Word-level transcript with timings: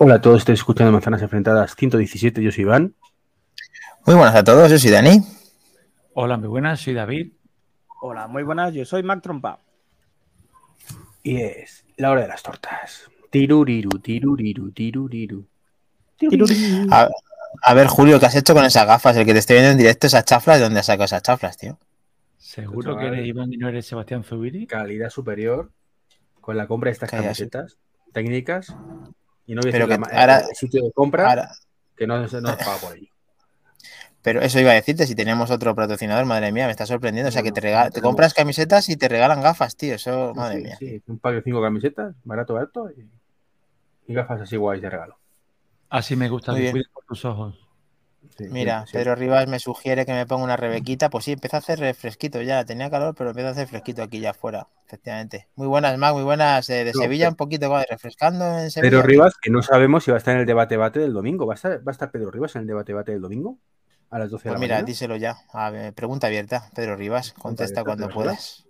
Hola 0.00 0.14
a 0.14 0.20
todos, 0.20 0.38
estoy 0.38 0.54
escuchando 0.54 0.92
Manzanas 0.92 1.22
Enfrentadas 1.22 1.74
117, 1.74 2.40
yo 2.40 2.52
soy 2.52 2.62
Iván. 2.62 2.94
Muy 4.06 4.14
buenas 4.14 4.36
a 4.36 4.44
todos, 4.44 4.70
yo 4.70 4.78
soy 4.78 4.92
Dani. 4.92 5.20
Hola, 6.14 6.36
muy 6.36 6.46
buenas, 6.46 6.78
soy 6.80 6.94
David. 6.94 7.32
Hola, 8.00 8.28
muy 8.28 8.44
buenas, 8.44 8.72
yo 8.72 8.84
soy 8.84 9.02
Mac 9.02 9.20
Trompa. 9.22 9.58
Y 11.24 11.42
es 11.42 11.84
la 11.96 12.12
hora 12.12 12.22
de 12.22 12.28
las 12.28 12.44
tortas. 12.44 13.10
Tiruriru, 13.30 13.98
tiruriru, 13.98 14.70
tiruriru. 14.70 15.48
A, 16.92 17.08
a 17.62 17.74
ver, 17.74 17.88
Julio, 17.88 18.20
¿qué 18.20 18.26
has 18.26 18.36
hecho 18.36 18.54
con 18.54 18.64
esas 18.64 18.86
gafas? 18.86 19.16
El 19.16 19.26
que 19.26 19.32
te 19.32 19.40
estoy 19.40 19.56
viendo 19.56 19.72
en 19.72 19.78
directo, 19.78 20.06
esas 20.06 20.24
chaflas, 20.24 20.58
¿de 20.58 20.62
dónde 20.62 20.78
has 20.78 20.86
sacado 20.86 21.06
esas 21.06 21.24
chaflas, 21.24 21.56
tío? 21.56 21.76
¿Seguro 22.36 22.96
que 22.96 23.06
eres 23.08 23.26
Iván 23.26 23.52
y 23.52 23.56
no 23.56 23.68
eres 23.68 23.86
Sebastián 23.86 24.22
Zubiri? 24.22 24.64
Calidad 24.68 25.10
superior 25.10 25.72
con 26.40 26.56
la 26.56 26.68
compra 26.68 26.86
de 26.86 26.92
estas 26.92 27.10
camisetas 27.10 27.78
técnicas. 28.12 28.76
Y 29.48 29.54
no 29.56 29.62
voy 29.62 29.70
a 29.70 29.72
Pero 29.72 29.86
decir 29.88 30.04
que 30.04 30.10
la 30.14 30.20
ahora- 30.20 30.38
el 30.48 30.54
sitio 30.54 30.84
de 30.84 30.92
compra 30.92 31.28
Ahora, 31.28 31.50
que 31.96 32.06
no 32.06 32.28
se 32.28 32.40
nos 32.40 32.54
paga 32.56 32.76
por 32.80 32.96
ello. 32.96 33.08
pero 34.22 34.40
eso 34.42 34.60
iba 34.60 34.70
a 34.70 34.74
decirte, 34.74 35.06
si 35.06 35.14
teníamos 35.16 35.50
otro 35.50 35.74
patrocinador, 35.74 36.24
madre 36.26 36.52
mía, 36.52 36.66
me 36.66 36.70
está 36.70 36.86
sorprendiendo. 36.86 37.30
O 37.30 37.32
sea, 37.32 37.42
que 37.42 37.50
te, 37.50 37.60
rega- 37.62 37.84
no 37.84 37.84
te 37.86 37.90
tenemos. 37.94 38.10
compras 38.10 38.34
camisetas 38.34 38.88
y 38.90 38.96
te 38.96 39.08
regalan 39.08 39.40
gafas, 39.40 39.74
tío. 39.76 39.94
Eso, 39.94 40.32
madre 40.34 40.58
Sí, 40.58 40.62
mía. 40.64 40.76
sí, 40.78 41.02
un 41.06 41.18
pack 41.18 41.34
de 41.36 41.42
cinco 41.42 41.62
camisetas, 41.62 42.14
barato, 42.24 42.54
barato. 42.54 42.90
Y, 42.90 43.08
y 44.06 44.14
gafas 44.14 44.40
así 44.42 44.56
guays 44.56 44.82
de 44.82 44.90
regalo. 44.90 45.18
Así 45.90 46.14
me 46.14 46.28
gusta 46.28 46.54
que 46.54 46.70
cuides 46.70 46.88
por 46.92 47.04
tus 47.04 47.24
ojos. 47.24 47.67
Sí, 48.36 48.44
Mira, 48.50 48.82
sí, 48.82 48.92
sí. 48.92 48.98
Pedro 48.98 49.14
Rivas 49.14 49.48
me 49.48 49.58
sugiere 49.58 50.04
que 50.06 50.12
me 50.12 50.26
ponga 50.26 50.44
una 50.44 50.56
rebequita. 50.56 51.10
Pues 51.10 51.24
sí, 51.24 51.32
empieza 51.32 51.56
a 51.56 51.60
hacer 51.60 51.94
fresquito 51.94 52.40
ya. 52.42 52.64
Tenía 52.64 52.90
calor, 52.90 53.14
pero 53.16 53.30
empieza 53.30 53.48
a 53.48 53.52
hacer 53.52 53.66
fresquito 53.68 54.02
aquí 54.02 54.20
ya 54.20 54.30
afuera, 54.30 54.68
efectivamente. 54.86 55.48
Muy 55.56 55.66
buenas, 55.66 55.96
Mac, 55.98 56.14
muy 56.14 56.22
buenas. 56.24 56.68
eh, 56.70 56.84
de 56.84 56.92
No, 56.92 57.00
Sevilla, 57.00 57.24
pero- 57.26 57.30
un 57.32 57.36
poquito 57.36 57.70
¿vale? 57.70 57.86
refrescando 57.90 58.44
en 58.58 58.70
Sevilla. 58.70 58.90
Pedro 58.90 59.02
Rivas, 59.02 59.34
que 59.40 59.50
no 59.50 59.62
sabemos 59.62 60.04
si 60.04 60.10
va 60.10 60.16
a 60.16 60.18
estar 60.18 60.34
en 60.34 60.40
el 60.40 60.46
debate-bate 60.46 61.00
del 61.00 61.12
domingo. 61.12 61.46
¿Va 61.46 61.54
a 61.54 61.56
estar, 61.56 61.78
¿Va 61.78 61.90
a 61.90 61.92
estar 61.92 62.10
Pedro 62.10 62.30
Rivas 62.30 62.54
en 62.56 62.62
el 62.62 62.68
debate-bate 62.68 63.12
del 63.12 63.20
domingo? 63.22 63.58
A 64.10 64.18
las 64.18 64.30
12 64.30 64.44
de 64.44 64.50
Pues 64.50 64.54
la 64.54 64.60
mira, 64.60 64.74
mañana. 64.76 64.86
díselo 64.86 65.16
ya. 65.16 65.36
A 65.52 65.70
ver, 65.70 65.92
pregunta 65.94 66.26
abierta, 66.28 66.70
Pedro 66.74 66.96
Rivas. 66.96 67.32
Contesta 67.34 67.80
abierta, 67.80 67.84
cuando 68.04 68.14
puedas. 68.14 68.64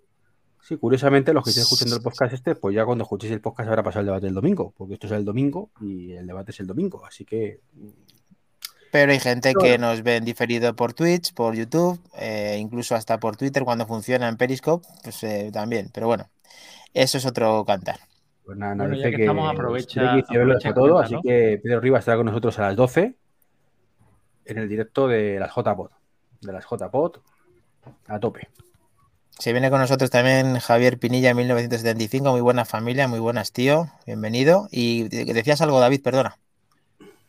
Sí, 0.63 0.77
curiosamente, 0.77 1.33
los 1.33 1.45
que 1.45 1.51
estén 1.51 1.63
escuchando 1.63 1.97
el 1.97 2.03
podcast 2.03 2.33
este, 2.35 2.55
pues 2.55 2.75
ya 2.75 2.85
cuando 2.85 3.03
escuchéis 3.05 3.33
el 3.33 3.41
podcast 3.41 3.69
habrá 3.69 3.83
pasado 3.83 4.01
el 4.01 4.07
debate 4.07 4.27
del 4.27 4.35
domingo, 4.35 4.75
porque 4.77 4.95
esto 4.95 5.07
es 5.07 5.13
el 5.15 5.25
domingo 5.25 5.71
y 5.81 6.13
el 6.13 6.27
debate 6.27 6.51
es 6.51 6.61
el 6.61 6.67
domingo. 6.67 7.07
Así 7.07 7.25
que 7.25 7.61
Pero 8.91 9.13
hay 9.13 9.21
gente 9.21 9.53
Claro. 9.53 9.61
que 9.73 9.79
nos 9.79 10.03
ve 10.03 10.17
en 10.17 10.25
diferido 10.25 10.75
por 10.75 10.95
Twitch, 10.95 11.35
por 11.35 11.55
YouTube, 11.55 12.01
eh, 12.19 12.57
incluso 12.59 12.95
hasta 12.95 13.19
por 13.21 13.37
Twitter 13.37 13.65
cuando 13.65 13.87
funciona 13.87 14.29
en 14.29 14.37
Periscope, 14.37 14.87
pues 15.03 15.23
eh, 15.25 15.51
también. 15.53 15.91
Pero 15.93 16.07
bueno, 16.07 16.31
eso 16.95 17.19
es 17.19 17.27
otro 17.27 17.65
cantar. 17.67 17.99
Pues 18.45 18.57
nada, 18.57 18.75
Bueno, 18.75 18.95
dice 18.97 19.11
ya 19.11 19.17
que 19.17 19.23
estamos, 19.25 19.51
aprovecha- 19.53 20.75
todo, 20.75 20.99
así 20.99 21.17
que 21.23 21.61
Pedro 21.63 21.81
Rivas 21.81 22.01
estará 22.01 22.17
con 22.17 22.27
nosotros 22.27 22.59
a 22.59 22.63
las 22.63 22.77
12 22.77 23.15
en 24.47 24.59
el 24.59 24.69
directo 24.69 25.07
de 25.07 25.39
las 25.39 25.55
JPod. 25.55 25.91
De 26.41 26.53
las 26.53 26.65
JPod 26.65 27.17
a 28.07 28.19
tope. 28.19 28.49
Se 29.39 29.53
viene 29.53 29.71
con 29.71 29.81
nosotros 29.81 30.11
también 30.11 30.59
Javier 30.59 30.99
Pinilla, 30.99 31.35
1975. 31.35 32.31
Muy 32.33 32.41
buena 32.41 32.65
familia, 32.65 33.07
muy 33.07 33.19
buenas, 33.21 33.53
tío. 33.53 33.89
Bienvenido. 34.07 34.67
Y 34.71 35.09
de- 35.09 35.27
decías 35.33 35.61
algo, 35.61 35.79
David, 35.79 36.03
perdona. 36.03 36.39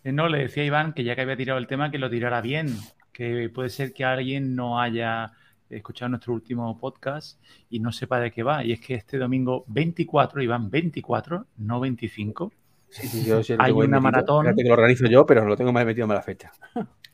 Eh, 0.04 0.12
No, 0.12 0.28
le 0.30 0.40
decía 0.40 0.64
a 0.64 0.66
Iván 0.66 0.94
que 0.94 1.04
ya 1.04 1.16
que 1.16 1.22
había 1.22 1.38
tirado 1.38 1.60
el 1.60 1.68
tema, 1.68 1.92
que 1.92 1.98
lo 2.00 2.10
tirara 2.10 2.42
bien. 2.42 2.68
Que 3.12 3.50
puede 3.50 3.70
ser 3.70 3.94
que 3.94 4.06
alguien 4.06 4.56
no 4.56 4.80
haya 4.80 5.32
escuchado 5.70 6.10
nuestro 6.10 6.34
último 6.34 6.78
podcast 6.80 7.40
y 7.70 7.80
no 7.80 7.92
sepa 7.92 8.20
de 8.20 8.32
qué 8.32 8.44
va. 8.44 8.64
Y 8.64 8.72
es 8.72 8.80
que 8.80 8.96
este 8.96 9.18
domingo 9.18 9.66
24, 9.68 10.42
Iván, 10.42 10.70
24, 10.70 11.46
no 11.58 11.80
25, 11.80 12.52
Sí, 12.90 13.08
sí, 13.08 13.24
yo 13.24 13.44
sí 13.44 13.54
Hay 13.60 13.72
una 13.72 14.00
maratón. 14.00 14.46
Fíjate 14.46 14.64
que 14.64 14.68
lo 14.68 14.74
organizo 14.74 15.06
yo, 15.06 15.26
pero 15.26 15.46
lo 15.46 15.56
tengo 15.56 15.72
más 15.72 15.86
metido 15.86 16.06
en 16.06 16.14
la 16.14 16.22
fecha. 16.22 16.52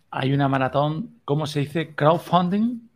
hay 0.09 0.33
una 0.33 0.47
maratón, 0.47 1.19
¿cómo 1.25 1.45
se 1.47 1.61
dice? 1.61 1.93
Crowdfunding. 1.93 2.89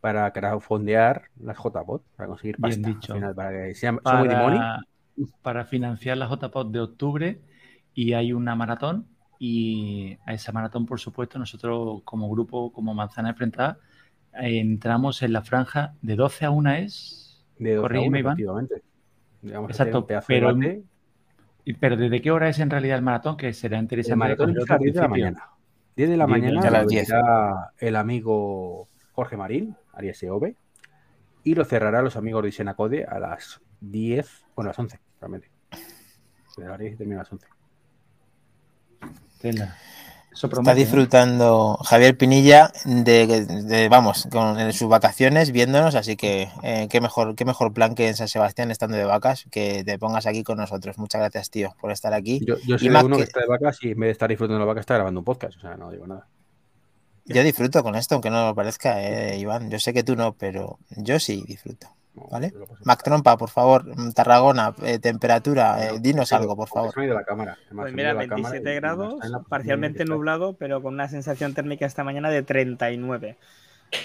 Para 0.00 0.32
crowdfundear 0.32 1.30
las 1.40 1.56
JPod, 1.56 2.00
para 2.16 2.28
conseguir 2.28 2.56
Bien 2.58 2.82
pasta. 2.82 2.88
dicho. 2.88 3.12
Al 3.12 3.18
final, 3.20 3.34
para 3.34 3.50
que 3.66 3.74
sea 3.74 3.92
money. 3.92 4.02
para, 4.28 4.80
para 5.42 5.64
financiar 5.64 6.16
la 6.16 6.26
JPOD 6.28 6.72
de 6.72 6.80
octubre 6.80 7.40
y 7.94 8.12
hay 8.12 8.32
una 8.32 8.54
maratón 8.54 9.06
y 9.38 10.16
a 10.26 10.32
esa 10.34 10.52
maratón, 10.52 10.86
por 10.86 10.98
supuesto, 11.00 11.38
nosotros 11.38 12.02
como 12.04 12.28
grupo, 12.30 12.72
como 12.72 12.94
Manzana 12.94 13.30
Enfrentada, 13.30 13.78
entramos 14.32 15.22
en 15.22 15.32
la 15.32 15.42
franja 15.42 15.94
de 16.02 16.16
12 16.16 16.44
a 16.46 16.50
1 16.50 16.70
es... 16.72 17.44
De 17.58 17.70
12 17.74 17.78
a 17.78 17.82
Corrígeme, 17.82 18.08
1, 18.08 18.18
Iván. 18.18 18.32
efectivamente. 18.34 18.82
Digamos, 19.42 19.70
Exacto, 19.70 20.06
pero- 20.06 20.54
de 20.54 20.82
Pero 21.80 21.96
¿desde 21.96 22.20
qué 22.20 22.30
hora 22.30 22.48
es 22.48 22.58
en 22.60 22.70
realidad 22.70 22.96
el 22.98 23.02
maratón? 23.02 23.36
Que 23.36 23.52
será 23.52 23.76
El 23.78 23.84
interesante. 23.84 24.16
maratón 24.16 24.54
coger 24.54 24.72
empieza 24.72 24.74
a 24.74 24.76
las 24.76 24.80
otro 24.80 24.84
10 24.84 24.94
de 24.94 25.00
la 25.00 25.08
mañana. 25.08 25.50
10 25.96 26.08
de 26.10 26.16
la 26.16 26.26
10 26.26 26.36
de 26.42 26.42
la 26.52 26.60
mañana 26.60 26.68
A 26.68 26.70
las 26.70 26.86
10. 26.86 27.10
abrirá 27.12 27.72
el 27.78 27.96
amigo 27.96 28.88
Jorge 29.12 29.36
Marín, 29.36 29.74
Arias 29.94 30.22
EOB, 30.22 30.54
y 31.44 31.54
lo 31.54 31.64
cerrará 31.64 32.02
los 32.02 32.16
amigos 32.16 32.42
de 32.42 32.48
Isenacode 32.50 33.04
a 33.04 33.18
las 33.18 33.60
10, 33.80 34.44
bueno, 34.54 34.68
a 34.68 34.70
las 34.72 34.78
11, 34.78 35.00
realmente. 35.20 35.50
De 36.56 36.66
las 36.68 36.78
10 36.78 36.92
y 36.92 36.96
termina 36.96 37.20
a 37.20 37.22
las 37.24 37.32
11. 37.32 37.46
Tela. 39.40 39.76
Eso 40.32 40.48
Está 40.48 40.56
promete, 40.56 40.72
¿eh? 40.80 40.84
disfrutando 40.84 41.78
Javier 41.82 42.18
Pinilla 42.18 42.70
de, 42.84 43.46
de- 43.46 43.88
vamos, 43.88 44.28
con 44.30 44.60
en 44.60 44.70
sus 44.74 44.86
vacaciones 44.86 45.50
viéndonos, 45.50 45.94
así 45.94 46.16
que 46.16 46.50
eh, 46.62 46.88
qué 46.90 47.00
mejor, 47.00 47.34
qué 47.36 47.46
mejor 47.46 47.72
plan 47.72 47.94
que 47.94 48.08
en 48.08 48.16
San 48.16 48.28
Sebastián 48.28 48.70
estando 48.70 48.98
de 48.98 49.04
vacas, 49.04 49.46
que 49.50 49.82
te 49.82 49.98
pongas 49.98 50.26
aquí 50.26 50.44
con 50.44 50.58
nosotros. 50.58 50.98
Muchas 50.98 51.20
gracias, 51.22 51.48
tío, 51.48 51.74
por 51.80 51.90
estar 51.90 52.12
aquí. 52.12 52.40
Yo, 52.46 52.56
yo 52.66 52.78
soy 52.78 52.88
uno 52.88 53.08
que... 53.10 53.16
que- 53.16 53.22
está 53.22 53.40
de 53.40 53.46
vacas 53.46 53.78
y 53.82 53.92
en 53.92 54.00
vez 54.00 54.08
de 54.08 54.12
estar 54.12 54.28
disfrutando 54.28 54.56
de 54.58 54.60
la 54.60 54.66
vaca 54.66 54.80
está 54.80 54.94
grabando 54.96 55.20
un 55.20 55.24
podcast, 55.24 55.56
o 55.56 55.60
sea, 55.60 55.76
no 55.76 55.90
digo 55.90 56.06
nada. 56.06 56.26
Yo 57.24 57.42
disfruto 57.42 57.82
con 57.82 57.96
esto, 57.96 58.14
aunque 58.16 58.30
no 58.30 58.46
lo 58.46 58.54
parezca, 58.54 59.02
eh, 59.02 59.38
Iván. 59.38 59.70
Yo 59.70 59.80
sé 59.80 59.92
que 59.94 60.04
tú 60.04 60.14
no, 60.16 60.34
pero 60.34 60.78
yo 60.90 61.18
sí 61.18 61.42
disfruto. 61.48 61.88
¿Vale? 62.30 62.52
Mac 62.84 63.02
Trompa, 63.02 63.36
por 63.36 63.50
favor, 63.50 63.84
mm, 63.86 64.12
Tarragona, 64.12 64.74
eh, 64.82 64.98
temperatura, 64.98 65.84
eh, 65.86 65.98
dinos 66.00 66.32
algo, 66.32 66.56
por 66.56 66.68
favor. 66.68 66.94
la 66.96 67.24
cámara. 67.24 67.58
Pues 67.74 67.92
mira, 67.92 68.14
la 68.14 68.26
cámara 68.26 68.50
27 68.52 68.70
y 68.70 68.74
no 68.74 68.80
grados, 68.80 69.14
parcialmente 69.48 70.04
nublado, 70.04 70.54
pero 70.54 70.82
con 70.82 70.94
una 70.94 71.08
sensación 71.08 71.52
térmica 71.54 71.84
esta 71.86 72.04
mañana 72.04 72.30
de 72.30 72.42
39. 72.42 73.36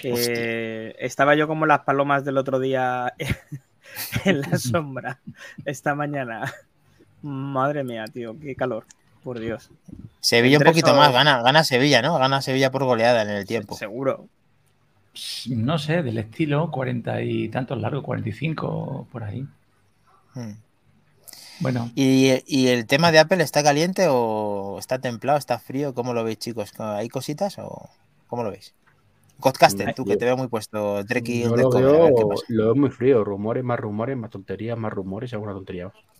Eh, 0.04 0.94
estaba 0.98 1.34
yo 1.34 1.48
como 1.48 1.66
las 1.66 1.80
palomas 1.80 2.24
del 2.24 2.38
otro 2.38 2.60
día 2.60 3.14
en 4.24 4.40
la 4.42 4.58
sombra 4.58 5.18
esta 5.64 5.94
mañana. 5.94 6.52
Madre 7.22 7.82
mía, 7.84 8.04
tío, 8.12 8.36
qué 8.38 8.54
calor, 8.56 8.84
por 9.24 9.38
Dios. 9.40 9.70
Sevilla 10.20 10.58
un 10.58 10.64
poquito 10.64 10.88
eso- 10.88 10.96
más, 10.96 11.12
gana, 11.12 11.42
gana 11.42 11.64
Sevilla, 11.64 12.02
¿no? 12.02 12.18
Gana 12.18 12.42
Sevilla 12.42 12.70
por 12.70 12.84
goleada 12.84 13.22
en 13.22 13.30
el 13.30 13.46
tiempo. 13.46 13.74
Seguro. 13.76 14.26
No 15.50 15.78
sé, 15.78 16.02
del 16.02 16.18
estilo, 16.18 16.70
40 16.70 17.22
y 17.22 17.48
tantos 17.48 17.78
largos, 17.80 18.02
45 18.02 19.08
por 19.12 19.24
ahí. 19.24 19.46
Mm. 20.34 20.52
Bueno, 21.60 21.90
¿Y, 21.94 22.32
y 22.46 22.68
el 22.68 22.86
tema 22.86 23.12
de 23.12 23.20
Apple 23.20 23.42
está 23.42 23.62
caliente 23.62 24.06
o 24.08 24.78
está 24.78 24.98
templado, 24.98 25.38
está 25.38 25.58
frío? 25.58 25.94
¿Cómo 25.94 26.12
lo 26.14 26.24
veis, 26.24 26.38
chicos? 26.38 26.72
¿Hay 26.78 27.08
cositas 27.08 27.58
o 27.58 27.88
cómo 28.26 28.42
lo 28.42 28.50
veis? 28.50 28.74
Godcaster, 29.38 29.94
tú 29.94 30.04
que 30.04 30.16
te 30.16 30.24
veo 30.24 30.36
muy 30.36 30.48
puesto, 30.48 31.04
Treki 31.04 31.44
lo 31.44 31.70
veo, 31.70 32.10
lo 32.48 32.64
veo 32.64 32.74
muy 32.74 32.90
frío. 32.90 33.24
Rumores, 33.24 33.64
más 33.64 33.78
rumores, 33.78 34.16
más 34.16 34.30
tonterías, 34.30 34.78
más 34.78 34.92
rumores 34.92 35.32
y 35.32 35.34
alguna 35.34 35.52
tontería 35.52 35.86
más. 35.86 36.11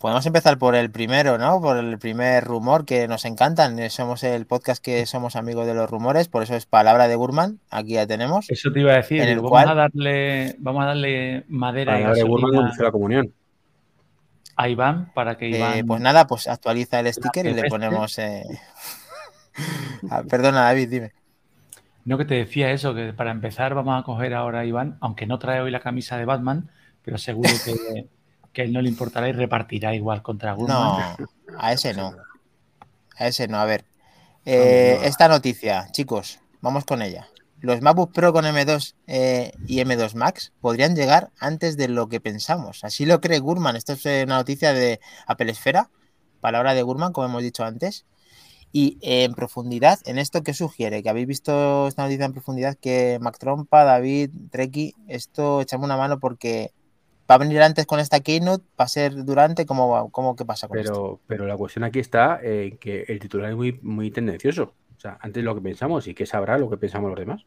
Podemos 0.00 0.26
empezar 0.26 0.58
por 0.58 0.74
el 0.74 0.90
primero, 0.90 1.38
¿no? 1.38 1.60
Por 1.60 1.78
el 1.78 1.98
primer 1.98 2.44
rumor 2.44 2.84
que 2.84 3.08
nos 3.08 3.24
encantan. 3.24 3.78
Somos 3.90 4.22
el 4.24 4.46
podcast 4.46 4.82
que 4.84 5.06
somos 5.06 5.36
amigos 5.36 5.66
de 5.66 5.74
los 5.74 5.88
rumores, 5.90 6.28
por 6.28 6.42
eso 6.42 6.54
es 6.54 6.66
palabra 6.66 7.08
de 7.08 7.16
Gurman. 7.16 7.60
Aquí 7.70 7.94
ya 7.94 8.06
tenemos. 8.06 8.46
eso 8.50 8.70
te 8.72 8.80
iba 8.80 8.92
a 8.92 8.96
decir. 8.96 9.22
en 9.22 9.28
el 9.28 9.36
digo, 9.36 9.48
cual- 9.48 9.64
vamos, 9.66 9.78
a 9.78 9.82
darle, 9.82 10.54
vamos 10.58 10.82
a 10.82 10.86
darle 10.88 11.44
madera 11.48 11.98
darle 11.98 12.24
Burman 12.24 12.50
gasolina 12.50 12.56
cuando 12.58 12.74
hizo 12.74 12.82
la 12.82 12.92
comunión. 12.92 13.32
a 14.56 14.68
Iván 14.68 15.10
para 15.14 15.36
que 15.36 15.46
Eh, 15.50 15.56
Iván. 15.58 15.86
pues 15.86 16.00
nada, 16.00 16.26
pues 16.26 16.46
actualiza 16.46 17.00
el 17.00 17.12
sticker 17.12 17.46
y 17.46 17.54
le 17.54 17.64
ponemos. 17.68 18.18
eh, 18.18 18.42
ah, 20.10 20.22
perdona, 20.28 20.62
David, 20.62 20.88
dime. 20.90 21.12
No 22.04 22.18
que 22.18 22.24
te 22.24 22.34
decía 22.34 22.70
eso, 22.70 22.94
que 22.94 23.12
para 23.12 23.30
empezar 23.32 23.74
vamos 23.74 23.98
a 24.00 24.04
coger 24.04 24.34
ahora 24.34 24.60
a 24.60 24.64
Iván, 24.66 24.96
aunque 25.00 25.26
no 25.26 25.38
trae 25.38 25.60
hoy 25.60 25.70
la 25.70 25.80
camisa 25.80 26.16
de 26.16 26.24
Batman, 26.26 26.70
pero 27.02 27.18
seguro 27.18 27.50
que, 27.64 28.06
que 28.56 28.62
a 28.62 28.64
él 28.64 28.72
no 28.72 28.80
le 28.80 28.88
importará 28.88 29.28
y 29.28 29.32
repartirá 29.32 29.94
igual 29.94 30.22
contra 30.22 30.54
Gurman. 30.54 31.14
No, 31.18 31.28
a 31.58 31.72
ese 31.74 31.92
no. 31.92 32.16
A 33.18 33.26
ese 33.26 33.48
no, 33.48 33.58
a 33.58 33.66
ver. 33.66 33.84
Eh, 34.46 34.98
esta 35.04 35.28
noticia, 35.28 35.88
chicos, 35.92 36.40
vamos 36.62 36.86
con 36.86 37.02
ella. 37.02 37.28
Los 37.60 37.82
MacBook 37.82 38.12
Pro 38.12 38.32
con 38.32 38.46
M2 38.46 38.94
eh, 39.08 39.52
y 39.66 39.80
M2 39.80 40.14
Max 40.14 40.54
podrían 40.62 40.96
llegar 40.96 41.32
antes 41.38 41.76
de 41.76 41.88
lo 41.88 42.08
que 42.08 42.18
pensamos. 42.18 42.82
Así 42.82 43.04
lo 43.04 43.20
cree 43.20 43.40
Gurman. 43.40 43.76
Esto 43.76 43.92
es 43.92 44.06
una 44.06 44.36
noticia 44.36 44.72
de 44.72 45.00
Apple 45.26 45.50
Esfera, 45.50 45.90
palabra 46.40 46.72
de 46.72 46.82
Gurman, 46.82 47.12
como 47.12 47.26
hemos 47.26 47.42
dicho 47.42 47.62
antes. 47.62 48.06
Y 48.72 48.96
eh, 49.02 49.24
en 49.24 49.34
profundidad, 49.34 49.98
en 50.06 50.18
esto 50.18 50.42
que 50.42 50.54
sugiere, 50.54 51.02
que 51.02 51.10
habéis 51.10 51.26
visto 51.26 51.88
esta 51.88 52.04
noticia 52.04 52.24
en 52.24 52.32
profundidad, 52.32 52.74
que 52.80 53.18
Mac 53.20 53.36
Trompa, 53.38 53.84
David, 53.84 54.30
Treki, 54.50 54.94
esto 55.08 55.60
echame 55.60 55.84
una 55.84 55.98
mano 55.98 56.18
porque 56.20 56.72
¿Va 57.28 57.34
a 57.34 57.38
venir 57.38 57.60
antes 57.62 57.86
con 57.86 57.98
esta 57.98 58.20
keynote? 58.20 58.64
¿Va 58.78 58.84
a 58.84 58.88
ser 58.88 59.24
durante? 59.24 59.66
¿Cómo, 59.66 59.88
va- 59.88 60.08
cómo 60.10 60.36
qué 60.36 60.44
pasa 60.44 60.68
con 60.68 60.78
esto? 60.78 60.92
Pero, 60.92 61.20
pero 61.26 61.46
la 61.46 61.56
cuestión 61.56 61.84
aquí 61.84 61.98
está 61.98 62.38
en 62.42 62.76
que 62.78 63.04
el 63.08 63.18
titular 63.18 63.50
es 63.50 63.56
muy, 63.56 63.78
muy 63.82 64.10
tendencioso. 64.10 64.74
O 64.96 65.00
sea, 65.00 65.18
antes 65.20 65.42
lo 65.44 65.54
que 65.54 65.60
pensamos 65.60 66.06
y 66.06 66.14
que 66.14 66.24
sabrá 66.26 66.56
lo 66.58 66.70
que 66.70 66.76
pensamos 66.76 67.10
los 67.10 67.18
demás. 67.18 67.42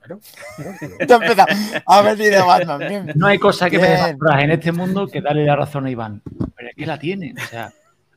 Claro. 0.00 0.20
claro, 0.56 0.72
pero- 0.80 0.96
Ya 1.08 1.14
empieza 1.16 1.46
a 1.86 2.02
venir 2.02 2.30
de 2.30 2.40
Batman. 2.40 2.78
bien. 2.78 3.12
No 3.16 3.26
hay 3.26 3.38
cosa 3.38 3.68
que 3.70 3.78
me 3.78 3.86
Bien. 3.88 4.18
coraje 4.18 4.44
en 4.44 4.50
este 4.52 4.70
mundo 4.72 5.06
que 5.08 5.20
darle 5.20 5.44
la 5.44 5.56
razón 5.56 5.86
a 5.86 5.90
Iván. 5.90 6.22
Pero 6.56 6.68
es 6.68 6.76
que 6.76 6.86
la 6.86 6.98
tiene. 6.98 7.34
O 7.36 7.46
sea, 7.46 7.72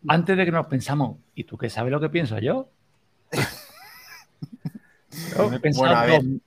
antes 0.07 0.37
de 0.37 0.45
que 0.45 0.51
nos 0.51 0.67
pensamos, 0.67 1.17
¿y 1.33 1.43
tú 1.45 1.57
qué 1.57 1.69
sabes 1.69 1.91
lo 1.91 1.99
que 1.99 2.09
pienso 2.09 2.37
yo? 2.39 2.69
Yo 5.37 5.49
me 5.49 5.55
he 5.55 5.59
pensado 5.59 5.87
Bueno, 5.87 5.99
a 5.99 6.05
ver. 6.05 6.21
todo- 6.21 6.39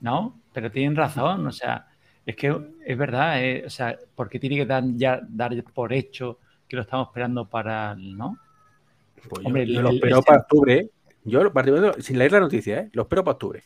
No, 0.00 0.40
pero 0.52 0.70
tienen 0.70 0.96
razón. 0.96 1.46
O 1.46 1.52
sea, 1.52 1.86
es 2.26 2.36
que 2.36 2.56
es 2.86 2.98
verdad. 2.98 3.42
eh, 3.42 3.64
o 3.66 3.70
sea, 3.70 3.98
¿por 4.14 4.28
qué 4.28 4.38
tiene 4.38 4.56
que 4.56 4.66
dar, 4.66 4.82
ya, 4.94 5.20
dar 5.28 5.52
por 5.74 5.92
hecho 5.92 6.38
que 6.68 6.76
lo 6.76 6.82
estamos 6.82 7.08
esperando 7.08 7.46
para 7.48 7.94
¿no? 7.96 8.38
Pues 9.28 9.44
Hombre, 9.46 9.66
yo, 9.66 9.74
yo 9.74 9.78
el- 9.80 9.84
lo 9.84 9.90
espero 9.90 10.18
el- 10.18 10.24
para 10.24 10.38
octubre. 10.40 10.88
Yo, 11.24 11.42
lo- 11.44 11.52
particularmente, 11.52 12.02
sin 12.02 12.18
leer 12.18 12.32
la 12.32 12.40
noticia, 12.40 12.78
¿eh? 12.80 12.90
lo 12.92 13.02
espero 13.02 13.22
para 13.24 13.32
octubre. 13.34 13.62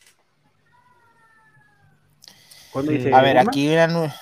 ¿Cuándo 2.71 2.91
Sí. 2.91 2.97
dice 2.97 3.13
A 3.13 3.21
ver, 3.21 3.37
aquí 3.37 3.69
una 3.71 4.13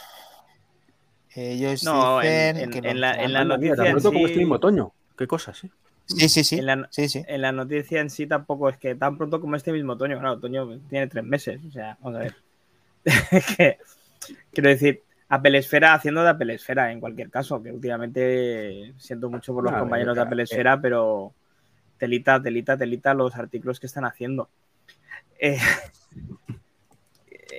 ellos 1.36 1.84
No, 1.84 2.22
en- 2.22 2.56
dicen 2.56 2.58
en- 2.58 2.70
que 2.82 2.88
en 2.90 2.94
no- 2.96 3.00
la- 3.02 3.24
en 3.24 3.34
la 3.34 3.44
noticia 3.44 3.76
tan 3.76 3.86
en 3.88 3.92
pronto 3.94 4.14
como 4.14 4.28
este 4.28 4.38
mismo 4.40 4.56
otoño. 4.56 4.92
Qué 5.18 5.26
cosas, 5.26 5.64
¿eh? 5.64 5.72
Sí, 6.06 6.30
sí, 6.30 6.44
sí. 6.44 6.60
En 6.60 6.66
la, 6.68 6.88
Sí, 6.92 7.10
sí. 7.10 7.24
en 7.28 7.42
la 7.42 7.52
noticia 7.52 8.02
en 8.02 8.10
sí 8.12 8.28
tampoco 8.28 8.70
es 8.70 8.78
que 8.78 8.94
tan 8.94 9.18
pronto 9.18 9.40
como 9.42 9.56
este 9.56 9.72
mismo 9.72 9.94
otoño. 9.94 10.20
Claro, 10.20 10.34
otoño 10.36 10.68
tiene 10.90 11.08
tres 11.08 11.24
meses. 11.24 11.62
O 11.68 11.72
sea, 11.72 11.98
vamos 12.02 12.20
a 12.20 12.24
ver. 12.24 12.36
Es 13.32 13.56
que, 13.58 13.78
quiero 14.52 14.70
decir, 14.70 15.02
Apple 15.30 15.58
Esfera 15.58 15.94
haciendo 15.94 16.24
de 16.24 16.30
Apple 16.30 16.54
Esfera 16.54 16.92
en 16.92 17.00
cualquier 17.00 17.30
caso, 17.30 17.62
que 17.64 17.72
últimamente 17.72 18.94
siento 18.98 19.30
mucho 19.30 19.54
por 19.54 19.64
los 19.64 19.74
compañeros 19.74 20.16
de 20.16 20.22
Apple 20.22 20.42
eh. 20.42 20.46
Esfera, 20.46 20.80
pero 20.80 21.34
telita, 21.98 22.42
telita, 22.42 22.78
telita 22.78 23.14
los 23.14 23.36
artículos 23.36 23.80
que 23.80 23.88
están 23.88 24.06
haciendo. 24.06 24.50
Eh, 25.40 25.58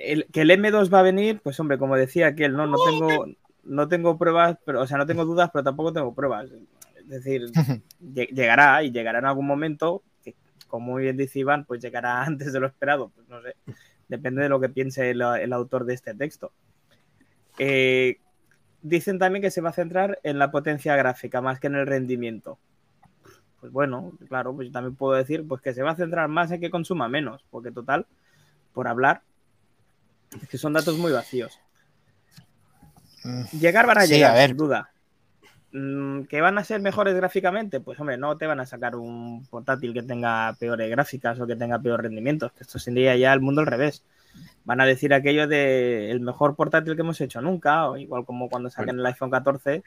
el- 0.03 0.27
que 0.31 0.41
el 0.41 0.51
M2 0.51 0.93
va 0.93 0.99
a 0.99 1.03
venir, 1.03 1.39
pues 1.43 1.59
hombre, 1.59 1.77
como 1.77 1.95
decía 1.95 2.27
aquel, 2.27 2.53
no, 2.53 2.67
no 2.67 2.77
tengo, 2.85 3.25
no 3.63 3.87
tengo 3.87 4.17
pruebas, 4.17 4.57
pero, 4.65 4.81
o 4.81 4.87
sea, 4.87 4.97
no 4.97 5.05
tengo 5.05 5.25
dudas, 5.25 5.49
pero 5.51 5.63
tampoco 5.63 5.93
tengo 5.93 6.13
pruebas. 6.13 6.49
Es 6.97 7.07
decir, 7.09 7.43
lle- 8.01 8.29
llegará 8.29 8.83
y 8.83 8.91
llegará 8.91 9.19
en 9.19 9.25
algún 9.25 9.47
momento, 9.47 10.03
que 10.23 10.35
como 10.67 10.93
muy 10.93 11.03
bien 11.03 11.17
dice 11.17 11.39
Iván, 11.39 11.65
pues 11.65 11.81
llegará 11.81 12.23
antes 12.25 12.53
de 12.53 12.59
lo 12.59 12.67
esperado, 12.67 13.09
pues 13.09 13.27
no 13.27 13.41
sé, 13.41 13.55
depende 14.07 14.43
de 14.43 14.49
lo 14.49 14.59
que 14.59 14.69
piense 14.69 15.09
el, 15.11 15.21
el 15.21 15.53
autor 15.53 15.85
de 15.85 15.93
este 15.93 16.13
texto. 16.13 16.51
Eh, 17.57 18.19
dicen 18.81 19.17
también 19.19 19.41
que 19.41 19.51
se 19.51 19.61
va 19.61 19.69
a 19.69 19.73
centrar 19.73 20.19
en 20.23 20.39
la 20.39 20.51
potencia 20.51 20.95
gráfica 20.95 21.41
más 21.41 21.59
que 21.59 21.67
en 21.67 21.75
el 21.75 21.87
rendimiento. 21.87 22.59
Pues 23.59 23.71
bueno, 23.71 24.13
claro, 24.27 24.53
pues 24.55 24.67
yo 24.67 24.71
también 24.73 24.95
puedo 24.95 25.13
decir 25.17 25.47
pues 25.47 25.61
que 25.61 25.73
se 25.73 25.81
va 25.81 25.91
a 25.91 25.95
centrar 25.95 26.27
más 26.29 26.51
en 26.51 26.61
que 26.61 26.69
consuma 26.69 27.07
menos, 27.09 27.43
porque 27.49 27.71
total, 27.71 28.05
por 28.73 28.87
hablar, 28.87 29.21
es 30.41 30.47
que 30.49 30.57
son 30.57 30.73
datos 30.73 30.97
muy 30.97 31.11
vacíos. 31.11 31.59
Mm, 33.23 33.43
Llegar 33.59 33.87
van 33.87 33.97
a 33.97 34.01
Sí, 34.05 34.13
llegar, 34.13 34.31
a 34.31 34.35
ver. 34.35 34.49
sin 34.49 34.57
duda. 34.57 34.91
Mm, 35.77 36.23
¿Que 36.29 36.39
van 36.39 36.57
a 36.57 36.63
ser 36.63 36.79
mejores 36.79 37.13
gráficamente? 37.15 37.81
Pues 37.81 37.99
hombre, 37.99 38.17
no 38.17 38.37
te 38.37 38.47
van 38.47 38.61
a 38.61 38.65
sacar 38.65 38.95
un 38.95 39.45
portátil 39.49 39.93
que 39.93 40.03
tenga 40.03 40.55
peores 40.57 40.89
gráficas 40.89 41.37
o 41.41 41.45
que 41.45 41.57
tenga 41.57 41.79
peor 41.79 42.01
rendimiento. 42.01 42.49
Que 42.55 42.63
esto 42.63 42.79
sería 42.79 43.13
ya 43.17 43.33
el 43.33 43.41
mundo 43.41 43.59
al 43.59 43.67
revés. 43.67 44.01
Van 44.63 44.79
a 44.79 44.85
decir 44.85 45.13
aquello 45.13 45.49
de 45.49 46.11
el 46.11 46.21
mejor 46.21 46.55
portátil 46.55 46.95
que 46.95 47.01
hemos 47.01 47.19
hecho 47.19 47.41
nunca, 47.41 47.89
o 47.89 47.97
igual 47.97 48.23
como 48.23 48.47
cuando 48.49 48.69
saquen 48.69 48.99
el 48.99 49.05
iPhone 49.05 49.29
14, 49.29 49.83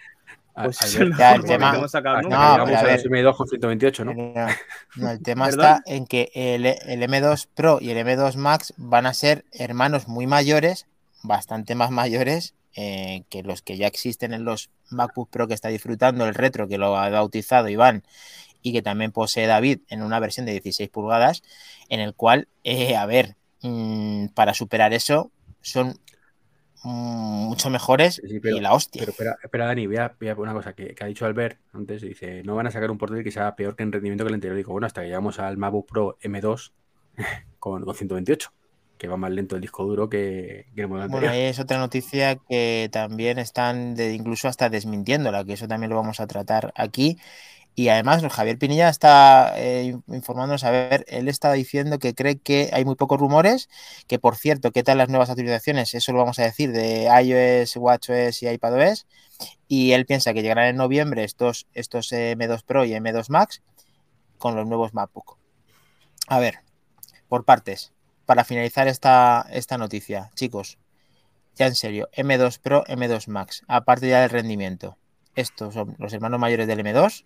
pues 0.62 0.82
es 0.82 0.96
el 0.96 1.08
mejor 1.14 1.44
tema- 1.44 1.70
que 1.72 1.78
hemos 1.78 1.90
sacado 1.90 2.20
nunca. 2.20 2.36
No, 2.36 2.42
que 2.42 2.48
pero 2.52 2.66
llegamos 2.66 2.76
a 2.76 2.80
a 2.80 2.84
ver. 2.84 3.06
los 3.06 3.34
M2 3.34 3.36
con 3.36 3.48
128, 3.48 4.04
¿no? 4.04 4.12
Pero, 4.14 4.46
no, 4.96 5.10
el 5.10 5.22
tema 5.22 5.46
¿Perdón? 5.46 5.64
está 5.64 5.82
en 5.86 6.06
que 6.06 6.30
el, 6.34 6.66
el 6.66 7.02
M2 7.02 7.48
Pro 7.54 7.78
y 7.80 7.90
el 7.90 8.06
M2 8.06 8.36
Max 8.36 8.74
van 8.76 9.06
a 9.06 9.14
ser 9.14 9.46
hermanos 9.52 10.06
muy 10.06 10.26
mayores, 10.26 10.86
bastante 11.22 11.74
más 11.74 11.90
mayores 11.90 12.54
eh, 12.74 13.24
que 13.28 13.42
los 13.42 13.62
que 13.62 13.76
ya 13.76 13.86
existen 13.86 14.32
en 14.32 14.44
los 14.44 14.70
MacBook 14.90 15.30
Pro 15.30 15.48
que 15.48 15.54
está 15.54 15.68
disfrutando 15.68 16.26
el 16.26 16.34
retro, 16.34 16.68
que 16.68 16.78
lo 16.78 16.96
ha 16.96 17.08
bautizado 17.10 17.68
Iván 17.68 18.02
y 18.62 18.72
que 18.72 18.82
también 18.82 19.12
posee 19.12 19.46
David 19.46 19.80
en 19.88 20.02
una 20.02 20.18
versión 20.20 20.46
de 20.46 20.52
16 20.52 20.88
pulgadas, 20.90 21.42
en 21.88 22.00
el 22.00 22.14
cual, 22.14 22.48
eh, 22.64 22.96
a 22.96 23.06
ver, 23.06 23.36
mm, 23.62 24.28
para 24.28 24.54
superar 24.54 24.92
eso 24.92 25.30
son 25.60 25.98
mm, 26.84 27.46
mucho 27.48 27.70
mejores 27.70 28.20
Sí, 28.26 28.38
pero- 28.40 28.56
y 28.56 28.60
la 28.60 28.72
hostia. 28.72 29.00
Pero 29.00 29.12
espera, 29.12 29.36
espera 29.42 29.66
Dani, 29.66 29.86
voy 29.86 29.96
a, 29.96 30.14
voy 30.18 30.28
a 30.28 30.34
una 30.34 30.52
cosa 30.52 30.72
que, 30.74 30.94
que 30.94 31.04
ha 31.04 31.06
dicho 31.06 31.26
Albert 31.26 31.58
antes. 31.72 32.02
Dice, 32.02 32.42
no 32.44 32.54
van 32.54 32.66
a 32.66 32.70
sacar 32.70 32.90
un 32.90 32.98
portátil 32.98 33.24
que 33.24 33.32
sea 33.32 33.54
peor 33.56 33.74
que 33.76 33.82
en 33.82 33.92
rendimiento 33.92 34.24
que 34.24 34.28
el 34.28 34.34
anterior. 34.34 34.56
Digo, 34.56 34.72
bueno, 34.72 34.86
hasta 34.86 35.00
que 35.02 35.08
llegamos 35.08 35.38
al 35.38 35.56
MacBook 35.56 35.88
Pro 35.88 36.18
M2 36.22 36.72
con, 37.58 37.84
con 37.84 37.94
128, 37.94 38.52
que 38.98 39.08
va 39.08 39.16
más 39.16 39.30
lento 39.30 39.54
el 39.54 39.62
disco 39.62 39.84
duro 39.84 40.08
que, 40.08 40.66
que 40.74 40.82
el 40.82 40.88
modelo 40.88 41.08
Bueno, 41.08 41.30
es 41.30 41.58
otra 41.58 41.78
noticia 41.78 42.36
que 42.36 42.88
también 42.92 43.38
están 43.38 43.94
de, 43.94 44.12
incluso 44.12 44.48
hasta 44.48 44.68
desmintiéndola, 44.68 45.44
que 45.44 45.54
eso 45.54 45.68
también 45.68 45.90
lo 45.90 45.96
vamos 45.96 46.20
a 46.20 46.26
tratar 46.26 46.72
aquí. 46.76 47.16
Y 47.78 47.90
además, 47.90 48.26
Javier 48.28 48.58
Pinilla 48.58 48.88
está 48.88 49.54
eh, 49.56 49.96
informándonos, 50.08 50.64
a 50.64 50.72
ver, 50.72 51.04
él 51.06 51.28
está 51.28 51.52
diciendo 51.52 52.00
que 52.00 52.12
cree 52.12 52.38
que 52.38 52.70
hay 52.72 52.84
muy 52.84 52.96
pocos 52.96 53.20
rumores, 53.20 53.68
que 54.08 54.18
por 54.18 54.34
cierto, 54.34 54.72
¿qué 54.72 54.82
tal 54.82 54.98
las 54.98 55.08
nuevas 55.08 55.30
actualizaciones? 55.30 55.94
Eso 55.94 56.10
lo 56.10 56.18
vamos 56.18 56.40
a 56.40 56.42
decir 56.42 56.72
de 56.72 57.04
iOS, 57.04 57.76
WatchOS 57.76 58.42
y 58.42 58.48
iPadOS. 58.48 59.06
Y 59.68 59.92
él 59.92 60.06
piensa 60.06 60.34
que 60.34 60.42
llegarán 60.42 60.66
en 60.66 60.76
noviembre 60.76 61.22
estos, 61.22 61.68
estos 61.72 62.10
eh, 62.10 62.34
M2 62.36 62.64
Pro 62.64 62.84
y 62.84 62.94
M2 62.94 63.30
Max 63.30 63.62
con 64.38 64.56
los 64.56 64.66
nuevos 64.66 64.92
MacBook. 64.92 65.38
A 66.26 66.40
ver, 66.40 66.58
por 67.28 67.44
partes, 67.44 67.92
para 68.28 68.44
finalizar 68.44 68.88
esta, 68.88 69.46
esta 69.50 69.78
noticia, 69.78 70.30
chicos, 70.34 70.76
ya 71.54 71.66
en 71.66 71.74
serio, 71.74 72.10
M2 72.14 72.58
Pro, 72.60 72.84
M2 72.84 73.26
Max, 73.28 73.62
aparte 73.68 74.06
ya 74.06 74.20
del 74.20 74.28
rendimiento, 74.28 74.98
estos 75.34 75.72
son 75.72 75.96
los 75.98 76.12
hermanos 76.12 76.38
mayores 76.38 76.66
del 76.66 76.80
M2, 76.80 77.24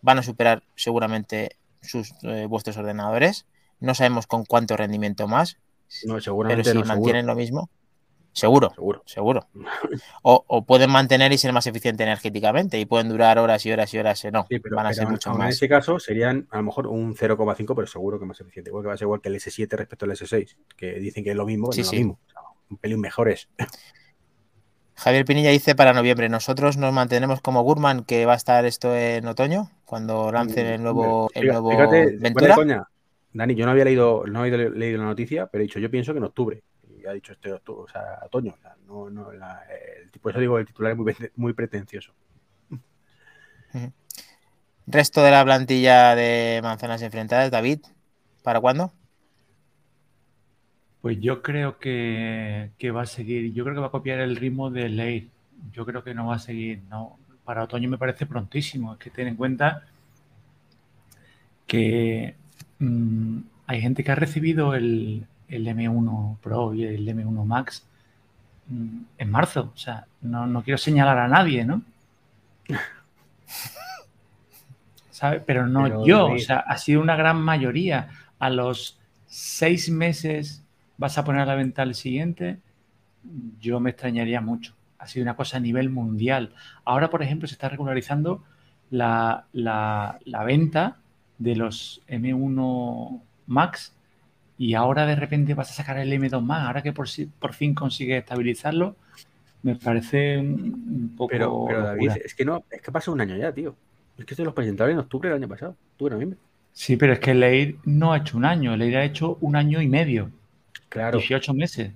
van 0.00 0.18
a 0.18 0.24
superar 0.24 0.64
seguramente 0.74 1.54
sus, 1.80 2.12
eh, 2.24 2.46
vuestros 2.46 2.76
ordenadores, 2.76 3.46
no 3.78 3.94
sabemos 3.94 4.26
con 4.26 4.44
cuánto 4.44 4.76
rendimiento 4.76 5.28
más, 5.28 5.58
No, 6.06 6.14
pero 6.14 6.20
seguramente 6.20 6.64
si 6.64 6.76
no, 6.76 6.80
seguro. 6.82 6.88
mantienen 6.96 7.26
lo 7.26 7.36
mismo, 7.36 7.70
seguro, 8.32 8.70
Seguro. 8.74 9.02
seguro. 9.06 9.46
O, 10.22 10.44
o 10.46 10.64
pueden 10.64 10.90
mantener 10.90 11.32
y 11.32 11.38
ser 11.38 11.52
más 11.52 11.66
eficiente 11.66 12.02
energéticamente 12.02 12.78
y 12.78 12.86
pueden 12.86 13.08
durar 13.08 13.38
horas 13.38 13.64
y 13.66 13.72
horas 13.72 13.92
y 13.94 13.98
horas, 13.98 14.24
eh, 14.24 14.30
no, 14.30 14.46
Sí, 14.48 14.58
pero, 14.60 14.76
van 14.76 14.86
a 14.86 14.88
pero 14.90 15.00
ser 15.02 15.08
mucho 15.08 15.30
aún 15.30 15.40
en 15.40 15.46
más. 15.46 15.54
ese 15.56 15.68
caso 15.68 15.98
serían 15.98 16.46
a 16.50 16.56
lo 16.58 16.62
mejor 16.64 16.86
un 16.86 17.14
0,5, 17.14 17.74
pero 17.74 17.86
seguro 17.86 18.18
que 18.18 18.26
más 18.26 18.40
eficiente. 18.40 18.70
Igual 18.70 18.84
que 18.84 18.88
va 18.88 18.94
a 18.94 18.96
ser 18.96 19.06
igual 19.06 19.20
que 19.20 19.28
el 19.28 19.36
S7 19.36 19.76
respecto 19.76 20.04
al 20.04 20.12
S6, 20.12 20.56
que 20.76 20.94
dicen 21.00 21.24
que 21.24 21.30
es 21.30 21.36
lo 21.36 21.44
mismo, 21.46 21.72
Sí, 21.72 21.80
no 21.82 21.86
sí. 21.86 21.96
lo 21.96 22.00
mismo. 22.00 22.20
O 22.26 22.30
sea, 22.30 22.40
un 22.70 22.76
pelín 22.78 23.00
mejores. 23.00 23.48
Javier 24.94 25.24
Pinilla 25.24 25.50
dice 25.50 25.74
para 25.74 25.92
noviembre. 25.92 26.28
Nosotros 26.28 26.76
nos 26.76 26.92
mantenemos 26.92 27.40
como 27.40 27.62
Gurman, 27.62 28.04
que 28.04 28.24
va 28.26 28.34
a 28.34 28.36
estar 28.36 28.64
esto 28.66 28.94
en 28.94 29.26
otoño, 29.26 29.70
cuando 29.84 30.30
lancen 30.30 30.66
el 30.66 30.82
nuevo, 30.82 31.28
el 31.34 31.42
Fíjate, 31.42 31.60
nuevo 31.60 31.70
fíjate, 31.70 32.16
Ventura. 32.18 32.54
coña, 32.54 32.84
Dani, 33.32 33.54
yo 33.54 33.64
no 33.64 33.72
había 33.72 33.84
leído, 33.84 34.24
no 34.26 34.40
había 34.42 34.56
leído 34.58 34.98
la 34.98 35.04
noticia, 35.06 35.46
pero 35.46 35.62
he 35.62 35.66
dicho, 35.66 35.78
yo 35.80 35.90
pienso 35.90 36.12
que 36.12 36.18
en 36.18 36.24
octubre. 36.24 36.62
Y 37.02 37.06
ha 37.06 37.12
dicho 37.12 37.32
este 37.32 37.52
o 37.52 37.86
sea, 37.88 38.20
otoño. 38.24 38.54
o 38.54 38.58
sea, 38.62 38.76
no, 38.86 39.10
no, 39.10 39.32
la- 39.32 39.64
el, 39.70 40.10
por 40.20 40.32
eso 40.32 40.40
digo, 40.40 40.58
el 40.58 40.66
titular 40.66 40.92
es 40.92 40.98
muy, 40.98 41.14
muy 41.36 41.52
pretencioso. 41.54 42.12
Resto 44.86 45.22
de 45.22 45.30
la 45.32 45.44
plantilla 45.44 46.14
de 46.14 46.60
manzanas 46.62 47.02
enfrentadas, 47.02 47.50
David, 47.50 47.80
¿para 48.42 48.60
cuándo? 48.60 48.92
Pues 51.00 51.18
yo 51.20 51.42
creo 51.42 51.78
que, 51.78 52.70
que 52.78 52.90
va 52.92 53.02
a 53.02 53.06
seguir, 53.06 53.52
yo 53.52 53.64
creo 53.64 53.74
que 53.74 53.80
va 53.80 53.88
a 53.88 53.90
copiar 53.90 54.20
el 54.20 54.36
ritmo 54.36 54.70
de 54.70 54.88
Leir. 54.88 55.28
Yo 55.72 55.84
creo 55.84 56.04
que 56.04 56.14
no 56.14 56.26
va 56.28 56.36
a 56.36 56.38
seguir, 56.38 56.80
no. 56.88 57.18
Para 57.44 57.64
otoño 57.64 57.88
me 57.90 57.98
parece 57.98 58.24
prontísimo. 58.26 58.92
Es 58.94 58.98
que 59.00 59.10
ten 59.10 59.26
en 59.28 59.36
cuenta 59.36 59.84
que 61.66 62.34
mm, 62.78 63.38
hay 63.66 63.80
gente 63.80 64.04
que 64.04 64.12
ha 64.12 64.14
recibido 64.14 64.74
el, 64.74 65.26
el 65.54 65.66
M1 65.66 66.38
Pro 66.38 66.74
y 66.74 66.84
el 66.84 67.06
M1 67.06 67.44
Max 67.44 67.86
mm, 68.68 68.98
en 69.18 69.30
marzo. 69.30 69.70
O 69.74 69.76
sea, 69.78 70.06
no, 70.22 70.46
no 70.46 70.62
quiero 70.62 70.78
señalar 70.78 71.18
a 71.18 71.28
nadie, 71.28 71.64
¿no? 71.64 71.82
¿Sabe? 75.10 75.40
Pero 75.40 75.66
no 75.66 75.82
Pero, 75.84 76.06
yo. 76.06 76.26
O 76.32 76.38
sea, 76.38 76.58
ha 76.60 76.78
sido 76.78 77.00
una 77.00 77.16
gran 77.16 77.40
mayoría. 77.40 78.08
A 78.38 78.50
los 78.50 78.98
seis 79.26 79.90
meses 79.90 80.64
vas 80.96 81.18
a 81.18 81.24
poner 81.24 81.42
a 81.42 81.46
la 81.46 81.54
venta 81.54 81.82
el 81.82 81.94
siguiente. 81.94 82.58
Yo 83.60 83.78
me 83.80 83.90
extrañaría 83.90 84.40
mucho. 84.40 84.74
Ha 84.98 85.06
sido 85.06 85.22
una 85.24 85.36
cosa 85.36 85.58
a 85.58 85.60
nivel 85.60 85.90
mundial. 85.90 86.54
Ahora, 86.84 87.10
por 87.10 87.22
ejemplo, 87.22 87.46
se 87.46 87.54
está 87.54 87.68
regularizando 87.68 88.42
la, 88.90 89.44
la- 89.52 90.18
la 90.24 90.44
venta 90.44 90.96
de 91.38 91.56
los 91.56 92.02
M1 92.08 93.20
Max 93.46 93.94
y 94.58 94.74
ahora 94.74 95.06
de 95.06 95.16
repente 95.16 95.54
vas 95.54 95.70
a 95.70 95.74
sacar 95.74 95.98
el 95.98 96.12
M2 96.12 96.42
Max. 96.42 96.66
Ahora 96.66 96.82
que 96.82 96.92
por, 96.92 97.08
si- 97.08 97.26
por 97.26 97.54
fin 97.54 97.74
consigues 97.74 98.18
estabilizarlo, 98.20 98.96
me 99.62 99.76
parece 99.76 100.38
un 100.38 101.14
poco. 101.16 101.30
Pero, 101.30 101.64
pero 101.66 101.82
David, 101.82 102.10
es 102.24 102.34
que 102.34 102.44
no, 102.44 102.64
es 102.70 102.80
que 102.82 102.92
pasa 102.92 103.10
un 103.10 103.20
año 103.20 103.36
ya, 103.36 103.52
tío. 103.52 103.74
Es 104.18 104.24
que 104.24 104.34
se 104.34 104.44
los 104.44 104.54
presentaron 104.54 104.92
en 104.92 104.98
octubre 104.98 105.28
del 105.28 105.38
año 105.38 105.48
pasado, 105.48 105.76
octubre, 105.92 106.14
noviembre. 106.14 106.38
Sí, 106.72 106.96
pero 106.96 107.12
es 107.12 107.20
que 107.20 107.34
Leir 107.34 107.78
no 107.84 108.12
ha 108.12 108.18
hecho 108.18 108.36
un 108.36 108.44
año, 108.44 108.76
Leir 108.76 108.96
ha 108.96 109.04
hecho 109.04 109.38
un 109.40 109.56
año 109.56 109.80
y 109.82 109.88
medio. 109.88 110.30
Claro. 110.88 111.18
18 111.18 111.54
meses. 111.54 111.92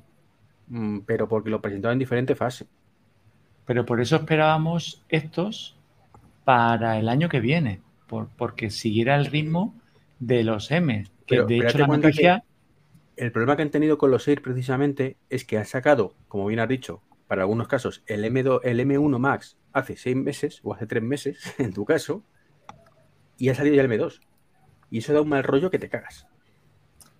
Mm, 0.69 1.01
pero 1.01 1.29
porque 1.29 1.51
lo 1.51 1.61
presentaron 1.61 1.95
en 1.95 1.99
diferente 2.01 2.35
fase. 2.35 2.67
Pero 3.65 3.85
por 3.85 4.01
eso 4.01 4.17
esperábamos 4.17 5.03
estos 5.09 5.77
para 6.45 6.99
el 6.99 7.09
año 7.09 7.29
que 7.29 7.41
viene, 7.41 7.81
por, 8.07 8.29
porque 8.29 8.71
siguiera 8.71 9.17
el 9.17 9.27
ritmo 9.27 9.75
de 10.19 10.45
los 10.45 10.71
M. 10.71 11.05
Que 11.27 11.43
de 11.43 11.59
hecho 11.59 11.79
la 11.79 11.87
noticia. 11.89 12.45
El 13.17 13.33
problema 13.33 13.57
que 13.57 13.63
han 13.63 13.71
tenido 13.71 13.99
con 13.99 14.11
los 14.11 14.29
Air 14.29 14.43
precisamente 14.43 15.17
es 15.31 15.45
que 15.45 15.59
han 15.59 15.65
sacado, 15.65 16.15
como 16.29 16.47
bien 16.47 16.61
has 16.61 16.69
dicho, 16.69 17.03
para 17.27 17.43
algunos 17.43 17.67
casos, 17.67 18.03
el, 18.07 18.25
M2, 18.25 18.61
el 18.63 18.81
M1 18.81 19.19
Max 19.19 19.57
hace 19.73 19.97
seis 19.97 20.17
meses 20.17 20.61
o 20.63 20.75
hace 20.75 20.87
tres 20.87 21.03
meses, 21.03 21.39
en 21.59 21.73
tu 21.73 21.85
caso, 21.85 22.23
y 23.39 23.49
ha 23.49 23.55
salido 23.55 23.77
ya 23.77 23.83
el 23.83 23.91
M2. 23.91 24.21
Y 24.91 24.99
eso 24.99 25.13
da 25.13 25.21
un 25.21 25.29
mal 25.29 25.43
rollo 25.43 25.71
que 25.71 25.79
te 25.79 25.89
cagas. 25.89 26.27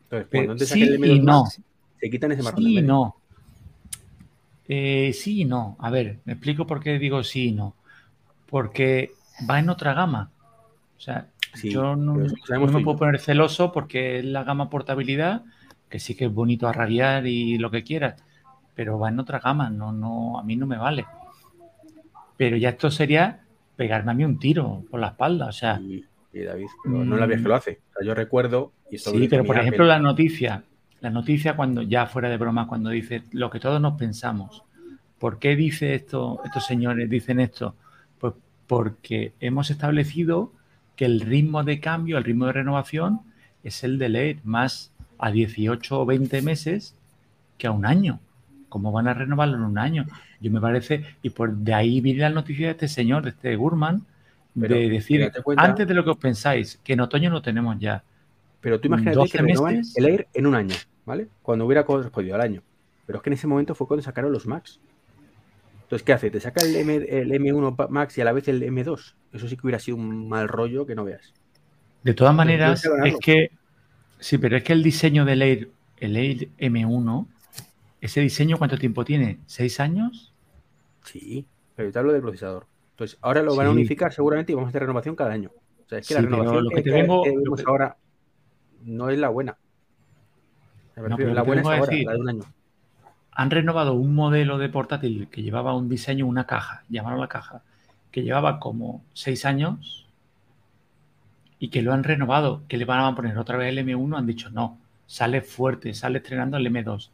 Entonces, 0.05 0.29
cuando 0.31 0.57
te 0.57 0.67
sí 0.67 0.83
el 0.83 1.01
M2 1.01 1.23
no. 1.23 1.43
Max, 1.43 1.61
se 2.01 2.11
quitan 2.11 2.33
ese 2.33 2.43
marrón. 2.43 2.63
Sí, 2.63 2.83
no. 2.83 3.17
Eh, 4.69 5.13
sí 5.13 5.43
y 5.43 5.45
no. 5.45 5.77
A 5.81 5.91
ver, 5.91 6.21
me 6.25 6.35
explico 6.35 6.67
por 6.67 6.81
qué 6.81 6.99
digo 6.99 7.23
sí 7.23 7.49
y 7.49 7.53
no. 7.53 7.75
Porque 8.49 9.13
va 9.49 9.59
en 9.59 9.71
otra 9.71 9.95
gama. 9.95 10.31
O 10.97 11.01
sea, 11.01 11.29
yo 11.63 11.97
no, 11.97 12.17
no 12.17 12.67
me 12.67 12.83
puedo 12.83 12.99
poner 12.99 13.21
celoso 13.21 13.73
porque 13.73 14.19
es 14.19 14.25
la 14.25 14.45
gama 14.45 14.71
portabilidad, 14.71 15.45
que 15.89 15.99
sí 15.99 16.15
que 16.15 16.27
es 16.27 16.33
bonito 16.33 16.69
a 16.69 16.73
rabiar 16.73 17.27
y 17.27 17.59
lo 17.59 17.71
que 17.71 17.83
quieras, 17.83 18.23
pero 18.75 18.99
va 18.99 19.09
en 19.09 19.19
otra 19.19 19.39
gama, 19.39 19.71
no, 19.71 19.93
no, 19.93 20.39
a 20.39 20.43
mí 20.43 20.57
no 20.57 20.67
me 20.67 20.77
vale. 20.77 21.07
Pero 22.37 22.57
ya 22.57 22.71
esto 22.71 22.91
sería 22.91 23.41
pegarme 23.77 24.13
a 24.13 24.15
mí 24.15 24.25
un 24.25 24.39
tiro 24.39 24.85
por 24.91 25.01
la 25.01 25.09
espalda, 25.09 25.47
o 25.47 25.53
sea. 25.53 25.79
Sí, 25.79 26.05
David, 26.33 26.67
no 26.85 27.17
la 27.17 27.27
vez 27.27 27.41
que 27.41 27.49
lo 27.49 27.55
hace. 27.55 27.81
yo 28.03 28.15
recuerdo. 28.15 28.73
Y 28.91 28.99
sí, 28.99 29.27
pero 29.29 29.45
por 29.45 29.59
ejemplo, 29.59 29.85
la 29.85 29.99
noticia, 29.99 30.65
la 31.01 31.11
noticia 31.11 31.57
cuando, 31.57 31.83
ya 31.83 32.07
fuera 32.07 32.29
de 32.29 32.37
broma, 32.37 32.67
cuando 32.67 32.91
dice 32.91 33.23
lo 33.33 33.51
que 33.51 33.61
todos 33.61 33.81
nos 33.81 33.95
pensamos. 33.95 34.63
¿Por 35.19 35.39
qué 35.39 35.57
dice 35.57 35.95
esto, 35.95 36.43
estos 36.45 36.67
señores 36.67 37.09
dicen 37.09 37.41
esto? 37.41 37.75
Pues 38.19 38.35
porque 38.67 39.33
hemos 39.41 39.71
establecido 39.71 40.53
que 40.95 41.07
el 41.07 41.21
ritmo 41.21 41.65
de 41.65 41.81
cambio, 41.81 42.19
el 42.19 42.25
ritmo 42.25 42.47
de 42.47 42.53
renovación, 42.53 43.21
es 43.65 43.83
el 43.83 43.99
de 43.99 44.11
leer 44.11 44.39
más 44.45 44.93
a 45.19 45.31
18 45.31 46.01
o 46.01 46.07
20 46.07 46.43
meses 46.43 46.95
que 47.59 47.67
a 47.67 47.71
un 47.71 47.87
año. 47.87 48.21
¿Cómo 48.69 48.93
van 48.93 49.09
a 49.09 49.15
renovarlo 49.15 49.57
en 49.57 49.63
un 49.63 49.79
año? 49.79 50.07
Yo 50.41 50.51
me 50.51 50.61
parece, 50.61 51.05
y 51.23 51.31
por 51.31 51.55
de 51.55 51.75
ahí 51.75 52.01
viene 52.01 52.21
la 52.21 52.31
noticia 52.31 52.67
de 52.67 52.73
este 52.73 52.89
señor, 52.89 53.23
de 53.23 53.31
este 53.31 53.57
Gurman, 53.57 54.05
de 54.55 54.89
decir, 54.89 55.31
antes 55.57 55.87
de 55.87 55.95
lo 55.95 56.05
que 56.05 56.11
os 56.11 56.17
pensáis, 56.17 56.81
que 56.83 56.95
en 56.95 57.01
otoño 57.01 57.31
lo 57.31 57.43
tenemos 57.43 57.79
ya. 57.79 58.03
Pero 58.61 58.81
tú 58.81 58.89
imagínate 58.89 59.29
que 59.31 59.39
renovan 59.39 59.83
el 59.95 60.05
Air 60.07 60.29
en 60.35 60.47
un 60.47 60.55
año, 60.55 60.75
¿vale? 61.05 61.29
Cuando 61.43 61.67
hubiera 61.67 61.85
correspondido 61.85 62.35
al 62.35 62.41
año. 62.41 62.63
Pero 63.07 63.19
es 63.19 63.23
que 63.23 63.31
en 63.31 63.35
ese 63.35 63.47
momento 63.47 63.75
fue 63.75 63.87
cuando 63.87 64.03
sacaron 64.03 64.33
los 64.33 64.47
Max. 64.47 64.81
Entonces, 65.83 66.05
¿qué 66.05 66.13
hace? 66.13 66.31
Te 66.31 66.41
saca 66.41 66.65
el, 66.65 66.75
M, 66.75 66.97
el 66.97 67.31
M1 67.31 67.89
Max 67.91 68.19
y 68.19 68.21
a 68.21 68.25
la 68.25 68.33
vez 68.33 68.49
el 68.49 68.63
M2. 68.63 69.15
Eso 69.33 69.49
sí 69.49 69.57
que 69.57 69.63
hubiera 69.63 69.79
sido 69.79 69.99
un 69.99 70.29
mal 70.29 70.49
rollo 70.49 70.85
que 70.85 70.97
no 70.97 71.05
veas. 71.05 71.33
De 72.03 72.15
todas 72.15 72.35
maneras, 72.35 72.85
es 73.05 73.17
que. 73.19 73.51
Sí, 74.19 74.39
pero 74.39 74.57
es 74.57 74.63
que 74.63 74.73
el 74.73 74.83
diseño 74.83 75.25
del 75.25 75.43
Air, 75.43 75.71
el 75.99 76.17
Air 76.17 76.49
M1 76.59 77.27
¿Ese 78.01 78.21
diseño 78.21 78.59
cuánto 78.59 78.79
tiempo 78.79 79.05
tiene? 79.05 79.41
¿Seis 79.47 79.81
años? 79.81 80.33
Sí, 81.03 81.45
pero 81.75 81.89
yo 81.89 81.93
te 81.93 81.99
hablo 81.99 82.13
del 82.13 82.23
procesador. 82.23 82.67
Entonces, 82.93 83.19
ahora 83.21 83.43
lo 83.43 83.57
van 83.57 83.67
a 83.67 83.71
unificar 83.71 84.13
seguramente 84.13 84.53
y 84.53 84.55
vamos 84.55 84.69
a 84.69 84.71
hacer 84.71 84.83
renovación 84.83 85.17
cada 85.17 85.33
año. 85.33 85.51
O 85.85 85.89
sea, 85.89 85.99
es 85.99 86.07
que 86.07 86.15
la 86.15 86.21
renovación 86.21 86.69
que, 86.69 86.83
tenemos 86.83 87.27
ahora 87.67 87.97
no 88.85 89.11
es 89.11 89.19
la 89.19 89.29
buena. 89.29 89.57
la 90.95 91.43
buena 91.43 91.63
es 91.63 91.67
ahora, 91.67 91.93
la 91.93 92.13
de 92.13 92.21
un 92.21 92.29
año. 92.29 92.43
Han 93.33 93.51
renovado 93.51 93.95
un 93.95 94.15
modelo 94.15 94.59
de 94.59 94.69
portátil 94.69 95.29
que 95.29 95.43
llevaba 95.43 95.75
un 95.75 95.89
diseño, 95.89 96.27
una 96.27 96.47
caja, 96.47 96.85
llamaron 96.89 97.21
la 97.21 97.29
caja, 97.29 97.63
que 98.11 98.23
llevaba 98.23 98.61
como 98.61 99.05
seis 99.15 99.45
años 99.45 100.06
y 101.59 101.69
que 101.69 101.83
lo 101.83 101.93
han 101.93 102.05
renovado, 102.05 102.63
que 102.69 102.77
le 102.77 102.85
van 102.85 103.01
a 103.01 103.15
poner 103.15 103.39
otra 103.39 103.57
vez 103.57 103.69
el 103.69 103.79
M1, 103.79 104.19
han 104.19 104.27
dicho 104.27 104.51
no, 104.51 104.79
sale 105.07 105.41
fuerte, 105.41 105.95
sale 105.95 106.19
estrenando 106.19 106.57
el 106.57 106.67
M2. 106.67 107.11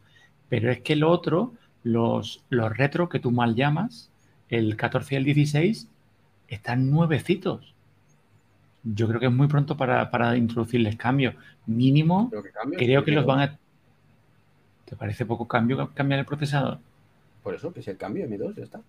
Pero 0.49 0.71
es 0.71 0.81
que 0.81 0.93
el 0.93 1.03
otro, 1.03 1.53
los, 1.83 2.43
los 2.49 2.75
retro 2.75 3.09
que 3.09 3.19
tú 3.19 3.31
mal 3.31 3.55
llamas, 3.55 4.09
el 4.49 4.75
14 4.75 5.15
y 5.15 5.17
el 5.17 5.23
16, 5.23 5.87
están 6.47 6.91
nuevecitos. 6.91 7.73
Yo 8.83 9.07
creo 9.07 9.19
que 9.19 9.27
es 9.27 9.31
muy 9.31 9.47
pronto 9.47 9.77
para, 9.77 10.37
introducirles 10.37 10.97
cambios. 10.97 11.35
Mínimo, 11.65 12.29
creo 12.77 13.03
que 13.03 13.11
los 13.11 13.25
van 13.25 13.39
a... 13.39 13.57
¿Te 14.85 14.95
parece 14.97 15.25
poco 15.25 15.47
cambio 15.47 15.89
cambiar 15.93 16.19
el 16.19 16.25
procesador? 16.25 16.79
Por 17.41 17.55
eso, 17.55 17.73
que 17.73 17.79
es 17.79 17.87
el 17.87 17.97
cambio 17.97 18.27
M2, 18.27 18.55
ya 18.55 18.63
está. 18.63 18.81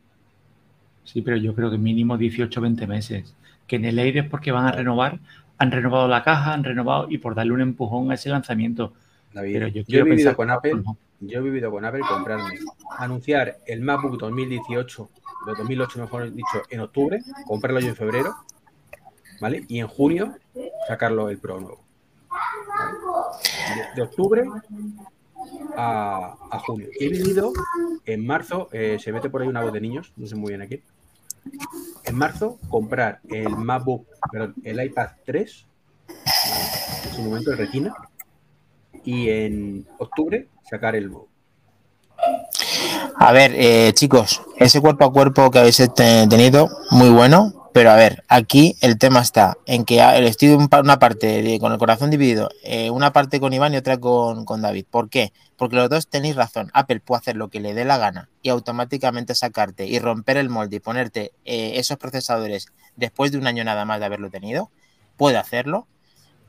Sí, 1.04 1.22
pero 1.22 1.36
yo 1.36 1.54
creo 1.54 1.70
que 1.70 1.78
mínimo 1.78 2.18
18 2.18 2.60
20 2.60 2.86
meses. 2.86 3.34
Que 3.66 3.76
en 3.76 3.84
el 3.84 3.98
aire 3.98 4.20
es 4.20 4.28
porque 4.28 4.52
van 4.52 4.66
a 4.66 4.72
renovar, 4.72 5.20
han 5.58 5.70
renovado 5.70 6.08
la 6.08 6.22
caja, 6.22 6.52
han 6.52 6.64
renovado 6.64 7.06
y 7.08 7.18
por 7.18 7.34
darle 7.34 7.52
un 7.52 7.60
empujón 7.60 8.10
a 8.10 8.14
ese 8.14 8.28
lanzamiento. 8.28 8.92
pero 9.32 9.68
yo, 9.68 9.84
quiero 9.84 10.06
pensar 10.06 10.36
con 10.36 10.50
Apple 10.50 10.82
yo 11.26 11.38
he 11.38 11.42
vivido 11.42 11.70
con 11.70 11.84
Apple 11.84 12.02
comprarme, 12.06 12.58
anunciar 12.98 13.58
el 13.66 13.80
MacBook 13.80 14.18
2018, 14.18 15.10
de 15.46 15.52
2008 15.56 15.98
mejor 16.00 16.32
dicho, 16.32 16.62
en 16.70 16.80
octubre, 16.80 17.22
comprarlo 17.46 17.80
yo 17.80 17.88
en 17.88 17.96
febrero, 17.96 18.34
¿vale? 19.40 19.64
Y 19.68 19.78
en 19.78 19.86
junio 19.86 20.34
sacarlo 20.86 21.30
el 21.30 21.38
Pro 21.38 21.60
nuevo. 21.60 21.82
De, 23.94 24.02
octubre 24.02 24.44
a, 25.76 26.36
junio. 26.66 26.88
He 26.98 27.08
vivido 27.08 27.52
en 28.04 28.26
marzo, 28.26 28.68
eh, 28.72 28.98
se 29.00 29.12
mete 29.12 29.30
por 29.30 29.42
ahí 29.42 29.48
una 29.48 29.62
voz 29.62 29.72
de 29.72 29.80
niños, 29.80 30.12
no 30.16 30.26
sé 30.26 30.34
muy 30.34 30.50
bien 30.50 30.62
aquí. 30.62 30.82
En 32.04 32.16
marzo, 32.16 32.58
comprar 32.68 33.20
el 33.28 33.56
MacBook, 33.56 34.06
perdón, 34.30 34.54
el 34.64 34.84
iPad 34.84 35.08
3, 35.24 35.66
en 37.06 37.14
su 37.14 37.22
momento 37.22 37.52
el 37.52 37.58
Retina, 37.58 37.94
y 39.04 39.28
en 39.28 39.86
octubre 39.98 40.48
sacar 40.68 40.96
el 40.96 41.10
A 43.16 43.32
ver, 43.32 43.52
eh, 43.54 43.92
chicos, 43.94 44.42
ese 44.56 44.80
cuerpo 44.80 45.04
a 45.04 45.12
cuerpo 45.12 45.50
que 45.50 45.58
habéis 45.58 45.82
tenido, 45.94 46.68
muy 46.90 47.10
bueno, 47.10 47.63
pero 47.74 47.90
a 47.90 47.96
ver, 47.96 48.22
aquí 48.28 48.76
el 48.82 48.98
tema 48.98 49.20
está 49.20 49.58
en 49.66 49.84
que 49.84 49.98
estoy 50.28 50.46
de 50.46 50.54
una 50.54 51.00
parte 51.00 51.58
con 51.58 51.72
el 51.72 51.78
corazón 51.78 52.08
dividido, 52.08 52.48
eh, 52.62 52.88
una 52.90 53.12
parte 53.12 53.40
con 53.40 53.52
Iván 53.52 53.74
y 53.74 53.76
otra 53.78 53.98
con, 53.98 54.62
David. 54.62 54.84
¿Por 54.88 55.10
qué? 55.10 55.32
Porque 55.56 55.74
los 55.74 55.90
dos 55.90 56.06
tenéis 56.06 56.36
razón. 56.36 56.70
Apple 56.72 57.00
puede 57.00 57.18
hacer 57.18 57.34
lo 57.34 57.48
que 57.48 57.58
le 57.58 57.74
dé 57.74 57.84
la 57.84 57.98
gana 57.98 58.28
y 58.42 58.50
automáticamente 58.50 59.34
sacarte 59.34 59.88
y 59.88 59.98
romper 59.98 60.36
el 60.36 60.50
molde 60.50 60.76
y 60.76 60.78
ponerte 60.78 61.32
eh, 61.44 61.72
esos 61.74 61.98
procesadores 61.98 62.68
después 62.94 63.32
de 63.32 63.38
un 63.38 63.48
año 63.48 63.64
nada 63.64 63.84
más 63.84 63.98
de 63.98 64.06
haberlo 64.06 64.30
tenido. 64.30 64.70
Puede 65.16 65.38
hacerlo, 65.38 65.88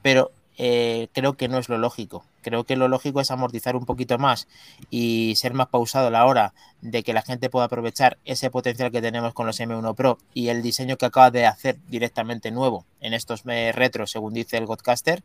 pero 0.04 0.32
eh, 0.58 1.10
creo 1.14 1.34
que 1.34 1.48
no 1.48 1.58
es 1.58 1.70
lo 1.70 1.78
lógico. 1.78 2.26
Creo 2.42 2.64
que 2.64 2.76
lo 2.76 2.88
lógico 2.88 3.22
es 3.22 3.32
amortizar 3.32 3.76
un 3.76 3.86
poquito 3.86 4.18
más 4.18 4.48
y 4.90 5.34
ser 5.36 5.54
más 5.54 5.68
pausado 5.68 6.08
a 6.08 6.12
la 6.12 6.26
hora 6.26 6.54
de 6.82 7.02
que 7.04 7.14
la 7.14 7.24
gente 7.24 7.50
pueda 7.50 7.66
aprovechar 7.66 8.18
ese 8.24 8.52
potencial 8.52 8.92
que 8.92 9.02
tenemos 9.02 9.34
con 9.34 9.48
los 9.48 9.60
M1 9.60 9.96
Pro 9.96 10.20
y 10.34 10.50
el 10.50 10.62
diseño 10.62 10.98
que 10.98 11.08
acaba 11.08 11.32
de 11.32 11.48
hacer 11.48 11.78
directamente 11.88 12.52
nuevo 12.52 12.86
en 13.02 13.14
estos 13.14 13.44
retros, 13.46 14.12
según 14.12 14.34
dice 14.34 14.58
el 14.58 14.66
Godcaster, 14.68 15.24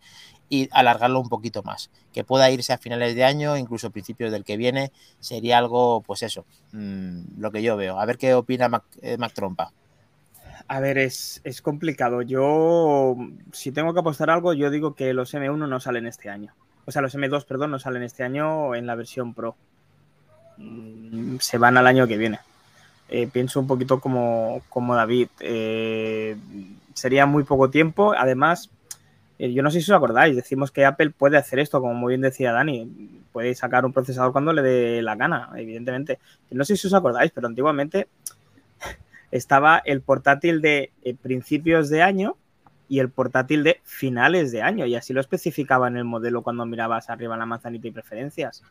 y 0.48 0.68
alargarlo 0.72 1.20
un 1.20 1.28
poquito 1.28 1.62
más. 1.62 1.90
Que 2.12 2.24
pueda 2.24 2.50
irse 2.50 2.72
a 2.72 2.78
finales 2.78 3.14
de 3.14 3.24
año, 3.24 3.56
incluso 3.56 3.90
principios 3.90 4.32
del 4.32 4.44
que 4.44 4.56
viene, 4.56 4.90
sería 5.20 5.58
algo, 5.58 6.02
pues 6.02 6.22
eso, 6.22 6.44
mm, 6.72 7.38
lo 7.38 7.50
que 7.50 7.62
yo 7.62 7.76
veo. 7.76 8.00
A 8.00 8.06
ver 8.06 8.18
qué 8.18 8.34
opina 8.34 8.68
Mac, 8.68 8.84
eh, 9.02 9.16
Mac 9.18 9.32
Trompa. 9.34 9.72
A 10.68 10.80
ver, 10.80 10.98
es, 10.98 11.40
complicado. 11.62 12.22
Yo, 12.22 13.16
si 13.52 13.72
tengo 13.72 13.92
que 13.94 14.00
apostar 14.00 14.30
algo, 14.30 14.52
yo 14.52 14.70
digo 14.70 14.94
que 14.94 15.12
los 15.14 15.34
M1 15.34 15.68
no 15.68 15.80
salen 15.80 16.06
este 16.06 16.30
año. 16.30 16.54
O 16.86 16.92
sea, 16.92 17.02
los 17.02 17.14
M2, 17.14 17.44
perdón, 17.44 17.70
no 17.70 17.78
salen 17.78 18.02
este 18.02 18.22
año 18.22 18.74
en 18.74 18.86
la 18.86 18.94
versión 18.94 19.34
Pro. 19.34 19.56
Mm, 20.56 21.36
se 21.38 21.58
van 21.58 21.76
al 21.76 21.86
año 21.86 22.06
que 22.06 22.16
viene. 22.16 22.40
Eh, 23.08 23.28
pienso 23.32 23.60
un 23.60 23.66
poquito 23.66 24.00
como, 24.00 24.62
como 24.68 24.94
David. 24.94 25.28
Eh, 25.40 26.36
sería 26.94 27.26
muy 27.26 27.44
poco 27.44 27.70
tiempo. 27.70 28.14
Además, 28.16 28.70
eh, 29.38 29.52
yo 29.52 29.62
no 29.62 29.70
sé 29.70 29.80
si 29.80 29.90
os 29.90 29.96
acordáis, 29.96 30.36
decimos 30.36 30.70
que 30.70 30.84
Apple 30.84 31.10
puede 31.10 31.38
hacer 31.38 31.58
esto, 31.60 31.80
como 31.80 31.94
muy 31.94 32.10
bien 32.10 32.20
decía 32.20 32.52
Dani. 32.52 33.22
Puede 33.32 33.54
sacar 33.54 33.84
un 33.84 33.92
procesador 33.92 34.32
cuando 34.32 34.52
le 34.52 34.62
dé 34.62 35.02
la 35.02 35.16
gana, 35.16 35.50
evidentemente. 35.56 36.18
No 36.50 36.64
sé 36.64 36.76
si 36.76 36.86
os 36.86 36.94
acordáis, 36.94 37.32
pero 37.32 37.46
antiguamente 37.46 38.08
estaba 39.30 39.80
el 39.84 40.00
portátil 40.02 40.60
de 40.60 40.92
eh, 41.02 41.14
principios 41.14 41.88
de 41.88 42.02
año 42.02 42.36
y 42.88 42.98
el 42.98 43.08
portátil 43.08 43.62
de 43.62 43.80
finales 43.84 44.50
de 44.50 44.62
año, 44.62 44.84
y 44.84 44.96
así 44.96 45.12
lo 45.12 45.20
especificaba 45.20 45.86
en 45.86 45.96
el 45.96 46.04
modelo 46.04 46.42
cuando 46.42 46.66
mirabas 46.66 47.08
arriba 47.08 47.36
la 47.36 47.46
manzanita 47.46 47.86
y 47.86 47.92
preferencias. 47.92 48.64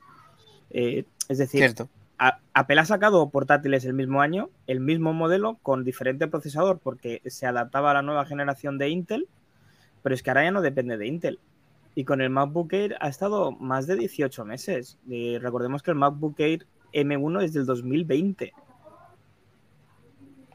Eh, 0.72 1.06
es 1.30 1.38
decir, 1.38 1.74
Apple 2.54 2.80
ha 2.80 2.86
sacado 2.86 3.30
portátiles 3.30 3.86
el 3.86 3.94
mismo 3.94 4.22
año, 4.22 4.50
el 4.68 4.82
mismo 4.82 5.13
modelo, 5.13 5.58
con 5.63 5.86
diferente 5.86 6.28
procesador, 6.28 6.80
porque 6.80 7.22
se 7.28 7.48
adaptaba 7.48 7.92
a 7.92 7.94
la 7.94 8.01
nueva 8.01 8.25
generación 8.25 8.78
de 8.78 8.89
Intel, 8.89 9.30
pero 10.04 10.13
es 10.13 10.22
que 10.22 10.30
ahora 10.30 10.44
ya 10.44 10.51
no 10.51 10.62
depende 10.62 10.98
de 10.98 11.08
Intel. 11.08 11.39
Y 11.96 12.04
con 12.04 12.20
el 12.22 12.30
MacBook 12.30 12.74
Air 12.74 12.98
ha 13.00 13.08
estado 13.08 13.51
más 13.54 13.88
de 13.88 13.96
18 13.96 14.44
meses. 14.46 14.98
Y 15.08 15.38
recordemos 15.38 15.82
que 15.82 15.92
el 15.92 15.98
MacBook 15.98 16.39
Air 16.39 16.66
M1 16.94 17.44
es 17.44 17.54
del 17.54 17.66
2020. 17.66 18.54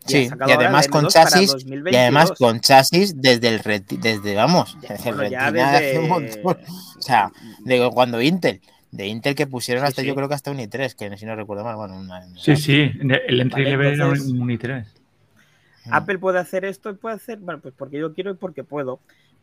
Sí, 0.07 0.29
y 0.47 0.51
además 0.51 0.89
con 0.89 1.09
chasis 1.09 1.57
y 1.67 1.97
además 1.97 2.33
con 2.33 2.61
chasis 2.61 3.21
desde 3.21 3.49
el 3.49 3.85
desde 4.01 4.35
vamos, 4.35 4.77
desde 4.83 5.27
el 5.27 5.35
hace 5.37 5.99
un 5.99 6.09
montón. 6.09 6.59
O 6.99 7.03
sea, 7.03 7.33
de 7.65 7.91
cuando 7.93 8.21
Intel, 8.21 8.61
de 8.91 9.07
Intel 9.07 9.35
que 9.35 9.47
pusieron 9.47 9.85
hasta 9.85 10.03
yo 10.03 10.15
creo 10.15 10.29
que 10.29 10.35
hasta 10.35 10.51
un 10.51 10.59
i3, 10.59 10.95
que 10.95 11.17
si 11.17 11.25
no 11.25 11.35
recuerdo 11.37 11.65
mal, 11.65 11.77
bueno, 11.77 12.05
Sí, 12.37 12.57
sí, 12.57 12.93
el 13.01 13.41
entry 13.41 13.65
level 13.65 13.95
era 13.95 14.09
un 14.09 14.15
i3. 14.15 14.85
Mm. 15.87 15.95
Apple 15.95 16.19
puede 16.19 16.39
hacer 16.39 16.65
esto 16.65 16.91
y 16.91 16.95
puede 16.95 17.17
hacer, 17.17 17.39
bueno, 17.39 17.61
pues 17.61 17.75
porque 17.77 17.99
yo 17.99 18.13
quiero 18.15 18.31
y 18.31 18.35
porque 18.35 18.63
puedo. 18.63 19.01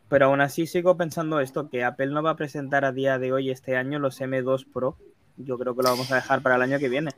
Pero 0.08 0.26
aún 0.26 0.40
así 0.40 0.66
sigo 0.66 0.96
pensando 0.96 1.40
esto, 1.40 1.70
que 1.70 1.84
Apple 1.84 2.08
no 2.08 2.22
va 2.22 2.30
a 2.30 2.36
presentar 2.36 2.84
a 2.84 2.92
día 2.92 3.18
de 3.18 3.32
hoy, 3.32 3.50
este 3.50 3.76
año, 3.76 3.98
los 3.98 4.20
M2 4.20 4.66
Pro. 4.72 4.96
Yo 5.38 5.58
creo 5.58 5.74
que 5.74 5.82
lo 5.82 5.90
vamos 5.90 6.12
a 6.12 6.16
dejar 6.16 6.42
para 6.42 6.56
el 6.56 6.62
año 6.62 6.78
que 6.78 6.88
viene. 6.88 7.10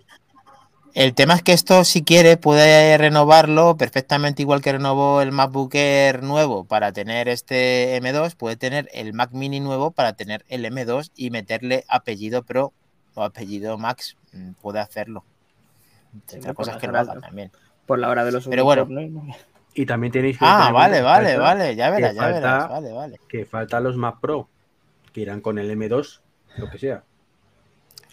El 0.95 1.13
tema 1.15 1.35
es 1.35 1.43
que 1.43 1.53
esto, 1.53 1.83
si 1.83 2.05
quiere, 2.05 2.37
puede 2.37 2.97
renovarlo 2.99 3.77
perfectamente 3.77 4.43
igual 4.43 4.63
que 4.63 4.71
renovó 4.71 5.21
el 5.23 5.33
MacBook 5.33 5.75
Air 5.75 6.23
nuevo 6.23 6.65
para 6.65 6.93
tener 6.93 7.29
este 7.29 8.01
M2, 8.01 8.37
puede 8.37 8.55
tener 8.55 8.89
el 8.95 9.13
Mac 9.13 9.33
Mini 9.33 9.59
nuevo 9.59 9.91
para 9.91 10.13
tener 10.13 10.45
el 10.49 10.65
M2 10.65 11.11
y 11.17 11.31
meterle 11.31 11.85
apellido 11.89 12.45
Pro 12.45 12.73
o 13.15 13.25
apellido 13.25 13.77
Max. 13.77 14.17
Mm, 14.33 14.53
puede 14.53 14.79
hacerlo. 14.79 15.25
Otra 16.33 16.55
cosa 16.55 16.79
que 16.79 16.87
lo 16.87 16.97
haga 16.97 17.19
también. 17.19 17.51
Por 17.87 17.99
la 17.99 18.09
hora 18.09 18.25
de 18.25 18.31
los 18.31 18.47
Pero 18.47 18.63
bueno. 18.63 18.87
Y 19.75 19.87
también 19.87 20.13
tenéis 20.13 20.39
que. 20.39 20.45
Ah, 20.47 20.71
vale, 20.73 21.03
vale, 21.03 21.37
vale, 21.37 21.75
ya 21.75 21.91
verás, 21.91 22.15
ya 22.15 22.29
verás. 22.29 22.69
Vale, 22.69 22.93
vale. 22.93 23.21
Que 23.29 23.45
faltan 23.45 23.83
los 23.83 23.97
Mac 23.97 24.21
Pro, 24.21 24.49
que 25.13 25.23
irán 25.23 25.41
con 25.41 25.59
el 25.59 25.77
M2, 25.77 26.21
lo 26.59 26.71
que 26.71 26.79
sea. 26.79 27.03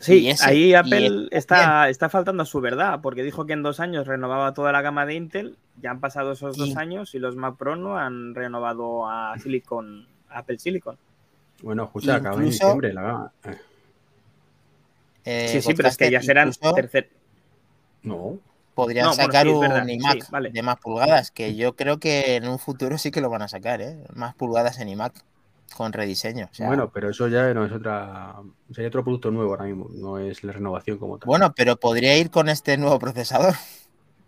Sí, 0.02 0.34
ahí 0.42 0.74
Apple 0.74 1.28
está, 1.32 1.88
está 1.90 2.10
faltando 2.10 2.44
a 2.44 2.46
su 2.46 2.60
verdad, 2.60 3.00
porque 3.02 3.24
dijo 3.24 3.46
que 3.46 3.54
en 3.54 3.62
dos 3.62 3.80
años 3.80 4.08
renovaba 4.08 4.54
toda 4.54 4.72
la 4.72 4.82
gama 4.82 5.06
de 5.06 5.14
Intel, 5.14 5.58
ya 5.80 5.92
han 5.92 6.00
pasado 6.00 6.32
esos 6.32 6.58
dos 6.58 6.76
años 6.76 7.14
y 7.14 7.20
los 7.20 7.36
Mac 7.36 7.56
Pro 7.56 7.76
no 7.76 7.98
han 7.98 8.34
renovado 8.34 9.08
a 9.08 9.36
Silicon, 9.38 10.08
Apple 10.30 10.58
Silicon. 10.58 10.98
Bueno, 11.62 11.84
escucha, 11.84 12.16
acaba 12.16 12.38
en 12.38 12.46
diciembre 12.46 12.94
la 12.94 13.02
gama. 13.02 13.32
Eh, 15.24 15.48
sí, 15.50 15.62
sí, 15.62 15.74
pero 15.76 15.90
es 15.90 15.98
que 15.98 16.10
ya 16.10 16.22
serán 16.22 16.52
tercer. 16.76 17.10
No. 18.02 18.40
Podrían 18.74 19.14
sacar 19.14 19.48
un 19.48 19.90
iMac 19.90 20.32
de 20.52 20.64
más 20.64 20.80
pulgadas, 20.80 21.30
que 21.30 21.56
yo 21.56 21.76
creo 21.76 22.00
que 22.00 22.38
en 22.38 22.48
un 22.48 22.58
futuro 22.58 22.98
sí 22.98 23.12
que 23.12 23.22
lo 23.22 23.30
van 23.30 23.44
a 23.44 23.48
sacar, 23.48 23.82
¿eh? 23.82 24.00
Más 24.16 24.34
pulgadas 24.34 24.80
en 24.80 24.90
iMac 24.90 25.14
con 25.76 25.94
rediseño. 25.94 26.50
Bueno, 26.60 26.92
pero 26.92 27.10
eso 27.10 27.28
ya 27.28 27.54
no 27.54 27.66
es 27.66 27.72
otra. 27.72 28.36
Sería 28.72 28.90
otro 28.90 29.04
producto 29.04 29.32
nuevo 29.32 29.52
ahora 29.52 29.66
mismo, 29.66 29.90
no 29.94 30.18
es 30.20 30.44
la 30.44 30.54
renovación 30.54 30.98
como 30.98 31.18
tal. 31.18 31.28
Bueno, 31.28 31.54
pero 31.56 31.78
podría 31.78 32.18
ir 32.18 32.30
con 32.30 32.50
este 32.50 32.78
nuevo 32.78 33.00
procesador. 33.00 33.56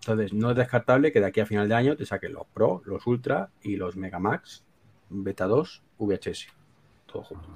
Entonces, 0.01 0.33
no 0.33 0.51
es 0.51 0.57
descartable 0.57 1.13
que 1.13 1.21
de 1.21 1.27
aquí 1.27 1.39
a 1.39 1.45
final 1.45 1.69
de 1.69 1.75
año 1.75 1.95
te 1.95 2.05
saquen 2.05 2.33
los 2.33 2.45
Pro, 2.53 2.81
los 2.85 3.07
Ultra 3.07 3.49
y 3.61 3.77
los 3.77 3.95
Mega 3.95 4.19
Max, 4.19 4.63
Beta 5.09 5.45
2, 5.45 5.81
VHS. 5.97 6.47
Todo 7.05 7.23
junto. 7.23 7.47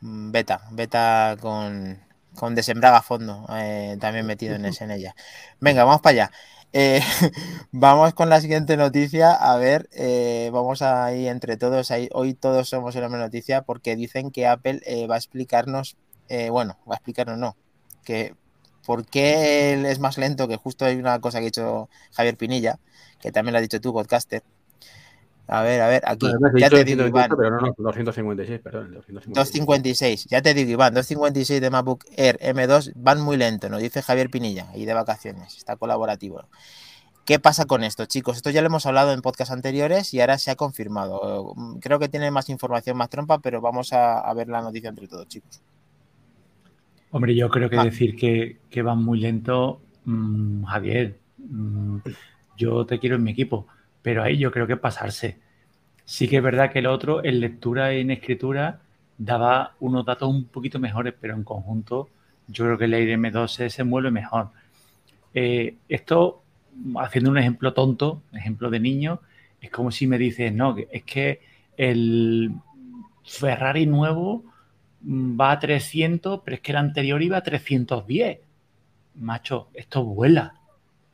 Mm, 0.00 0.32
beta, 0.32 0.62
beta 0.72 1.36
con, 1.40 2.00
con 2.34 2.54
desembraga 2.56 2.98
a 2.98 3.02
fondo, 3.02 3.46
eh, 3.50 3.96
también 4.00 4.26
metido 4.26 4.56
en, 4.56 4.64
ese, 4.66 4.84
en 4.84 4.90
ella. 4.90 5.14
Venga, 5.60 5.84
vamos 5.84 6.00
para 6.00 6.24
allá. 6.24 6.32
Eh, 6.72 7.00
vamos 7.72 8.14
con 8.14 8.28
la 8.28 8.40
siguiente 8.40 8.76
noticia. 8.76 9.32
A 9.32 9.56
ver, 9.56 9.88
eh, 9.92 10.50
vamos 10.52 10.82
a 10.82 11.12
ir 11.14 11.28
entre 11.28 11.56
todos. 11.56 11.90
Ahí, 11.90 12.08
hoy 12.12 12.34
todos 12.34 12.68
somos 12.68 12.96
en 12.96 13.02
la 13.02 13.08
noticia 13.08 13.62
porque 13.62 13.96
dicen 13.96 14.30
que 14.30 14.46
Apple 14.46 14.80
eh, 14.86 15.06
va 15.06 15.16
a 15.16 15.18
explicarnos, 15.18 15.96
bueno, 16.50 16.78
va 16.90 16.94
a 16.94 16.96
explicarnos 16.96 17.36
no, 17.38 17.56
que 18.04 18.34
por 18.86 19.04
qué 19.06 19.74
él 19.74 19.84
es 19.84 19.98
más 19.98 20.16
lento, 20.16 20.48
que 20.48 20.56
justo 20.56 20.86
hay 20.86 20.96
una 20.96 21.20
cosa 21.20 21.38
que 21.38 21.44
ha 21.44 21.46
dicho 21.46 21.90
Javier 22.12 22.36
Pinilla, 22.38 22.78
que 23.20 23.32
también 23.32 23.52
lo 23.52 23.58
ha 23.58 23.62
dicho 23.62 23.80
tú, 23.82 23.92
podcaster, 23.92 24.42
a 25.48 25.62
ver, 25.62 25.80
a 25.80 25.88
ver, 25.88 26.02
aquí. 26.06 26.26
ya 26.56 26.70
te 26.70 26.84
digo, 26.84 27.06
Iván. 27.06 27.30
Pero 27.36 27.50
no, 27.50 27.60
no, 27.60 27.74
256, 27.76 28.60
perdón. 28.60 29.02
256. 29.26 30.26
ya 30.26 30.40
te 30.40 30.54
digo, 30.54 30.70
Iván, 30.70 30.94
256 30.94 31.60
de 31.60 31.70
MacBook 31.70 32.04
Air 32.16 32.38
M2 32.40 32.92
van 32.94 33.20
muy 33.20 33.36
lento, 33.36 33.68
nos 33.68 33.80
dice 33.82 34.02
Javier 34.02 34.30
Pinilla, 34.30 34.68
y 34.74 34.84
de 34.84 34.94
vacaciones, 34.94 35.56
está 35.56 35.76
colaborativo. 35.76 36.44
¿Qué 37.24 37.38
pasa 37.38 37.66
con 37.66 37.84
esto, 37.84 38.06
chicos? 38.06 38.36
Esto 38.36 38.50
ya 38.50 38.62
lo 38.62 38.66
hemos 38.66 38.84
hablado 38.86 39.12
en 39.12 39.20
podcasts 39.20 39.52
anteriores 39.52 40.12
y 40.12 40.20
ahora 40.20 40.38
se 40.38 40.50
ha 40.50 40.56
confirmado. 40.56 41.54
Creo 41.80 42.00
que 42.00 42.08
tiene 42.08 42.30
más 42.32 42.48
información, 42.48 42.96
más 42.96 43.10
trompa, 43.10 43.38
pero 43.38 43.60
vamos 43.60 43.92
a, 43.92 44.32
ver 44.34 44.48
la 44.48 44.60
noticia 44.60 44.90
entre 44.90 45.06
todos, 45.06 45.28
chicos. 45.28 45.60
Hombre, 47.10 47.34
yo 47.36 47.48
creo 47.48 47.68
que 47.70 47.76
decir 47.76 48.16
que, 48.16 48.58
que, 48.70 48.82
van 48.82 49.04
muy 49.04 49.20
lento, 49.20 49.80
mm, 50.04 50.64
Javier, 50.64 51.18
mm, 51.38 51.98
yo 52.56 52.86
te 52.86 52.98
quiero 52.98 53.16
en 53.16 53.22
mi 53.22 53.32
equipo 53.32 53.66
pero 54.02 54.22
ahí 54.22 54.36
yo 54.38 54.50
creo 54.50 54.66
que 54.66 54.76
pasarse. 54.76 55.38
Sí 56.04 56.28
que 56.28 56.38
es 56.38 56.42
verdad 56.42 56.70
que 56.70 56.80
el 56.80 56.86
otro 56.86 57.24
en 57.24 57.40
lectura 57.40 57.94
y 57.94 58.00
en 58.00 58.10
escritura 58.10 58.80
daba 59.16 59.74
unos 59.80 60.04
datos 60.04 60.28
un 60.28 60.44
poquito 60.46 60.78
mejores, 60.78 61.14
pero 61.18 61.34
en 61.34 61.44
conjunto 61.44 62.08
yo 62.48 62.64
creo 62.64 62.78
que 62.78 62.84
el 62.86 62.94
Air 62.94 63.18
M2 63.18 63.68
se 63.68 63.84
mueve 63.84 64.10
mejor. 64.10 64.50
Eh, 65.32 65.76
esto, 65.88 66.42
haciendo 66.96 67.30
un 67.30 67.38
ejemplo 67.38 67.72
tonto, 67.72 68.22
ejemplo 68.32 68.68
de 68.68 68.80
niño, 68.80 69.20
es 69.60 69.70
como 69.70 69.90
si 69.90 70.06
me 70.06 70.18
dices, 70.18 70.52
no, 70.52 70.76
es 70.90 71.04
que 71.04 71.40
el 71.76 72.52
Ferrari 73.24 73.86
nuevo 73.86 74.44
va 75.04 75.52
a 75.52 75.58
300, 75.58 76.40
pero 76.44 76.56
es 76.56 76.60
que 76.60 76.72
el 76.72 76.78
anterior 76.78 77.22
iba 77.22 77.36
a 77.36 77.42
310. 77.42 78.38
Macho, 79.16 79.68
esto 79.74 80.04
vuela. 80.04 80.54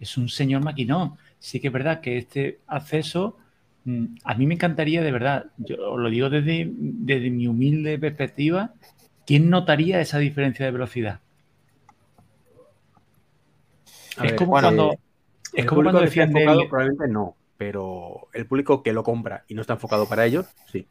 Es 0.00 0.16
un 0.16 0.28
señor 0.28 0.62
maquinón 0.62 1.18
sí 1.38 1.60
que 1.60 1.68
es 1.68 1.72
verdad 1.72 2.00
que 2.00 2.18
este 2.18 2.60
acceso, 2.66 3.36
mm, 3.84 4.04
a 4.24 4.34
mí 4.34 4.46
me 4.46 4.54
encantaría 4.54 5.02
de 5.02 5.12
verdad, 5.12 5.46
yo 5.58 5.96
lo 5.96 6.10
digo 6.10 6.30
desde, 6.30 6.70
desde 6.70 7.30
mi 7.30 7.46
humilde 7.46 7.98
perspectiva, 7.98 8.74
¿quién 9.26 9.50
notaría 9.50 10.00
esa 10.00 10.18
diferencia 10.18 10.66
de 10.66 10.72
velocidad? 10.72 11.20
es 14.22 14.32
como 14.34 14.52
cuando... 14.52 14.92
Es 15.54 15.64
como 15.64 15.82
cuando 15.82 16.00
decían 16.00 16.28
enfocado, 16.28 16.68
probablemente 16.68 17.08
no, 17.08 17.34
pero 17.56 18.28
el 18.34 18.46
público 18.46 18.82
que 18.82 18.92
lo 18.92 19.02
compra 19.02 19.44
y 19.48 19.54
no 19.54 19.62
está 19.62 19.74
enfocado 19.74 20.06
para 20.06 20.26
ello, 20.26 20.44
sí. 20.70 20.86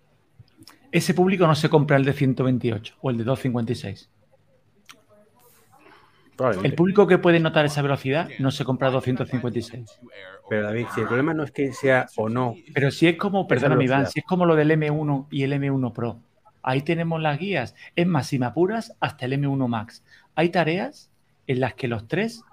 Ese 0.92 1.14
público 1.14 1.46
no 1.46 1.54
se 1.54 1.70
compra 1.70 1.98
el 1.98 2.06
de 2.06 2.14
128 2.14 2.96
o 3.02 3.10
el 3.12 3.18
de 3.18 3.24
256. 3.24 4.10
El 6.64 6.74
público 6.76 7.08
que 7.08 7.18
puede 7.18 7.40
notar 7.40 7.66
esa 7.66 7.82
velocidad 7.82 8.30
no 8.40 8.52
se 8.52 8.64
compra 8.64 8.92
256. 8.92 10.00
Pero 10.50 10.64
David, 10.64 10.86
si 10.94 11.02
el 11.02 11.08
problema 11.08 11.34
no 11.34 11.44
es 11.44 11.52
que 11.52 11.74
sea 11.74 12.08
o 12.16 12.30
no. 12.30 12.56
Pero 12.74 12.92
si 12.92 13.08
es 13.08 13.18
como, 13.18 13.48
perdóname 13.48 13.86
Iván, 13.86 14.08
si 14.08 14.20
es 14.20 14.26
como 14.26 14.46
lo 14.46 14.56
del 14.56 14.72
M1 14.72 15.28
y 15.32 15.44
el 15.44 15.54
M1 15.54 15.94
Pro. 15.94 16.20
Ahí 16.62 16.82
tenemos 16.82 17.22
las 17.22 17.40
guías. 17.40 17.76
Es 17.96 18.06
más, 18.06 18.28
si 18.28 18.40
me 18.40 18.46
apuras, 18.46 18.96
hasta 19.00 19.26
el 19.26 19.34
M1 19.34 19.68
Max. 19.68 20.04
Hay 20.36 20.50
tareas 20.50 21.10
en 21.48 21.60
las 21.60 21.74
que 21.74 21.88
los 21.88 22.08
tres 22.08 22.44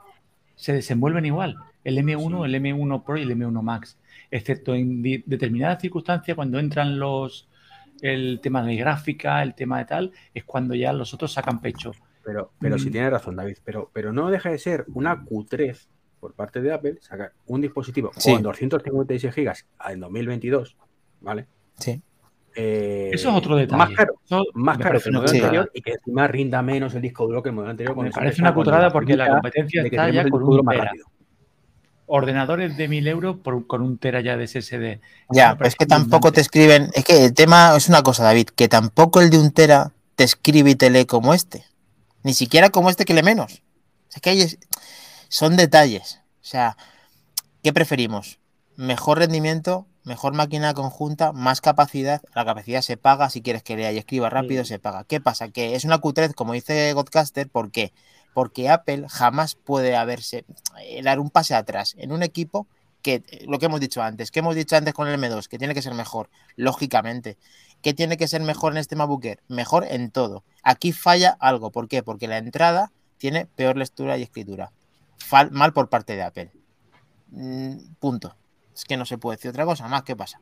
se 0.54 0.72
desenvuelven 0.72 1.26
igual. 1.26 1.56
El 1.82 1.98
M1, 1.98 2.44
el 2.46 2.54
M1 2.54 3.04
Pro 3.04 3.16
y 3.18 3.22
el 3.22 3.36
M1 3.36 3.60
Max. 3.62 3.98
Excepto 4.30 4.74
en 4.74 5.02
determinadas 5.02 5.82
circunstancias, 5.82 6.34
cuando 6.34 6.58
entran 6.58 6.98
los 6.98 7.48
el 8.00 8.40
tema 8.42 8.62
de 8.62 8.76
gráfica, 8.76 9.42
el 9.42 9.54
tema 9.54 9.78
de 9.78 9.84
tal, 9.84 10.12
es 10.34 10.44
cuando 10.44 10.74
ya 10.74 10.92
los 10.92 11.14
otros 11.14 11.32
sacan 11.32 11.60
pecho. 11.60 11.92
Pero, 12.24 12.52
pero 12.58 12.78
sí 12.78 12.88
mm. 12.88 12.92
tiene 12.92 13.10
razón, 13.10 13.36
David. 13.36 13.58
Pero, 13.64 13.90
pero 13.92 14.12
no 14.12 14.30
deja 14.30 14.50
de 14.50 14.58
ser 14.58 14.84
una 14.94 15.24
cutrez 15.24 15.88
por 16.24 16.32
parte 16.32 16.62
de 16.62 16.72
Apple 16.72 16.96
sacar 17.02 17.34
un 17.46 17.60
dispositivo 17.60 18.10
con 18.10 18.42
256 18.42 19.34
gigas 19.34 19.66
en 19.90 20.00
2022, 20.00 20.74
¿vale? 21.20 21.46
Sí. 21.78 22.00
Eh, 22.56 23.10
Eso 23.12 23.28
es 23.28 23.36
otro 23.36 23.56
detalle. 23.56 23.76
Más 23.76 23.90
caro, 23.90 24.14
más 24.54 24.78
caro 24.78 25.00
que 25.00 25.08
el 25.10 25.14
modelo 25.16 25.34
anterior 25.34 25.70
y 25.74 25.82
que 25.82 25.92
encima 25.92 26.26
rinda 26.28 26.62
menos 26.62 26.94
el 26.94 27.02
disco 27.02 27.26
duro 27.26 27.42
que 27.42 27.50
el 27.50 27.54
modelo 27.54 27.72
anterior. 27.72 27.96
Me 27.96 28.10
parece 28.10 28.40
una 28.40 28.54
cutrada 28.54 28.90
porque 28.90 29.16
la 29.16 29.28
competencia 29.28 29.82
está 29.82 30.08
ya 30.08 30.28
con 30.30 30.42
un 30.42 30.64
tera. 30.66 30.92
Ordenadores 32.06 32.76
de 32.76 32.88
1000 32.88 33.08
euros 33.08 33.36
por, 33.36 33.66
con 33.66 33.82
un 33.82 33.98
tera 33.98 34.22
ya 34.22 34.38
de 34.38 34.46
SSD. 34.46 35.00
Ya, 35.30 35.56
pero 35.56 35.68
es 35.68 35.74
que 35.74 35.84
tampoco 35.84 36.32
te 36.32 36.40
escriben. 36.40 36.90
Es 36.94 37.04
que 37.04 37.26
el 37.26 37.34
tema 37.34 37.74
es 37.76 37.88
una 37.90 38.02
cosa, 38.02 38.24
David, 38.24 38.48
que 38.54 38.68
tampoco 38.68 39.20
el 39.20 39.28
de 39.28 39.38
un 39.38 39.50
tera 39.50 39.92
te 40.14 40.24
escribe 40.24 40.70
y 40.70 40.74
te 40.74 40.90
lee 40.90 41.06
como 41.06 41.34
este. 41.34 41.64
Ni 42.24 42.34
siquiera 42.34 42.70
como 42.70 42.90
este 42.90 43.04
que 43.04 43.14
le 43.14 43.22
menos. 43.22 43.62
Es 44.12 44.20
que 44.20 44.30
hay, 44.30 44.58
son 45.28 45.56
detalles. 45.56 46.20
O 46.42 46.46
sea, 46.46 46.76
¿qué 47.62 47.72
preferimos? 47.72 48.40
Mejor 48.74 49.18
rendimiento, 49.18 49.86
mejor 50.02 50.34
máquina 50.34 50.74
conjunta, 50.74 51.30
más 51.30 51.60
capacidad. 51.60 52.20
La 52.34 52.44
capacidad 52.44 52.82
se 52.82 52.96
paga, 52.96 53.30
si 53.30 53.40
quieres 53.40 53.62
que 53.62 53.76
lea 53.76 53.92
y 53.92 53.98
escriba 53.98 54.28
rápido, 54.28 54.64
se 54.64 54.80
paga. 54.80 55.04
¿Qué 55.04 55.20
pasa? 55.20 55.50
Que 55.50 55.76
es 55.76 55.84
una 55.84 56.00
Q3, 56.00 56.34
como 56.34 56.54
dice 56.54 56.92
Godcaster, 56.92 57.48
¿por 57.48 57.70
qué? 57.70 57.92
porque 58.34 58.68
Apple 58.68 59.06
jamás 59.08 59.54
puede 59.54 59.96
haberse 59.96 60.44
eh, 60.82 61.02
dar 61.02 61.20
un 61.20 61.30
pase 61.30 61.54
atrás 61.54 61.94
en 61.96 62.12
un 62.12 62.22
equipo 62.22 62.66
que 63.04 63.22
eh, 63.28 63.44
lo 63.46 63.58
que 63.60 63.66
hemos 63.66 63.80
dicho 63.80 64.02
antes, 64.02 64.32
que 64.32 64.40
hemos 64.40 64.56
dicho 64.56 64.74
antes 64.74 64.94
con 64.94 65.06
el 65.06 65.20
M2, 65.20 65.46
que 65.46 65.58
tiene 65.58 65.74
que 65.74 65.82
ser 65.82 65.94
mejor, 65.94 66.30
lógicamente. 66.56 67.36
¿Qué 67.82 67.92
tiene 67.92 68.16
que 68.16 68.26
ser 68.26 68.40
mejor 68.40 68.72
en 68.72 68.78
este 68.78 68.96
MacBook 68.96 69.26
Air? 69.26 69.40
Mejor 69.46 69.84
en 69.88 70.10
todo. 70.10 70.42
Aquí 70.62 70.92
falla 70.92 71.36
algo. 71.38 71.70
¿Por 71.70 71.86
qué? 71.86 72.02
Porque 72.02 72.26
la 72.26 72.38
entrada 72.38 72.90
tiene 73.18 73.46
peor 73.46 73.76
lectura 73.76 74.16
y 74.16 74.22
escritura. 74.22 74.72
mal 75.50 75.74
por 75.74 75.90
parte 75.90 76.16
de 76.16 76.22
Apple. 76.22 76.50
Mm, 77.28 77.76
punto. 78.00 78.34
Es 78.74 78.84
que 78.84 78.96
no 78.96 79.04
se 79.04 79.18
puede 79.18 79.36
decir 79.36 79.50
otra 79.50 79.66
cosa 79.66 79.86
más. 79.86 80.02
¿Qué 80.02 80.16
pasa? 80.16 80.40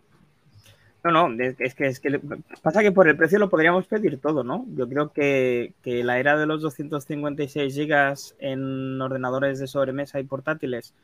No, 1.04 1.28
no, 1.28 1.42
es 1.42 1.74
que, 1.74 1.86
es 1.88 1.98
que 1.98 2.20
pasa 2.62 2.80
que 2.80 2.92
por 2.92 3.08
el 3.08 3.16
precio 3.16 3.40
lo 3.40 3.50
podríamos 3.50 3.86
pedir 3.88 4.20
todo, 4.20 4.44
¿no? 4.44 4.64
Yo 4.76 4.88
creo 4.88 5.12
que, 5.12 5.74
la 5.84 6.20
era 6.20 6.38
de 6.38 6.46
los 6.46 6.62
256 6.62 7.76
GB 7.76 8.14
en 8.38 9.00
ordenadores 9.00 9.58
de 9.58 9.66
sobremesa 9.66 10.20
y 10.20 10.24
portátiles 10.24 10.94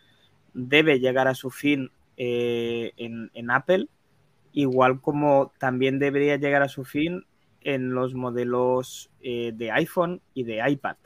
debe 0.55 1.01
llegar 1.01 1.29
a 1.29 1.35
su 1.35 1.51
fin 1.51 1.91
eh, 2.17 2.93
en, 2.97 3.51
Apple, 3.51 3.89
igual 4.53 5.01
como 5.01 5.53
también 5.59 5.99
debería 5.99 6.37
llegar 6.37 6.63
a 6.63 6.69
su 6.69 6.85
fin 6.85 7.25
en 7.63 7.95
los 7.95 8.15
modelos 8.15 9.11
eh, 9.21 9.53
de 9.55 9.71
iPhone 9.71 10.21
y 10.35 10.45
de 10.45 10.69
iPad. 10.69 10.97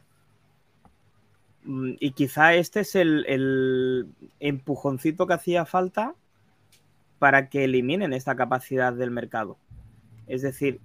Mm, 1.64 1.92
y 2.00 2.12
quizá 2.12 2.54
este 2.54 2.80
es 2.80 2.94
el, 2.94 3.24
el 3.26 4.08
empujoncito 4.40 5.26
que 5.26 5.34
hacía 5.34 5.64
falta 5.64 6.14
para 7.18 7.48
que 7.48 7.64
eliminen 7.64 8.12
esta 8.12 8.34
capacidad 8.34 8.92
del 8.92 9.10
mercado. 9.10 9.58
Es 10.26 10.42
decir, 10.42 10.80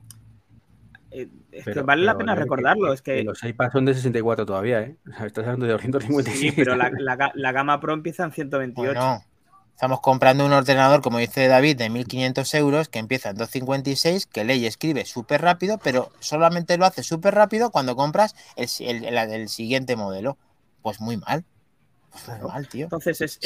eh, 1.12 1.30
es 1.52 1.66
que 1.66 1.82
vale 1.82 2.04
la 2.04 2.18
pena 2.18 2.36
recordarlo. 2.36 2.94
es 2.94 3.02
que... 3.02 3.24
Los 3.24 3.44
iPads 3.44 3.74
son 3.74 3.86
de 3.86 3.94
64 3.94 4.46
todavía, 4.46 4.82
¿eh? 4.82 4.98
O 5.10 5.16
sea, 5.16 5.26
estás 5.26 5.46
hablando 5.46 5.66
de 5.66 5.74
256. 5.74 6.40
Sí, 6.40 6.52
pero 6.56 6.76
la, 6.76 7.52
gama 7.52 7.80
Pro 7.80 7.94
empieza 7.94 8.24
en 8.24 8.32
128. 8.32 9.00
estamos 9.74 10.02
comprando 10.02 10.46
un 10.46 10.54
ordenador, 10.54 11.02
como 11.02 11.20
dice 11.20 11.48
David, 11.48 11.78
de 11.78 11.90
1500 11.90 12.54
euros 12.56 12.90
que 12.90 13.00
empieza 13.00 13.30
en 13.30 13.38
256, 13.38 14.26
que 14.26 14.44
lee 14.44 14.56
y 14.56 14.66
escribe 14.66 15.06
súper 15.06 15.42
rápido, 15.42 15.78
pero 15.84 16.12
solamente 16.20 16.78
lo 16.78 16.86
hace 16.86 17.04
súper 17.04 17.36
rápido 17.36 17.72
cuando 17.72 17.96
compras 17.96 18.36
el 18.56 19.50
siguiente 19.50 19.96
modelo. 19.96 20.38
Pues 20.82 21.02
muy 21.02 21.18
mal. 21.18 21.44
Entonces, 22.74 23.40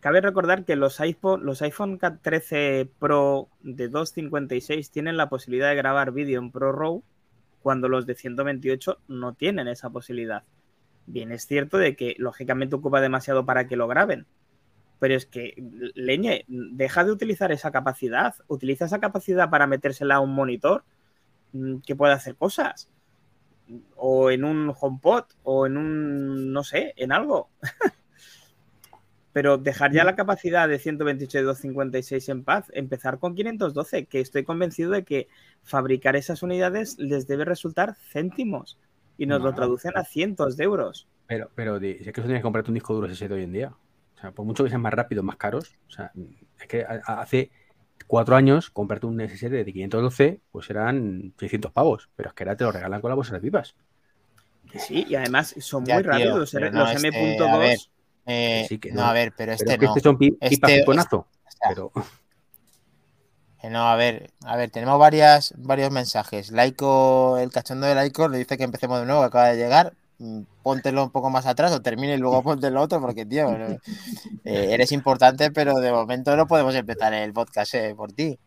cabe 0.00 0.20
recordar 0.20 0.64
que 0.64 0.76
los 0.76 1.00
iPhone, 1.00 1.44
los 1.44 1.62
iPhone 1.62 1.98
13 1.98 2.88
Pro 2.98 3.48
de 3.62 3.88
256 3.88 4.90
tienen 4.90 5.16
la 5.16 5.28
posibilidad 5.28 5.68
de 5.68 5.76
grabar 5.76 6.12
vídeo 6.12 6.40
en 6.40 6.50
ProRAW 6.50 7.02
cuando 7.62 7.88
los 7.88 8.06
de 8.06 8.14
128 8.14 8.98
no 9.08 9.34
tienen 9.34 9.68
esa 9.68 9.90
posibilidad. 9.90 10.44
Bien, 11.06 11.30
es 11.32 11.46
cierto 11.46 11.78
de 11.78 11.94
que 11.96 12.14
lógicamente 12.18 12.76
ocupa 12.76 13.00
demasiado 13.00 13.44
para 13.44 13.68
que 13.68 13.76
lo 13.76 13.86
graben, 13.86 14.26
pero 14.98 15.14
es 15.14 15.26
que, 15.26 15.54
leñe, 15.94 16.44
deja 16.48 17.04
de 17.04 17.12
utilizar 17.12 17.52
esa 17.52 17.70
capacidad, 17.70 18.34
utiliza 18.48 18.86
esa 18.86 18.98
capacidad 18.98 19.50
para 19.50 19.66
metérsela 19.66 20.16
a 20.16 20.20
un 20.20 20.34
monitor 20.34 20.84
mm, 21.52 21.78
que 21.78 21.94
pueda 21.94 22.14
hacer 22.14 22.34
cosas, 22.34 22.88
o 23.96 24.30
en 24.30 24.44
un 24.44 24.72
HomePod, 24.78 25.24
o 25.42 25.66
en 25.66 25.76
un, 25.76 26.52
no 26.52 26.64
sé, 26.64 26.94
en 26.96 27.12
algo. 27.12 27.50
pero 29.36 29.58
dejar 29.58 29.92
ya 29.92 30.02
la 30.02 30.16
capacidad 30.16 30.66
de 30.66 30.78
128 30.78 31.40
y 31.40 31.42
256 31.42 32.28
en 32.30 32.42
paz, 32.42 32.70
empezar 32.72 33.18
con 33.18 33.34
512, 33.34 34.06
que 34.06 34.20
estoy 34.20 34.44
convencido 34.44 34.92
de 34.92 35.04
que 35.04 35.28
fabricar 35.62 36.16
esas 36.16 36.42
unidades 36.42 36.98
les 36.98 37.26
debe 37.26 37.44
resultar 37.44 37.96
céntimos 37.96 38.78
y 39.18 39.26
nos 39.26 39.42
lo 39.42 39.52
traducen 39.54 39.92
a 39.94 40.04
cientos 40.04 40.56
de 40.56 40.64
euros. 40.64 41.06
Pero, 41.26 41.50
pero 41.54 41.78
si 41.78 41.86
es 41.86 41.98
que 41.98 42.12
eso 42.12 42.22
tienes 42.22 42.38
que 42.38 42.44
comprarte 42.44 42.70
un 42.70 42.76
disco 42.76 42.94
duro 42.94 43.14
SSD 43.14 43.30
hoy 43.30 43.42
en 43.42 43.52
día. 43.52 43.74
O 44.16 44.20
sea, 44.22 44.32
por 44.32 44.46
mucho 44.46 44.64
que 44.64 44.70
sean 44.70 44.80
más 44.80 44.94
rápidos, 44.94 45.22
más 45.22 45.36
caros, 45.36 45.76
o 45.86 45.90
sea, 45.90 46.12
es 46.58 46.66
que 46.66 46.86
hace 46.88 47.50
cuatro 48.06 48.36
años 48.36 48.70
comprarte 48.70 49.04
un 49.04 49.20
SSD 49.20 49.50
de 49.50 49.70
512, 49.70 50.40
pues 50.50 50.70
eran 50.70 51.34
600 51.38 51.72
pavos, 51.72 52.08
pero 52.16 52.30
es 52.30 52.34
que 52.34 52.44
ahora 52.44 52.56
te 52.56 52.64
lo 52.64 52.72
regalan 52.72 53.02
con 53.02 53.10
la 53.10 53.16
bolsa 53.16 53.34
de 53.34 53.42
pipas. 53.42 53.76
Sí, 54.78 55.04
y 55.06 55.14
además 55.14 55.54
son 55.58 55.82
muy 55.82 56.02
rápidos. 56.02 56.54
los 56.54 56.54
M.2 56.54 57.90
eh, 58.26 58.68
no. 58.92 59.04
a 59.04 59.12
ver, 59.12 59.32
pero 59.36 59.52
este 59.52 59.78
no. 59.78 59.88
Este 59.88 60.00
son 60.00 60.18
este, 60.40 60.84
pero... 61.68 61.92
Eh, 63.62 63.70
no, 63.70 63.88
a 63.88 63.96
ver, 63.96 64.30
a 64.44 64.54
ver, 64.56 64.70
tenemos 64.70 64.98
varias, 64.98 65.54
varios 65.56 65.90
mensajes. 65.90 66.50
Laico, 66.50 67.38
el 67.38 67.50
cachondo 67.50 67.86
de 67.86 67.94
Laico 67.94 68.28
le 68.28 68.36
dice 68.36 68.58
que 68.58 68.64
empecemos 68.64 69.00
de 69.00 69.06
nuevo, 69.06 69.22
que 69.22 69.26
acaba 69.26 69.48
de 69.48 69.56
llegar. 69.56 69.94
Mm, 70.18 70.42
póntelo 70.62 71.02
un 71.02 71.10
poco 71.10 71.30
más 71.30 71.46
atrás 71.46 71.72
o 71.72 71.80
termine 71.80 72.14
y 72.14 72.18
luego 72.18 72.42
ponte 72.42 72.70
lo 72.70 72.82
otro, 72.82 73.00
porque, 73.00 73.24
tío, 73.24 73.48
eh, 74.44 74.68
eres 74.70 74.92
importante, 74.92 75.50
pero 75.50 75.74
de 75.76 75.90
momento 75.90 76.36
no 76.36 76.46
podemos 76.46 76.74
empezar 76.74 77.14
el 77.14 77.32
podcast 77.32 77.74
por 77.96 78.12
ti. 78.12 78.38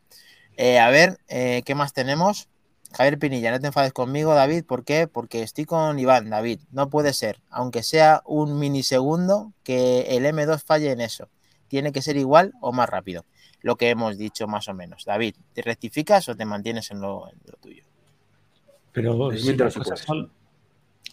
a 0.80 0.90
ver, 0.90 1.18
¿qué 1.28 1.74
más 1.76 1.92
tenemos? 1.92 2.48
Javier 2.94 3.20
Pinilla, 3.20 3.52
no 3.52 3.60
te 3.60 3.68
enfades 3.68 3.94
conmigo, 3.94 4.34
David. 4.34 4.66
¿Por 4.66 4.84
qué? 4.84 5.08
Porque 5.08 5.44
estoy 5.44 5.66
con 5.66 6.00
Iván, 6.00 6.30
David. 6.30 6.60
No 6.72 6.90
puede 6.90 7.14
ser, 7.14 7.40
aunque 7.50 7.84
sea 7.84 8.22
un 8.26 8.58
minisegundo, 8.60 9.54
que 9.64 10.18
el 10.18 10.26
M2 10.26 10.64
falle 10.64 10.92
en 10.92 11.02
eso. 11.02 11.30
Tiene 11.68 11.92
que 11.92 12.02
ser 12.02 12.18
igual 12.18 12.54
o 12.62 12.72
más 12.72 12.90
rápido. 12.90 13.26
Lo 13.62 13.76
que 13.76 13.90
hemos 13.90 14.18
dicho 14.18 14.48
más 14.48 14.68
o 14.70 14.74
menos. 14.74 15.06
David, 15.06 15.36
¿te 15.54 15.62
rectificas 15.62 16.28
o 16.30 16.36
te 16.36 16.46
mantienes 16.46 16.90
en 16.92 17.02
lo, 17.02 17.30
tuyo? 17.62 17.84
Pero 18.92 19.32
las, 19.32 19.76
cosas 19.76 20.00
son, 20.00 20.32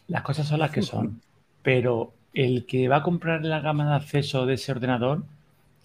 las 0.08 0.22
cosas 0.22 0.48
son 0.48 0.60
las 0.60 0.70
que 0.70 0.82
son. 0.82 1.20
Pero 1.62 2.14
el 2.32 2.64
que 2.64 2.88
va 2.88 2.96
a 2.96 3.02
comprar 3.02 3.44
la 3.44 3.60
gama 3.60 3.90
de 3.90 3.96
acceso 3.96 4.46
de 4.46 4.54
ese 4.54 4.72
ordenador 4.72 5.24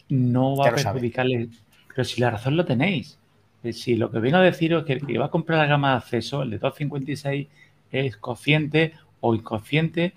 no 0.07 0.55
va 0.55 0.69
a 0.69 0.75
perjudicarle. 0.75 1.49
Pero 1.89 2.05
si 2.05 2.21
la 2.21 2.29
razón 2.29 2.55
lo 2.55 2.63
tenéis. 2.63 3.17
Eh, 3.63 3.73
si 3.73 3.95
lo 3.95 4.11
que 4.11 4.19
vengo 4.19 4.37
a 4.37 4.41
deciros 4.41 4.81
es 4.81 4.87
que 4.87 4.93
el 4.93 5.05
que 5.05 5.17
va 5.17 5.25
a 5.25 5.31
comprar 5.31 5.59
la 5.59 5.65
gama 5.65 5.91
de 5.91 5.97
acceso, 5.97 6.43
el 6.43 6.49
de 6.51 6.57
256, 6.57 7.47
es 7.91 8.17
consciente 8.17 8.93
o 9.19 9.35
inconsciente 9.35 10.13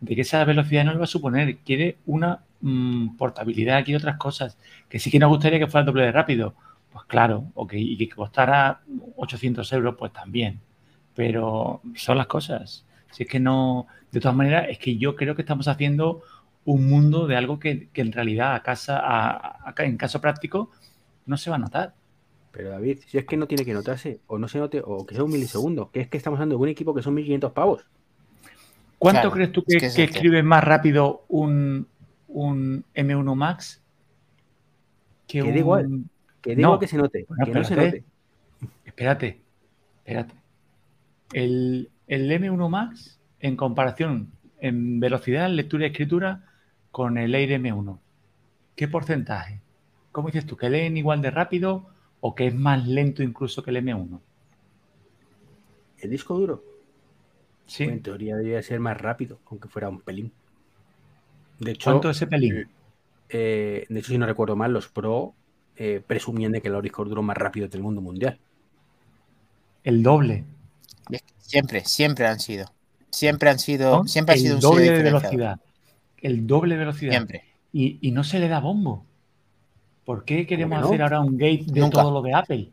de 0.00 0.14
que 0.14 0.22
esa 0.22 0.44
velocidad 0.44 0.84
no 0.84 0.92
le 0.92 0.98
va 0.98 1.04
a 1.04 1.08
suponer. 1.08 1.58
Quiere 1.58 1.98
una 2.06 2.40
mm, 2.60 3.16
portabilidad, 3.16 3.84
quiere 3.84 3.98
otras 3.98 4.16
cosas. 4.16 4.58
Que 4.88 4.98
sí 4.98 5.10
que 5.10 5.18
nos 5.18 5.30
gustaría 5.30 5.58
que 5.58 5.66
fuera 5.66 5.84
doble 5.84 6.04
de 6.04 6.12
rápido. 6.12 6.54
Pues 6.92 7.04
claro, 7.06 7.52
y 7.72 7.96
que 7.98 8.08
costara 8.08 8.80
800 9.16 9.72
euros, 9.72 9.96
pues 9.98 10.12
también. 10.12 10.60
Pero 11.14 11.82
son 11.94 12.18
las 12.18 12.26
cosas. 12.26 12.84
Si 13.10 13.24
es 13.24 13.28
que 13.28 13.40
no, 13.40 13.86
de 14.10 14.20
todas 14.20 14.36
maneras, 14.36 14.66
es 14.68 14.78
que 14.78 14.96
yo 14.96 15.16
creo 15.16 15.34
que 15.34 15.42
estamos 15.42 15.68
haciendo 15.68 16.22
un 16.64 16.88
mundo 16.88 17.26
de 17.26 17.36
algo 17.36 17.58
que, 17.58 17.88
en 17.94 18.12
realidad 18.12 18.54
a 18.54 18.62
casa, 18.62 19.00
a, 19.02 19.74
en 19.78 19.96
caso 19.96 20.20
práctico, 20.20 20.70
no 21.26 21.36
se 21.36 21.50
va 21.50 21.56
a 21.56 21.58
notar. 21.58 21.94
Pero 22.58 22.70
David, 22.70 22.98
si 23.06 23.16
es 23.18 23.24
que 23.24 23.36
no 23.36 23.46
tiene 23.46 23.64
que 23.64 23.72
notarse, 23.72 24.18
o 24.26 24.36
no 24.36 24.48
se 24.48 24.58
note, 24.58 24.82
o 24.84 25.06
que 25.06 25.14
sea 25.14 25.22
un 25.22 25.30
milisegundo, 25.30 25.92
que 25.92 26.00
es 26.00 26.08
que 26.08 26.16
estamos 26.16 26.38
hablando 26.38 26.56
de 26.56 26.62
un 26.62 26.68
equipo 26.68 26.92
que 26.92 27.02
son 27.02 27.14
1500 27.14 27.52
pavos. 27.52 27.86
¿Cuánto 28.98 29.30
crees 29.30 29.52
tú 29.52 29.62
que, 29.62 29.76
escribe 29.76 30.42
más 30.42 30.64
rápido 30.64 31.24
un, 31.28 31.86
un, 32.26 32.84
M1 32.96 33.34
Max 33.36 33.80
que, 35.28 35.40
que 35.40 35.56
igual, 35.56 36.02
que 36.42 36.54
igual 36.54 36.80
que 36.80 36.88
se 36.88 36.96
note, 36.96 37.26
que 37.44 37.52
no 37.52 37.62
se 37.62 37.76
note. 37.76 38.04
Espérate, 38.84 39.40
espérate. 39.98 40.34
El, 41.32 41.90
el 42.08 42.28
M1 42.28 42.68
Max, 42.68 43.20
en 43.38 43.54
comparación 43.54 44.32
en 44.58 44.98
velocidad, 44.98 45.48
lectura 45.48 45.84
y 45.84 45.90
escritura, 45.90 46.42
con 46.90 47.18
el 47.18 47.36
Air 47.36 47.50
M1, 47.50 48.00
¿qué 48.74 48.88
porcentaje? 48.88 49.60
¿Cómo 50.10 50.26
dices 50.26 50.44
tú? 50.44 50.56
¿Que 50.56 50.68
leen 50.68 50.96
igual 50.96 51.22
de 51.22 51.30
rápido 51.30 51.96
o 52.20 52.34
que 52.34 52.46
es 52.48 52.54
más 52.54 52.86
lento 52.86 53.22
incluso 53.22 53.62
que 53.62 53.70
el 53.70 53.76
M1? 53.76 54.20
¿El 55.98 56.10
disco 56.10 56.34
duro? 56.34 56.64
Sí. 57.66 57.84
en 57.84 58.00
teoría 58.02 58.34
debería 58.36 58.62
ser 58.62 58.80
más 58.80 58.98
rápido, 58.98 59.40
aunque 59.50 59.68
fuera 59.68 59.90
un 59.90 60.00
pelín. 60.00 60.32
De 61.58 61.72
hecho, 61.72 61.90
¿Cuánto 61.90 62.08
es 62.08 62.16
ese 62.16 62.26
pelín? 62.26 62.56
Eh, 62.56 62.66
eh, 63.28 63.86
de 63.88 63.98
hecho, 64.00 64.08
si 64.08 64.18
no 64.18 64.24
recuerdo 64.24 64.56
mal, 64.56 64.72
los 64.72 64.88
Pro 64.88 65.34
eh, 65.76 66.02
presumían 66.06 66.52
de 66.52 66.62
que 66.62 66.68
el 66.68 66.80
disco 66.80 67.04
duro 67.04 67.22
más 67.22 67.36
rápido 67.36 67.68
del 67.68 67.82
mundo 67.82 68.00
mundial. 68.00 68.38
El 69.84 70.02
doble. 70.02 70.44
Siempre, 71.38 71.84
siempre 71.84 72.26
han 72.26 72.40
sido. 72.40 72.72
Siempre 73.10 73.50
han 73.50 73.58
sido. 73.58 74.06
Siempre 74.06 74.34
ha 74.34 74.38
sido 74.38 74.54
un 74.56 74.60
doble 74.60 74.90
de 74.90 75.02
velocidad. 75.02 75.60
El 76.20 76.46
doble 76.46 76.74
de 76.74 76.78
velocidad. 76.78 77.12
Siempre. 77.12 77.44
Y, 77.72 77.98
y 78.00 78.12
no 78.12 78.24
se 78.24 78.38
le 78.38 78.48
da 78.48 78.60
bombo. 78.60 79.04
¿Por 80.08 80.24
qué 80.24 80.46
queremos 80.46 80.82
hacer 80.82 81.02
ahora 81.02 81.20
un 81.20 81.36
gate 81.36 81.66
de 81.66 81.90
todo 81.90 82.10
lo 82.10 82.22
de 82.22 82.32
Apple? 82.32 82.72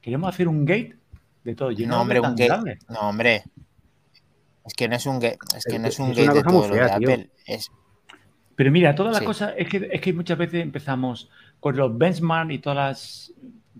Queremos 0.00 0.28
hacer 0.28 0.46
un 0.46 0.64
gate 0.64 0.94
de 1.42 1.54
todo. 1.56 1.72
no, 1.72 2.00
hombre, 2.00 2.20
un 2.20 2.36
gate. 2.36 2.78
No, 2.88 3.00
hombre. 3.08 3.42
Es 4.64 4.72
que 4.72 4.86
no 4.86 4.94
es 4.94 5.04
un 5.04 5.18
gate, 5.18 5.36
es 5.56 5.64
que 5.64 5.80
no 5.80 5.88
es 5.88 5.98
un 5.98 6.10
gate 6.10 6.32
de 6.32 6.44
todo 6.44 6.68
lo 6.68 6.74
de 6.76 6.82
Apple. 6.82 7.30
Pero 8.54 8.70
mira, 8.70 8.94
todas 8.94 9.14
las 9.14 9.22
cosas, 9.22 9.54
es 9.56 9.68
que, 9.68 9.88
es 9.90 10.00
que 10.00 10.12
muchas 10.12 10.38
veces 10.38 10.62
empezamos 10.62 11.28
con 11.58 11.76
los 11.76 11.98
benchmarks 11.98 12.52
y 12.52 12.58
todas 12.60 12.76
las, 12.76 13.32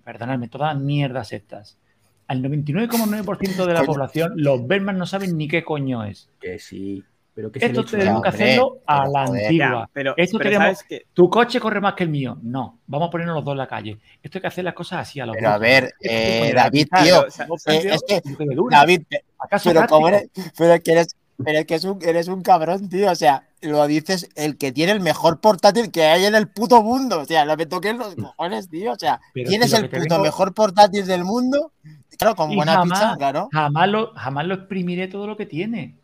perdonadme, 0.02 0.48
todas 0.48 0.74
las 0.74 0.82
mierdas 0.82 1.32
estas. 1.32 1.78
Al 2.26 2.42
99,9% 2.42 3.66
de 3.66 3.72
la 3.72 3.84
población, 3.84 4.32
los 4.34 4.66
benchmarks 4.66 4.98
no 4.98 5.06
saben 5.06 5.36
ni 5.36 5.46
qué 5.46 5.62
coño 5.62 6.02
es. 6.02 6.28
Que 6.40 6.58
sí. 6.58 7.04
Pero 7.36 7.52
¿qué 7.52 7.60
se 7.60 7.66
le 7.68 7.72
Esto 7.80 7.84
tenemos 7.84 8.22
que 8.22 8.28
hacerlo 8.30 8.78
a 8.86 9.00
pero 9.02 9.12
la 9.12 9.22
antigua. 9.24 9.48
Ya, 9.84 9.90
pero, 9.92 10.14
Esto 10.16 10.38
pero 10.38 10.50
tenemos- 10.50 10.82
que 10.84 11.06
Tu 11.12 11.28
coche 11.28 11.60
corre 11.60 11.82
más 11.82 11.92
que 11.92 12.04
el 12.04 12.08
mío. 12.10 12.38
No, 12.42 12.78
vamos 12.86 13.08
a 13.08 13.10
ponernos 13.10 13.36
los 13.36 13.44
dos 13.44 13.52
en 13.52 13.58
la 13.58 13.66
calle. 13.68 13.98
Esto 14.22 14.38
hay 14.38 14.40
que 14.40 14.46
hacer 14.48 14.64
las 14.64 14.72
cosas 14.72 15.00
así 15.00 15.20
a 15.20 15.26
los 15.26 15.36
Pero 15.36 15.50
a 15.50 15.58
ver, 15.58 15.92
que 16.00 16.48
eh, 16.48 16.52
David, 16.54 16.88
tío, 17.04 17.26
eh, 17.26 17.90
es 17.92 18.02
que, 18.08 18.22
lo 18.54 18.64
que. 18.66 18.74
David, 18.74 19.02
¿Acaso 19.38 19.68
pero 19.70 19.86
como 19.86 20.08
eres, 20.08 20.30
pero 20.56 20.72
es 20.72 20.80
que 20.82 20.92
eres, 20.92 21.16
pero 21.44 21.58
es 21.58 21.66
que 21.66 21.74
es 21.74 21.84
un, 21.84 21.98
eres 22.02 22.28
un 22.28 22.40
cabrón, 22.42 22.88
tío. 22.88 23.10
O 23.10 23.14
sea, 23.14 23.46
lo 23.60 23.86
dices 23.86 24.30
el 24.34 24.56
que 24.56 24.72
tiene 24.72 24.92
el 24.92 25.00
mejor 25.00 25.38
portátil 25.40 25.90
que 25.90 26.04
hay 26.04 26.24
en 26.24 26.34
el 26.34 26.48
puto 26.48 26.82
mundo. 26.82 27.20
O 27.20 27.24
sea, 27.26 27.44
no 27.44 27.54
me 27.54 27.66
toques 27.66 27.94
los 27.94 28.14
cojones, 28.14 28.70
tío. 28.70 28.92
O 28.92 28.98
sea, 28.98 29.20
Pero 29.34 29.50
tienes 29.50 29.70
si 29.70 29.76
lo 29.76 29.84
el 29.84 29.90
que 29.90 30.00
puto 30.00 30.20
mejor 30.20 30.54
portátil 30.54 31.04
del 31.06 31.24
mundo. 31.24 31.72
Claro, 32.16 32.34
con 32.34 32.50
Y 32.50 32.56
buena 32.56 32.76
jamás- 32.76 32.98
pizza, 32.98 33.16
claro. 33.18 33.48
Jamás 33.52 33.88
lo, 33.90 34.14
jamás 34.14 34.46
lo 34.46 34.54
exprimiré 34.54 35.06
todo 35.08 35.26
lo 35.26 35.36
que 35.36 35.44
tiene. 35.44 35.96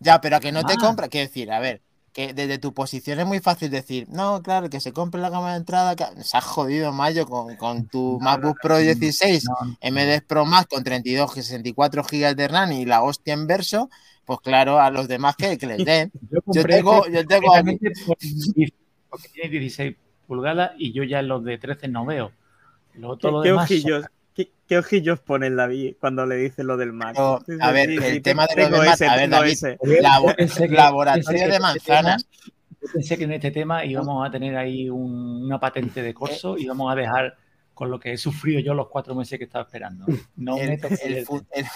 Ya, 0.00 0.20
pero 0.20 0.36
a 0.36 0.40
que 0.40 0.52
no 0.52 0.64
te 0.64 0.74
Ah. 0.74 0.80
compra, 0.80 1.08
quiero 1.08 1.26
decir, 1.28 1.50
a 1.50 1.58
ver, 1.60 1.82
que 2.12 2.32
desde 2.34 2.58
tu 2.58 2.72
posición 2.74 3.20
es 3.20 3.26
muy 3.26 3.40
fácil 3.40 3.70
decir, 3.70 4.06
no, 4.08 4.42
claro, 4.42 4.70
que 4.70 4.80
se 4.80 4.92
compre 4.92 5.20
la 5.20 5.30
gama 5.30 5.52
de 5.52 5.58
entrada, 5.58 5.94
que 5.96 6.04
se 6.22 6.36
has 6.36 6.44
jodido, 6.44 6.92
Mayo, 6.92 7.26
con, 7.26 7.54
con 7.56 7.86
tu 7.88 8.18
No, 8.20 8.24
MacBook 8.24 8.56
no, 8.56 8.62
Pro 8.62 8.74
no, 8.74 8.80
16, 8.80 9.44
No, 9.44 9.76
MD 9.82 10.22
Pro 10.26 10.44
Max 10.46 10.66
con 10.70 10.82
32, 10.84 11.32
64 11.34 12.02
GB 12.02 12.34
de 12.34 12.48
RAM 12.48 12.72
y 12.72 12.84
la 12.86 13.02
hostia 13.02 13.34
en 13.34 13.46
verso, 13.46 13.88
pues 14.24 14.40
claro, 14.40 14.80
a 14.80 14.90
los 14.90 15.06
demás 15.08 15.36
que, 15.36 15.58
que 15.58 15.66
les 15.66 15.78
den. 15.86 16.10
yo 16.30 16.40
Yo 16.46 16.64
tengo, 16.64 17.04
este 17.06 17.12
yo 17.22 17.26
tengo 17.26 17.52
precisamente 17.52 17.92
por- 18.06 18.16
porque 19.10 19.28
tiene 19.28 19.50
16 19.50 19.96
pulgadas 20.26 20.72
y 20.78 20.92
yo 20.92 21.02
ya 21.04 21.22
los 21.22 21.42
de 21.44 21.56
13 21.58 21.88
no 21.88 22.04
veo. 22.04 22.32
Luego 22.94 23.16
¿Qué, 23.16 23.22
todo 23.22 23.32
lo 23.38 23.42
qué 23.42 23.48
demás. 23.50 23.64
ojillos, 23.64 24.04
qué, 24.68 24.78
ojillos 24.78 25.20
pone 25.20 25.46
el 25.48 25.56
David 25.56 25.94
cuando 26.00 26.26
le 26.26 26.36
dice 26.36 26.62
lo 26.62 26.76
del 26.76 26.92
Mac? 26.92 27.16
A 27.18 27.70
ver, 27.72 27.90
el 27.90 28.02
sí, 28.02 28.20
tema 28.20 28.46
de 28.46 28.68
lo 28.68 28.78
del 28.80 28.88
Mac, 28.90 29.02
a 29.02 29.16
ver, 29.16 29.30
David, 29.30 29.52
ese. 29.52 29.78
Labo- 30.00 30.34
que- 30.36 30.68
laboratorio 30.68 31.24
que 31.32 31.46
de 31.46 31.50
este 31.50 31.60
manzanas. 31.60 32.24
tema- 32.24 32.52
yo 32.80 32.88
pensé 32.92 33.18
que 33.18 33.24
en 33.24 33.32
este 33.32 33.50
tema 33.50 33.84
íbamos 33.84 34.26
a 34.26 34.30
tener 34.30 34.56
ahí 34.56 34.88
un- 34.88 35.42
una 35.44 35.58
patente 35.58 36.00
de 36.02 36.14
corso 36.14 36.56
y 36.56 36.66
vamos 36.66 36.92
a 36.92 36.94
dejar 36.94 37.36
con 37.74 37.90
lo 37.90 37.98
que 37.98 38.12
he 38.12 38.16
sufrido 38.18 38.60
yo 38.60 38.74
los 38.74 38.88
cuatro 38.88 39.14
meses 39.14 39.38
que 39.38 39.44
estaba 39.44 39.64
esperando. 39.64 40.06
No 40.36 40.56
el, 40.58 40.70
el 40.70 40.78
el 41.02 41.24
fu- 41.26 41.44
el- 41.52 41.66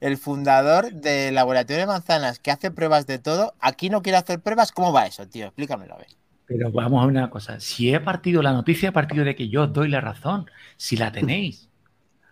el 0.00 0.16
fundador 0.16 0.90
del 0.92 1.34
laboratorio 1.34 1.80
de 1.80 1.86
manzanas 1.86 2.38
que 2.38 2.50
hace 2.50 2.70
pruebas 2.70 3.06
de 3.06 3.18
todo, 3.18 3.54
aquí 3.60 3.90
no 3.90 4.02
quiere 4.02 4.16
hacer 4.18 4.40
pruebas, 4.40 4.72
¿cómo 4.72 4.92
va 4.92 5.06
eso, 5.06 5.26
tío? 5.28 5.46
Explícamelo, 5.46 5.94
a 5.94 5.98
ver. 5.98 6.08
Pero 6.46 6.70
vamos 6.70 7.02
a 7.02 7.06
ver 7.06 7.16
una 7.16 7.28
cosa. 7.30 7.58
Si 7.60 7.92
he 7.92 8.00
partido 8.00 8.40
la 8.42 8.52
noticia, 8.52 8.90
a 8.90 8.92
partido 8.92 9.24
de 9.24 9.34
que 9.34 9.48
yo 9.48 9.64
os 9.64 9.72
doy 9.72 9.88
la 9.88 10.00
razón. 10.00 10.48
Si 10.76 10.96
la 10.96 11.12
tenéis. 11.12 11.68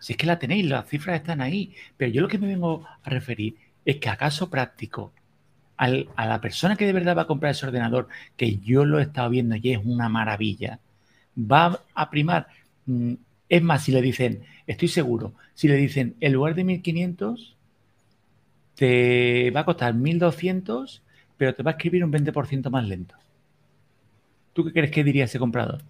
Si 0.05 0.13
es 0.13 0.17
que 0.17 0.27
la 0.27 0.39
tenéis, 0.39 0.65
las 0.67 0.87
cifras 0.91 1.17
están 1.21 1.41
ahí. 1.41 1.61
Pero 1.97 2.11
yo 2.11 2.21
lo 2.21 2.27
que 2.31 2.37
me 2.41 2.47
vengo 2.53 2.85
a 3.03 3.09
referir 3.09 3.55
es 3.85 3.97
que 4.01 4.09
acaso 4.09 4.49
práctico 4.49 5.11
al- 5.77 6.09
a 6.15 6.25
la 6.27 6.41
persona 6.41 6.75
que 6.77 6.85
de 6.85 6.93
verdad 6.99 7.17
va 7.17 7.23
a 7.23 7.27
comprar 7.33 7.51
ese 7.53 7.65
ordenador, 7.67 8.07
que 8.37 8.57
yo 8.59 8.85
lo 8.85 8.99
he 8.99 9.03
estado 9.03 9.29
viendo 9.31 9.55
y 9.57 9.71
es 9.73 9.79
una 9.83 10.09
maravilla, 10.09 10.79
va 11.37 11.81
a 11.95 12.09
primar. 12.09 12.47
mm, 12.87 13.13
Es 13.49 13.61
más, 13.63 13.83
si 13.83 13.91
le 13.93 14.01
dicen, 14.01 14.43
estoy 14.67 14.87
seguro, 14.89 15.33
si 15.55 15.67
le 15.69 15.75
dicen, 15.77 16.15
en 16.19 16.33
lugar 16.33 16.55
de 16.55 16.63
1500, 16.63 17.55
te 18.75 19.51
va 19.51 19.61
a 19.61 19.65
costar 19.65 19.93
1200, 19.93 21.01
pero 21.37 21.53
te 21.55 21.63
va 21.63 21.71
a 21.71 21.73
escribir 21.75 22.03
un 22.05 22.11
20% 22.11 22.69
más 22.71 22.87
lento. 22.87 23.15
¿Tú 24.53 24.63
qué 24.65 24.71
crees 24.73 24.91
que 24.91 25.03
diría 25.03 25.25
ese 25.25 25.37
comprador? 25.39 25.83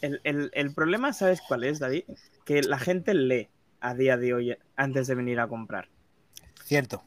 El, 0.00 0.20
el- 0.24 0.50
el 0.54 0.74
problema, 0.74 1.12
¿sabes 1.12 1.40
cuál 1.46 1.64
es, 1.64 1.78
David? 1.78 2.04
Que 2.44 2.62
la 2.62 2.78
gente 2.78 3.14
lee 3.14 3.48
a 3.80 3.94
día 3.94 4.16
de 4.16 4.34
hoy 4.34 4.56
antes 4.76 5.06
de 5.06 5.14
venir 5.14 5.40
a 5.40 5.48
comprar, 5.48 5.88
Cierto. 6.64 7.02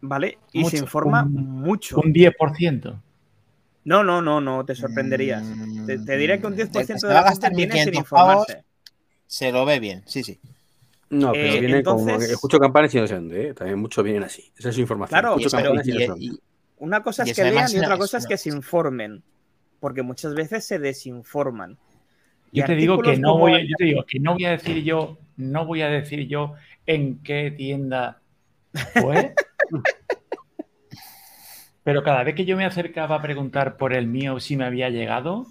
¿vale? 0.00 0.38
Y 0.52 0.60
Mucho. 0.60 0.70
se 0.76 0.82
informa 0.82 1.22
Un- 1.24 1.32
mucho. 1.62 2.00
Un 2.00 2.12
10%. 2.12 3.00
No, 3.84 4.04
no, 4.04 4.22
no, 4.22 4.40
no, 4.40 4.64
te 4.64 4.74
sorprenderías. 4.76 5.42
Te, 5.86 5.98
te 5.98 6.16
diré 6.16 6.40
que 6.40 6.46
un 6.46 6.54
10% 6.56 6.80
El 6.80 6.86
que 6.86 6.98
se 6.98 7.06
de 7.08 7.14
la 7.14 7.28
gente 7.30 7.50
viene 7.54 7.74
sin 7.84 7.92
1.500 7.94 8.08
pavos, 8.08 8.32
informarse. 8.48 8.64
Se 9.26 9.50
lo 9.52 9.64
ve 9.64 9.80
bien, 9.80 10.02
sí, 10.06 10.22
sí. 10.22 10.38
No, 11.10 11.32
pero 11.32 11.44
Eh, 11.52 11.60
viene 11.60 11.82
como 11.82 12.00
entonces- 12.00 12.28
que 12.28 12.34
escucho 12.34 12.58
campanas 12.58 12.94
y 12.94 12.98
no 13.00 13.06
sé 13.06 13.14
dónde, 13.16 13.48
¿eh? 13.48 13.54
También 13.54 13.78
muchos 13.78 14.02
vienen 14.04 14.22
así. 14.22 14.52
Esa 14.56 14.68
es 14.70 14.74
su 14.76 14.80
información. 14.80 15.20
Claro, 15.20 15.36
escucho 15.36 15.56
pero- 15.56 15.74
y, 16.16 16.28
no 16.28 16.36
Una 16.78 17.02
cosa 17.02 17.24
Y 17.26 17.30
es 17.30 17.36
que 17.36 17.44
lean 17.44 17.70
y 17.72 17.78
otra 17.78 17.96
cosa 17.98 18.18
es 18.18 18.26
que 18.26 18.36
se 18.38 18.48
informen. 18.48 19.22
Porque 19.78 20.02
muchas 20.02 20.34
veces 20.34 20.64
se 20.64 20.78
desinforman. 20.78 21.76
Yo 22.52 22.64
te 22.66 22.74
digo 22.74 23.00
que 23.00 23.16
no 23.16 23.38
voy, 23.38 23.54
a- 23.54 23.56
el- 23.58 23.68
yo 23.68 23.76
te 23.76 23.84
digo 23.84 24.04
que 24.06 24.20
no 24.20 24.34
voy 24.34 24.44
a 24.44 24.50
decir 24.50 24.82
yo, 24.84 25.18
no 25.36 25.64
voy 25.66 25.82
a 25.82 25.88
decir 25.88 26.28
yo 26.28 26.54
en 26.86 27.22
qué 27.22 27.50
tienda 27.50 28.20
fue. 28.94 29.34
Pero 31.84 32.02
cada 32.04 32.22
vez 32.22 32.34
que 32.34 32.44
yo 32.44 32.56
me 32.56 32.64
acercaba 32.64 33.16
a 33.16 33.22
preguntar 33.22 33.76
por 33.76 33.92
el 33.92 34.06
mío 34.06 34.38
si 34.38 34.56
me 34.56 34.64
había 34.64 34.88
llegado, 34.90 35.46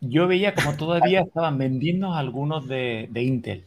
yo 0.00 0.26
veía 0.26 0.54
como 0.54 0.74
todavía 0.76 1.20
estaban 1.26 1.58
vendiendo 1.58 2.14
algunos 2.14 2.66
de, 2.66 3.08
de 3.10 3.22
Intel. 3.22 3.66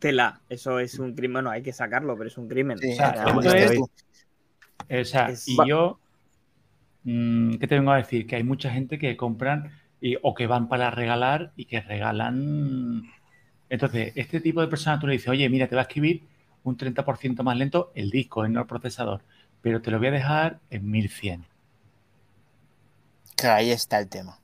Tela, 0.00 0.40
eso 0.48 0.78
es 0.78 0.98
un 0.98 1.14
crimen. 1.14 1.34
Bueno, 1.34 1.50
hay 1.50 1.62
que 1.62 1.72
sacarlo, 1.72 2.16
pero 2.16 2.28
es 2.28 2.38
un 2.38 2.48
crimen. 2.48 2.78
Sí, 2.78 2.92
O 2.92 2.94
sea, 2.94 3.10
esto 3.10 3.24
como 3.24 3.42
es-. 3.42 3.80
O 3.80 5.04
sea, 5.04 5.28
Es- 5.28 5.46
y 5.48 5.56
yo, 5.68 5.98
¿qué 7.04 7.66
te 7.68 7.74
vengo 7.76 7.92
a 7.92 7.96
decir? 7.96 8.26
Que 8.26 8.36
hay 8.36 8.42
mucha 8.44 8.70
gente 8.70 8.98
que 8.98 9.16
compran 9.16 9.70
y- 10.00 10.16
o 10.22 10.34
que 10.34 10.46
van 10.46 10.68
para 10.68 10.90
regalar 10.90 11.52
y 11.56 11.64
que 11.66 11.80
regalan. 11.80 13.02
Entonces, 13.70 14.12
este 14.14 14.40
tipo 14.40 14.60
de 14.60 14.68
personas 14.68 15.00
tú 15.00 15.06
le 15.06 15.14
dices, 15.14 15.28
oye, 15.28 15.48
mira, 15.48 15.66
te 15.68 15.74
va 15.74 15.82
a 15.82 15.84
escribir 15.84 16.22
un 16.64 16.76
30% 16.76 17.42
más 17.42 17.56
lento 17.56 17.92
el 17.94 18.10
disco, 18.10 18.46
no 18.48 18.60
el 18.60 18.66
procesador, 18.66 19.22
pero 19.62 19.80
te 19.82 19.90
lo 19.90 19.98
voy 19.98 20.08
a 20.08 20.12
dejar 20.12 20.60
en 20.70 20.90
1100. 20.90 21.44
Claro, 23.36 23.56
ahí 23.56 23.70
está 23.70 23.98
el 24.00 24.08
tema. 24.08 24.38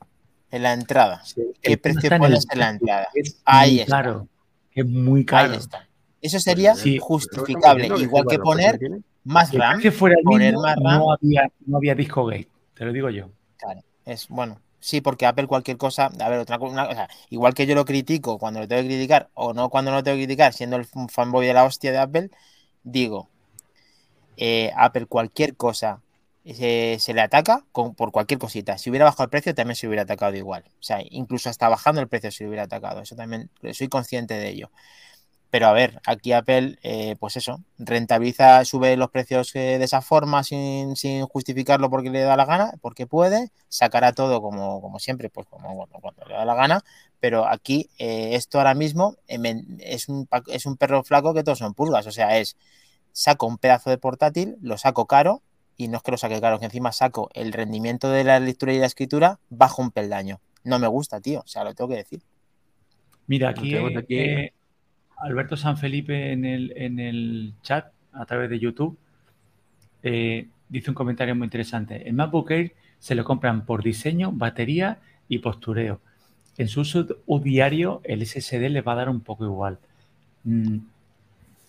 En 0.50 0.62
la 0.62 0.72
entrada. 0.72 1.22
¿Qué 1.60 1.76
precio 1.76 2.08
pones 2.16 2.44
el 2.44 2.52
en 2.52 2.58
la 2.60 2.70
entrada? 2.70 3.08
Es 3.14 3.40
Ahí 3.44 3.80
está. 3.80 3.96
caro. 4.02 4.28
Es 4.72 4.86
muy 4.86 5.24
caro. 5.24 5.52
Ahí 5.52 5.58
está. 5.58 5.88
Eso 6.20 6.38
sería 6.38 6.74
Sí. 6.74 6.98
justificable. 7.00 7.82
Pero 7.84 7.96
estamos 7.96 8.02
Igual 8.02 8.24
que 8.28 8.38
poner 8.38 8.78
que. 8.78 8.88
Más 9.24 9.52
el 9.52 9.60
RAM. 9.60 9.80
fuera 9.92 10.16
el 10.18 10.22
poner 10.22 10.52
mismo, 10.52 10.62
más 10.62 10.76
RAM. 10.76 10.98
no 10.98 11.12
había, 11.12 11.50
no 11.66 11.76
había 11.78 11.94
disco 11.94 12.26
gate, 12.26 12.48
te 12.74 12.84
lo 12.84 12.92
digo 12.92 13.10
yo. 13.10 13.30
Claro, 13.56 13.80
es 14.04 14.28
bueno. 14.28 14.60
Sí, 14.80 15.00
porque 15.00 15.24
Apple 15.24 15.46
cualquier 15.46 15.78
cosa, 15.78 16.10
a 16.20 16.28
ver, 16.28 16.38
otra 16.38 16.58
cosa, 16.58 16.88
o 16.88 16.92
sea, 16.92 17.08
igual 17.30 17.54
que 17.54 17.66
yo 17.66 17.74
lo 17.74 17.86
critico 17.86 18.38
cuando 18.38 18.60
lo 18.60 18.68
tengo 18.68 18.82
que 18.82 18.88
criticar 18.88 19.30
o 19.32 19.54
no 19.54 19.70
cuando 19.70 19.90
no 19.90 19.98
lo 19.98 20.02
tengo 20.02 20.16
que 20.16 20.24
criticar, 20.24 20.52
siendo 20.52 20.76
el 20.76 20.84
fanboy 20.84 21.46
de 21.46 21.54
la 21.54 21.64
hostia 21.64 21.90
de 21.90 21.98
Apple, 21.98 22.30
digo, 22.82 23.28
eh, 24.36 24.72
Apple 24.76 25.06
cualquier 25.06 25.56
cosa 25.56 26.00
se, 26.44 26.98
se 27.00 27.14
le 27.14 27.22
ataca 27.22 27.64
con, 27.72 27.94
por 27.94 28.12
cualquier 28.12 28.38
cosita. 28.38 28.76
Si 28.78 28.90
hubiera 28.90 29.06
bajado 29.06 29.24
el 29.24 29.30
precio 29.30 29.54
también 29.54 29.76
se 29.76 29.86
hubiera 29.86 30.02
atacado 30.02 30.36
igual. 30.36 30.64
O 30.80 30.82
sea, 30.82 30.98
incluso 31.10 31.48
hasta 31.48 31.68
bajando 31.68 32.00
el 32.00 32.08
precio 32.08 32.30
se 32.30 32.46
hubiera 32.46 32.64
atacado. 32.64 33.00
Eso 33.00 33.16
también 33.16 33.50
soy 33.72 33.88
consciente 33.88 34.34
de 34.34 34.48
ello. 34.50 34.70
Pero 35.54 35.68
a 35.68 35.72
ver, 35.72 36.00
aquí 36.04 36.32
Apple, 36.32 36.80
eh, 36.82 37.14
pues 37.20 37.36
eso, 37.36 37.60
rentabiliza, 37.78 38.64
sube 38.64 38.96
los 38.96 39.10
precios 39.10 39.54
eh, 39.54 39.78
de 39.78 39.84
esa 39.84 40.02
forma 40.02 40.42
sin, 40.42 40.96
sin 40.96 41.24
justificarlo 41.26 41.88
porque 41.90 42.10
le 42.10 42.22
da 42.22 42.36
la 42.36 42.44
gana, 42.44 42.72
porque 42.80 43.06
puede, 43.06 43.52
sacará 43.68 44.12
todo 44.14 44.42
como, 44.42 44.80
como 44.80 44.98
siempre, 44.98 45.30
pues 45.30 45.46
como 45.46 45.72
bueno, 45.72 45.92
cuando 46.00 46.24
le 46.24 46.34
da 46.34 46.44
la 46.44 46.56
gana, 46.56 46.82
pero 47.20 47.46
aquí 47.46 47.88
eh, 47.98 48.34
esto 48.34 48.58
ahora 48.58 48.74
mismo 48.74 49.14
eh, 49.28 49.38
es, 49.78 50.08
un, 50.08 50.28
es 50.48 50.66
un 50.66 50.76
perro 50.76 51.04
flaco 51.04 51.32
que 51.34 51.44
todos 51.44 51.58
son 51.60 51.72
pulgas, 51.72 52.08
o 52.08 52.10
sea, 52.10 52.36
es, 52.40 52.56
saco 53.12 53.46
un 53.46 53.58
pedazo 53.58 53.90
de 53.90 53.98
portátil, 53.98 54.56
lo 54.60 54.76
saco 54.76 55.06
caro, 55.06 55.40
y 55.76 55.86
no 55.86 55.98
es 55.98 56.02
que 56.02 56.10
lo 56.10 56.16
saque 56.16 56.40
caro, 56.40 56.58
que 56.58 56.64
encima 56.64 56.90
saco 56.90 57.30
el 57.32 57.52
rendimiento 57.52 58.10
de 58.10 58.24
la 58.24 58.40
lectura 58.40 58.72
y 58.72 58.78
la 58.78 58.86
escritura 58.86 59.38
bajo 59.50 59.82
un 59.82 59.92
peldaño. 59.92 60.40
No 60.64 60.80
me 60.80 60.88
gusta, 60.88 61.20
tío, 61.20 61.42
o 61.44 61.46
sea, 61.46 61.62
lo 61.62 61.76
tengo 61.76 61.90
que 61.90 61.96
decir. 61.98 62.22
Mira, 63.28 63.50
aquí, 63.50 63.76
aquí- 63.76 64.50
Alberto 65.24 65.56
San 65.56 65.76
Felipe 65.78 66.32
en 66.32 66.44
el, 66.44 66.72
en 66.76 66.98
el 67.00 67.54
chat 67.62 67.86
a 68.12 68.24
través 68.26 68.50
de 68.50 68.58
YouTube 68.58 68.96
eh, 70.02 70.48
dice 70.68 70.90
un 70.90 70.94
comentario 70.94 71.34
muy 71.34 71.46
interesante. 71.46 72.06
El 72.08 72.14
MacBook 72.14 72.50
Air 72.50 72.74
se 72.98 73.14
lo 73.14 73.24
compran 73.24 73.64
por 73.64 73.82
diseño, 73.82 74.32
batería 74.32 74.98
y 75.28 75.38
postureo. 75.38 76.00
En 76.58 76.68
su 76.68 76.82
uso 76.82 77.06
diario, 77.42 78.00
el 78.04 78.24
SSD 78.24 78.68
les 78.68 78.86
va 78.86 78.92
a 78.92 78.96
dar 78.96 79.08
un 79.08 79.20
poco 79.20 79.44
igual. 79.44 79.78
Mm, 80.44 80.78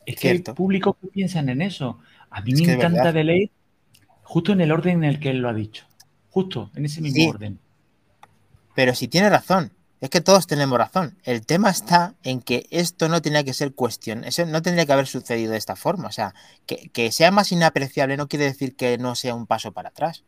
Es 0.05 0.15
que 0.19 0.29
el 0.31 0.43
público 0.43 0.97
que 1.01 1.07
piensan 1.07 1.49
en 1.49 1.61
eso. 1.61 1.99
A 2.29 2.41
mí 2.41 2.51
Es 2.53 2.61
me 2.61 2.73
encanta 2.73 2.97
verdad. 3.05 3.13
de 3.13 3.23
ley, 3.23 3.51
justo 4.23 4.51
en 4.51 4.61
el 4.61 4.71
orden 4.71 4.97
en 4.97 5.03
el 5.05 5.19
que 5.19 5.29
él 5.31 5.39
lo 5.39 5.49
ha 5.49 5.53
dicho. 5.53 5.85
Justo 6.29 6.69
en 6.75 6.85
ese 6.85 7.01
mismo 7.01 7.15
Sí. 7.23 7.27
orden. 7.29 7.57
Pero 8.75 8.93
si 8.93 9.07
tiene 9.07 9.29
razón, 9.29 9.71
es 10.05 10.11
que 10.11 10.21
todos 10.21 10.45
tenemos 10.45 10.77
razón. 10.77 11.17
El 11.23 11.45
tema 11.45 11.71
está 11.71 12.13
en 12.23 12.39
que 12.39 12.67
esto 12.69 13.09
no 13.09 13.21
tenía 13.21 13.43
que 13.43 13.53
ser 13.53 13.73
cuestión, 13.73 14.23
eso 14.23 14.45
no 14.45 14.61
tendría 14.61 14.85
que 14.85 14.93
haber 14.93 15.07
sucedido 15.07 15.51
de 15.51 15.57
esta 15.57 15.75
forma. 15.75 16.07
O 16.07 16.11
sea, 16.11 16.35
que, 16.67 17.11
sea 17.11 17.31
más 17.31 17.51
inapreciable 17.51 18.15
no 18.15 18.27
quiere 18.27 18.45
decir 18.45 18.75
que 18.75 18.99
no 18.99 19.15
sea 19.15 19.33
un 19.33 19.47
paso 19.47 19.71
para 19.71 19.89
atrás. 19.89 20.23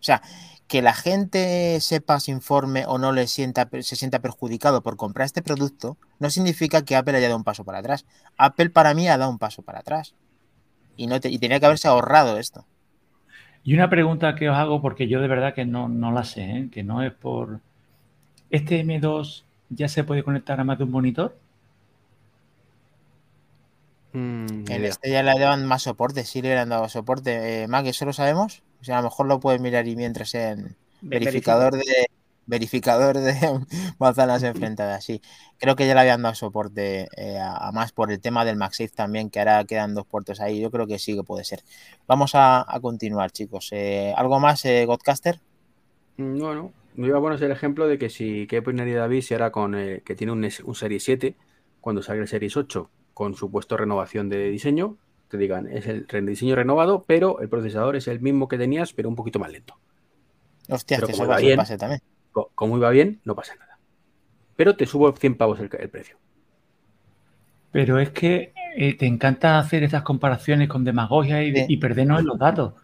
O 0.00 0.02
sea, 0.02 0.22
que 0.68 0.80
la 0.80 0.94
gente 0.94 1.80
sepa, 1.80 2.20
se 2.20 2.30
informe 2.30 2.84
o 2.86 2.98
no 2.98 3.10
le 3.10 3.26
sienta, 3.26 3.68
se 3.80 3.96
sienta 3.96 4.20
perjudicado 4.20 4.80
por 4.82 4.96
comprar 4.96 5.26
este 5.26 5.42
producto, 5.42 5.96
no 6.20 6.30
significa 6.30 6.84
que 6.84 6.94
Apple 6.94 7.16
haya 7.16 7.26
dado 7.26 7.38
un 7.38 7.44
paso 7.44 7.64
para 7.64 7.78
atrás. 7.78 8.06
Apple 8.36 8.70
para 8.70 8.94
mí 8.94 9.08
ha 9.08 9.18
dado 9.18 9.30
un 9.30 9.38
paso 9.38 9.62
para 9.62 9.80
atrás. 9.80 10.14
Y, 10.96 11.08
no 11.08 11.16
y 11.16 11.38
tenía 11.38 11.58
que 11.58 11.66
haberse 11.66 11.88
ahorrado 11.88 12.38
esto. 12.38 12.64
Y 13.64 13.74
una 13.74 13.90
pregunta 13.90 14.36
que 14.36 14.48
os 14.48 14.56
hago, 14.56 14.80
porque 14.80 15.08
yo 15.08 15.20
de 15.20 15.26
verdad 15.26 15.52
que 15.52 15.64
no, 15.64 15.88
no 15.88 16.12
la 16.12 16.22
sé, 16.22 16.42
¿eh? 16.42 16.68
que 16.70 16.84
no 16.84 17.02
es 17.02 17.12
por... 17.12 17.60
¿Este 18.50 18.80
M2 18.80 19.44
ya 19.70 19.88
se 19.88 20.04
puede 20.04 20.22
conectar 20.22 20.58
a 20.60 20.64
más 20.64 20.78
de 20.78 20.84
un 20.84 20.90
monitor? 20.90 21.36
Mm, 24.12 24.70
en 24.70 24.84
este 24.84 25.10
ya 25.10 25.22
le 25.22 25.38
daban 25.38 25.66
más 25.66 25.82
soporte, 25.82 26.24
sí 26.24 26.40
le 26.40 26.58
han 26.58 26.70
dado 26.70 26.88
soporte. 26.88 27.62
Eh, 27.62 27.68
Mac, 27.68 27.86
¿eso 27.86 28.04
lo 28.04 28.12
sabemos? 28.12 28.62
O 28.80 28.84
sea, 28.84 28.98
a 28.98 29.02
lo 29.02 29.08
mejor 29.08 29.26
lo 29.26 29.40
puedes 29.40 29.60
mirar 29.60 29.86
y 29.86 29.96
mientras 29.96 30.34
en 30.34 30.76
verificador 31.02 31.76
de 31.76 32.06
verificador 32.48 33.18
de 33.18 33.34
manzanas 33.98 34.42
enfrentadas, 34.42 35.04
sí. 35.04 35.20
Creo 35.58 35.76
que 35.76 35.86
ya 35.86 35.94
le 35.94 36.00
habían 36.00 36.22
dado 36.22 36.34
soporte 36.34 37.08
eh, 37.16 37.38
a, 37.38 37.70
más 37.72 37.92
por 37.92 38.10
el 38.10 38.20
tema 38.20 38.44
del 38.44 38.56
MagSafe 38.56 38.88
también, 38.88 39.30
que 39.30 39.38
ahora 39.38 39.64
quedan 39.64 39.94
dos 39.94 40.06
puertos 40.06 40.40
ahí. 40.40 40.58
Yo 40.58 40.70
creo 40.70 40.86
que 40.86 40.98
sí 40.98 41.14
que 41.14 41.22
puede 41.22 41.44
ser. 41.44 41.62
Vamos 42.06 42.32
a, 42.34 42.66
continuar, 42.80 43.30
chicos. 43.30 43.68
Eh, 43.72 44.14
¿Algo 44.16 44.40
más, 44.40 44.64
eh, 44.64 44.86
Godcaster? 44.86 45.40
Mm, 46.16 46.38
bueno, 46.38 46.72
me 46.98 47.08
iba 47.08 47.18
a 47.18 47.20
poner 47.20 47.42
el 47.42 47.50
ejemplo 47.50 47.86
de 47.86 47.98
que 47.98 48.10
si, 48.10 48.46
¿qué 48.46 48.58
opinaría 48.58 48.98
David 48.98 49.22
si 49.22 49.34
ahora 49.34 49.50
con 49.52 49.72
que 49.72 50.14
tiene 50.16 50.32
un, 50.32 50.44
un 50.64 50.74
Series 50.74 51.04
7, 51.04 51.36
cuando 51.80 52.02
salga 52.02 52.22
el 52.22 52.28
Series 52.28 52.56
8, 52.56 52.90
con 53.14 53.34
supuesto 53.34 53.76
renovación 53.76 54.28
de 54.28 54.50
diseño, 54.50 54.96
te 55.28 55.38
digan, 55.38 55.68
es 55.68 55.86
el 55.86 56.26
diseño 56.26 56.56
renovado, 56.56 57.04
pero 57.06 57.40
el 57.40 57.48
procesador 57.48 57.96
es 57.96 58.08
el 58.08 58.20
mismo 58.20 58.48
que 58.48 58.58
tenías, 58.58 58.92
pero 58.92 59.08
un 59.08 59.16
poquito 59.16 59.38
más 59.38 59.52
lento. 59.52 59.78
Hostia, 60.68 61.00
que 61.00 61.12
eso 61.12 61.26
va 61.26 61.38
bien, 61.38 61.56
pase 61.56 61.78
también. 61.78 62.00
Como 62.32 62.76
iba 62.76 62.90
bien, 62.90 63.20
no 63.24 63.34
pasa 63.34 63.54
nada. 63.56 63.78
Pero 64.56 64.76
te 64.76 64.86
subo 64.86 65.10
100 65.12 65.36
pavos 65.36 65.60
el, 65.60 65.68
precio. 65.68 66.16
Pero 67.70 67.98
es 67.98 68.10
que 68.10 68.52
eh, 68.76 68.96
te 68.96 69.06
encanta 69.06 69.58
hacer 69.58 69.82
estas 69.82 70.02
comparaciones 70.02 70.68
con 70.68 70.84
demagogia 70.84 71.42
y, 71.42 71.76
perdernos 71.76 72.20
en 72.20 72.26
los 72.26 72.38
datos. 72.38 72.74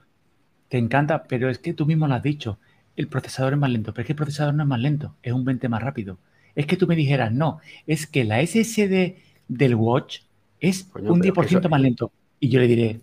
Te 0.69 0.79
encanta, 0.79 1.25
pero 1.25 1.49
es 1.51 1.59
que 1.59 1.75
tú 1.75 1.87
mismo 1.87 2.07
lo 2.07 2.15
has 2.15 2.23
dicho. 2.23 2.59
El 2.97 3.09
procesador 3.09 3.55
es 3.55 3.59
más 3.59 3.71
lento, 3.71 3.93
pero 3.93 4.03
es 4.03 4.07
que 4.07 4.13
el 4.13 4.17
procesador 4.17 4.55
no 4.55 4.63
es 4.63 4.69
más 4.69 4.81
lento, 4.81 5.17
es 5.23 5.33
un 5.33 5.45
20 5.45 5.69
más 5.69 5.83
rápido. 5.83 6.19
Es 6.55 6.67
que 6.67 6.77
tú 6.77 6.87
me 6.87 6.95
dijeras, 6.95 7.33
no, 7.33 7.61
es 7.87 8.07
que 8.07 8.25
la 8.25 8.45
SSD 8.45 9.17
del 9.49 9.75
Watch 9.75 10.21
es 10.61 10.89
un 10.95 11.21
10% 11.21 11.69
más 11.69 11.81
lento. 11.81 12.13
Y 12.39 12.49
yo 12.49 12.61
le 12.61 12.67
diré, 12.67 13.01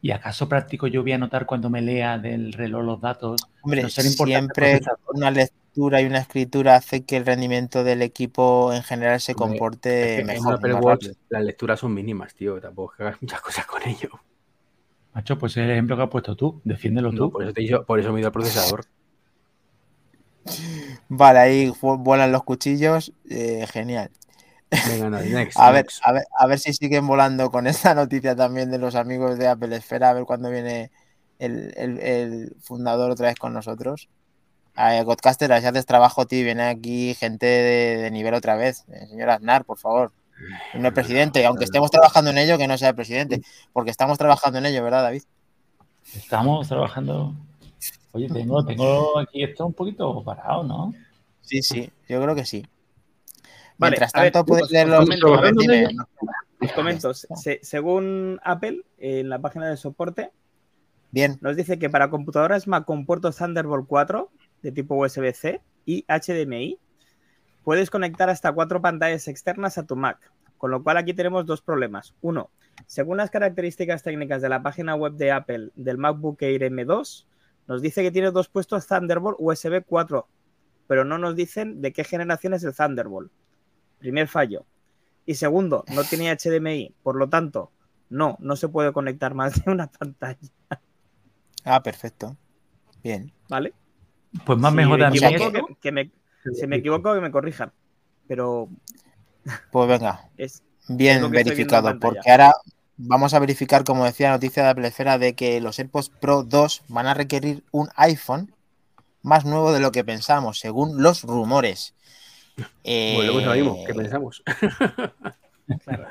¿y 0.00 0.10
acaso 0.10 0.48
práctico 0.48 0.86
yo 0.86 1.02
voy 1.02 1.12
a 1.12 1.18
notar 1.18 1.46
cuando 1.46 1.68
me 1.70 1.82
lea 1.82 2.18
del 2.18 2.52
reloj 2.52 2.84
los 2.84 3.00
datos? 3.00 3.42
Hombre, 3.62 3.88
siempre 3.90 4.80
una 5.08 5.30
lectura 5.30 6.00
y 6.00 6.06
una 6.06 6.18
escritura 6.18 6.76
hace 6.76 7.04
que 7.04 7.16
el 7.16 7.26
rendimiento 7.26 7.84
del 7.84 8.02
equipo 8.02 8.72
en 8.72 8.82
general 8.82 9.20
se 9.20 9.34
comporte 9.34 10.24
mejor. 10.24 10.60
En 10.66 10.74
Watch 10.76 11.08
las 11.28 11.44
lecturas 11.44 11.80
son 11.80 11.92
mínimas, 11.92 12.34
tío. 12.34 12.60
Tampoco 12.60 12.94
que 12.96 13.02
hagas 13.02 13.20
muchas 13.20 13.40
cosas 13.40 13.66
con 13.66 13.82
ello. 13.86 14.10
Macho, 15.14 15.38
pues 15.38 15.52
es 15.52 15.64
el 15.64 15.70
ejemplo 15.70 15.96
que 15.96 16.02
has 16.02 16.10
puesto 16.10 16.34
tú. 16.34 16.60
Defiéndelo 16.64 17.12
tú. 17.12 17.30
Por 17.30 17.44
eso, 17.44 17.52
te 17.52 17.80
por 17.86 18.00
eso 18.00 18.12
me 18.12 18.18
he 18.18 18.20
ido 18.20 18.28
al 18.28 18.32
procesador. 18.32 18.84
Vale, 21.08 21.38
ahí 21.38 21.72
vuelan 21.80 22.32
los 22.32 22.44
cuchillos. 22.44 23.12
Eh, 23.28 23.66
genial 23.70 24.10
a, 25.56 25.70
Ver, 25.70 25.86
a, 26.38 26.46
ver, 26.46 26.58
si 26.58 26.72
siguen 26.72 27.06
volando 27.06 27.50
con 27.50 27.66
esta 27.68 27.94
noticia 27.94 28.34
también 28.34 28.70
de 28.70 28.78
los 28.78 28.94
amigos 28.94 29.38
de 29.38 29.48
Apple 29.48 29.76
Esfera, 29.76 30.10
a 30.10 30.14
ver 30.14 30.24
cuándo 30.24 30.50
viene 30.50 30.90
el, 31.38 32.54
fundador 32.60 33.10
otra 33.10 33.28
vez 33.28 33.36
con 33.36 33.52
nosotros. 33.52 34.08
A 34.76 35.00
Godcaster, 35.02 35.56
si 35.60 35.66
haces 35.66 35.86
trabajo, 35.86 36.26
tío, 36.26 36.44
viene 36.44 36.64
aquí 36.64 37.14
gente 37.14 37.46
de, 37.46 38.10
nivel 38.10 38.34
otra 38.34 38.56
vez. 38.56 38.84
Eh, 38.88 39.06
señor 39.06 39.30
Aznar, 39.30 39.64
por 39.64 39.78
favor. 39.78 40.12
No 40.74 40.88
el 40.88 40.94
presidente, 40.94 41.46
aunque 41.46 41.64
estemos 41.64 41.92
trabajando 41.92 42.30
en 42.30 42.38
ello, 42.38 42.58
que 42.58 42.66
no 42.66 42.76
sea 42.76 42.88
el 42.88 42.96
presidente, 42.96 43.42
porque 43.72 43.92
estamos 43.92 44.18
trabajando 44.18 44.58
en 44.58 44.66
ello, 44.66 44.82
¿verdad, 44.82 45.04
David? 45.04 45.22
Estamos 46.12 46.66
trabajando. 46.66 47.34
Oye, 48.14 48.28
tengo, 48.28 48.64
tengo 48.64 49.18
aquí 49.18 49.42
esto 49.42 49.66
un 49.66 49.72
poquito 49.72 50.22
parado, 50.22 50.62
¿no? 50.62 50.94
Sí, 51.40 51.62
sí, 51.62 51.90
yo 52.08 52.22
creo 52.22 52.36
que 52.36 52.44
sí. 52.44 52.64
Mientras 53.76 54.12
tanto, 54.12 54.44
puedes 54.44 54.70
leerlo. 54.70 55.00
Os 55.00 56.72
comento, 56.72 57.10
según 57.12 58.40
Apple, 58.44 58.82
en 58.98 59.28
la 59.28 59.40
página 59.40 59.68
de 59.68 59.76
soporte, 59.76 60.30
Bien. 61.10 61.38
nos 61.40 61.56
dice 61.56 61.80
que 61.80 61.90
para 61.90 62.08
computadoras 62.08 62.68
Mac 62.68 62.84
con 62.84 63.04
puerto 63.04 63.32
Thunderbolt 63.32 63.88
4 63.88 64.30
de 64.62 64.70
tipo 64.70 64.94
USB-C 64.94 65.60
y 65.84 66.04
HDMI, 66.06 66.78
puedes 67.64 67.90
conectar 67.90 68.30
hasta 68.30 68.52
cuatro 68.52 68.80
pantallas 68.80 69.26
externas 69.26 69.76
a 69.76 69.86
tu 69.86 69.96
Mac. 69.96 70.30
Con 70.56 70.70
lo 70.70 70.84
cual 70.84 70.98
aquí 70.98 71.14
tenemos 71.14 71.46
dos 71.46 71.62
problemas. 71.62 72.14
Uno, 72.22 72.50
según 72.86 73.16
las 73.16 73.30
características 73.30 74.04
técnicas 74.04 74.40
de 74.40 74.50
la 74.50 74.62
página 74.62 74.94
web 74.94 75.14
de 75.14 75.32
Apple 75.32 75.70
del 75.74 75.98
MacBook 75.98 76.40
Air 76.42 76.62
M2, 76.70 77.26
nos 77.66 77.82
dice 77.82 78.02
que 78.02 78.10
tiene 78.10 78.30
dos 78.30 78.48
puestos 78.48 78.86
Thunderbolt 78.86 79.36
USB 79.38 79.84
4, 79.86 80.26
pero 80.86 81.04
no 81.04 81.18
nos 81.18 81.36
dicen 81.36 81.80
de 81.80 81.92
qué 81.92 82.04
generación 82.04 82.54
es 82.54 82.64
el 82.64 82.74
Thunderbolt. 82.74 83.30
Primer 83.98 84.28
fallo. 84.28 84.66
Y 85.26 85.34
segundo, 85.34 85.84
no 85.94 86.04
tiene 86.04 86.34
HDMI, 86.36 86.94
por 87.02 87.16
lo 87.16 87.28
tanto, 87.28 87.70
no, 88.10 88.36
no 88.40 88.56
se 88.56 88.68
puede 88.68 88.92
conectar 88.92 89.34
más 89.34 89.64
de 89.64 89.70
una 89.70 89.90
pantalla. 89.90 90.38
Ah, 91.64 91.82
perfecto. 91.82 92.36
Bien. 93.02 93.32
¿Vale? 93.48 93.72
Pues 94.44 94.58
más 94.58 94.72
mejor 94.72 94.98
de 94.98 95.76
que, 95.80 95.92
me, 95.92 96.10
Si 96.54 96.66
me 96.66 96.76
equivoco, 96.76 97.14
que 97.14 97.20
me 97.20 97.30
corrijan. 97.30 97.72
Pero. 98.26 98.68
Pues 99.70 99.88
venga. 99.88 100.28
Es, 100.36 100.62
bien 100.88 101.30
verificado, 101.30 101.98
porque 101.98 102.30
ahora 102.30 102.52
vamos 102.96 103.34
a 103.34 103.38
verificar, 103.38 103.84
como 103.84 104.04
decía 104.04 104.28
la 104.28 104.34
noticia 104.34 104.64
de 104.64 104.68
Apple 104.70 104.88
Esfera, 104.88 105.18
de 105.18 105.34
que 105.34 105.60
los 105.60 105.78
AirPods 105.78 106.10
Pro 106.10 106.42
2 106.42 106.82
van 106.88 107.06
a 107.06 107.14
requerir 107.14 107.64
un 107.70 107.88
iPhone 107.96 108.54
más 109.22 109.44
nuevo 109.44 109.72
de 109.72 109.80
lo 109.80 109.90
que 109.92 110.04
pensamos, 110.04 110.58
según 110.58 111.02
los 111.02 111.22
rumores. 111.22 111.94
Eh... 112.84 113.28
Bueno, 113.32 113.76
¿qué 113.86 113.94
pensamos? 113.94 114.42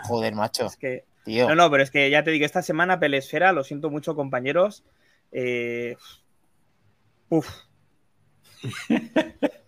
Joder, 0.03 0.35
macho. 0.35 0.67
No, 1.25 1.55
no, 1.55 1.71
pero 1.71 1.83
es 1.83 1.91
que 1.91 2.09
ya 2.09 2.23
te 2.23 2.31
digo, 2.31 2.45
esta 2.45 2.61
semana 2.61 2.99
Pelesfera, 2.99 3.53
lo 3.53 3.63
siento 3.63 3.89
mucho, 3.89 4.15
compañeros. 4.15 4.83
Eh... 5.31 5.95
Uf. 7.29 7.47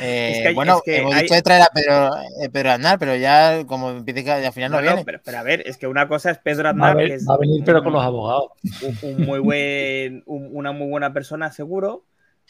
Eh, 0.00 0.52
bueno, 0.54 0.76
es 0.76 0.82
que 0.82 0.98
hemos 0.98 1.14
dicho 1.14 1.34
de 1.34 1.40
traer 1.40 1.62
a 1.62 1.70
Pedro, 1.72 2.10
eh, 2.42 2.50
Pedro 2.50 2.72
Aznar, 2.72 2.98
pero 2.98 3.16
ya 3.16 3.64
como 3.64 3.90
empieza 3.90 4.22
que 4.22 4.46
al 4.46 4.52
final 4.52 4.70
no, 4.70 4.82
viene. 4.82 5.04
pero, 5.04 5.38
a 5.38 5.42
ver, 5.42 5.62
es 5.66 5.78
que 5.78 5.86
una 5.86 6.08
cosa 6.08 6.30
es 6.30 6.38
Pedro 6.38 6.68
Aznar, 6.68 6.96
que 6.96 7.14
es 7.14 7.26
va 7.26 7.34
a 7.34 7.38
venir 7.38 7.62
pero 7.64 7.82
con 7.82 7.94
los 7.94 8.02
abogados. 8.02 8.50
Un, 9.02 9.24
muy 9.24 9.38
buen, 9.38 10.22
una 10.26 10.72
muy 10.72 10.88
buena 10.88 11.12
persona 11.14 11.50
seguro. 11.52 12.04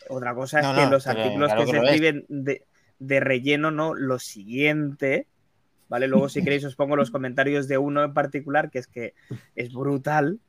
Otra 0.08 0.34
cosa 0.34 0.60
es 0.60 0.66
que 0.66 0.90
los 0.90 1.06
artículos 1.06 1.52
que 1.54 1.66
se 1.66 1.76
escriben 1.78 2.26
de, 2.28 2.64
de 2.98 3.20
relleno, 3.20 3.70
¿no? 3.70 3.94
Lo 3.94 4.18
siguiente, 4.18 5.28
¿vale? 5.88 6.08
Luego 6.08 6.28
si 6.28 6.42
queréis 6.44 6.64
os 6.64 6.76
pongo 6.76 6.96
los 6.96 7.10
comentarios 7.10 7.68
de 7.68 7.78
uno 7.78 8.02
en 8.02 8.14
particular, 8.14 8.70
que 8.70 8.80
es 8.80 8.86
que 8.86 9.14
es 9.54 9.72
brutal. 9.72 10.40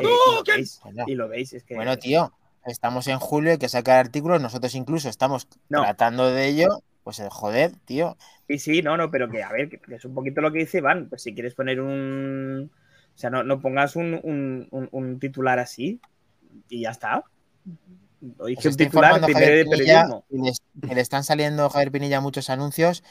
Eh, 0.00 0.64
y, 1.06 1.14
lo 1.14 1.28
veis, 1.28 1.52
es 1.52 1.64
que... 1.64 1.74
Bueno, 1.74 1.98
tío, 1.98 2.32
estamos 2.66 3.06
en 3.08 3.18
julio, 3.18 3.52
hay 3.52 3.58
que 3.58 3.68
sacar 3.68 3.98
artículos, 3.98 4.40
nosotros 4.40 4.74
incluso 4.74 5.08
estamos 5.08 5.48
tratando 5.68 6.30
de 6.30 6.46
ello, 6.46 6.68
pues 7.02 7.18
el 7.20 7.28
joder, 7.28 7.72
tío. 7.84 8.16
Sí, 8.48 8.58
sí, 8.58 8.82
no, 8.82 8.96
no, 8.96 9.10
pero 9.10 9.28
que 9.28 9.42
a 9.42 9.52
ver, 9.52 9.68
que 9.68 9.94
es 9.94 10.04
un 10.04 10.14
poquito 10.14 10.40
lo 10.40 10.52
que 10.52 10.60
dice 10.60 10.78
Iván, 10.78 11.08
pues 11.08 11.22
si 11.22 11.34
quieres 11.34 11.54
poner 11.54 11.80
un... 11.80 12.70
O 13.14 13.18
sea, 13.18 13.28
no, 13.28 13.60
pongas 13.60 13.94
un, 13.96 14.68
un 14.70 15.18
titular 15.20 15.58
así 15.58 16.00
y 16.68 16.82
ya 16.82 16.90
está. 16.90 17.24
Pues 18.36 18.76
titular 18.76 19.20
de 19.20 19.64
periodismo. 19.64 20.24
le, 20.30 21.00
están 21.00 21.24
saliendo 21.24 21.68
Javier 21.68 21.90
Pinilla 21.90 22.20
muchos 22.20 22.50
anuncios. 22.50 23.02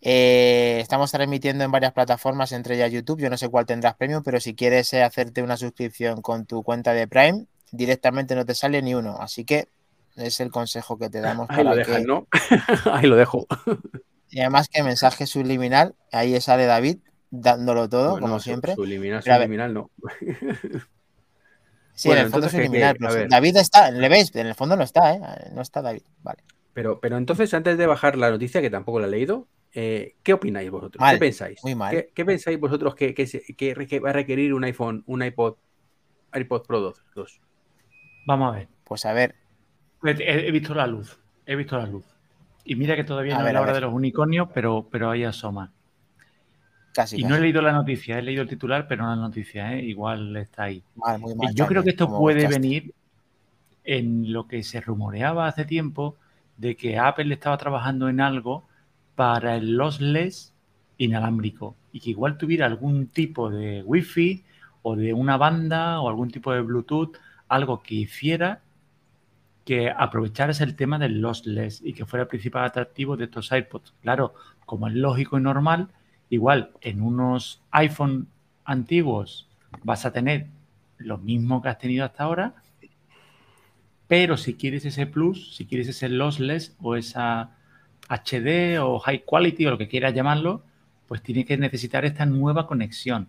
Eh, 0.00 0.78
estamos 0.80 1.10
transmitiendo 1.10 1.64
en 1.64 1.70
varias 1.70 1.92
plataformas, 1.92 2.52
entre 2.52 2.76
ellas 2.76 2.92
YouTube. 2.92 3.20
Yo 3.20 3.30
no 3.30 3.36
sé 3.36 3.48
cuál 3.48 3.66
tendrás 3.66 3.96
premio, 3.96 4.22
pero 4.22 4.40
si 4.40 4.54
quieres 4.54 4.92
eh, 4.92 5.02
hacerte 5.02 5.42
una 5.42 5.56
suscripción 5.56 6.22
con 6.22 6.46
tu 6.46 6.62
cuenta 6.62 6.92
de 6.92 7.08
Prime, 7.08 7.46
directamente 7.72 8.36
no 8.36 8.46
te 8.46 8.54
sale 8.54 8.80
ni 8.82 8.94
uno. 8.94 9.16
Así 9.18 9.44
que 9.44 9.68
es 10.16 10.38
el 10.40 10.50
consejo 10.50 10.98
que 10.98 11.10
te 11.10 11.20
damos. 11.20 11.48
Ahí 11.50 11.64
lo 11.64 11.74
dejas, 11.74 12.02
¿no? 12.04 12.28
ahí 12.92 13.06
lo 13.06 13.16
dejo. 13.16 13.46
Y 14.30 14.40
además 14.40 14.68
que 14.68 14.82
mensaje 14.82 15.26
subliminal, 15.26 15.94
ahí 16.12 16.40
sale 16.40 16.66
David 16.66 16.98
dándolo 17.30 17.88
todo, 17.88 18.20
como 18.20 18.38
siempre. 18.38 18.74
Subliminal, 18.74 19.22
subliminal 19.22 19.74
no. 19.74 19.90
Sí, 21.94 22.10
en 22.10 22.18
el 22.18 22.30
fondo 22.30 22.46
es 22.46 22.54
criminal. 22.54 22.96
David 23.28 23.56
está, 23.58 23.90
le 23.90 24.08
veis, 24.08 24.34
en 24.34 24.46
el 24.46 24.54
fondo 24.54 24.76
no 24.76 24.82
está, 24.82 25.14
¿eh? 25.14 25.20
No 25.52 25.60
está 25.60 25.82
David, 25.82 26.02
vale. 26.22 26.42
Pero, 26.72 27.00
pero 27.00 27.18
entonces, 27.18 27.52
antes 27.52 27.76
de 27.76 27.86
bajar 27.86 28.16
la 28.16 28.30
noticia, 28.30 28.62
que 28.62 28.70
tampoco 28.70 28.98
la 28.98 29.06
he 29.06 29.10
leído, 29.10 29.46
eh, 29.74 30.16
¿qué 30.22 30.32
opináis 30.32 30.70
vosotros? 30.70 31.04
¿Qué 31.08 31.18
pensáis? 31.18 31.60
Muy 31.62 31.74
mal. 31.74 32.06
¿Qué, 32.14 32.24
pensáis 32.24 32.58
vosotros 32.58 32.94
que, 32.94 33.14
que, 33.14 34.00
va 34.00 34.10
a 34.10 34.12
requerir 34.14 34.54
un 34.54 34.64
iPhone, 34.64 35.04
un 35.06 35.22
iPod, 35.22 35.56
iPod 36.34 36.62
Pro 36.66 36.80
2? 36.80 37.40
Vamos 38.24 38.52
a 38.52 38.56
ver. 38.58 38.68
Pues 38.84 39.04
a 39.06 39.12
ver, 39.12 39.34
Pues, 40.00 40.18
He, 40.20 40.48
he 40.48 40.50
visto 40.50 40.74
la 40.74 40.86
luz. 40.86 41.18
He 41.46 41.56
visto 41.56 41.76
la 41.78 41.86
luz. 41.86 42.04
Y 42.64 42.76
mira 42.76 42.94
que 42.96 43.04
todavía 43.04 43.36
A 43.36 43.38
no 43.38 43.44
ver, 43.44 43.50
es 43.50 43.54
la 43.54 43.60
hora 43.62 43.72
de 43.74 43.80
los 43.80 43.92
unicornios, 43.94 44.48
pero, 44.54 44.88
pero 44.90 45.10
ahí 45.10 45.24
asoma. 45.24 45.72
Casi. 46.92 47.20
Y 47.20 47.24
no 47.24 47.36
he 47.36 47.40
leído 47.40 47.62
la 47.62 47.72
noticia, 47.72 48.18
he 48.18 48.22
leído 48.22 48.42
el 48.42 48.48
titular, 48.48 48.86
pero 48.86 49.04
no 49.04 49.10
la 49.10 49.16
noticia, 49.16 49.72
¿eh? 49.74 49.82
igual 49.82 50.36
está 50.36 50.64
ahí. 50.64 50.84
Mal, 50.94 51.18
muy 51.20 51.34
mal, 51.34 51.50
Y 51.50 51.54
yo 51.54 51.66
creo 51.66 51.82
que 51.82 51.90
esto 51.90 52.12
puede 52.14 52.46
buscaste. 52.46 52.60
venir 52.60 52.94
en 53.84 54.32
lo 54.32 54.46
que 54.46 54.62
se 54.62 54.80
rumoreaba 54.80 55.46
hace 55.46 55.64
tiempo 55.64 56.16
de 56.56 56.76
que 56.76 56.98
Apple 56.98 57.32
estaba 57.34 57.56
trabajando 57.58 58.08
en 58.08 58.20
algo 58.20 58.64
para 59.14 59.56
el 59.56 59.76
lossless 59.76 60.54
inalámbrico 60.98 61.76
y 61.92 62.00
que 62.00 62.10
igual 62.10 62.38
tuviera 62.38 62.66
algún 62.66 63.08
tipo 63.08 63.50
de 63.50 63.82
Wi-Fi 63.82 64.44
o 64.82 64.96
de 64.96 65.14
una 65.14 65.36
banda 65.36 66.00
o 66.00 66.08
algún 66.08 66.30
tipo 66.30 66.52
de 66.52 66.60
Bluetooth, 66.60 67.16
algo 67.52 67.82
que 67.82 67.94
hiciera 67.94 68.60
que 69.64 69.90
aprovechara 69.90 70.52
el 70.58 70.74
tema 70.74 70.98
del 70.98 71.20
lossless 71.20 71.82
y 71.84 71.92
que 71.92 72.06
fuera 72.06 72.22
el 72.22 72.28
principal 72.28 72.64
atractivo 72.64 73.16
de 73.16 73.24
estos 73.24 73.52
iPods. 73.52 73.92
Claro, 74.00 74.34
como 74.66 74.88
es 74.88 74.94
lógico 74.94 75.38
y 75.38 75.42
normal, 75.42 75.88
igual 76.30 76.72
en 76.80 77.02
unos 77.02 77.62
iPhone 77.70 78.28
antiguos 78.64 79.48
vas 79.82 80.04
a 80.06 80.12
tener 80.12 80.46
lo 80.98 81.18
mismo 81.18 81.62
que 81.62 81.68
has 81.68 81.78
tenido 81.78 82.04
hasta 82.04 82.24
ahora, 82.24 82.54
pero 84.08 84.36
si 84.36 84.54
quieres 84.54 84.84
ese 84.84 85.06
plus, 85.06 85.54
si 85.54 85.66
quieres 85.66 85.88
ese 85.88 86.08
lossless 86.08 86.74
o 86.80 86.96
esa 86.96 87.50
HD 88.08 88.78
o 88.80 88.98
high 88.98 89.24
quality 89.24 89.66
o 89.66 89.70
lo 89.70 89.78
que 89.78 89.88
quieras 89.88 90.14
llamarlo, 90.14 90.62
pues 91.06 91.22
tiene 91.22 91.44
que 91.44 91.56
necesitar 91.56 92.04
esta 92.04 92.26
nueva 92.26 92.66
conexión. 92.66 93.28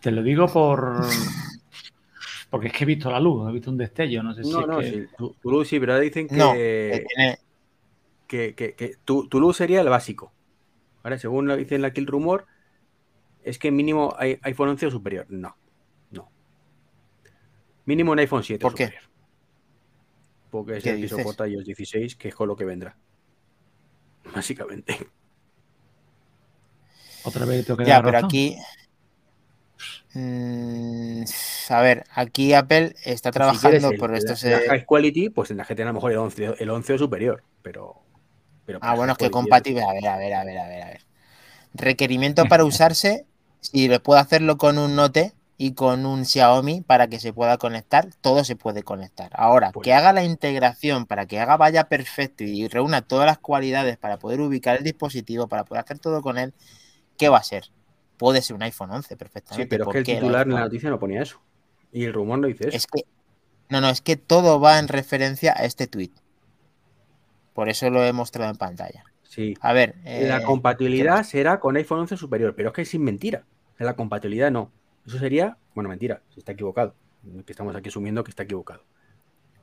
Te 0.00 0.10
lo 0.10 0.22
digo 0.22 0.46
por 0.48 1.04
porque 2.56 2.68
es 2.68 2.72
que 2.74 2.84
he 2.84 2.86
visto 2.86 3.10
la 3.10 3.20
luz, 3.20 3.48
he 3.48 3.52
visto 3.52 3.70
un 3.70 3.76
destello, 3.78 4.22
no 4.22 4.34
sé 4.34 4.44
si 4.44 4.50
No, 4.50 4.66
no, 4.66 4.78
que- 4.80 4.90
sí, 4.90 5.06
tu, 5.16 5.34
tu 5.34 5.50
luz 5.50 5.68
sí, 5.68 5.78
pero 5.80 5.92
ahora 5.92 6.02
dicen 6.04 6.26
que, 6.28 6.36
No, 6.36 6.52
que 6.52 7.04
tiene- 7.14 7.38
que, 8.26 8.54
que- 8.54 8.74
que 8.74 8.96
tu, 9.04 9.28
tu 9.28 9.38
luz 9.40 9.56
sería 9.56 9.80
el 9.80 9.88
básico. 9.88 10.32
Ahora, 11.02 11.18
según 11.18 11.46
lo 11.46 11.56
dicen 11.56 11.84
aquí 11.84 12.00
el 12.00 12.06
rumor, 12.06 12.46
es 13.42 13.58
que 13.58 13.70
mínimo 13.70 14.14
hay 14.18 14.38
iPhone 14.42 14.70
11 14.70 14.86
o 14.86 14.90
superior. 14.90 15.26
No, 15.28 15.56
no. 16.10 16.28
Mínimo 17.84 18.10
un 18.12 18.18
iPhone 18.18 18.42
7 18.42 18.62
¿Por 18.62 18.72
o 18.72 18.74
qué? 18.74 18.84
superior. 18.86 19.10
Porque 20.50 20.76
es 20.78 20.84
¿Qué 20.84 20.90
el 20.90 21.00
que 21.02 21.08
soporta 21.08 21.46
iOS 21.46 21.64
16, 21.64 22.16
que 22.16 22.28
es 22.28 22.34
con 22.34 22.48
lo 22.48 22.56
que 22.56 22.64
vendrá. 22.64 22.96
Básicamente. 24.34 24.96
otra 27.24 27.44
vez 27.44 27.64
tengo 27.66 27.76
que 27.78 27.84
Ya, 27.84 27.94
dar 27.94 28.02
pero 28.02 28.12
razón. 28.12 28.26
aquí. 28.28 28.56
Mm, 30.16 31.24
a 31.68 31.80
ver, 31.82 32.04
aquí 32.14 32.54
Apple 32.54 32.94
está 33.04 33.30
quieres 33.32 33.82
trabajando 33.82 33.92
por 33.94 34.10
la- 34.12 34.16
esto. 34.16 34.32
la 34.32 34.36
se- 34.36 34.58
high 34.60 34.84
quality, 34.86 35.28
pues 35.30 35.48
tendrás 35.48 35.68
que 35.68 35.74
tener 35.74 35.88
a 35.88 35.90
lo 35.90 35.94
mejor 35.94 36.12
el 36.12 36.18
11, 36.18 36.54
el 36.58 36.70
11 36.70 36.94
o 36.94 36.98
superior. 36.98 37.42
Pero. 37.62 37.94
pero 38.64 38.78
Ah, 38.80 38.94
bueno, 38.94 39.12
es 39.12 39.18
que 39.18 39.30
compatible. 39.30 39.82
A 39.82 39.92
ver, 39.92 40.06
a 40.08 40.16
ver, 40.18 40.34
a 40.34 40.44
ver, 40.44 40.58
a 40.58 40.68
ver, 40.68 40.82
a 40.82 40.86
ver. 40.86 41.00
Requerimiento 41.74 42.48
para 42.48 42.64
usarse, 42.66 43.26
si 43.60 43.88
le 43.88 44.00
puedo 44.00 44.20
hacerlo 44.20 44.58
con 44.58 44.78
un 44.78 44.96
Note 44.96 45.34
y 45.58 45.74
con 45.74 46.06
un 46.06 46.24
Xiaomi 46.26 46.82
para 46.82 47.08
que 47.08 47.20
se 47.20 47.32
pueda 47.32 47.58
conectar, 47.58 48.08
todo 48.22 48.44
se 48.44 48.56
puede 48.56 48.82
conectar. 48.82 49.30
Ahora, 49.34 49.72
Pues 49.72 49.84
que 49.84 49.92
ya 49.92 49.98
haga 49.98 50.12
la 50.12 50.24
integración 50.24 51.06
para 51.06 51.26
que 51.26 51.40
haga 51.40 51.56
vaya 51.56 51.88
perfecto 51.88 52.44
y 52.44 52.68
reúna 52.68 53.02
todas 53.02 53.26
las 53.26 53.38
cualidades 53.38 53.98
para 53.98 54.18
poder 54.18 54.40
ubicar 54.40 54.76
el 54.78 54.84
dispositivo, 54.84 55.48
para 55.48 55.64
poder 55.64 55.84
hacer 55.84 55.98
todo 55.98 56.22
con 56.22 56.38
él, 56.38 56.54
¿qué 57.18 57.28
va 57.30 57.38
a 57.38 57.44
ser? 57.44 57.70
Puede 58.16 58.42
ser 58.42 58.56
un 58.56 58.62
iPhone 58.62 58.90
11 58.90 59.16
perfectamente. 59.16 59.64
Sí, 59.64 59.68
pero 59.68 59.82
es 59.82 59.86
¿Por 59.86 59.92
que 59.94 59.98
el 59.98 60.04
titular 60.04 60.46
en 60.46 60.54
la 60.54 60.60
noticia 60.60 60.90
no 60.90 60.98
ponía 60.98 61.22
eso. 61.22 61.40
Y 61.92 62.04
el 62.04 62.12
rumor 62.12 62.38
no 62.38 62.46
dice 62.46 62.68
eso. 62.68 62.76
Es 62.76 62.86
que, 62.86 63.04
no, 63.68 63.80
no, 63.80 63.90
es 63.90 64.00
que 64.00 64.16
todo 64.16 64.60
va 64.60 64.78
en 64.78 64.88
referencia 64.88 65.54
a 65.56 65.64
este 65.64 65.86
tweet. 65.86 66.10
Por 67.54 67.68
eso 67.68 67.88
lo 67.90 68.04
he 68.04 68.12
mostrado 68.12 68.50
en 68.50 68.56
pantalla. 68.56 69.04
Sí. 69.22 69.54
A 69.60 69.72
ver. 69.72 69.96
la 70.04 70.36
eh, 70.36 70.38
¿qué 70.40 70.44
compatibilidad 70.44 71.22
será 71.22 71.60
con 71.60 71.76
iPhone 71.76 72.00
11 72.00 72.16
superior, 72.16 72.54
pero 72.54 72.68
es 72.68 72.74
que 72.74 72.82
es 72.82 72.88
sin 72.88 73.02
mentira. 73.02 73.44
La 73.78 73.94
compatibilidad 73.94 74.50
no. 74.50 74.70
Eso 75.06 75.18
sería, 75.18 75.58
bueno, 75.74 75.88
mentira, 75.88 76.22
se 76.30 76.40
está 76.40 76.52
equivocado. 76.52 76.94
Que 77.44 77.52
estamos 77.52 77.74
aquí 77.74 77.88
asumiendo 77.88 78.24
que 78.24 78.30
está 78.30 78.44
equivocado. 78.44 78.84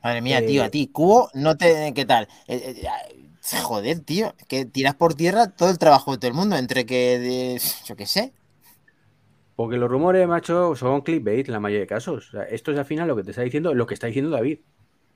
Madre 0.03 0.21
mía, 0.21 0.45
tío, 0.45 0.63
Eh, 0.63 0.65
a 0.65 0.69
ti, 0.69 0.87
Cubo, 0.87 1.29
no 1.33 1.55
te. 1.55 1.93
¿Qué 1.93 2.05
tal? 2.05 2.27
Eh, 2.47 2.83
joder, 3.63 4.01
tío, 4.01 4.35
que 4.47 4.65
tiras 4.65 4.95
por 4.95 5.13
tierra 5.15 5.47
todo 5.47 5.69
el 5.69 5.77
trabajo 5.77 6.11
de 6.11 6.17
todo 6.17 6.27
el 6.29 6.33
mundo, 6.35 6.57
entre 6.57 6.85
que. 6.85 7.19
de- 7.19 7.61
yo 7.85 7.95
qué 7.95 8.05
sé. 8.05 8.33
Porque 9.55 9.77
los 9.77 9.89
rumores, 9.89 10.27
macho, 10.27 10.75
son 10.75 11.01
clickbait 11.01 11.47
en 11.47 11.53
la 11.53 11.59
mayoría 11.59 11.81
de 11.81 11.87
casos. 11.87 12.29
O 12.29 12.31
sea, 12.31 12.43
esto 12.43 12.71
es 12.71 12.77
al 12.77 12.85
final 12.85 13.07
lo 13.07 13.15
que 13.15 13.23
te 13.23 13.31
está 13.31 13.43
diciendo, 13.43 13.73
lo 13.73 13.85
que 13.85 13.93
está 13.93 14.07
diciendo 14.07 14.31
David. 14.31 14.59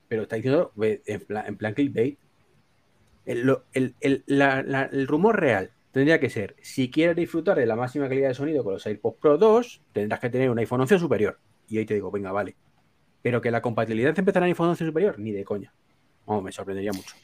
Pero 0.08 0.22
está 0.24 0.36
diciendo 0.36 0.72
en 0.78 1.56
plan, 1.58 1.74
clickbait. 1.74 2.18
El, 3.26 3.58
el- 3.74 3.96
el- 4.00 4.24
el 4.28 5.08
rumor 5.08 5.40
real 5.40 5.72
tendría 5.92 6.20
que 6.20 6.30
ser, 6.30 6.56
si 6.62 6.90
quieres 6.90 7.16
disfrutar 7.16 7.58
de 7.58 7.66
la 7.66 7.76
máxima 7.76 8.08
calidad 8.08 8.30
de 8.30 8.34
sonido 8.36 8.64
con 8.64 8.74
los 8.74 8.86
AirPods 8.86 9.18
Pro 9.20 9.38
2, 9.38 9.82
tendrás 9.92 10.20
que 10.20 10.30
tener 10.30 10.50
un 10.50 10.60
iPhone 10.60 10.82
11 10.82 11.00
superior. 11.00 11.40
Y 11.68 11.80
ahí 11.80 11.86
te 11.86 11.96
digo, 11.96 12.12
venga, 12.12 12.32
vale. 12.32 12.56
Pero 13.22 13.42
que 13.42 13.52
la 13.52 13.62
compatibilidad 13.62 14.18
empezará 14.18 14.46
en 14.46 14.52
iPhone 14.52 14.70
11 14.70 14.86
superior, 14.86 15.20
ni 15.20 15.32
de 15.32 15.44
coña. 15.44 15.74
Vamos, 16.26 16.44
me 16.44 16.52
sorprendería 16.52 16.94
mucho. 16.94 17.16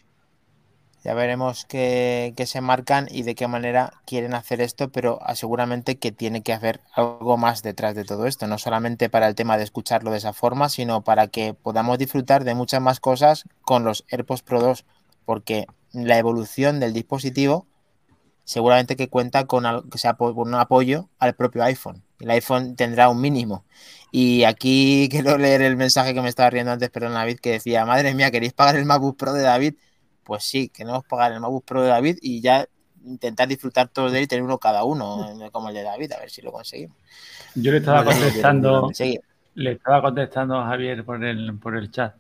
Ya 1.04 1.14
veremos 1.14 1.66
qué, 1.66 2.34
se 2.46 2.62
marcan 2.62 3.08
y 3.12 3.24
de 3.24 3.36
qué 3.36 3.48
manera 3.48 3.94
quieren 4.06 4.34
hacer 4.34 4.62
esto, 4.62 4.90
pero 4.90 5.20
seguramente 5.36 5.98
que 5.98 6.12
tiene 6.14 6.44
que 6.44 6.54
haber 6.54 6.80
algo 6.94 7.36
más 7.38 7.62
detrás 7.62 7.94
de 7.94 8.06
todo 8.06 8.26
esto, 8.26 8.48
no 8.48 8.58
solamente 8.58 9.10
para 9.10 9.28
el 9.28 9.36
tema 9.36 9.58
de 9.58 9.66
escucharlo 9.66 10.12
de 10.12 10.18
esa 10.20 10.32
forma, 10.32 10.70
sino 10.70 11.04
para 11.04 11.28
que 11.28 11.54
podamos 11.54 11.98
disfrutar 11.98 12.46
de 12.46 12.56
muchas 12.56 12.82
más 12.82 13.02
cosas 13.02 13.44
con 13.64 13.84
los 13.84 14.06
AirPods 14.10 14.44
Pro 14.44 14.62
2, 14.62 14.86
porque 15.26 15.68
la 15.92 16.18
evolución 16.18 16.80
del 16.80 16.94
dispositivo 16.94 17.68
seguramente 18.44 18.96
que 18.96 19.10
cuenta 19.10 19.46
con, 19.46 19.90
que 19.90 19.98
sea 19.98 20.16
por 20.16 20.34
un 20.38 20.54
apoyo 20.56 21.10
al 21.20 21.36
propio 21.36 21.64
iPhone. 21.64 22.04
El 22.20 22.32
iPhone 22.32 22.76
tendrá 22.76 23.10
un 23.10 23.22
mínimo. 23.22 23.66
Y 24.12 24.44
aquí 24.44 25.08
quiero 25.12 25.38
leer 25.38 25.62
el 25.62 25.78
mensaje 25.78 26.14
que 26.14 26.22
me 26.22 26.30
estaba 26.30 26.50
riendo 26.50 26.72
antes, 26.72 26.90
perdón, 26.90 27.14
David, 27.14 27.40
que 27.40 27.52
decía, 27.52 27.86
madre 27.86 28.14
mía, 28.14 28.32
¿queréis 28.32 28.54
pagar 28.54 28.76
el 28.76 28.86
MacBook 28.86 29.18
Pro 29.18 29.34
de 29.34 29.42
David? 29.42 29.76
Pues 30.24 30.44
sí, 30.44 30.70
queremos 30.70 31.04
pagar 31.06 31.32
el 31.32 31.40
MacBook 31.40 31.66
Pro 31.66 31.82
de 31.82 31.90
David 31.90 32.18
y 32.22 32.42
ya 32.42 32.68
intentar 33.06 33.48
disfrutar 33.48 33.90
todos 33.90 34.12
de 34.12 34.20
él 34.20 34.24
y 34.26 34.28
tener 34.28 34.44
uno 34.44 34.58
cada 34.58 34.84
uno, 34.84 35.28
como 35.52 35.70
el 35.70 35.76
de 35.76 35.84
David, 35.84 36.12
a 36.14 36.20
ver 36.20 36.30
si 36.30 36.42
lo 36.42 36.52
conseguimos. 36.52 36.98
Yo 37.56 37.72
le 37.72 37.80
estaba 37.80 38.04
Vale, 38.04 38.20
contestando, 38.20 38.92
le 39.56 39.72
estaba 39.72 40.02
contestando 40.02 40.58
a 40.58 40.68
Javier 40.68 41.04
por 41.04 41.24
el, 41.24 41.58
por 41.60 41.76
el 41.76 41.92
chat. 41.92 42.16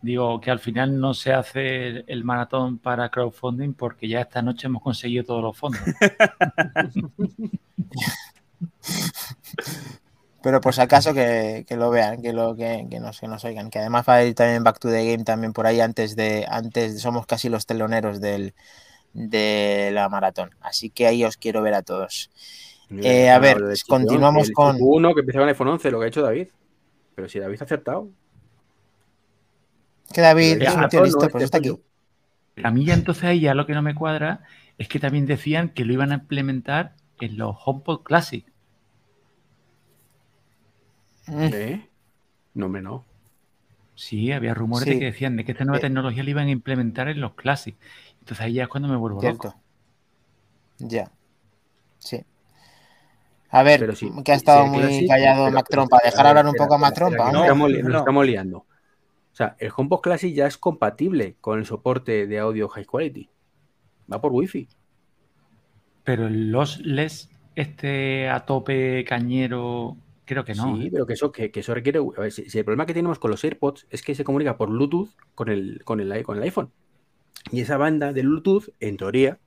Digo 0.00 0.40
que 0.40 0.52
al 0.52 0.60
final 0.60 1.00
no 1.00 1.12
se 1.12 1.32
hace 1.32 2.04
el 2.06 2.22
maratón 2.22 2.78
para 2.78 3.08
crowdfunding 3.08 3.74
porque 3.74 4.06
ya 4.06 4.20
esta 4.20 4.42
noche 4.42 4.68
hemos 4.68 4.82
conseguido 4.82 5.24
todos 5.24 5.42
los 5.42 5.56
fondos. 5.56 5.80
pero 10.42 10.60
por 10.60 10.74
si 10.74 10.80
acaso 10.80 11.12
que, 11.14 11.64
que 11.66 11.76
lo 11.76 11.90
vean, 11.90 12.22
que 12.22 12.32
lo 12.32 12.54
que, 12.56 12.86
que 12.90 13.00
nos, 13.00 13.20
que 13.20 13.28
nos 13.28 13.44
oigan, 13.44 13.70
que 13.70 13.78
además 13.80 14.04
va 14.08 14.14
a 14.14 14.24
ir 14.24 14.34
también 14.34 14.62
Back 14.64 14.78
to 14.78 14.88
the 14.88 15.10
Game 15.10 15.24
también 15.24 15.52
por 15.52 15.66
ahí 15.66 15.80
antes 15.80 16.14
de, 16.16 16.46
antes 16.48 16.94
de- 16.94 17.00
somos 17.00 17.26
casi 17.26 17.48
los 17.48 17.66
teloneros 17.66 18.20
del, 18.20 18.54
de 19.12 19.90
la 19.92 20.08
maratón. 20.08 20.50
Así 20.60 20.90
que 20.90 21.06
ahí 21.06 21.24
os 21.24 21.36
quiero 21.36 21.62
ver 21.62 21.74
a 21.74 21.82
todos. 21.82 22.30
Eh, 22.90 23.28
a 23.30 23.38
ver, 23.38 23.58
continuamos 23.86 24.50
con- 24.52 24.76
Uno 24.80 25.14
que 25.14 25.20
empieza 25.20 25.40
con 25.40 25.48
iPhone 25.48 25.68
11, 25.68 25.90
lo 25.90 25.98
que 25.98 26.04
ha 26.04 26.08
hecho 26.08 26.22
David. 26.22 26.48
Pero 27.14 27.28
si 27.28 27.38
David 27.40 27.58
ha 27.60 27.64
acertado. 27.64 28.08
Que 30.12 30.20
David 30.20 30.62
es 30.62 30.74
un 30.74 30.88
tío 30.88 31.04
listo, 31.04 31.18
este 31.20 31.32
pues 31.32 31.44
está 31.44 31.58
aquí. 31.58 31.68
A 32.62 32.70
mí 32.70 32.84
ya 32.86 32.94
entonces 32.94 33.24
ahí 33.24 33.40
ya 33.40 33.54
lo 33.54 33.66
que 33.66 33.74
no 33.74 33.82
me 33.82 33.94
cuadra 33.94 34.40
es 34.78 34.88
que 34.88 34.98
también 34.98 35.26
decían 35.26 35.68
que 35.70 35.84
lo 35.84 35.92
iban 35.92 36.12
a 36.12 36.16
implementar 36.16 36.94
en 37.20 37.36
los 37.36 37.54
HomePod 37.64 38.02
Classic. 38.04 38.46
Mm, 41.28 41.42
¿Eh? 41.52 41.88
No, 42.54 42.66
hombre, 42.66 42.82
no. 42.82 43.04
Sí, 43.94 44.32
había 44.32 44.54
rumores 44.54 44.84
Sí. 44.84 44.94
de 44.94 44.98
que 45.00 45.04
decían 45.06 45.36
de 45.36 45.44
que 45.44 45.52
esta 45.52 45.64
nueva 45.64 45.78
Eh. 45.78 45.82
tecnología 45.82 46.22
la 46.22 46.30
iban 46.30 46.46
a 46.46 46.50
implementar 46.50 47.08
en 47.08 47.20
los 47.20 47.34
Classic. 47.34 47.76
Entonces 48.20 48.40
ahí 48.44 48.54
ya 48.54 48.64
es 48.64 48.68
cuando 48.68 48.88
me 48.88 48.96
vuelvo 48.96 49.20
loco. 49.20 49.20
Cierto. 49.20 49.54
Ya. 50.78 51.10
Sí. 51.98 52.24
A 53.50 53.62
ver, 53.62 53.96
sí, 53.96 54.10
que 54.24 54.32
ha 54.32 54.34
estado 54.34 54.64
sí, 54.64 54.70
muy 54.70 55.08
callado 55.08 55.44
pero- 55.46 55.54
Mac 55.54 55.66
pero- 55.68 55.82
Trompa. 55.82 55.98
Dejar 56.04 56.26
hablar 56.26 56.46
un 56.46 56.54
poco 56.54 56.74
a 56.74 56.78
Mac 56.78 56.92
espera, 56.92 57.08
Trompa, 57.08 57.30
que 57.32 57.36
hombre. 57.36 57.38
Nos 57.38 57.42
estamos, 57.46 57.70
nos 57.72 57.92
No. 57.92 57.98
estamos 57.98 58.26
liando. 58.26 58.58
O 58.58 59.34
sea, 59.38 59.56
el 59.58 59.70
HomePod 59.74 60.00
Classic 60.00 60.34
ya 60.34 60.46
es 60.46 60.58
compatible 60.58 61.36
con 61.40 61.58
el 61.58 61.64
soporte 61.66 62.26
de 62.26 62.38
audio 62.38 62.68
high 62.68 62.84
quality. 62.84 63.28
Va 64.12 64.20
por 64.20 64.32
Wi-Fi. 64.32 64.68
Pero 66.04 66.26
el 66.26 66.50
lossless, 66.50 67.30
este 67.54 68.28
a 68.28 68.40
tope 68.46 69.04
cañero, 69.04 69.96
creo 70.28 70.44
que 70.44 70.54
no. 70.54 70.76
Sí, 70.76 70.86
¿eh? 70.86 70.90
pero 70.92 71.06
que 71.06 71.14
eso, 71.14 71.32
que, 71.32 71.50
que 71.50 71.60
eso 71.60 71.74
requiere. 71.74 71.98
A 71.98 72.20
ver, 72.20 72.32
si, 72.32 72.48
si 72.48 72.58
el 72.58 72.64
problema 72.64 72.86
que 72.86 72.94
tenemos 72.94 73.18
con 73.18 73.30
los 73.30 73.42
AirPods 73.42 73.86
es 73.90 74.02
que 74.02 74.14
se 74.14 74.24
comunica 74.24 74.56
por 74.56 74.70
Bluetooth 74.70 75.10
con 75.34 75.48
el, 75.48 75.82
con 75.84 76.00
el, 76.00 76.22
con 76.22 76.36
el 76.36 76.42
iPhone. 76.44 76.72
Y 77.50 77.60
esa 77.62 77.76
banda 77.76 78.12
de 78.12 78.22
Bluetooth, 78.22 78.68
en 78.80 78.96
teoría, 78.96 79.40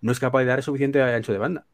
no 0.00 0.12
es 0.12 0.20
capaz 0.20 0.40
de 0.40 0.46
dar 0.46 0.62
suficiente 0.62 1.02
ancho 1.02 1.32
de 1.32 1.38
banda. 1.38 1.66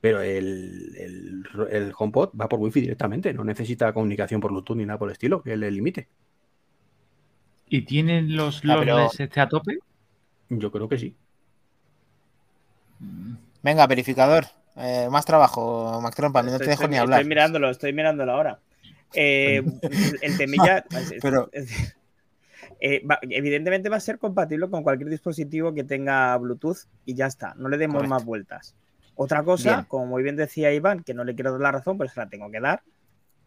Pero 0.00 0.20
el, 0.20 0.94
el, 0.96 1.44
el 1.70 1.92
HomePod 1.96 2.38
va 2.38 2.48
por 2.48 2.60
Wi-Fi 2.60 2.82
directamente, 2.82 3.32
no 3.32 3.42
necesita 3.42 3.94
comunicación 3.94 4.40
por 4.40 4.50
Bluetooth 4.52 4.76
ni 4.76 4.84
nada 4.84 4.98
por 4.98 5.08
el 5.08 5.12
estilo, 5.12 5.42
que 5.42 5.56
le 5.56 5.70
limite. 5.70 6.08
¿Y 7.68 7.82
tienen 7.86 8.36
los 8.36 8.62
Ah, 8.68 8.84
LOLs 8.84 9.18
este 9.18 9.40
a 9.40 9.48
tope? 9.48 9.78
Yo 10.50 10.70
creo 10.70 10.88
que 10.88 10.98
sí. 10.98 11.16
Venga, 13.62 13.86
verificador. 13.86 14.44
Eh, 14.76 15.08
más 15.10 15.24
trabajo, 15.24 16.00
Mac 16.02 16.14
Trompa, 16.14 16.42
no 16.42 16.58
te 16.58 16.66
dejo 16.66 16.88
ni 16.88 16.96
hablar. 16.96 17.20
Estoy 17.20 17.28
mirándolo, 17.28 17.70
estoy 17.70 17.92
mirándolo 17.92 18.32
ahora. 18.32 18.58
Eh, 19.14 19.62
el 20.20 20.36
temilla. 20.36 20.84
es- 20.90 21.14
Pero- 21.22 21.48
es 21.52 21.68
decir, 21.68 21.94
eh, 22.80 23.02
va- 23.06 23.20
evidentemente 23.22 23.88
va 23.88 23.96
a 23.96 24.00
ser 24.00 24.18
compatible 24.18 24.68
con 24.68 24.82
cualquier 24.82 25.08
dispositivo 25.10 25.72
que 25.72 25.84
tenga 25.84 26.36
Bluetooth 26.38 26.78
y 27.04 27.14
ya 27.14 27.26
está. 27.26 27.54
No 27.56 27.68
le 27.68 27.78
demos 27.78 27.94
Correcto. 27.96 28.10
más 28.14 28.24
vueltas. 28.24 28.74
Otra 29.14 29.44
cosa, 29.44 29.74
Bien. 29.74 29.84
como 29.86 30.06
muy 30.06 30.22
bien 30.24 30.34
decía 30.34 30.72
Iván, 30.72 31.04
que 31.04 31.14
no 31.14 31.22
le 31.22 31.34
quiero 31.36 31.52
dar 31.52 31.60
la 31.60 31.70
razón, 31.72 31.96
pero 31.96 32.10
se 32.10 32.18
la 32.18 32.28
tengo 32.28 32.50
que 32.50 32.58
dar, 32.58 32.82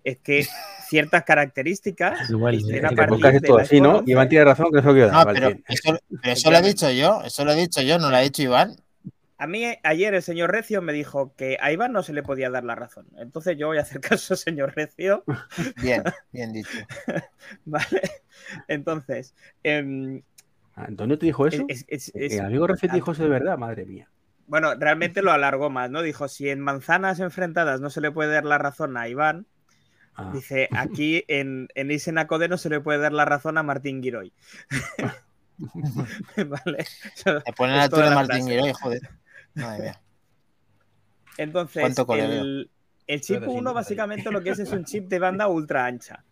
es 0.05 0.17
que 0.19 0.47
ciertas 0.87 1.23
características 1.25 2.29
Igual, 2.29 2.55
eh, 2.55 2.81
a 2.85 2.87
El 2.89 2.95
partir 2.95 3.07
podcast 3.09 3.35
es 3.35 3.41
del 3.41 3.49
todo 3.49 3.57
así, 3.57 3.81
¿no? 3.81 3.87
iPhone 3.89 3.99
11. 3.99 4.11
Iván 4.11 4.29
tiene 4.29 4.45
razón, 4.45 4.65
que 4.71 4.81
quiero 4.81 5.07
dar. 5.07 5.11
No, 5.11 5.25
Vale, 5.25 5.39
pero 5.41 5.59
eso, 5.67 5.99
pero 6.21 6.33
eso 6.33 6.51
lo 6.51 6.57
he 6.57 6.61
dicho 6.61 6.89
yo, 6.91 7.21
eso 7.25 7.43
lo 7.43 7.51
he 7.51 7.55
dicho 7.55 7.81
yo, 7.81 7.99
no 7.99 8.09
lo 8.09 8.15
ha 8.15 8.21
dicho 8.21 8.41
Iván. 8.41 8.77
A 9.39 9.45
mí 9.47 9.63
eh, 9.65 9.79
ayer 9.83 10.13
el 10.15 10.21
señor 10.23 10.51
Recio 10.51 10.81
me 10.81 10.93
dijo 10.93 11.33
que 11.35 11.57
a 11.61 11.71
Iván 11.71 11.91
no 11.93 12.01
se 12.03 12.13
le 12.13 12.23
podía 12.23 12.49
dar 12.49 12.63
la 12.63 12.75
razón. 12.75 13.05
Entonces 13.17 13.57
yo 13.57 13.67
voy 13.67 13.77
a 13.77 13.81
hacer 13.81 14.01
caso, 14.01 14.35
señor 14.35 14.73
Recio. 14.75 15.23
Bien, 15.81 16.03
bien 16.31 16.53
dicho. 16.53 16.77
¿Vale? 17.65 18.01
Entonces, 18.67 19.35
em, 19.63 20.21
Antonio 20.75 21.17
te 21.19 21.25
dijo 21.27 21.47
eso. 21.47 21.63
es- 21.67 21.85
es- 21.87 22.11
es- 22.15 22.33
el 22.33 22.45
amigo 22.45 22.67
Recet 22.67 22.91
dijo 22.91 23.11
eso 23.11 23.23
de 23.23 23.29
verdad, 23.29 23.57
madre 23.57 23.85
mía. 23.85 24.09
bueno, 24.47 24.73
realmente 24.75 25.21
lo 25.21 25.31
alargó 25.31 25.69
más, 25.69 25.89
¿no? 25.91 26.01
Dijo, 26.01 26.27
si 26.27 26.49
en 26.49 26.59
manzanas 26.61 27.19
enfrentadas 27.19 27.81
no 27.81 27.89
se 27.89 28.01
le 28.01 28.11
puede 28.11 28.33
dar 28.33 28.45
la 28.45 28.57
razón 28.57 28.97
a 28.97 29.07
Iván, 29.07 29.45
Ah, 30.19 30.31
dice, 30.33 30.67
aquí 30.71 31.23
en, 31.27 31.67
en 31.75 31.91
Isenacode 31.91 32.47
no 32.47 32.57
se 32.57 32.69
le 32.69 32.79
puede 32.79 32.97
dar 32.97 33.11
la 33.13 33.23
razón 33.25 33.55
a 33.59 33.61
Martín 33.63 34.01
Giroy. 34.01 34.33
¿Vale? 36.37 36.85
Te 37.23 37.53
ponen 37.53 37.77
a 37.79 37.89
toda 37.89 38.03
de 38.05 38.09
la 38.09 38.15
Martín. 38.15 38.47
Giroy, 38.47 38.73
joder. 38.73 39.01
Madre 39.57 39.81
mía. 39.83 40.01
Entonces, 41.37 41.97
el, 42.09 42.69
el 43.05 43.21
chip 43.21 43.39
Pero 43.39 43.51
sí, 43.51 43.57
1 43.57 43.61
no, 43.61 43.73
básicamente 43.73 44.31
lo 44.31 44.41
que 44.41 44.49
es 44.51 44.59
es 44.59 44.71
un 44.71 44.85
chip 44.85 45.07
de 45.07 45.19
banda 45.19 45.47
ultra 45.47 45.85
ancha, 45.85 46.23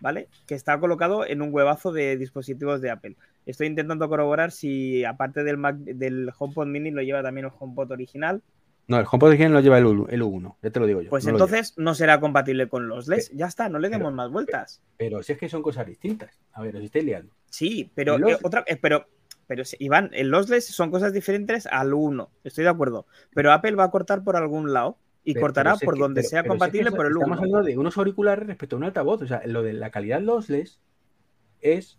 ¿vale? 0.00 0.28
Que 0.46 0.54
está 0.54 0.78
colocado 0.78 1.26
en 1.26 1.40
un 1.40 1.48
huevazo 1.52 1.92
de 1.92 2.16
dispositivos 2.16 2.80
de 2.80 2.90
Apple. 2.90 3.16
Estoy 3.46 3.66
intentando 3.68 4.08
corroborar 4.08 4.50
si 4.52 5.04
aparte 5.04 5.44
del, 5.44 5.56
Mac, 5.56 5.76
del 5.76 6.30
HomePod 6.36 6.66
mini 6.66 6.90
lo 6.90 7.02
lleva 7.02 7.22
también 7.22 7.46
el 7.46 7.52
HomePod 7.58 7.90
original. 7.92 8.42
No, 8.86 8.98
el 8.98 9.06
HomePod 9.10 9.28
original 9.28 9.52
lo 9.54 9.60
lleva 9.60 9.78
el, 9.78 9.86
U- 9.86 10.06
el 10.10 10.22
U1, 10.22 10.56
ya 10.62 10.70
te 10.70 10.78
lo 10.80 10.86
digo 10.86 11.00
yo. 11.00 11.08
Pues 11.08 11.24
no 11.24 11.30
entonces 11.30 11.72
no 11.78 11.94
será 11.94 12.20
compatible 12.20 12.68
con 12.68 12.86
los 12.86 13.08
LEDs. 13.08 13.30
Ya 13.32 13.46
está, 13.46 13.70
no 13.70 13.78
le 13.78 13.88
demos 13.88 14.08
pero- 14.08 14.16
más 14.16 14.30
vueltas. 14.30 14.82
Pero 14.98 15.22
si 15.22 15.32
es 15.32 15.38
que 15.38 15.48
son 15.48 15.62
cosas 15.62 15.86
distintas. 15.86 16.38
A 16.52 16.60
ver, 16.62 16.76
os 16.76 16.84
estáis 16.84 17.04
liando. 17.06 17.32
Sí, 17.48 17.90
pero 17.94 18.18
Los- 18.18 18.32
eh, 18.32 18.38
otra, 18.42 18.62
eh, 18.66 18.76
pero, 18.76 19.06
pero 19.46 19.64
sí, 19.64 19.76
Iván, 19.80 20.10
en 20.12 20.30
los 20.30 20.48
LEDs 20.48 20.66
son 20.66 20.90
cosas 20.90 21.12
diferentes 21.12 21.66
al 21.66 21.92
1. 21.94 22.30
Estoy 22.44 22.64
de 22.64 22.70
acuerdo. 22.70 23.06
Pero 23.34 23.52
Apple 23.52 23.72
va 23.76 23.84
a 23.84 23.90
cortar 23.90 24.22
por 24.24 24.36
algún 24.36 24.72
lado 24.72 24.98
y 25.24 25.34
Pero- 25.34 25.44
cortará 25.46 25.70
pero 25.72 25.78
si 25.80 25.84
por 25.86 25.94
que- 25.94 26.00
donde 26.00 26.20
pero- 26.22 26.28
sea 26.30 26.42
pero 26.42 26.52
si 26.52 26.56
es 26.56 26.58
que 26.58 26.58
compatible 26.60 26.90
por 26.92 27.06
el 27.06 27.12
1. 27.16 27.20
Estamos 27.24 27.38
hablando 27.38 27.62
de 27.66 27.78
unos 27.78 27.96
auriculares 27.98 28.46
respecto 28.46 28.76
a 28.76 28.78
un 28.78 28.84
altavoz. 28.84 29.22
O 29.22 29.26
sea, 29.26 29.42
lo 29.46 29.62
de 29.62 29.72
la 29.72 29.90
calidad 29.90 30.20
lossless 30.20 30.80
es 31.60 31.98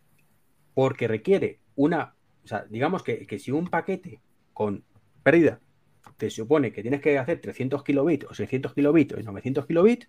porque 0.73 1.07
requiere 1.07 1.59
una. 1.75 2.15
O 2.43 2.47
sea, 2.47 2.65
digamos 2.69 3.03
que, 3.03 3.25
que 3.25 3.39
si 3.39 3.51
un 3.51 3.67
paquete 3.69 4.21
con 4.53 4.83
pérdida 5.23 5.59
te 6.17 6.29
supone 6.29 6.71
que 6.71 6.81
tienes 6.83 7.01
que 7.01 7.17
hacer 7.17 7.41
300 7.41 7.83
kilobits 7.83 8.25
o 8.29 8.33
600 8.33 8.73
kilobits 8.73 9.13
o 9.15 9.21
900 9.21 9.65
kilobits, 9.65 10.07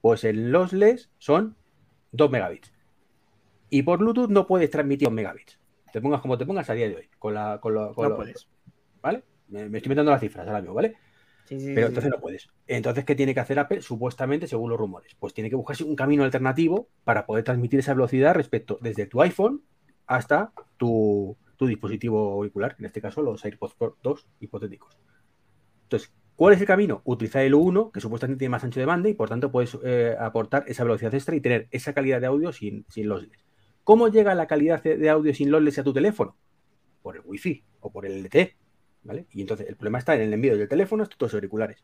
pues 0.00 0.24
el 0.24 0.50
lossless 0.50 1.10
son 1.18 1.56
2 2.12 2.30
megabits. 2.30 2.72
Y 3.70 3.82
por 3.82 3.98
Bluetooth 3.98 4.30
no 4.30 4.46
puedes 4.46 4.70
transmitir 4.70 5.06
2 5.08 5.14
megabits. 5.14 5.58
Te 5.94 6.00
pongas 6.00 6.20
como 6.20 6.36
te 6.36 6.44
pongas 6.44 6.68
a 6.68 6.74
día 6.74 6.88
de 6.88 6.96
hoy. 6.96 7.08
Con 7.20 7.34
la, 7.34 7.60
con 7.60 7.72
lo- 7.72 7.94
con 7.94 8.08
No 8.08 8.16
puedes. 8.16 8.48
¿Vale? 9.00 9.22
Me, 9.46 9.68
me 9.68 9.78
estoy 9.78 9.90
metiendo 9.90 10.10
las 10.10 10.20
cifras 10.20 10.44
ahora 10.48 10.60
mismo, 10.60 10.74
¿vale? 10.74 10.96
Sí, 11.44 11.60
sí, 11.60 11.72
Pero 11.72 11.86
entonces 11.86 12.10
sí. 12.10 12.16
no 12.16 12.20
puedes. 12.20 12.48
Entonces, 12.66 13.04
¿qué 13.04 13.14
tiene 13.14 13.32
que 13.32 13.38
hacer 13.40 13.60
Apple? 13.60 13.80
Supuestamente, 13.80 14.48
según 14.48 14.70
los 14.70 14.78
rumores, 14.78 15.14
pues 15.20 15.32
tiene 15.34 15.50
que 15.50 15.56
buscarse 15.56 15.84
un 15.84 15.94
camino 15.94 16.24
alternativo 16.24 16.88
para 17.04 17.26
poder 17.26 17.44
transmitir 17.44 17.78
esa 17.78 17.94
velocidad 17.94 18.34
respecto 18.34 18.78
desde 18.82 19.06
tu 19.06 19.22
iPhone 19.22 19.62
hasta 20.08 20.52
tu, 20.78 21.36
tu 21.56 21.66
dispositivo 21.66 22.32
auricular, 22.32 22.74
en 22.80 22.86
este 22.86 23.00
caso 23.00 23.22
los 23.22 23.44
AirPods 23.44 23.74
Pro 23.74 23.96
2 24.02 24.26
hipotéticos. 24.40 24.98
Entonces, 25.84 26.12
¿cuál 26.36 26.54
es 26.54 26.60
el 26.60 26.66
camino? 26.66 27.02
Utilizar 27.04 27.42
el 27.42 27.54
U1, 27.54 27.90
que 27.92 28.00
supuestamente 28.00 28.40
tiene 28.40 28.50
más 28.50 28.64
ancho 28.64 28.80
de 28.80 28.86
banda 28.86 29.08
y 29.08 29.14
por 29.14 29.28
tanto 29.28 29.52
puedes 29.52 29.78
eh, 29.84 30.16
aportar 30.18 30.64
esa 30.68 30.84
velocidad 30.84 31.14
extra 31.14 31.36
y 31.36 31.40
tener 31.40 31.68
esa 31.70 31.92
calidad 31.94 32.20
de 32.20 32.26
audio 32.26 32.52
sin, 32.52 32.84
sin 32.88 33.08
lossless. 33.08 33.44
¿Cómo 33.84 34.08
llega 34.08 34.34
la 34.34 34.46
calidad 34.46 34.82
de 34.82 35.10
audio 35.10 35.34
sin 35.34 35.50
lossless 35.50 35.78
a 35.78 35.84
tu 35.84 35.92
teléfono? 35.92 36.36
Por 37.02 37.16
el 37.16 37.22
Wi-Fi 37.24 37.62
o 37.80 37.90
por 37.92 38.06
el 38.06 38.24
LTE. 38.24 38.56
¿vale? 39.04 39.26
Y 39.32 39.42
entonces 39.42 39.68
el 39.68 39.76
problema 39.76 39.98
está 39.98 40.14
en 40.14 40.22
el 40.22 40.32
envío 40.32 40.56
del 40.56 40.68
teléfono 40.68 41.02
hasta 41.02 41.16
tus 41.16 41.34
auriculares. 41.34 41.82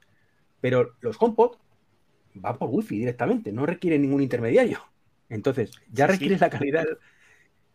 Pero 0.61 0.95
los 1.01 1.17
HomePod 1.21 1.57
van 2.35 2.57
por 2.59 2.71
Wi-Fi 2.71 2.99
directamente, 2.99 3.53
no 3.53 3.67
requieren 3.67 4.03
ningún 4.03 4.23
intermediario. 4.23 4.79
Entonces, 5.29 5.71
ya 5.93 6.07
Sí, 6.07 6.13
sí. 6.13 6.19
requieres 6.19 6.41
la 6.41 6.51
calidad. 6.51 6.87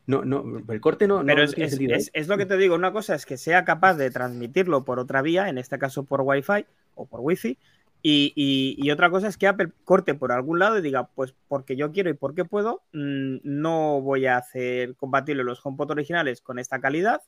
No, 0.07 0.23
no, 0.23 0.43
el 0.69 0.81
corte 0.81 1.07
no, 1.07 1.23
Pero 1.25 1.37
no 1.37 1.43
es, 1.43 1.53
es- 1.57 1.69
sentido. 1.71 1.93
¿eh? 1.93 1.97
es- 1.97 2.11
es 2.13 2.27
lo 2.27 2.37
que 2.37 2.45
te 2.45 2.57
digo, 2.57 2.75
una 2.75 2.91
cosa 2.91 3.15
es 3.15 3.25
que 3.25 3.37
sea 3.37 3.65
capaz 3.65 3.95
de 3.95 4.11
transmitirlo 4.11 4.85
por 4.85 4.99
otra 4.99 5.21
vía, 5.21 5.49
en 5.49 5.57
este 5.57 5.79
caso 5.79 6.03
por 6.03 6.21
Wi-Fi 6.21 6.65
o 6.95 7.05
por 7.07 7.21
Wi-Fi, 7.21 7.57
y, 8.07 8.33
y- 8.35 8.75
y 8.77 8.91
otra 8.91 9.09
cosa 9.09 9.27
es 9.27 9.35
que 9.35 9.47
Apple 9.47 9.71
corte 9.83 10.13
por 10.13 10.31
algún 10.31 10.59
lado 10.59 10.77
y 10.77 10.81
diga, 10.83 11.07
pues 11.15 11.33
porque 11.47 11.75
yo 11.75 11.91
quiero 11.91 12.11
y 12.11 12.13
porque 12.13 12.45
puedo, 12.45 12.83
mm, 12.93 13.37
no 13.43 13.99
voy 14.01 14.27
a 14.27 14.37
hacer 14.37 14.95
compatible 14.95 15.43
los 15.43 15.65
HomePod 15.65 15.89
originales 15.89 16.39
con 16.41 16.59
esta 16.59 16.79
calidad, 16.79 17.21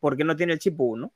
porque 0.00 0.24
no 0.24 0.36
tiene 0.36 0.54
el 0.54 0.58
chip 0.58 0.80
1. 0.80 1.12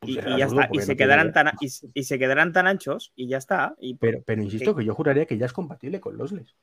Pues 0.00 0.12
Y, 0.12 0.14
ya 0.38 0.46
está, 0.46 0.68
y 0.72 0.78
se, 0.80 0.92
no 0.92 0.96
quedarán 0.96 1.32
tan, 1.34 1.50
y, 1.60 1.68
y 1.92 2.02
se 2.04 2.18
quedarán 2.18 2.52
tan 2.54 2.66
anchos 2.66 3.12
y 3.14 3.28
ya 3.28 3.36
está. 3.36 3.74
Y, 3.78 3.94
Pero, 3.96 4.22
pero 4.24 4.42
insisto 4.42 4.74
que 4.74 4.84
yo 4.86 4.94
juraría 4.94 5.26
que 5.26 5.36
ya 5.36 5.44
es 5.46 5.52
compatible 5.52 6.00
con 6.00 6.16
lossless. 6.16 6.54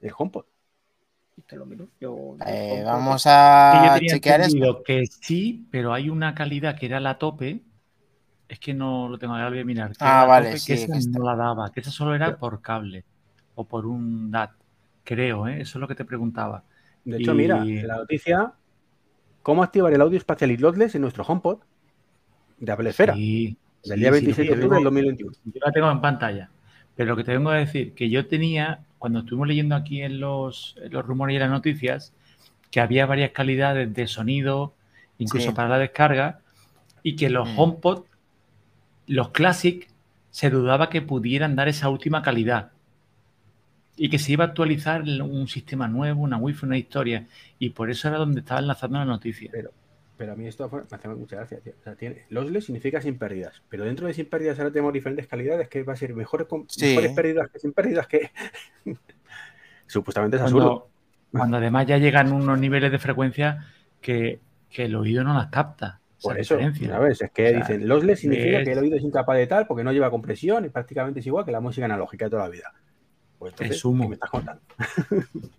El 0.00 0.12
HomePod. 0.16 0.46
te 1.46 1.56
lo 1.56 1.66
miro, 1.66 1.88
yo- 2.00 2.36
Eh, 2.46 2.82
vamos 2.84 3.24
yo 3.24 3.30
a 3.30 4.00
chequear 4.06 4.40
esto. 4.40 4.82
que 4.84 5.04
sí, 5.06 5.66
pero 5.70 5.92
hay 5.92 6.08
una 6.08 6.34
calidad 6.34 6.78
que 6.78 6.86
era 6.86 6.98
la 7.00 7.18
tope. 7.18 7.62
Es 8.48 8.58
que 8.58 8.72
no 8.72 9.08
lo 9.08 9.18
tengo, 9.18 9.34
ahora 9.34 9.50
voy 9.50 9.60
a 9.60 9.64
mirar. 9.64 9.90
que 9.90 9.96
Ah, 10.00 10.24
vale, 10.24 10.56
sí, 10.58 10.66
que 10.68 10.74
esa 10.82 10.92
que 10.92 11.00
no 11.18 11.24
la 11.24 11.36
daba, 11.36 11.70
que 11.70 11.80
esa 11.80 11.90
solo 11.90 12.14
era 12.14 12.26
Pero- 12.26 12.38
por 12.38 12.62
cable 12.62 13.04
o 13.54 13.64
por 13.64 13.86
un 13.86 14.30
DAT. 14.30 14.52
Creo, 15.04 15.46
¿eh? 15.48 15.60
Eso 15.60 15.78
es 15.78 15.80
lo 15.80 15.88
que 15.88 15.94
te 15.94 16.04
preguntaba. 16.04 16.64
De 17.04 17.18
hecho, 17.18 17.32
Y- 17.32 17.36
mira, 17.36 17.64
la 17.64 17.96
noticia: 17.98 18.52
¿Cómo 19.42 19.62
activar 19.62 19.92
el 19.92 20.00
audio 20.00 20.18
espacial 20.18 20.50
y 20.50 20.56
lossless 20.56 20.94
en 20.94 21.02
nuestro 21.02 21.24
HomePod 21.24 21.58
de 22.58 22.72
Apple 22.72 22.90
Esfera? 22.90 23.14
Sí, 23.14 23.56
del 23.84 23.94
sí, 23.94 24.00
día 24.00 24.08
sí, 24.08 24.12
26 24.12 24.36
de 24.36 24.44
lo 24.44 24.52
octubre 24.52 24.60
del 24.76 24.78
tengo- 24.78 24.84
2021. 24.84 25.32
Yo 25.44 25.60
la 25.64 25.72
tengo 25.72 25.90
en 25.90 26.00
pantalla. 26.00 26.50
Pero 26.96 27.10
lo 27.10 27.16
que 27.16 27.24
te 27.24 27.32
vengo 27.32 27.50
a 27.50 27.54
decir, 27.56 27.94
que 27.94 28.10
yo 28.10 28.26
tenía, 28.26 28.80
cuando 28.98 29.20
estuvimos 29.20 29.46
leyendo 29.48 29.76
aquí 29.76 30.02
en 30.02 30.20
los, 30.20 30.74
en 30.82 30.92
los 30.92 31.06
rumores 31.06 31.36
y 31.36 31.38
las 31.38 31.48
noticias, 31.50 32.12
que 32.70 32.80
había 32.80 33.06
varias 33.06 33.30
calidades 33.30 33.92
de 33.94 34.06
sonido, 34.08 34.74
incluso 35.18 35.50
Sí. 35.50 35.54
para 35.54 35.68
la 35.68 35.78
descarga, 35.78 36.40
y 37.02 37.14
que 37.16 37.30
los 37.30 37.48
Mm. 37.48 37.58
HomePod, 37.58 38.02
los 39.08 39.30
Classic, 39.30 39.88
se 40.30 40.50
dudaba 40.50 40.88
que 40.90 41.02
pudieran 41.02 41.56
dar 41.56 41.68
esa 41.68 41.88
última 41.88 42.22
calidad. 42.22 42.70
Y 43.96 44.10
que 44.10 44.18
se 44.20 44.30
iba 44.32 44.44
a 44.44 44.48
actualizar 44.48 45.02
un 45.02 45.48
sistema 45.48 45.88
nuevo, 45.88 46.22
una 46.22 46.36
Wi-Fi, 46.36 46.66
una 46.66 46.78
historia. 46.78 47.26
Y 47.58 47.70
por 47.70 47.90
eso 47.90 48.06
era 48.06 48.18
donde 48.18 48.40
estaba 48.40 48.60
enlazando 48.60 48.98
la 48.98 49.04
noticia. 49.04 49.50
Pero 50.16 50.32
a 50.32 50.36
mí 50.36 50.46
esto 50.46 50.68
me 50.70 50.82
hace 50.96 51.08
mucha 51.08 51.36
gracia. 51.36 51.60
tío. 51.60 51.72
O 51.80 51.82
sea, 51.82 51.94
tiene, 51.94 52.24
lossless 52.30 52.66
significa 52.66 53.00
sin 53.00 53.18
pérdidas. 53.18 53.62
Pero 53.68 53.84
dentro 53.84 54.06
de 54.06 54.14
sin 54.14 54.26
pérdidas 54.26 54.58
ahora 54.58 54.72
tenemos 54.72 54.92
diferentes 54.92 55.26
calidades 55.26 55.68
que 55.68 55.82
va 55.84 55.92
a 55.92 55.96
ser 55.96 56.12
con- 56.48 56.66
Sí. 56.68 56.86
mejores 56.86 57.12
pérdidas 57.12 57.50
que 57.50 57.58
sin 57.58 57.72
pérdidas 57.72 58.06
que. 58.06 58.30
Supuestamente 59.86 60.36
es 60.36 60.42
absurdo. 60.42 60.66
Cuando, 60.68 60.90
cuando 61.32 61.56
además 61.58 61.86
ya 61.86 61.98
llegan 61.98 62.32
unos 62.32 62.58
niveles 62.58 62.92
de 62.92 62.98
frecuencia 62.98 63.64
que, 64.00 64.40
que 64.70 64.84
el 64.84 64.94
oído 64.96 65.24
no 65.24 65.34
las 65.34 65.48
capta. 65.48 66.00
Esa 66.18 66.28
Por 66.28 66.38
eso, 66.38 66.56
diferencia. 66.56 66.88
¿sabes? 66.90 67.22
Es 67.22 67.30
que 67.30 67.46
O 67.46 67.48
sea, 67.50 67.58
dicen, 67.58 67.88
lossless 67.88 68.20
significa 68.20 68.58
es- 68.58 68.64
que 68.64 68.72
el 68.72 68.78
oído 68.78 68.96
es 68.96 69.02
incapaz 69.04 69.36
de 69.36 69.46
tal 69.46 69.66
porque 69.66 69.84
no 69.84 69.92
lleva 69.92 70.10
compresión 70.10 70.64
y 70.64 70.68
prácticamente 70.68 71.20
es 71.20 71.26
igual 71.26 71.44
que 71.44 71.52
la 71.52 71.60
música 71.60 71.84
analógica 71.86 72.24
de 72.26 72.30
toda 72.30 72.42
la 72.44 72.48
vida. 72.50 72.72
Pues 73.38 73.52
entonces, 73.52 73.76
Es 73.76 73.84
humo. 73.84 74.02
¿qué 74.04 74.08
me 74.08 74.14
estás 74.14 74.30
contando? 74.30 74.62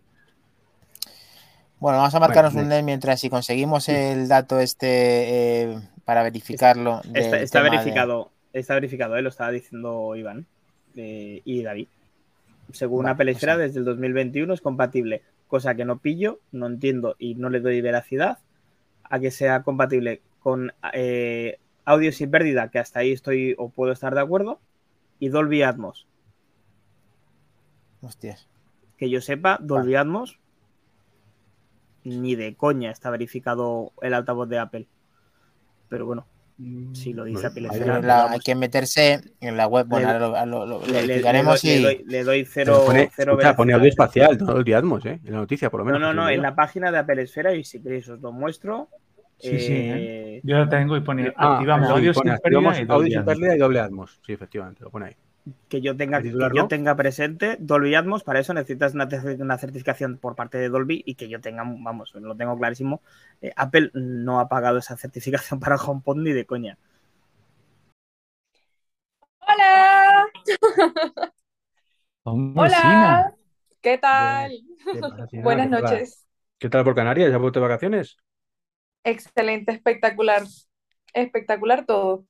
Bueno, 1.80 1.98
vamos 2.00 2.14
a 2.14 2.20
marcarnos 2.20 2.54
Bueno, 2.54 2.66
un 2.68 2.70
NET 2.74 2.84
mientras 2.84 3.22
si 3.22 3.30
conseguimos 3.30 3.88
el 3.88 4.28
dato 4.28 4.60
este 4.60 5.62
eh, 5.72 5.80
para 6.04 6.24
verificarlo. 6.24 7.02
Está, 7.14 7.64
de- 7.64 7.70
verificado, 7.70 8.32
está 8.52 8.74
verificado, 8.74 9.16
eh, 9.16 9.22
lo 9.22 9.30
estaba 9.30 9.50
diciendo 9.52 10.14
Iván 10.16 10.46
eh, 10.98 11.42
y 11.46 11.64
David. 11.64 11.88
Según 12.74 13.04
Vale, 13.04 13.14
Apple 13.14 13.32
Esfera, 13.32 13.54
o 13.54 13.58
sea- 13.58 13.66
desde 13.68 13.80
el 13.80 13.86
2021 13.86 14.54
es 14.54 14.60
compatible, 14.60 15.22
cosa 15.48 15.74
que 15.74 15.86
no 15.86 16.00
pillo, 16.00 16.40
no 16.52 16.68
entiendo 16.68 17.16
y 17.18 17.36
no 17.36 17.50
le 17.50 17.62
doy 17.62 17.80
veracidad 17.80 18.40
a 19.06 19.20
que 19.20 19.32
sea 19.32 19.64
compatible 19.64 20.20
con 20.40 20.74
eh, 20.94 21.60
audio 21.86 22.12
sin 22.12 22.32
pérdida, 22.32 22.70
que 22.70 22.80
hasta 22.80 23.00
ahí 23.00 23.12
estoy 23.12 23.56
o 23.58 23.70
puedo 23.70 23.92
estar 23.92 24.14
de 24.16 24.22
acuerdo, 24.22 24.60
y 25.20 25.30
Dolby 25.30 25.64
Atmos. 25.64 26.08
Hostias. 28.02 28.48
Que 28.98 29.10
yo 29.10 29.22
sepa, 29.22 29.58
Dolby 29.62 29.96
Atmos 29.96 30.40
ni 32.04 32.36
de 32.36 32.56
coña 32.56 32.92
está 32.92 33.10
verificado 33.10 33.92
el 34.02 34.14
altavoz 34.14 34.48
de 34.50 34.58
Apple. 34.60 34.88
Pero 35.90 36.06
bueno, 36.06 36.26
si 36.94 37.14
lo 37.14 37.24
dice 37.26 37.48
Apple 37.48 37.68
Hay, 37.70 37.80
la- 37.82 38.32
hay 38.32 38.40
que 38.40 38.56
meterse 38.56 39.22
en 39.42 39.58
la 39.58 39.68
web. 39.68 39.86
Bueno, 39.88 40.12
Le- 40.14 40.20
lo, 40.20 40.30
lo- 40.30 40.46
lo- 40.46 40.66
lo 40.66 40.80
le, 40.86 40.88
le- 40.88 40.92
le 40.94 41.14
explicaremos 41.16 41.62
doy, 41.62 41.72
y- 41.72 41.76
le 41.76 41.82
doy- 41.84 42.04
le 42.08 42.24
doy 42.24 42.40
Pero 42.44 42.52
cero, 42.54 42.84
pone, 42.86 43.12
cero 43.16 43.32
escucha, 43.34 43.56
pone 43.56 43.74
audio 43.74 43.90
espacial, 43.90 44.38
no 44.38 44.46
Dolby 44.46 44.74
Atmos, 44.74 45.06
¿eh? 45.06 45.20
En 45.26 45.34
la 45.34 45.40
noticia, 45.40 45.70
por 45.70 45.82
lo 45.82 45.86
No, 45.86 45.92
menos. 45.94 46.16
no, 46.16 46.22
no, 46.22 46.28
se 46.30 46.34
en 46.36 46.42
la 46.42 46.56
página 46.56 46.92
de 46.92 46.98
Apple 47.00 47.22
Esfera 47.22 47.54
y 47.54 47.64
si 47.64 47.82
queréis 47.82 48.08
os 48.10 48.20
lo 48.22 48.32
muestro. 48.32 48.90
Sí, 49.40 49.60
sí, 49.60 49.74
Eh, 49.74 50.42
Yo 50.44 50.58
lo 50.58 50.70
tengo 50.70 50.98
y 50.98 51.02
pone 51.02 51.34
Ah, 51.36 51.54
activamos 51.54 51.90
audio 51.90 52.14
sin 52.14 52.38
pérdida 52.44 52.80
y 52.80 52.86
Atmos. 53.16 53.60
doble 53.60 53.80
Atmos. 53.80 54.20
Sí, 54.26 54.34
efectivamente, 54.34 54.84
lo 54.84 54.90
pone 54.92 55.08
ahí. 55.08 55.16
que 55.70 55.82
yo 55.82 55.96
tenga 55.96 56.22
¿El 56.22 56.24
que 56.38 56.46
yo 56.54 56.64
no? 56.64 56.68
tenga 56.68 56.96
presente 56.96 57.58
Dolby 57.60 57.96
Atmos, 57.96 58.24
para 58.24 58.40
eso 58.40 58.54
necesitas 58.54 58.94
una, 58.94 59.08
cer- 59.08 59.42
una 59.42 59.58
certificación 59.58 60.18
por 60.18 60.36
parte 60.36 60.58
de 60.58 60.70
Dolby 60.70 61.02
y 61.06 61.16
que 61.16 61.30
yo 61.30 61.40
tenga, 61.42 61.64
vamos, 61.66 62.14
lo 62.16 62.36
tengo 62.36 62.58
clarísimo. 62.58 63.02
eh, 63.42 63.52
Apple 63.56 63.92
no 63.94 64.40
ha 64.40 64.50
pagado 64.50 64.78
esa 64.80 64.98
certificación 64.98 65.60
para 65.60 65.76
HomePod 65.78 66.18
ni 66.18 66.34
de 66.34 66.46
coña. 66.46 66.78
Hola, 69.42 70.28
hola. 72.56 73.34
¿qué 73.82 73.98
tal? 73.98 74.52
Buenas 75.44 75.70
noches. 75.70 76.26
¿Qué 76.58 76.70
tal 76.70 76.84
por 76.84 76.96
Canarias? 76.96 77.30
¿Ya 77.30 77.36
has 77.36 77.42
vuelto 77.42 77.60
de 77.60 77.68
vacaciones? 77.68 78.18
Excelente, 79.04 79.72
espectacular, 79.74 80.44
espectacular 81.14 81.86
todo. 81.86 82.26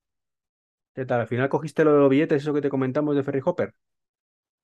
¿Qué 0.94 1.04
tal? 1.06 1.22
¿Al 1.22 1.28
final 1.28 1.50
cogiste 1.50 1.84
los 1.84 2.10
billetes, 2.10 2.44
eso 2.44 2.54
que 2.54 2.62
te 2.62 2.70
comentamos 2.70 3.16
de 3.16 3.24
Ferry 3.24 3.42
Hopper? 3.44 3.74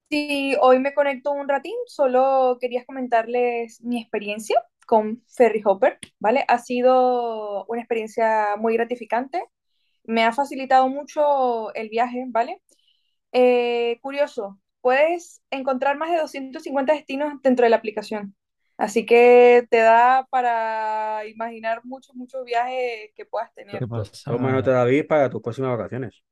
Sí, 0.09 0.55
hoy 0.61 0.79
me 0.79 0.93
conecto 0.93 1.31
un 1.31 1.49
ratín, 1.49 1.73
solo 1.87 2.57
quería 2.61 2.85
comentarles 2.85 3.81
mi 3.81 3.99
experiencia 4.01 4.61
con 4.85 5.23
Ferry 5.27 5.61
Hopper, 5.65 5.97
¿vale? 6.19 6.45
Ha 6.47 6.59
sido 6.59 7.65
una 7.65 7.81
experiencia 7.81 8.55
muy 8.57 8.75
gratificante, 8.75 9.43
me 10.03 10.23
ha 10.23 10.33
facilitado 10.33 10.89
mucho 10.89 11.73
el 11.75 11.89
viaje, 11.89 12.25
¿vale? 12.29 12.61
Eh, 13.33 13.99
curioso, 14.01 14.59
puedes 14.81 15.41
encontrar 15.51 15.97
más 15.97 16.11
de 16.11 16.17
250 16.19 16.93
destinos 16.93 17.41
dentro 17.43 17.65
de 17.65 17.71
la 17.71 17.77
aplicación, 17.77 18.35
así 18.77 19.05
que 19.05 19.67
te 19.69 19.77
da 19.79 20.27
para 20.29 21.25
imaginar 21.27 21.81
muchos, 21.85 22.15
muchos 22.15 22.43
viajes 22.45 23.11
que 23.15 23.25
puedas 23.25 23.53
tener. 23.53 23.79
¿Qué 23.79 23.87
pasa? 23.87 24.11
Toma 24.27 24.51
nota, 24.51 24.71
David, 24.71 25.05
para 25.07 25.29
tus 25.29 25.41
próximas 25.41 25.77
vacaciones. 25.77 26.23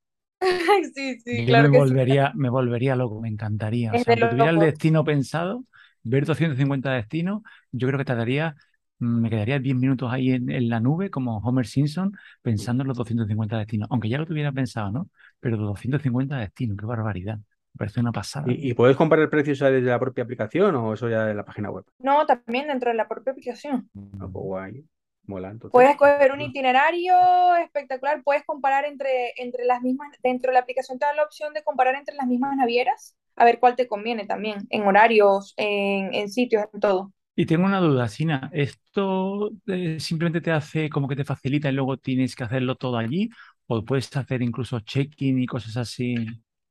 Sí, 0.94 1.20
sí, 1.22 1.44
Yo 1.46 1.46
claro 1.46 1.68
me 1.68 1.68
que 1.70 1.82
sí. 1.84 1.94
volvería, 1.94 2.32
me 2.36 2.50
volvería 2.50 2.96
loco, 2.96 3.20
me 3.22 3.30
encantaría. 3.30 3.96
O 3.96 3.98
sea, 3.98 4.12
aunque 4.14 4.28
tuviera 4.28 4.52
el 4.52 4.60
destino 4.60 5.04
pensado, 5.04 5.66
ver 6.04 6.26
250 6.26 6.92
destinos, 6.94 7.42
yo 7.72 7.88
creo 7.88 7.98
que 7.98 8.06
tardaría, 8.06 8.56
mm, 9.00 9.22
me 9.22 9.30
quedaría 9.32 9.60
10 9.60 9.76
minutos 9.76 10.12
ahí 10.12 10.30
en, 10.32 10.50
en 10.52 10.70
la 10.70 10.80
nube, 10.80 11.10
como 11.10 11.38
Homer 11.40 11.66
Simpson, 11.66 12.12
pensando 12.44 12.84
en 12.84 12.88
los 12.90 12.98
250 12.98 13.58
destinos. 13.58 13.88
Aunque 13.92 14.10
ya 14.10 14.18
lo 14.20 14.28
tuviera 14.28 14.52
pensado, 14.52 14.92
¿no? 14.92 15.10
Pero 15.40 15.58
250 15.58 16.38
destinos, 16.38 16.78
qué 16.78 16.86
barbaridad. 16.86 17.40
Me 17.74 17.78
parece 17.78 18.00
una 18.00 18.12
pasada. 18.12 18.46
¿Y, 18.52 18.70
y 18.70 18.74
puedes 18.74 18.96
comparar 18.96 19.24
el 19.24 19.30
precio 19.30 19.54
ya 19.54 19.70
desde 19.72 19.88
la 19.90 20.00
propia 20.00 20.24
aplicación 20.24 20.76
o 20.76 20.94
eso 20.94 21.10
ya 21.10 21.26
de 21.26 21.34
la 21.34 21.46
página 21.46 21.70
web? 21.70 21.86
No, 22.00 22.26
también 22.26 22.68
dentro 22.68 22.92
de 22.92 22.98
la 22.98 23.08
propia 23.08 23.32
aplicación. 23.32 23.90
Ah, 23.96 24.28
pues 24.32 24.32
guay. 24.32 24.86
Mola, 25.26 25.52
entonces. 25.52 25.72
Puedes 25.74 25.92
escoger 25.92 26.32
un 26.34 26.42
itinerario 26.42 27.56
espectacular, 27.56 28.22
puedes 28.24 28.44
comparar 28.46 28.86
entre, 28.86 29.34
entre 29.38 29.66
las 29.66 29.82
mismas, 29.82 30.10
dentro 30.22 30.50
de 30.52 30.54
la 30.54 30.60
aplicación 30.60 31.00
te 31.00 31.06
da 31.06 31.14
la 31.14 31.24
opción 31.24 31.54
de 31.54 31.64
comparar 31.64 31.96
entre 31.96 32.16
las 32.16 32.28
mismas 32.28 32.56
navieras, 32.58 33.16
a 33.36 33.46
ver 33.46 33.60
cuál 33.60 33.76
te 33.76 33.88
conviene 33.88 34.26
también, 34.28 34.68
en 34.70 34.86
horarios, 34.86 35.54
en, 35.58 36.14
en 36.14 36.30
sitios, 36.30 36.66
en 36.74 36.80
todo. 36.80 37.12
Y 37.36 37.46
tengo 37.48 37.66
una 37.66 37.80
duda, 37.80 38.08
Sina, 38.10 38.50
¿esto 38.54 39.52
eh, 39.68 40.00
simplemente 40.00 40.40
te 40.42 40.52
hace 40.52 40.90
como 40.90 41.08
que 41.08 41.16
te 41.16 41.26
facilita 41.26 41.70
y 41.70 41.74
luego 41.74 41.98
tienes 41.98 42.36
que 42.36 42.44
hacerlo 42.44 42.76
todo 42.76 42.98
allí? 42.98 43.30
¿O 43.66 43.84
puedes 43.84 44.16
hacer 44.16 44.42
incluso 44.44 44.80
check-in 44.82 45.40
y 45.42 45.48
cosas 45.48 45.78
así? 45.78 46.16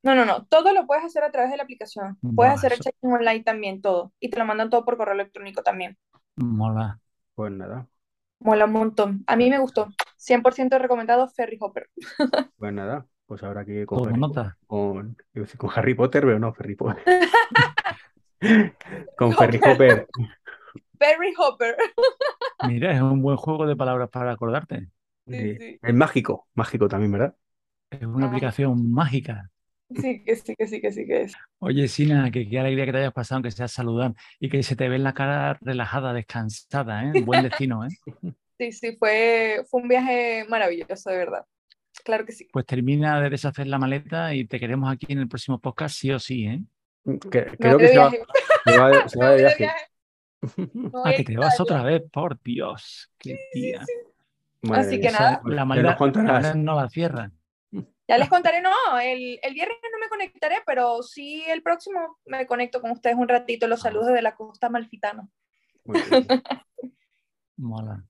No, 0.03 0.15
no, 0.15 0.25
no, 0.25 0.47
todo 0.47 0.73
lo 0.73 0.87
puedes 0.87 1.05
hacer 1.05 1.23
a 1.25 1.31
través 1.31 1.51
de 1.51 1.57
la 1.57 1.63
aplicación. 1.65 2.19
Puedes 2.35 2.53
Buah, 2.53 2.55
hacer 2.55 2.73
el 2.73 2.81
eso 2.81 2.85
check-in 2.85 3.13
online 3.13 3.43
también, 3.45 3.81
todo. 3.83 4.13
Y 4.21 4.31
te 4.31 4.39
lo 4.39 4.45
mandan 4.45 4.71
todo 4.71 4.85
por 4.85 4.97
correo 4.97 5.15
electrónico 5.15 5.63
también. 5.63 5.97
mola. 6.37 7.01
Pues 7.35 7.53
nada, 7.53 7.89
Mola 8.41 8.67
un 8.67 8.73
montón. 8.73 9.25
A 9.27 9.37
mí 9.37 9.49
me 9.49 9.59
gustó. 9.59 9.89
100% 10.19 10.79
recomendado 10.79 11.29
Ferry 11.29 11.57
Hopper. 11.61 11.89
pues 12.57 12.73
nada. 12.73 13.07
Pues 13.27 13.43
ahora 13.43 13.65
que 13.65 13.87
con, 13.87 14.03
Tomo 14.03 14.17
nota. 14.17 14.59
con, 14.67 15.17
iba 15.35 15.43
a 15.45 15.47
decir 15.47 15.59
con 15.59 15.71
Harry 15.75 15.95
Potter, 15.95 16.23
pero 16.25 16.39
no, 16.39 16.53
Ferry 16.53 16.75
Potter. 16.77 17.03
Con 19.17 19.33
Ferry 19.37 19.61
Hopper. 19.65 20.07
Ferry 20.99 21.35
Hopper. 21.39 21.77
Mira, 22.61 22.93
es 22.95 23.03
un 23.03 23.23
buen 23.23 23.37
juego 23.37 23.67
de 23.67 23.77
palabras 23.77 24.09
para 24.11 24.33
acordarte. 24.33 24.89
Sí, 25.27 25.37
Eh, 25.37 25.59
sí. 25.59 25.81
Es 25.83 25.95
mágico, 25.95 26.49
mágico 26.55 26.89
también, 26.89 27.13
¿verdad? 27.13 27.37
Es 27.91 28.05
una 28.05 28.27
Ah. 28.27 28.29
aplicación 28.29 28.93
mágica. 28.93 29.52
Sí, 30.01 30.25
que 30.25 30.37
sí, 30.37 30.55
que 30.57 30.67
sí, 30.67 30.81
que 30.81 30.93
sí, 30.93 31.07
que 31.07 31.23
es. 31.23 31.35
Oye, 31.59 31.89
Sina, 31.89 32.31
que 32.31 32.49
qué 32.49 32.59
alegría 32.59 32.87
que 32.87 32.93
te 32.93 32.99
hayas 32.99 33.13
pasado, 33.13 33.37
aunque 33.39 33.51
sea 33.51 33.69
saludar, 33.69 34.15
y 34.41 34.49
que 34.49 34.63
se 34.63 34.77
te 34.77 34.89
ve 34.89 34.97
en 34.97 35.05
la 35.05 35.13
cara 35.15 35.59
relajada, 35.61 36.13
descansada, 36.13 37.05
¿eh? 37.05 37.21
Buen 37.23 37.43
destino, 37.45 37.85
¿eh? 37.85 37.89
Sí, 38.59 38.71
sí, 38.71 38.97
fue, 38.97 39.65
fue 39.69 39.83
un 39.83 39.89
viaje 39.89 40.45
maravilloso, 40.49 41.11
de 41.11 41.17
verdad. 41.17 41.45
Claro 42.05 42.25
que 42.25 42.31
sí. 42.31 42.47
Pues 42.53 42.65
termina 42.65 43.21
de 43.21 43.29
deshacer 43.29 43.67
la 43.67 43.77
maleta 43.79 44.35
y 44.35 44.45
te 44.47 44.61
queremos 44.61 44.93
aquí 44.93 45.07
en 45.09 45.19
el 45.19 45.27
próximo 45.29 45.59
podcast, 45.59 45.97
sí 45.99 46.13
o 46.13 46.19
sí, 46.21 46.47
¿eh? 46.47 46.63
Que- 47.31 47.47
creo 47.59 47.77
que 47.79 47.89
se 47.89 47.99
va, 47.99 48.11
se 48.65 48.79
va- 48.79 49.09
se 49.09 49.19
de 49.25 49.37
viaje. 49.37 49.71
voy 50.41 50.91
Ah, 51.05 51.13
que 51.17 51.25
te 51.25 51.37
vas 51.37 51.59
otra 51.61 51.83
vez, 51.83 52.03
por 52.13 52.41
Dios, 52.41 53.11
qué 53.19 53.37
tía. 53.53 53.81
Así 54.71 55.01
que 55.01 55.09
Esa- 55.09 55.19
nada. 55.21 55.43
la 55.45 55.65
maldad 55.65 56.55
no 56.55 56.77
la 56.77 56.89
cierran. 56.89 57.33
Ya 58.13 58.19
les 58.19 58.29
contaré, 58.29 58.61
no, 58.61 58.71
el, 59.03 59.41
el 59.43 59.55
viernes 59.55 59.79
no 59.91 59.99
me 59.99 60.11
conectaré, 60.11 60.57
pero 60.67 61.03
sí 61.03 61.45
el 61.49 61.63
próximo 61.63 62.19
me 62.27 62.47
conecto 62.47 62.83
con 62.83 62.91
ustedes 62.91 63.17
un 63.17 63.27
ratito. 63.27 63.67
Los 63.67 63.81
saludos 63.81 64.09
de 64.09 64.21
la 64.21 64.35
costa 64.35 64.69
malfitana. 64.69 65.27
Muy 65.87 65.99
bien. 66.03 66.27
Mola. 67.57 68.05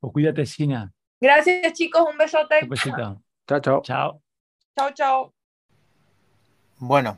Pues 0.00 0.12
cuídate, 0.12 0.44
Sina. 0.44 0.92
Gracias, 1.18 1.72
chicos, 1.72 2.04
un 2.12 2.18
besote. 2.18 2.58
Un 2.60 2.68
besito. 2.68 3.22
Chao, 3.46 3.60
chao. 3.60 3.80
Chao. 3.80 4.22
Chao, 4.76 4.90
chao. 4.90 5.34
Bueno, 6.76 7.16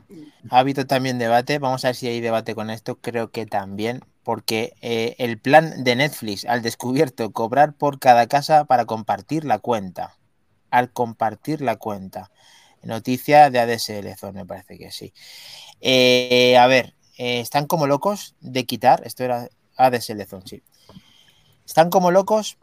ha 0.49 0.59
habido 0.59 0.87
también 0.87 1.19
debate. 1.19 1.59
Vamos 1.59 1.83
a 1.83 1.89
ver 1.89 1.95
si 1.95 2.07
hay 2.07 2.21
debate 2.21 2.55
con 2.55 2.69
esto. 2.69 2.95
Creo 2.95 3.31
que 3.31 3.45
también, 3.45 4.05
porque 4.23 4.73
eh, 4.79 5.15
el 5.17 5.37
plan 5.37 5.83
de 5.83 5.97
Netflix 5.97 6.45
al 6.45 6.61
descubierto 6.61 7.33
cobrar 7.33 7.73
por 7.73 7.99
cada 7.99 8.27
casa 8.27 8.63
para 8.63 8.85
compartir 8.85 9.43
la 9.43 9.59
cuenta. 9.59 10.15
Al 10.71 10.91
compartir 10.93 11.61
la 11.61 11.77
cuenta. 11.77 12.31
Noticia 12.83 13.49
de 13.51 13.59
ADSL 13.59 14.15
Zone, 14.17 14.39
me 14.41 14.45
parece 14.47 14.77
que 14.79 14.91
sí. 14.91 15.13
Eh, 15.81 16.57
a 16.57 16.67
ver, 16.67 16.95
eh, 17.17 17.41
están 17.41 17.67
como 17.67 17.87
locos 17.87 18.35
de 18.41 18.65
quitar. 18.65 19.03
Esto 19.05 19.23
era 19.23 19.49
ADSL 19.77 20.25
Zone, 20.25 20.43
sí. 20.47 20.63
Están 21.65 21.89
como 21.89 22.11
locos 22.11 22.57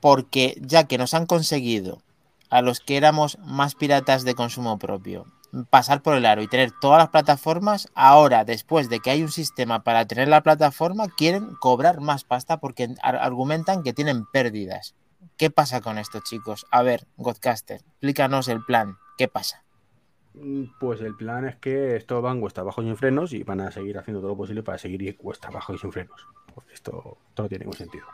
porque 0.00 0.56
ya 0.60 0.84
que 0.84 0.98
nos 0.98 1.14
han 1.14 1.26
conseguido 1.26 2.02
a 2.50 2.62
los 2.62 2.80
que 2.80 2.96
éramos 2.96 3.38
más 3.40 3.74
piratas 3.76 4.24
de 4.24 4.34
consumo 4.34 4.78
propio 4.78 5.26
pasar 5.70 6.02
por 6.02 6.14
el 6.16 6.26
aro 6.26 6.42
y 6.42 6.48
tener 6.48 6.72
todas 6.80 6.98
las 6.98 7.10
plataformas, 7.10 7.88
ahora, 7.94 8.44
después 8.44 8.88
de 8.88 9.00
que 9.00 9.10
hay 9.10 9.22
un 9.22 9.32
sistema 9.32 9.84
para 9.84 10.06
tener 10.06 10.28
la 10.28 10.42
plataforma, 10.42 11.08
quieren 11.08 11.54
cobrar 11.60 12.00
más 12.00 12.24
pasta 12.24 12.58
porque 12.58 12.88
ar- 13.02 13.16
argumentan 13.16 13.82
que 13.82 13.92
tienen 13.92 14.26
pérdidas. 14.32 14.94
¿Qué 15.36 15.50
pasa 15.50 15.80
con 15.80 15.98
esto, 15.98 16.20
chicos? 16.20 16.66
A 16.70 16.82
ver, 16.82 17.06
Godcaster, 17.16 17.80
explícanos 17.80 18.48
el 18.48 18.64
plan. 18.64 18.96
¿Qué 19.18 19.28
pasa? 19.28 19.64
Mm, 20.34 20.64
Pues 20.80 21.00
el 21.00 21.14
plan 21.16 21.46
es 21.46 21.56
que 21.56 21.96
esto 21.96 22.22
van 22.22 22.40
cuesta 22.40 22.60
abajo 22.62 22.82
y 22.82 22.86
sin 22.86 22.96
frenos 22.96 23.32
y 23.32 23.42
van 23.42 23.60
a 23.60 23.70
seguir 23.70 23.98
haciendo 23.98 24.20
todo 24.20 24.30
lo 24.30 24.36
posible 24.36 24.62
para 24.62 24.78
seguir 24.78 25.16
cuesta 25.16 25.48
abajo 25.48 25.74
y 25.74 25.78
sin 25.78 25.92
frenos. 25.92 26.26
Porque 26.54 26.74
esto, 26.74 27.18
esto 27.28 27.42
no 27.42 27.48
tiene 27.48 27.64
ningún 27.64 27.76
sentido. 27.78 28.06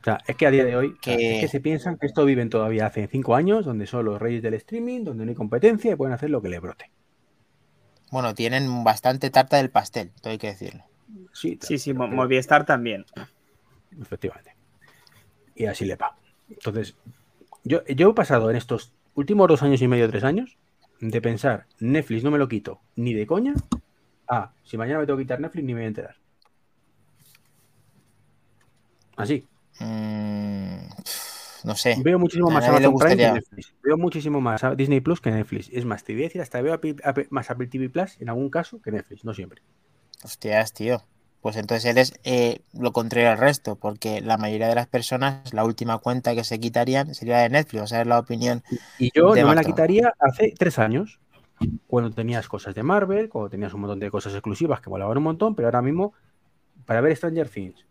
O 0.00 0.04
sea, 0.04 0.20
es 0.26 0.36
que 0.36 0.46
a 0.46 0.50
día 0.50 0.64
de 0.64 0.76
hoy 0.76 0.88
o 0.88 1.02
sea, 1.02 1.16
Que- 1.16 1.34
es 1.34 1.40
que 1.40 1.48
se 1.48 1.60
piensan 1.60 1.96
que 1.96 2.06
esto 2.06 2.24
viven 2.26 2.50
todavía 2.50 2.86
hace 2.86 3.06
cinco 3.06 3.34
años, 3.34 3.64
donde 3.64 3.86
son 3.86 4.04
los 4.04 4.20
reyes 4.20 4.42
del 4.42 4.54
streaming, 4.54 5.02
donde 5.04 5.24
no 5.24 5.30
hay 5.30 5.34
competencia 5.34 5.92
y 5.92 5.96
pueden 5.96 6.12
hacer 6.14 6.30
lo 6.30 6.42
que 6.42 6.50
les 6.50 6.60
brote. 6.60 6.90
Bueno, 8.10 8.34
tienen 8.34 8.84
bastante 8.84 9.30
tarta 9.30 9.56
del 9.56 9.70
pastel, 9.70 10.12
todo 10.20 10.30
hay 10.32 10.38
que 10.38 10.48
decirlo. 10.48 10.84
Sí, 11.32 11.58
Sí, 11.60 11.78
sí, 11.78 11.94
Movistar 11.94 12.64
también. 12.66 13.04
Efectivamente. 14.00 14.53
Y 15.54 15.66
así 15.66 15.84
le 15.84 15.96
va. 15.96 16.16
Entonces, 16.48 16.96
yo, 17.62 17.84
yo 17.86 18.10
he 18.10 18.14
pasado 18.14 18.50
en 18.50 18.56
estos 18.56 18.92
últimos 19.14 19.48
dos 19.48 19.62
años 19.62 19.80
y 19.82 19.88
medio, 19.88 20.08
tres 20.08 20.24
años, 20.24 20.56
de 21.00 21.20
pensar, 21.20 21.66
Netflix 21.80 22.24
no 22.24 22.30
me 22.30 22.38
lo 22.38 22.48
quito 22.48 22.80
ni 22.96 23.14
de 23.14 23.26
coña, 23.26 23.54
a 24.28 24.52
si 24.64 24.76
mañana 24.76 25.00
me 25.00 25.06
tengo 25.06 25.18
que 25.18 25.24
quitar 25.24 25.40
Netflix 25.40 25.64
ni 25.64 25.74
me 25.74 25.80
voy 25.80 25.84
a 25.84 25.88
enterar. 25.88 26.16
Así. 29.16 29.46
Mm, 29.80 30.76
no 31.64 31.74
sé. 31.74 31.96
Veo 32.02 32.18
muchísimo 32.18 32.50
más 32.50 32.66
Amazon 32.66 32.96
Prime 32.96 33.16
que. 33.16 33.32
Netflix. 33.32 33.74
Veo 33.82 33.96
muchísimo 33.96 34.40
más 34.40 34.62
Disney 34.76 35.00
Plus 35.00 35.20
que 35.20 35.30
Netflix. 35.30 35.68
Es 35.72 35.84
más, 35.84 36.04
te 36.04 36.14
voy 36.14 36.22
a 36.22 36.26
decir, 36.26 36.40
hasta 36.40 36.60
veo 36.60 36.80
más 37.30 37.50
Apple 37.50 37.66
TV 37.66 37.88
Plus 37.88 38.20
en 38.20 38.28
algún 38.28 38.50
caso 38.50 38.80
que 38.80 38.90
Netflix, 38.90 39.24
no 39.24 39.34
siempre. 39.34 39.62
Hostias, 40.22 40.72
tío. 40.72 41.02
Pues 41.44 41.56
entonces 41.56 41.84
él 41.84 41.98
es 41.98 42.18
eh, 42.24 42.62
lo 42.72 42.94
contrario 42.94 43.30
al 43.30 43.36
resto, 43.36 43.76
porque 43.76 44.22
la 44.22 44.38
mayoría 44.38 44.66
de 44.66 44.76
las 44.76 44.86
personas, 44.86 45.52
la 45.52 45.62
última 45.66 45.98
cuenta 45.98 46.34
que 46.34 46.42
se 46.42 46.58
quitarían 46.58 47.14
sería 47.14 47.36
de 47.40 47.50
Netflix, 47.50 47.82
o 47.82 47.86
sea, 47.86 48.00
es 48.00 48.06
la 48.06 48.18
opinión. 48.18 48.62
Y 48.98 49.10
yo 49.14 49.34
de 49.34 49.42
no 49.42 49.50
me 49.50 49.54
la 49.54 49.62
quitaría 49.62 50.14
hace 50.20 50.54
tres 50.56 50.78
años, 50.78 51.20
cuando 51.86 52.10
tenías 52.12 52.48
cosas 52.48 52.74
de 52.74 52.82
Marvel, 52.82 53.28
cuando 53.28 53.50
tenías 53.50 53.74
un 53.74 53.82
montón 53.82 54.00
de 54.00 54.10
cosas 54.10 54.32
exclusivas 54.32 54.80
que 54.80 54.88
volaban 54.88 55.18
un 55.18 55.22
montón, 55.22 55.54
pero 55.54 55.68
ahora 55.68 55.82
mismo, 55.82 56.14
para 56.86 57.02
ver 57.02 57.14
Stranger 57.14 57.50
Things, 57.50 57.84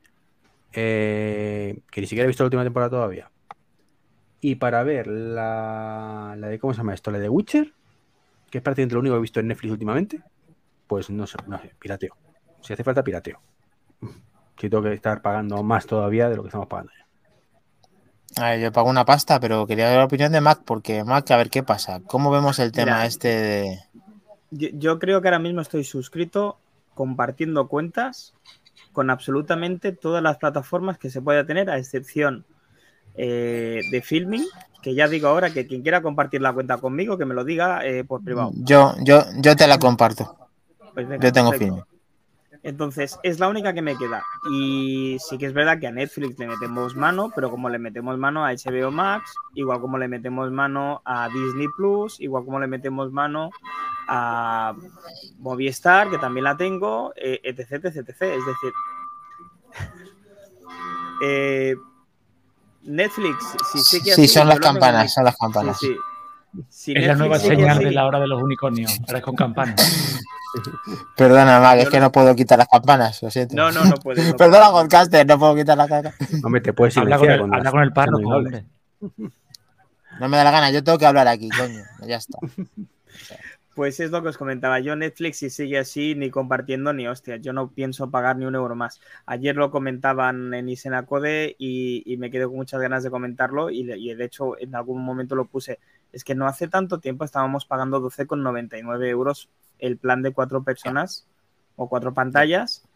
eh, 0.72 1.78
que 1.92 2.02
ni 2.02 2.08
siquiera 2.08 2.24
he 2.24 2.28
visto 2.28 2.42
la 2.42 2.48
última 2.48 2.64
temporada 2.64 2.90
todavía, 2.90 3.30
y 4.42 4.56
para 4.56 4.82
ver 4.82 5.06
la, 5.06 6.36
la 6.40 6.48
de, 6.48 6.58
¿cómo 6.58 6.74
se 6.74 6.80
llama 6.80 6.96
esto? 6.96 7.12
La 7.12 7.20
de 7.20 7.30
Witcher, 7.30 7.72
que 8.50 8.58
es 8.58 8.64
prácticamente 8.64 8.96
lo 8.96 9.02
único 9.02 9.14
que 9.14 9.20
he 9.20 9.22
visto 9.22 9.40
en 9.42 9.48
Netflix 9.50 9.72
últimamente, 9.74 10.24
pues 10.88 11.12
no 11.12 11.28
sé, 11.28 11.38
no 11.46 11.62
sé, 11.62 11.76
pirateo. 11.78 12.16
Si 12.64 12.74
hace 12.74 12.84
falta, 12.84 13.04
pirateo. 13.04 13.40
Si 14.58 14.70
tengo 14.70 14.84
que 14.84 14.94
estar 14.94 15.22
pagando 15.22 15.62
más 15.64 15.86
todavía 15.86 16.30
de 16.30 16.38
lo 16.38 16.44
que 16.44 16.48
estamos 16.48 16.68
pagando 16.68 16.92
ya. 16.98 17.04
A 18.44 18.50
ver, 18.52 18.62
yo 18.62 18.72
pago 18.72 18.90
una 18.90 19.06
pasta, 19.06 19.40
pero 19.40 19.68
quería 19.68 19.90
ver 19.90 19.98
la 19.98 20.06
opinión 20.06 20.32
de 20.32 20.42
Mac, 20.42 20.62
porque 20.66 21.04
Mac, 21.04 21.30
a 21.30 21.38
ver 21.38 21.50
qué 21.50 21.62
pasa. 21.62 22.02
¿Cómo 22.08 22.32
vemos 22.32 22.58
el 22.60 22.72
tema 22.72 22.94
Mira, 22.94 23.06
este 23.06 23.28
de. 23.28 23.80
Yo, 24.50 24.70
yo 24.74 25.00
creo 25.00 25.22
que 25.22 25.28
ahora 25.28 25.40
mismo 25.40 25.62
estoy 25.62 25.84
suscrito 25.84 26.58
compartiendo 26.96 27.68
cuentas 27.68 28.34
con 28.92 29.10
absolutamente 29.10 29.92
todas 29.92 30.24
las 30.24 30.38
plataformas 30.38 30.98
que 30.98 31.10
se 31.10 31.22
pueda 31.22 31.46
tener, 31.46 31.70
a 31.70 31.78
excepción 31.78 32.46
eh, 33.16 33.82
de 33.92 34.02
Filming, 34.02 34.46
que 34.82 34.96
ya 34.96 35.08
digo 35.08 35.28
ahora 35.28 35.52
que 35.52 35.68
quien 35.68 35.82
quiera 35.82 36.02
compartir 36.02 36.42
la 36.42 36.54
cuenta 36.54 36.78
conmigo, 36.78 37.18
que 37.18 37.26
me 37.26 37.34
lo 37.34 37.44
diga 37.44 37.86
eh, 37.86 38.04
por 38.04 38.24
privado. 38.24 38.52
Yo, 38.56 38.96
yo, 39.04 39.24
yo 39.38 39.56
te 39.56 39.68
la 39.68 39.78
comparto. 39.78 40.38
Pues 40.94 41.08
venga, 41.08 41.24
Yo 41.24 41.32
tengo 41.32 41.50
perfecto. 41.52 41.76
Filming. 41.76 41.93
Entonces, 42.64 43.20
es 43.24 43.40
la 43.40 43.50
única 43.50 43.74
que 43.74 43.82
me 43.82 43.98
queda. 43.98 44.24
Y 44.50 45.18
sí 45.20 45.38
que 45.38 45.46
es 45.46 45.54
verdad 45.54 45.80
que 45.80 45.88
a 45.88 45.92
Netflix 45.92 46.40
le 46.40 46.48
metemos 46.48 46.96
mano, 46.96 47.30
pero 47.36 47.52
como 47.52 47.68
le 47.70 47.78
metemos 47.78 48.18
mano 48.18 48.46
a 48.46 48.54
HBO 48.54 48.90
Max, 48.90 49.34
igual 49.54 49.82
como 49.82 49.98
le 49.98 50.08
metemos 50.08 50.50
mano 50.50 51.02
a 51.04 51.28
Disney 51.28 51.68
Plus, 51.76 52.22
igual 52.22 52.46
como 52.46 52.62
le 52.62 52.68
metemos 52.68 53.12
mano 53.12 53.50
a 54.08 54.74
Movistar, 55.40 56.10
que 56.10 56.18
también 56.18 56.46
la 56.46 56.56
tengo, 56.56 57.14
eh, 57.18 57.42
etc, 57.44 57.86
etc, 57.86 57.98
etc. 57.98 58.10
Es 58.22 58.46
decir, 58.46 58.74
eh, 61.22 61.76
Netflix, 62.84 63.56
si 63.72 63.80
sigue 63.80 64.16
Sí, 64.16 64.24
así, 64.24 64.28
son 64.30 64.48
las 64.48 64.60
campanas, 64.60 65.14
son 65.14 65.26
las 65.26 65.36
campanas. 65.36 65.78
Sí, 65.78 65.88
sí. 65.88 65.98
Si 66.70 66.94
es 66.94 67.08
la 67.08 67.16
nueva 67.16 67.40
señal 67.40 67.80
de 67.80 67.92
la 67.92 68.06
hora 68.06 68.20
de 68.20 68.28
los 68.28 68.42
unicornios. 68.42 69.00
Ahora 69.08 69.18
es 69.20 69.24
con 69.24 69.36
campana. 69.36 69.76
Perdona, 71.18 71.60
Mac, 71.60 71.80
es 71.80 71.90
que 71.90 72.00
no 72.00 72.12
puedo 72.12 72.36
quitar 72.36 72.60
las 72.60 72.68
campanas, 72.68 73.22
lo 73.24 73.32
siento. 73.32 73.56
No, 73.56 73.72
no, 73.72 73.84
no 73.86 73.96
puedes. 73.96 74.28
no 74.28 74.36
Perdona, 74.38 74.70
podcaster, 74.72 75.26
no 75.26 75.40
puedo 75.40 75.56
quitar 75.56 75.78
la 75.78 75.88
caca. 75.88 76.14
Hombre, 76.44 76.62
te 76.62 76.74
puedes 76.74 76.96
habla 76.98 77.18
silenciar 77.18 77.40
con 77.40 77.54
habla 77.54 77.64
las- 77.64 77.72
con 77.74 77.82
el 77.84 77.94
párroco, 77.94 78.22
no 78.22 78.34
hables. 78.34 78.64
hombre. 79.02 79.32
No 80.20 80.30
me 80.30 80.38
da 80.38 80.44
la 80.44 80.52
gana, 80.52 80.70
yo 80.72 80.84
tengo 80.84 81.00
que 81.00 81.08
hablar 81.08 81.28
aquí, 81.28 81.50
coño. 81.50 81.82
Ya 82.06 82.18
está. 82.18 82.38
Pues 83.74 84.00
es 84.00 84.12
lo 84.12 84.22
que 84.22 84.30
os 84.30 84.38
comentaba. 84.38 84.80
Yo 84.80 84.96
Netflix 84.96 85.38
si 85.38 85.50
sigue 85.50 85.80
así, 85.80 86.14
ni 86.14 86.30
compartiendo 86.30 86.94
ni 86.94 87.08
hostia. 87.08 87.38
Yo 87.38 87.52
no 87.54 87.70
pienso 87.72 88.12
pagar 88.12 88.38
ni 88.38 88.46
un 88.46 88.54
euro 88.54 88.76
más. 88.76 89.02
Ayer 89.26 89.56
lo 89.56 89.72
comentaban 89.72 90.54
en 90.54 90.70
Isenacode 90.70 91.56
y, 91.58 92.04
y 92.06 92.18
me 92.18 92.30
quedé 92.30 92.46
con 92.46 92.58
muchas 92.58 92.80
ganas 92.80 93.02
de 93.02 93.10
comentarlo 93.10 93.72
y, 93.72 93.92
y 93.92 94.14
de 94.14 94.24
hecho 94.26 94.60
en 94.60 94.76
algún 94.76 95.04
momento 95.04 95.34
lo 95.34 95.46
puse. 95.46 95.80
Es 96.14 96.24
que 96.24 96.36
no 96.36 96.48
hace 96.48 96.68
tanto 96.68 97.00
tiempo 97.00 97.26
estábamos 97.26 97.66
pagando 97.66 98.00
12,99 98.00 99.08
euros 99.08 99.50
el 99.80 99.98
plan 99.98 100.22
de 100.22 100.32
cuatro 100.32 100.64
personas 100.64 101.28
o 101.76 101.90
cuatro 101.90 102.14
pantallas. 102.14 102.88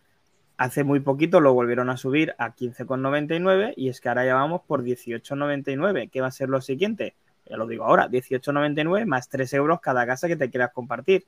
Hace 0.56 0.84
muy 0.84 1.00
poquito 1.02 1.42
lo 1.42 1.54
volvieron 1.54 1.90
a 1.90 1.98
subir 1.98 2.34
a 2.38 2.56
15,99 2.56 3.74
y 3.76 3.90
es 3.90 4.00
que 4.00 4.10
ahora 4.10 4.26
ya 4.26 4.36
vamos 4.36 4.62
por 4.66 4.84
18,99. 4.84 6.10
¿Qué 6.10 6.22
va 6.22 6.28
a 6.28 6.32
ser 6.32 6.50
lo 6.50 6.62
siguiente? 6.62 7.16
Ya 7.50 7.58
lo 7.58 7.68
digo 7.68 7.86
ahora, 7.86 8.08
18,99 8.10 9.06
más 9.06 9.30
3 9.30 9.54
euros 9.54 9.80
cada 9.82 10.06
casa 10.06 10.28
que 10.28 10.36
te 10.36 10.50
quieras 10.50 10.72
compartir. 10.74 11.26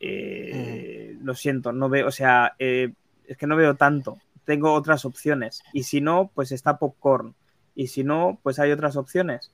Eh, 0.00 1.16
Lo 1.22 1.34
siento, 1.34 1.72
no 1.72 1.88
veo, 1.88 2.06
o 2.06 2.10
sea, 2.10 2.54
eh, 2.58 2.92
es 3.26 3.36
que 3.36 3.46
no 3.46 3.56
veo 3.56 3.74
tanto. 3.74 4.18
Tengo 4.44 4.72
otras 4.72 5.04
opciones. 5.04 5.62
Y 5.72 5.82
si 5.82 6.00
no, 6.00 6.30
pues 6.34 6.52
está 6.52 6.78
Popcorn. 6.78 7.34
Y 7.74 7.88
si 7.88 8.04
no, 8.04 8.38
pues 8.42 8.58
hay 8.58 8.72
otras 8.72 8.96
opciones. 8.96 9.52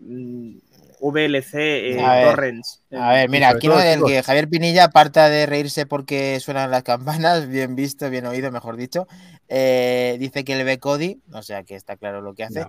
Mm, 0.00 0.56
VLC, 1.00 1.54
eh, 1.96 2.00
A 2.00 2.14
ver, 2.14 2.30
Torrents. 2.30 2.82
A 2.92 3.12
ver, 3.12 3.28
mira, 3.28 3.50
aquí 3.50 3.68
no 3.68 3.74
chicos. 3.80 4.10
que 4.10 4.22
Javier 4.22 4.48
Pinilla, 4.48 4.84
aparta 4.84 5.28
de 5.28 5.46
reírse 5.46 5.86
porque 5.86 6.38
suenan 6.40 6.70
las 6.70 6.82
campanas, 6.82 7.48
bien 7.48 7.74
visto, 7.76 8.08
bien 8.10 8.26
oído, 8.26 8.50
mejor 8.50 8.76
dicho, 8.76 9.06
eh, 9.48 10.16
dice 10.18 10.44
que 10.44 10.56
le 10.56 10.64
ve 10.64 10.78
Cody, 10.78 11.20
o 11.32 11.42
sea 11.42 11.62
que 11.62 11.74
está 11.76 11.96
claro 11.96 12.20
lo 12.22 12.34
que 12.34 12.44
hace, 12.44 12.64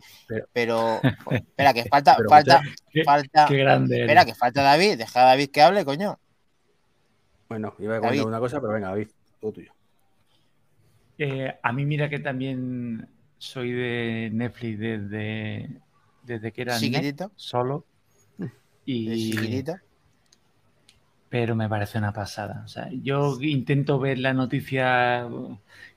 pero- 0.54 1.00
espera, 1.32 1.74
que 1.74 1.86
falta, 1.86 2.16
Pero 2.18 2.30
falta, 2.30 2.62
Qué, 2.92 3.04
falta, 3.04 3.46
qué 3.48 3.58
grande. 3.58 4.02
espera, 4.02 4.22
eres. 4.22 4.34
que 4.34 4.38
falta 4.38 4.62
David, 4.62 4.98
deja 4.98 5.22
a 5.22 5.26
David 5.28 5.50
que 5.52 5.62
hable, 5.62 5.86
coño. 5.86 6.20
Bueno, 7.48 7.74
iba 7.80 7.96
a 7.96 8.00
comentar 8.00 8.18
David. 8.18 8.28
una 8.28 8.40
cosa, 8.40 8.60
pero 8.60 8.74
venga, 8.74 8.90
David, 8.90 9.08
todo 9.40 9.52
tuyo. 9.54 9.72
Eh, 11.18 11.54
a 11.64 11.72
mí 11.72 11.86
mira 11.86 12.10
que 12.10 12.20
también 12.20 13.08
soy 13.38 13.72
de 13.72 14.30
Netflix 14.34 14.80
desde, 14.80 15.70
desde 16.26 16.52
que 16.52 16.62
era 16.62 16.80
Net, 16.80 17.30
solo. 17.36 17.86
Y, 18.86 19.64
pero 21.30 21.56
me 21.56 21.68
parece 21.68 21.98
una 21.98 22.14
pasada. 22.14 22.62
O 22.66 22.68
sea, 22.68 22.90
yo 23.04 23.38
intento 23.42 24.00
ver 24.00 24.20
la 24.20 24.34
noticia, 24.34 25.28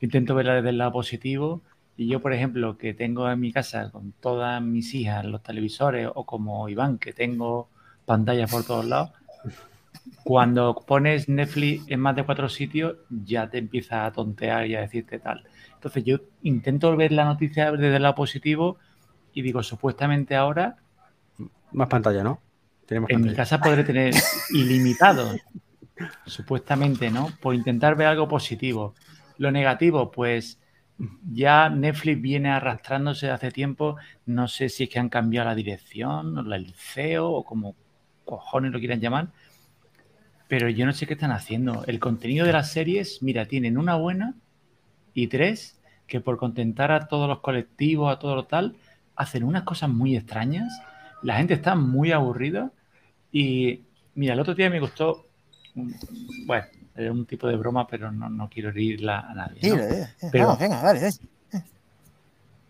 intento 0.00 0.34
verla 0.34 0.54
desde 0.54 0.70
el 0.70 0.78
lado 0.78 0.92
positivo. 0.92 1.60
Y 1.96 2.08
yo, 2.08 2.20
por 2.20 2.32
ejemplo, 2.32 2.78
que 2.78 2.94
tengo 2.94 3.30
en 3.30 3.40
mi 3.40 3.52
casa 3.52 3.90
con 3.90 4.12
todas 4.20 4.62
mis 4.62 4.94
hijas 4.94 5.24
los 5.24 5.42
televisores, 5.42 6.08
o 6.14 6.24
como 6.24 6.68
Iván, 6.68 6.98
que 6.98 7.12
tengo 7.12 7.68
pantallas 8.06 8.50
por 8.50 8.64
todos 8.64 8.86
lados, 8.86 9.10
cuando 10.24 10.74
pones 10.86 11.28
Netflix 11.28 11.88
en 11.88 12.00
más 12.00 12.16
de 12.16 12.24
cuatro 12.24 12.48
sitios, 12.48 12.96
ya 13.08 13.48
te 13.48 13.58
empieza 13.58 14.06
a 14.06 14.12
tontear 14.12 14.66
y 14.66 14.74
a 14.74 14.80
decirte 14.80 15.18
tal. 15.18 15.44
Entonces 15.74 16.04
yo 16.04 16.18
intento 16.42 16.96
ver 16.96 17.12
la 17.12 17.24
noticia 17.24 17.70
desde 17.72 17.96
el 17.96 18.02
lado 18.02 18.14
positivo 18.14 18.78
y 19.38 19.42
digo, 19.42 19.62
supuestamente 19.62 20.34
ahora 20.34 20.78
Más 21.70 21.86
pantalla, 21.86 22.24
¿no? 22.24 22.40
Tenemos 22.86 23.08
en 23.08 23.20
mi 23.20 23.32
casa 23.34 23.60
podré 23.60 23.84
tener 23.84 24.12
ilimitado, 24.50 25.36
supuestamente, 26.26 27.08
¿no? 27.08 27.28
Por 27.40 27.54
intentar 27.54 27.94
ver 27.94 28.08
algo 28.08 28.26
positivo. 28.26 28.96
Lo 29.36 29.52
negativo, 29.52 30.10
pues 30.10 30.58
ya 31.30 31.68
Netflix 31.68 32.20
viene 32.20 32.50
arrastrándose 32.50 33.30
hace 33.30 33.52
tiempo. 33.52 33.96
No 34.26 34.48
sé 34.48 34.68
si 34.70 34.84
es 34.84 34.90
que 34.90 34.98
han 34.98 35.08
cambiado 35.08 35.50
la 35.50 35.54
dirección, 35.54 36.36
o 36.36 36.52
el 36.52 36.74
CEO, 36.74 37.30
o 37.30 37.44
como 37.44 37.76
cojones 38.24 38.72
lo 38.72 38.80
quieran 38.80 39.00
llamar. 39.00 39.28
Pero 40.48 40.68
yo 40.68 40.84
no 40.84 40.92
sé 40.92 41.06
qué 41.06 41.12
están 41.12 41.30
haciendo. 41.30 41.84
El 41.86 42.00
contenido 42.00 42.44
de 42.44 42.54
las 42.54 42.72
series, 42.72 43.22
mira, 43.22 43.46
tienen 43.46 43.78
una 43.78 43.94
buena 43.94 44.34
y 45.14 45.28
tres 45.28 45.80
que 46.08 46.20
por 46.20 46.38
contentar 46.38 46.90
a 46.90 47.06
todos 47.06 47.28
los 47.28 47.38
colectivos, 47.38 48.10
a 48.10 48.18
todo 48.18 48.34
lo 48.34 48.46
tal, 48.46 48.74
hacen 49.18 49.44
unas 49.44 49.64
cosas 49.64 49.90
muy 49.90 50.16
extrañas. 50.16 50.80
La 51.22 51.36
gente 51.36 51.54
está 51.54 51.74
muy 51.74 52.12
aburrida 52.12 52.70
y 53.32 53.82
mira, 54.14 54.34
el 54.34 54.40
otro 54.40 54.54
día 54.54 54.70
me 54.70 54.80
gustó, 54.80 55.26
bueno, 56.46 56.64
era 56.94 57.12
un 57.12 57.26
tipo 57.26 57.46
de 57.48 57.56
broma, 57.56 57.86
pero 57.86 58.10
no, 58.10 58.30
no 58.30 58.48
quiero 58.48 58.70
herirla 58.70 59.20
a 59.20 59.34
nadie. 59.34 59.60
Pero- 60.32 60.46
vamos, 60.46 60.60
venga, 60.60 60.82
dale, 60.82 61.00
dale. 61.00 61.14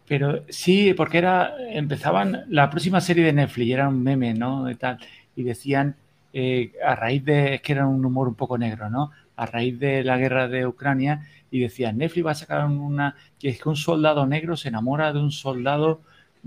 Pero 0.06 0.44
sí, 0.48 0.94
porque 0.94 1.18
era, 1.18 1.54
empezaban 1.70 2.44
la 2.48 2.70
próxima 2.70 2.98
serie 3.00 3.26
de 3.26 3.32
Netflix, 3.34 3.70
era 3.70 3.88
un 3.88 4.02
meme, 4.02 4.32
¿no? 4.32 4.64
De 4.64 4.74
tal, 4.74 4.98
y 5.36 5.42
decían, 5.42 5.96
eh, 6.32 6.72
a 6.82 6.94
raíz 6.94 7.22
de, 7.26 7.56
es 7.56 7.60
que 7.62 7.72
era 7.72 7.86
un 7.86 8.02
humor 8.02 8.26
un 8.26 8.34
poco 8.34 8.56
negro, 8.56 8.88
¿no? 8.88 9.10
A 9.36 9.44
raíz 9.44 9.78
de 9.78 10.02
la 10.02 10.16
guerra 10.16 10.48
de 10.48 10.66
Ucrania, 10.66 11.26
y 11.50 11.60
decían, 11.60 11.98
Netflix 11.98 12.26
va 12.26 12.30
a 12.30 12.34
sacar 12.36 12.64
una, 12.66 13.16
que 13.38 13.50
es 13.50 13.60
que 13.60 13.68
un 13.68 13.76
soldado 13.76 14.26
negro 14.26 14.56
se 14.56 14.68
enamora 14.68 15.12
de 15.12 15.18
un 15.18 15.30
soldado 15.30 16.00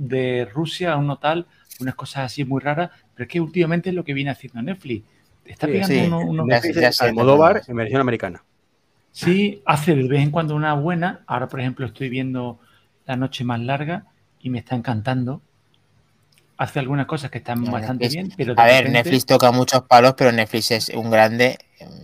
de 0.08 0.46
Rusia, 0.52 0.98
uno 0.98 1.18
tal, 1.18 1.46
unas 1.80 1.96
cosas 1.96 2.26
así 2.26 2.44
muy 2.44 2.60
raras, 2.60 2.90
pero 3.14 3.26
es 3.26 3.32
que 3.32 3.40
últimamente 3.40 3.90
es 3.90 3.96
lo 3.96 4.04
que 4.04 4.14
viene 4.14 4.32
haciendo 4.32 4.62
Netflix. 4.62 5.06
Está 5.46 5.68
Sí, 5.68 5.74
pegando 5.74 5.96
sí, 5.96 6.02
uno- 6.08 6.20
unos 6.20 6.48
ya- 6.48 6.56
Netflix 6.56 6.76
ya 6.82 6.88
es 6.90 6.96
sé, 6.98 7.06
Almodóvar 7.06 7.58
ya 7.58 7.64
sé. 7.64 7.72
en 7.72 7.78
versión 7.78 8.02
americana. 8.02 8.44
Sí, 9.12 9.62
hace 9.66 9.94
de 9.96 10.08
vez 10.08 10.22
en 10.22 10.32
cuando 10.32 10.56
una 10.56 10.74
buena. 10.74 11.22
Ahora, 11.28 11.48
por 11.48 11.60
ejemplo, 11.60 11.86
estoy 11.86 12.10
viendo 12.10 12.60
La 13.06 13.16
Noche 13.16 13.44
Más 13.44 13.60
Larga 13.60 14.06
y 14.40 14.50
me 14.50 14.60
está 14.60 14.76
encantando. 14.76 15.42
Hace 16.58 16.80
algunas 16.80 17.08
cosas 17.08 17.32
que 17.32 17.40
están 17.40 17.64
bastante 17.66 18.06
Netflix- 18.06 18.14
bien, 18.14 18.34
pero 18.38 18.54
A 18.62 18.66
ver, 18.66 18.84
repente- 18.86 18.92
Netflix 19.00 19.26
toca 19.26 19.52
muchos 19.52 19.82
palos, 19.84 20.14
pero 20.16 20.32
Netflix 20.32 20.72
es 20.72 20.90
un 20.90 21.10
grande, 21.10 21.58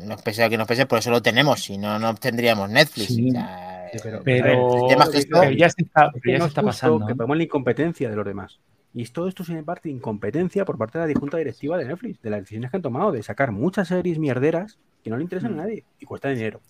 nos 0.05 0.21
pese 0.23 0.43
a 0.43 0.49
que 0.49 0.57
nos 0.57 0.67
pese, 0.67 0.85
por 0.87 0.97
eso 0.99 1.11
lo 1.11 1.21
tenemos, 1.21 1.61
si 1.61 1.77
no, 1.77 1.99
no 1.99 2.13
tendríamos 2.15 2.69
Netflix. 2.69 3.07
Sí. 3.07 3.29
O 3.29 3.31
sea, 3.33 3.76
pero- 4.03 4.23
ver, 4.23 4.47
esto- 4.47 5.51
ya 5.51 5.69
se 5.69 5.81
está, 5.83 6.11
pero 6.11 6.31
ya 6.33 6.37
no 6.39 6.45
se 6.45 6.49
está 6.49 6.61
pasando. 6.61 7.05
que 7.05 7.13
¿eh? 7.13 7.15
ponemos 7.15 7.37
la 7.37 7.43
incompetencia 7.43 8.09
de 8.09 8.15
los 8.15 8.25
demás. 8.25 8.59
Y 8.93 9.05
todo 9.05 9.27
esto 9.27 9.43
es 9.43 9.63
parte 9.63 9.89
de 9.89 9.95
incompetencia 9.95 10.65
por 10.65 10.77
parte 10.77 10.97
de 10.97 11.13
la 11.13 11.19
junta 11.19 11.37
directiva 11.37 11.77
de 11.77 11.85
Netflix, 11.85 12.21
de 12.21 12.29
las 12.31 12.39
decisiones 12.39 12.71
que 12.71 12.77
han 12.77 12.81
tomado 12.83 13.11
de 13.11 13.21
sacar 13.21 13.51
muchas 13.51 13.89
series 13.89 14.17
mierderas 14.17 14.79
que 15.03 15.09
no 15.09 15.17
le 15.17 15.23
interesan 15.23 15.51
a 15.51 15.55
Mm. 15.55 15.57
nadie 15.57 15.85
y 15.99 16.05
cuesta 16.05 16.29
dinero. 16.29 16.61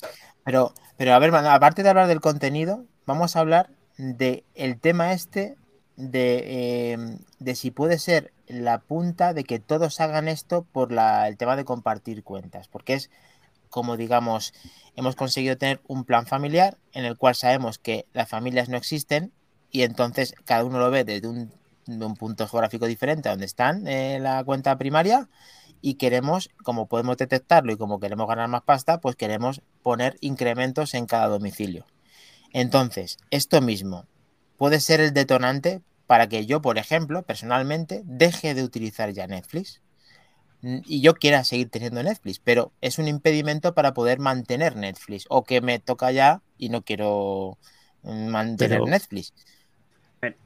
Pero, 0.44 0.74
pero 0.98 1.14
a 1.14 1.20
ver, 1.20 1.34
aparte 1.34 1.84
de 1.84 1.90
hablar 1.90 2.08
del 2.08 2.20
contenido, 2.22 2.84
vamos 3.06 3.36
a 3.36 3.40
hablar 3.40 3.70
de 3.98 4.44
el 4.56 4.80
tema 4.80 5.14
este 5.14 5.56
de, 5.96 6.44
eh, 6.94 6.98
de 7.40 7.56
si 7.56 7.72
puede 7.72 7.98
ser 7.98 8.32
la 8.48 8.80
punta 8.80 9.34
de 9.34 9.44
que 9.44 9.60
todos 9.60 10.00
hagan 10.00 10.28
esto 10.28 10.66
por 10.72 10.92
la- 10.92 11.28
el 11.28 11.38
tema 11.38 11.56
de 11.56 11.66
compartir 11.66 12.24
cuentas, 12.24 12.68
porque 12.68 12.94
es 12.94 13.10
como 13.70 13.98
digamos, 13.98 14.54
hemos 14.96 15.16
conseguido 15.16 15.58
tener 15.58 15.82
un 15.88 16.04
plan 16.04 16.26
familiar 16.26 16.78
en 16.94 17.06
el 17.06 17.18
cual 17.18 17.36
sabemos 17.36 17.78
que 17.78 18.06
las 18.14 18.30
familias 18.30 18.70
no 18.70 18.78
existen 18.78 19.32
y 19.72 19.84
entonces 19.84 20.34
cada 20.46 20.64
uno 20.64 20.80
lo 20.80 20.90
ve 20.92 21.04
desde 21.04 21.28
un, 21.28 21.52
punto 22.20 22.48
geográfico 22.48 22.86
diferente 22.86 23.30
a 23.30 23.32
donde 23.32 23.46
están 23.46 23.88
en 23.88 24.24
la 24.24 24.44
cuenta 24.44 24.78
primaria 24.78 25.30
y 25.82 25.94
queremos, 25.94 26.50
como 26.64 26.88
podemos 26.88 27.16
detectarlo 27.18 27.72
y 27.72 27.78
como 27.78 28.00
queremos 28.00 28.28
ganar 28.28 28.50
más 28.50 28.64
pasta, 28.64 29.00
pues 29.00 29.16
queremos 29.16 29.62
poner 29.84 30.18
incrementos 30.20 30.94
en 30.96 31.06
cada 31.06 31.28
domicilio. 31.28 31.86
Entonces, 32.52 33.18
esto 33.30 33.62
mismo 33.62 34.06
puede 34.58 34.82
ser 34.82 35.00
el 35.00 35.14
detonante 35.14 35.82
para 36.08 36.28
que 36.28 36.46
yo, 36.46 36.62
por 36.62 36.78
ejemplo, 36.78 37.24
personalmente, 37.24 38.02
deje 38.06 38.54
de 38.54 38.64
utilizar 38.64 39.12
ya 39.12 39.28
Netflix 39.28 39.82
y 40.62 41.02
yo 41.02 41.14
quiera 41.16 41.44
seguir 41.44 41.70
teniendo 41.70 42.02
Netflix, 42.04 42.40
pero 42.40 42.72
es 42.82 42.98
un 43.00 43.08
impedimento 43.08 43.74
para 43.74 43.94
poder 43.94 44.20
mantener 44.20 44.76
Netflix 44.76 45.26
o 45.30 45.44
que 45.44 45.62
me 45.62 45.80
toca 45.80 46.12
ya 46.12 46.42
y 46.58 46.70
no 46.70 46.82
quiero 46.82 47.58
mm, 48.04 48.28
mantener 48.28 48.80
Pero- 48.80 48.90
Netflix. 48.92 49.34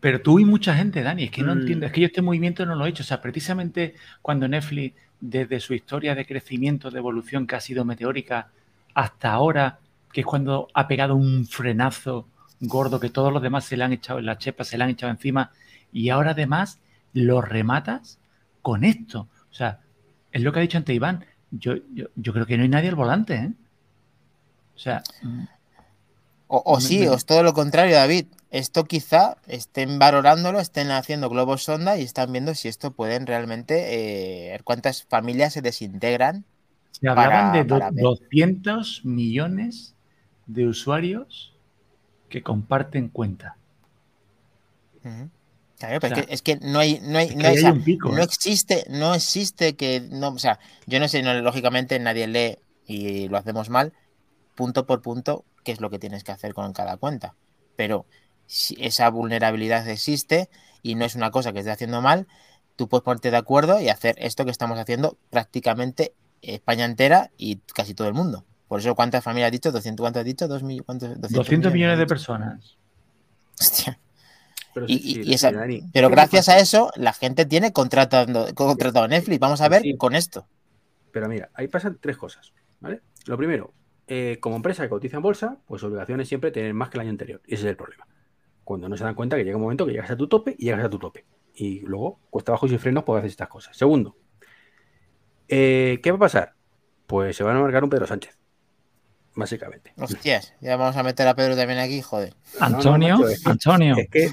Pero 0.02 0.22
tú 0.22 0.38
y 0.40 0.46
mucha 0.46 0.76
gente, 0.76 1.02
Dani, 1.02 1.24
es 1.24 1.32
que 1.32 1.44
no 1.44 1.56
Mm. 1.56 1.60
entiendo, 1.60 1.86
es 1.86 1.92
que 1.94 2.02
yo 2.02 2.08
este 2.08 2.22
movimiento 2.22 2.66
no 2.66 2.76
lo 2.76 2.86
he 2.86 2.90
hecho. 2.90 3.04
O 3.04 3.06
sea, 3.06 3.22
precisamente 3.22 3.96
cuando 4.22 4.48
Netflix, 4.48 4.96
desde 5.22 5.60
su 5.62 5.74
historia 5.74 6.14
de 6.14 6.26
crecimiento, 6.26 6.92
de 6.92 6.98
evolución 7.00 7.48
que 7.48 7.56
ha 7.56 7.62
sido 7.62 7.86
meteórica, 7.86 8.50
hasta 8.94 9.32
ahora, 9.32 9.80
que 10.12 10.22
es 10.22 10.26
cuando 10.28 10.68
ha 10.74 10.88
pegado 10.90 11.16
un 11.16 11.46
frenazo 11.48 12.28
gordo 12.60 13.00
que 13.00 13.10
todos 13.10 13.32
los 13.32 13.42
demás 13.42 13.64
se 13.66 13.78
le 13.78 13.86
han 13.86 13.94
echado 13.94 14.20
en 14.20 14.26
la 14.26 14.38
chepa, 14.38 14.66
se 14.66 14.78
le 14.78 14.84
han 14.84 14.90
echado 14.90 15.12
encima, 15.12 15.52
y 15.94 16.10
ahora 16.10 16.32
además 16.32 16.80
lo 17.14 17.42
rematas 17.42 18.20
con 18.62 18.84
esto. 18.84 19.30
O 19.50 19.54
sea, 19.54 19.80
es 20.32 20.42
lo 20.42 20.52
que 20.52 20.60
ha 20.60 20.62
dicho 20.62 20.78
antes 20.78 20.96
Iván. 20.96 21.26
Yo, 21.52 21.76
yo, 21.94 22.06
yo 22.16 22.34
creo 22.34 22.46
que 22.46 22.58
no 22.58 22.64
hay 22.64 22.70
nadie 22.70 22.90
al 22.90 22.96
volante, 22.96 23.36
¿eh? 23.36 23.52
O 24.76 24.80
sea, 24.80 25.04
O, 26.48 26.62
o 26.66 26.76
Me- 26.78 26.82
sí, 26.82 27.00
me- 27.00 27.10
o 27.10 27.14
es 27.16 27.26
todo 27.26 27.44
lo 27.44 27.54
contrario, 27.54 27.96
David. 27.96 28.26
Esto 28.50 28.84
quizá 28.84 29.38
estén 29.48 30.00
valorándolo, 30.00 30.60
estén 30.60 30.92
haciendo 30.92 31.30
globos 31.30 31.64
sonda 31.64 31.98
y 31.98 32.04
están 32.04 32.32
viendo 32.34 32.54
si 32.56 32.68
esto 32.68 32.92
pueden 32.92 33.26
realmente, 33.26 34.54
eh, 34.56 34.60
cuántas 34.66 35.04
familias 35.04 35.54
se 35.54 35.62
desintegran. 35.62 36.44
Se 36.92 37.08
hablaban 37.08 37.52
para- 37.52 37.64
de 37.64 37.66
para 37.66 37.92
ver. 37.92 38.04
200 38.04 39.06
millones 39.06 39.96
de 40.48 40.68
usuarios 40.68 41.54
que 42.28 42.44
comparten 42.44 43.08
cuenta. 43.08 43.56
Ujú. 45.06 45.30
Claro, 45.82 46.00
pero 46.00 46.14
O 46.14 46.16
sea, 46.16 46.26
es, 46.30 46.42
que, 46.42 46.54
es 46.54 46.60
que 46.60 46.66
no 46.68 46.80
hay, 46.80 47.00
no 47.02 47.18
hay, 47.18 47.36
no 47.36 47.48
hay- 47.48 47.58
hay 47.58 47.64
un 47.72 47.84
pico. 47.84 48.12
no 48.12 48.22
¿eh? 48.22 48.24
existe, 48.24 48.86
no 48.90 49.14
existe 49.16 49.76
que, 49.76 50.02
no, 50.02 50.30
o 50.30 50.40
sea, 50.40 50.60
yo 50.86 51.00
no 51.00 51.08
sé, 51.08 51.24
no, 51.24 51.34
lógicamente 51.42 51.98
nadie 52.00 52.28
lee 52.28 52.58
y 52.86 53.28
lo 53.30 53.38
hacemos 53.38 53.70
mal, 53.70 53.94
punto 54.56 54.86
por 54.86 55.02
punto, 55.02 55.44
qué 55.64 55.72
es 55.72 55.82
lo 55.82 55.90
que 55.90 56.00
tienes 56.00 56.24
que 56.24 56.32
hacer 56.32 56.54
con 56.54 56.72
cada 56.74 56.98
cuenta. 56.98 57.36
Pero 57.76 58.06
si 58.46 58.76
esa 58.80 59.10
vulnerabilidad 59.10 59.88
existe 59.90 60.50
y 60.84 60.96
no 60.96 61.06
es 61.06 61.16
una 61.16 61.32
cosa 61.32 61.54
que 61.54 61.60
esté 61.60 61.72
haciendo 61.72 62.02
mal, 62.02 62.28
tú 62.76 62.88
puedes 62.88 63.04
ponerte 63.04 63.32
de 63.32 63.38
acuerdo 63.38 63.82
y 63.82 63.90
hacer 63.90 64.16
esto 64.20 64.46
que 64.46 64.52
estamos 64.52 64.78
haciendo 64.80 65.18
prácticamente 65.30 66.14
España 66.42 66.86
entera 66.86 67.32
y 67.38 67.58
casi 67.74 67.94
todo 67.94 68.08
el 68.08 68.14
mundo. 68.14 68.46
Por 68.68 68.80
eso, 68.80 68.96
¿cuántas 68.96 69.24
familias 69.24 69.48
has 69.48 69.52
dicho? 69.54 69.72
¿200 69.72 70.04
cuánto 70.04 70.20
has 70.20 70.26
dicho? 70.26 70.48
¿Dos 70.48 70.64
mil- 70.64 70.84
cuántos? 70.84 71.20
200 71.20 71.74
millones 71.74 71.98
de 71.98 72.04
has 72.04 72.08
dicho. 72.08 72.08
personas. 72.08 72.78
Hostia. 73.60 74.00
Pero 74.74 74.86
Y, 74.88 74.98
sí, 75.00 75.00
y- 75.10 75.14
sí, 75.16 75.20
y 75.22 75.24
sí, 75.26 75.34
esa- 75.34 75.52
Dani. 75.52 75.82
pero 75.94 76.08
¿Qué 76.10 76.16
gracias 76.16 76.50
a 76.50 76.60
eso, 76.60 76.92
la 76.96 77.14
gente 77.14 77.46
tiene 77.46 77.74
contratando, 77.74 78.48
contratado 78.56 79.08
Netflix. 79.08 79.40
Vamos 79.40 79.62
a 79.62 79.70
ver 79.70 79.82
Sí. 79.82 79.98
con 79.98 80.16
esto. 80.16 80.48
Pero 81.12 81.28
mira, 81.28 81.50
ahí 81.54 81.68
pasan 81.68 81.98
tres 82.00 82.16
cosas, 82.18 82.54
¿vale? 82.80 83.02
Lo 83.26 83.38
primero, 83.38 83.74
eh, 84.08 84.38
como 84.42 84.56
empresa 84.56 84.84
que 84.84 84.90
cotiza 84.90 85.18
en 85.18 85.24
bolsa, 85.24 85.58
pues 85.66 85.82
su 85.82 85.88
obligación 85.88 86.22
es 86.22 86.28
siempre 86.30 86.52
tener 86.52 86.74
más 86.74 86.90
que 86.90 86.98
el 86.98 87.02
año 87.02 87.10
anterior. 87.12 87.42
Y 87.46 87.56
ese 87.56 87.64
es 87.64 87.70
el 87.72 87.76
problema. 87.76 88.08
Cuando 88.64 88.88
no 88.88 88.96
se 88.96 89.04
dan 89.04 89.16
cuenta 89.16 89.36
que 89.36 89.44
llega 89.44 89.58
un 89.58 89.64
momento 89.64 89.86
que 89.86 89.92
llegas 89.92 90.12
a 90.12 90.16
tu 90.16 90.28
tope 90.28 90.56
y 90.58 90.66
llegas 90.66 90.86
a 90.86 90.90
tu 90.90 91.00
tope. 91.00 91.26
Y 91.54 91.82
luego, 91.82 92.20
cuesta 92.30 92.52
abajo 92.54 92.66
y 92.68 92.70
sin 92.70 92.80
frenos, 92.80 93.04
pues 93.04 93.20
haces 93.20 93.32
estas 93.32 93.50
cosas. 93.50 93.76
Segundo, 93.76 94.16
eh, 95.48 96.00
¿qué 96.02 96.12
va 96.12 96.18
a 96.18 96.20
pasar? 96.22 96.54
Pues 97.08 97.36
se 97.36 97.44
van 97.44 97.58
a 97.58 97.60
marcar 97.60 97.84
un 97.84 97.90
Pedro 97.90 98.08
Sánchez. 98.08 98.38
Básicamente. 99.34 99.94
Hostias, 99.98 100.54
ya 100.60 100.76
vamos 100.76 100.96
a 100.98 101.04
meter 101.04 101.26
a 101.28 101.36
Pedro 101.36 101.56
también 101.56 101.80
aquí, 101.80 102.02
joder. 102.02 102.34
no, 102.60 102.66
Antonio, 102.66 103.18
macho, 103.18 103.30
es 103.30 103.44
que- 103.44 103.50
Antonio. 103.50 103.96
Es 103.98 104.10
que 104.10 104.32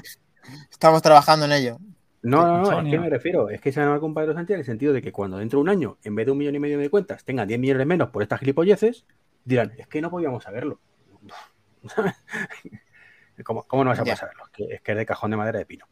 Estamos 0.71 1.01
trabajando 1.01 1.45
en 1.45 1.51
ello. 1.51 1.77
No, 2.21 2.41
no, 2.45 2.57
no, 2.57 2.71
es 2.79 2.91
que 2.91 2.99
me 2.99 3.09
refiero, 3.09 3.49
es 3.49 3.61
que 3.61 3.71
se 3.71 3.79
van 3.79 3.87
a 3.87 3.91
marcar 3.91 4.05
un 4.07 4.13
Pedro 4.13 4.33
Sánchez 4.33 4.53
en 4.55 4.59
el 4.59 4.65
sentido 4.65 4.91
de 4.93 5.01
que 5.01 5.11
cuando 5.11 5.37
dentro 5.37 5.59
de 5.59 5.61
un 5.61 5.69
año, 5.69 5.97
en 6.03 6.15
vez 6.15 6.25
de 6.25 6.31
un 6.33 6.37
millón 6.37 6.55
y 6.55 6.59
medio 6.59 6.77
de 6.77 6.89
cuentas, 6.89 7.23
tengan 7.23 7.47
10 7.47 7.59
millones 7.59 7.87
menos 7.87 8.09
por 8.09 8.21
estas 8.23 8.39
gilipolleces, 8.41 9.05
dirán, 9.45 9.71
es 9.77 9.87
que 9.87 10.01
no 10.01 10.09
podíamos 10.11 10.43
saberlo. 10.43 10.79
¿Cómo, 13.43 13.63
cómo 13.63 13.83
no 13.83 13.89
vas 13.91 13.99
a 13.99 14.03
poder 14.03 14.17
saberlo? 14.17 14.43
Es 14.45 14.51
que, 14.51 14.63
es 14.75 14.81
que 14.81 14.91
es 14.91 14.97
de 14.97 15.05
cajón 15.05 15.31
de 15.31 15.37
madera 15.37 15.59
de 15.59 15.65
pino. 15.65 15.85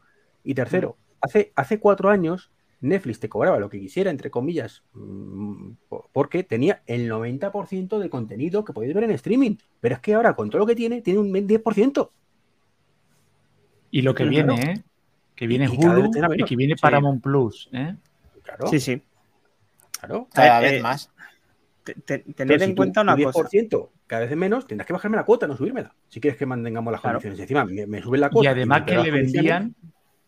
Y 0.44 0.54
tercero, 0.54 0.96
hace, 1.20 1.52
hace 1.56 1.80
cuatro 1.80 2.10
años 2.10 2.50
Netflix 2.80 3.20
te 3.20 3.28
cobraba 3.28 3.58
lo 3.58 3.70
que 3.70 3.80
quisiera, 3.80 4.10
entre 4.10 4.30
comillas, 4.30 4.82
mm, 4.92 5.70
po- 5.88 6.08
porque 6.12 6.44
tenía 6.44 6.82
el 6.86 7.08
90% 7.08 7.98
del 7.98 8.10
contenido 8.10 8.64
que 8.64 8.72
podéis 8.72 8.94
ver 8.94 9.04
en 9.04 9.10
streaming. 9.12 9.56
Pero 9.80 9.94
es 9.94 10.00
que 10.00 10.14
ahora, 10.14 10.34
con 10.36 10.50
todo 10.50 10.60
lo 10.60 10.66
que 10.66 10.76
tiene, 10.76 11.00
tiene 11.00 11.20
un 11.20 11.32
10%. 11.32 12.10
Y 13.90 14.02
lo 14.02 14.14
que 14.14 14.28
Claro. 14.28 14.54
viene, 14.54 14.72
¿eh? 14.72 14.82
Que 15.34 15.46
viene 15.46 15.66
Y- 15.66 15.74
y 15.74 15.76
Hulu 15.86 16.10
y 16.36 16.44
que 16.44 16.56
viene 16.56 16.74
Sí. 16.76 16.80
Paramount 16.82 17.22
Plus, 17.22 17.68
¿eh? 17.72 17.94
Claro, 18.42 18.66
Sí, 18.68 18.80
sí. 18.80 19.02
claro. 19.98 20.28
Cada 20.32 20.58
Eh, 20.60 20.62
vez 20.62 20.72
eh, 20.74 20.82
más. 20.82 21.10
Te- 21.84 21.94
te- 21.94 22.18
Pero 22.18 22.34
tener 22.34 22.58
si 22.60 22.64
en 22.64 22.70
tú- 22.72 22.76
cuenta 22.76 23.00
una 23.02 23.12
cosa. 23.16 23.48
10% 23.48 23.90
cada 24.06 24.22
vez 24.22 24.30
es 24.30 24.36
menos, 24.36 24.66
tendrás 24.66 24.86
que 24.86 24.92
bajarme 24.92 25.16
la 25.16 25.24
cuota, 25.24 25.46
no 25.46 25.56
subírmela. 25.56 25.94
Si 26.08 26.20
quieres 26.20 26.38
que 26.38 26.44
mantengamos 26.46 26.90
las 26.92 27.00
Claro. 27.00 27.16
condiciones. 27.20 27.40
Encima, 27.40 27.64
me, 27.64 27.86
me 27.86 28.02
suben 28.02 28.20
la 28.20 28.26
Y 28.26 28.30
cuota. 28.30 28.50
además 28.50 28.80
me 28.80 28.86
que 28.86 28.98
le 28.98 29.10
vendían, 29.10 29.74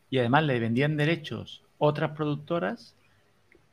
y 0.09 0.19
además 0.19 0.45
le 0.45 0.59
vendían 0.59 0.97
derechos 0.97 1.65
otras 1.79 2.13
productoras 2.13 2.97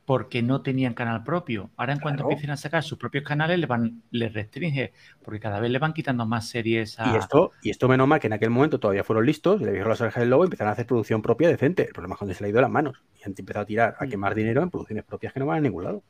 porque 0.08 0.40
no 0.42 0.62
tenían 0.62 0.94
canal 0.94 1.22
propio. 1.22 1.68
Ahora 1.76 1.92
en 1.92 2.00
cuanto 2.00 2.20
Claro. 2.22 2.30
empiecen 2.30 2.50
a 2.50 2.56
sacar 2.56 2.82
sus 2.82 2.96
propios 2.96 3.24
canales, 3.24 3.58
le 3.58 3.66
van, 3.66 4.00
les 4.10 4.32
restringe, 4.32 4.94
porque 5.22 5.38
cada 5.38 5.60
vez 5.60 5.70
le 5.70 5.78
van 5.78 5.92
quitando 5.92 6.24
más 6.24 6.48
series 6.48 6.98
a. 6.98 7.12
Y 7.12 7.16
esto, 7.18 7.52
y 7.62 7.68
esto 7.68 7.88
menos 7.88 8.08
mal 8.08 8.18
que 8.18 8.28
en 8.28 8.32
aquel 8.32 8.48
momento 8.48 8.80
todavía 8.80 9.04
fueron 9.04 9.26
listos, 9.26 9.60
y 9.60 9.64
le 9.66 9.72
dijeron 9.72 9.90
las 9.90 10.00
orejas 10.00 10.22
del 10.22 10.30
lobo 10.30 10.44
y 10.44 10.46
empezaron 10.46 10.70
a 10.70 10.72
hacer 10.72 10.86
producción 10.86 11.20
propia 11.20 11.48
decente. 11.48 11.82
El 11.82 11.92
problema 11.92 12.14
es 12.14 12.18
cuando 12.20 12.32
se 12.34 12.42
le 12.42 12.46
ha 12.46 12.48
ido 12.48 12.56
de 12.56 12.62
las 12.62 12.70
manos 12.70 13.02
y 13.20 13.24
han 13.24 13.34
empezado 13.36 13.64
a 13.64 13.66
tirar, 13.66 13.96
a 14.00 14.06
Mm. 14.06 14.08
quemar 14.08 14.34
dinero 14.34 14.62
en 14.62 14.70
producciones 14.70 15.04
propias 15.04 15.34
que 15.34 15.40
no 15.40 15.46
van 15.46 15.58
a 15.58 15.60
ningún 15.60 15.84
lado. 15.84 16.02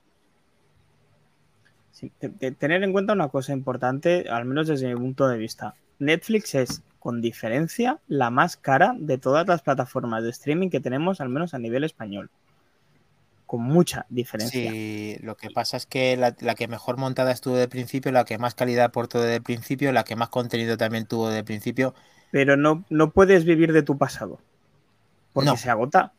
Sí, 1.91 2.13
te- 2.21 2.29
te- 2.29 2.53
tener 2.53 2.85
en 2.85 2.93
cuenta 2.93 3.15
una 3.15 3.29
cosa 3.31 3.53
importante, 3.53 4.27
al 4.31 4.45
menos 4.45 4.69
desde 4.69 4.87
mi 4.87 4.95
punto 4.95 5.27
de 5.27 5.39
vista. 5.39 5.75
Netflix 5.99 6.55
es, 6.55 6.83
con 7.01 7.21
diferencia, 7.21 7.99
la 8.07 8.31
más 8.31 8.57
cara 8.57 8.95
de 8.97 9.19
todas 9.19 9.45
las 9.49 9.63
plataformas 9.63 10.23
de 10.23 10.31
streaming 10.31 10.71
que 10.71 10.79
tenemos, 10.79 11.21
al 11.21 11.31
menos 11.31 11.53
a 11.55 11.59
nivel 11.59 11.83
español. 11.83 12.31
Con 13.49 13.63
mucha 13.63 14.05
diferencia. 14.11 14.71
Sí, 14.71 15.17
lo 15.23 15.35
que 15.35 15.49
pasa 15.49 15.79
es 15.79 15.87
que 15.87 16.19
la, 16.19 16.37
la 16.41 16.55
que 16.55 16.69
mejor 16.69 16.99
montada 16.99 17.33
estuvo 17.33 17.57
de 17.57 17.67
principio, 17.67 18.13
la 18.13 18.27
que 18.27 18.37
más 18.37 18.55
calidad 18.55 18.85
aportó 18.85 19.23
de 19.23 19.41
principio, 19.41 19.91
la 19.91 20.05
que 20.05 20.17
más 20.17 20.29
contenido 20.29 20.77
también 20.77 21.07
tuvo 21.07 21.31
de 21.31 21.43
principio. 21.43 21.95
Pero 22.31 22.59
no, 22.59 22.85
no 22.91 23.11
puedes 23.11 23.47
vivir 23.47 23.73
de 23.73 23.83
tu 23.83 23.97
pasado. 23.97 24.39
Porque 25.33 25.49
No. 25.49 25.57
se 25.57 25.71
agota. 25.71 26.13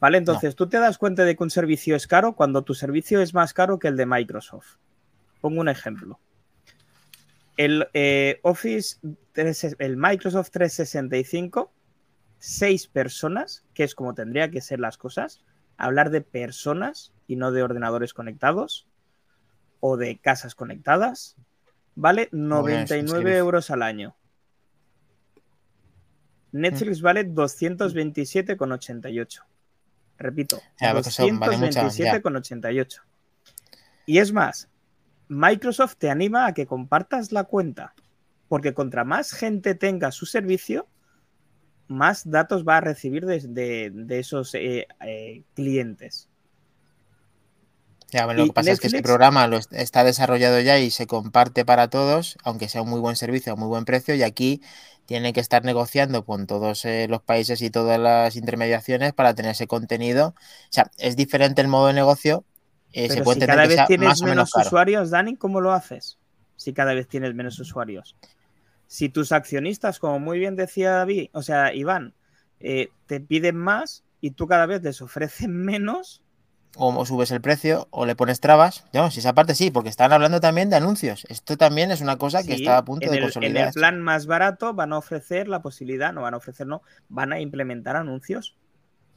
¿Vale? 0.00 0.18
Entonces, 0.18 0.56
tú 0.56 0.68
te 0.68 0.80
das 0.80 0.98
cuenta 0.98 1.24
de 1.24 1.36
que 1.36 1.44
un 1.44 1.50
servicio 1.50 1.94
es 1.94 2.08
caro 2.08 2.32
cuando 2.34 2.62
tu 2.62 2.74
servicio 2.74 3.20
es 3.20 3.32
más 3.32 3.54
caro 3.54 3.78
que 3.78 3.86
el 3.86 3.96
de 3.96 4.06
Microsoft. 4.06 4.78
Pongo 5.40 5.60
un 5.60 5.68
ejemplo. 5.68 6.18
El 7.56 7.86
eh, 7.94 8.40
Office, 8.42 8.98
3 9.34 9.76
el 9.78 9.96
Microsoft 9.96 10.50
365, 10.50 11.70
seis 12.40 12.88
personas, 12.88 13.64
que 13.72 13.84
es 13.84 13.94
como 13.94 14.14
tendría 14.14 14.50
que 14.50 14.60
ser 14.60 14.80
las 14.80 14.98
cosas, 14.98 15.40
hablar 15.76 16.10
de 16.10 16.20
personas 16.20 17.12
y 17.26 17.36
no 17.36 17.52
de 17.52 17.62
ordenadores 17.62 18.14
conectados 18.14 18.86
o 19.80 19.96
de 19.96 20.18
casas 20.18 20.54
conectadas, 20.54 21.36
vale 21.94 22.28
99 22.32 23.22
serio. 23.24 23.36
euros 23.38 23.70
al 23.70 23.82
año. 23.82 24.14
Netflix 26.52 27.00
vale 27.02 27.24
227,88. 27.24 29.42
Repito, 30.18 30.60
Ya, 30.80 30.94
porque 30.94 31.10
son- 31.10 31.38
vale 31.38 31.58
mucha, 31.58 31.88
ya. 31.88 32.18
227,88. 32.18 33.02
Y 34.06 34.18
es 34.18 34.32
más, 34.32 34.68
Microsoft 35.28 35.96
te 35.96 36.08
anima 36.08 36.46
a 36.46 36.54
que 36.54 36.66
compartas 36.66 37.32
la 37.32 37.44
cuenta, 37.44 37.92
porque 38.48 38.72
contra 38.72 39.04
más 39.04 39.32
gente 39.32 39.74
tenga 39.74 40.10
su 40.12 40.24
servicio, 40.24 40.86
más 41.88 42.28
datos 42.28 42.64
va 42.66 42.78
a 42.78 42.80
recibir 42.80 43.26
de, 43.26 43.40
de- 43.40 43.90
de 43.92 44.18
esos 44.18 44.54
eh, 44.54 44.86
eh, 45.00 45.42
clientes. 45.54 46.28
Ya, 48.12 48.24
lo 48.32 48.46
que 48.46 48.52
pasa 48.52 48.70
es 48.70 48.80
que 48.80 48.86
este 48.86 49.02
programa 49.02 49.46
lo 49.48 49.58
está 49.72 50.04
desarrollado 50.04 50.60
ya 50.60 50.78
y 50.78 50.90
se 50.90 51.06
comparte 51.06 51.64
para 51.64 51.88
todos, 51.90 52.38
aunque 52.44 52.68
sea 52.68 52.82
un 52.82 52.88
muy 52.88 53.00
buen 53.00 53.16
servicio 53.16 53.52
a 53.52 53.56
muy 53.56 53.66
buen 53.68 53.84
precio, 53.84 54.14
y 54.14 54.22
aquí 54.22 54.62
tiene 55.06 55.32
que 55.32 55.40
estar 55.40 55.64
negociando 55.64 56.24
con 56.24 56.46
todos 56.46 56.84
eh, 56.84 57.08
los 57.08 57.20
países 57.22 57.62
y 57.62 57.70
todas 57.70 57.98
las 57.98 58.36
intermediaciones 58.36 59.12
para 59.12 59.34
tener 59.34 59.52
ese 59.52 59.66
contenido. 59.66 60.28
O 60.28 60.72
sea, 60.72 60.90
es 60.98 61.16
diferente 61.16 61.62
el 61.62 61.68
modo 61.68 61.88
de 61.88 61.94
negocio. 61.94 62.44
Eh, 62.92 63.08
se 63.10 63.22
puede 63.22 63.40
si 63.40 63.46
cada 63.46 63.66
vez 63.66 63.86
tienes 63.86 64.22
menos, 64.22 64.54
usuarios, 64.54 65.10
Dani, 65.10 65.36
¿cómo 65.36 65.60
lo 65.60 65.72
haces? 65.72 66.16
Si 66.56 66.72
cada 66.72 66.94
vez 66.94 67.08
tienes 67.08 67.34
menos 67.34 67.58
usuarios. 67.58 68.16
Si 68.86 69.08
tus 69.08 69.32
accionistas, 69.32 69.98
como 69.98 70.18
muy 70.18 70.38
bien 70.38 70.56
decía 70.56 70.92
David, 70.92 71.28
o 71.32 71.42
sea, 71.42 71.74
Iván, 71.74 72.14
eh, 72.60 72.88
te 73.06 73.20
piden 73.20 73.56
más 73.56 74.04
y 74.20 74.30
tú 74.32 74.46
cada 74.46 74.66
vez 74.66 74.82
les 74.82 75.02
ofreces 75.02 75.48
menos, 75.48 76.22
o 76.76 77.06
subes 77.06 77.30
el 77.30 77.40
precio 77.40 77.88
o 77.90 78.06
le 78.06 78.14
pones 78.14 78.40
trabas. 78.40 78.84
No, 78.92 79.10
si 79.10 79.20
esa 79.20 79.34
parte 79.34 79.54
sí, 79.54 79.70
porque 79.70 79.88
están 79.88 80.12
hablando 80.12 80.40
también 80.40 80.70
de 80.70 80.76
anuncios. 80.76 81.26
Esto 81.28 81.56
también 81.56 81.90
es 81.90 82.00
una 82.00 82.16
cosa 82.16 82.44
que 82.44 82.54
está 82.54 82.78
a 82.78 82.84
punto 82.84 83.10
de 83.10 83.20
consolidar. 83.20 83.56
En 83.56 83.68
el 83.68 83.72
plan 83.72 84.00
más 84.02 84.26
barato 84.26 84.74
van 84.74 84.92
a 84.92 84.98
ofrecer 84.98 85.48
la 85.48 85.62
posibilidad, 85.62 86.12
no 86.12 86.22
van 86.22 86.34
a 86.34 86.36
ofrecer, 86.36 86.66
no, 86.66 86.82
van 87.08 87.32
a 87.32 87.40
implementar 87.40 87.96
anuncios. 87.96 88.56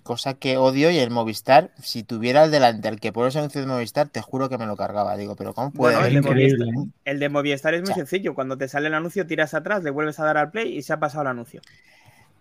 Cosa 0.04 0.34
que 0.34 0.58
odio 0.58 0.90
y 0.90 0.98
el 0.98 1.12
Movistar, 1.12 1.72
si 1.82 2.04
tuviera 2.04 2.44
el 2.44 2.52
delante 2.52 2.88
el 2.88 3.00
que 3.00 3.12
pone 3.12 3.30
ese 3.30 3.40
anuncio 3.40 3.62
de 3.62 3.68
Movistar, 3.68 4.08
te 4.10 4.22
juro 4.22 4.50
que 4.50 4.58
me 4.58 4.66
lo 4.66 4.76
cargaba. 4.76 5.16
Digo, 5.18 5.36
pero 5.36 5.54
¿cómo 5.54 5.72
puede 5.72 5.96
el, 6.08 6.16
de 6.16 6.22
Movistar, 6.22 6.68
¿eh? 6.68 6.90
el, 7.06 7.20
de 7.20 7.30
Movistar, 7.30 7.74
es 7.76 7.84
muy 7.84 7.94
sencillo. 7.94 8.34
Cuando 8.34 8.58
te 8.58 8.68
sale 8.68 8.88
el 8.88 8.94
anuncio, 8.94 9.28
tiras 9.28 9.54
atrás, 9.54 9.84
le 9.84 9.92
vuelves 9.92 10.20
a 10.20 10.26
dar 10.26 10.38
al 10.38 10.52
play 10.52 10.78
y 10.78 10.82
se 10.82 10.94
ha 10.94 11.00
pasado 11.00 11.24
el 11.24 11.28
anuncio. 11.28 11.62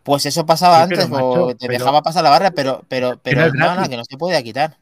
Pues 0.03 0.25
eso 0.25 0.47
pasaba 0.47 0.83
antes, 0.83 1.07
o 1.11 1.55
te 1.55 1.69
dejaba 1.69 2.01
pasar 2.01 2.25
la 2.25 2.31
barra, 2.31 2.53
pero, 2.53 2.85
pero, 2.89 3.21
pero, 3.23 3.53
no, 3.53 3.89
que 3.89 3.97
no 3.97 4.05
se 4.05 4.17
podía 4.17 4.43
quitar. 4.43 4.79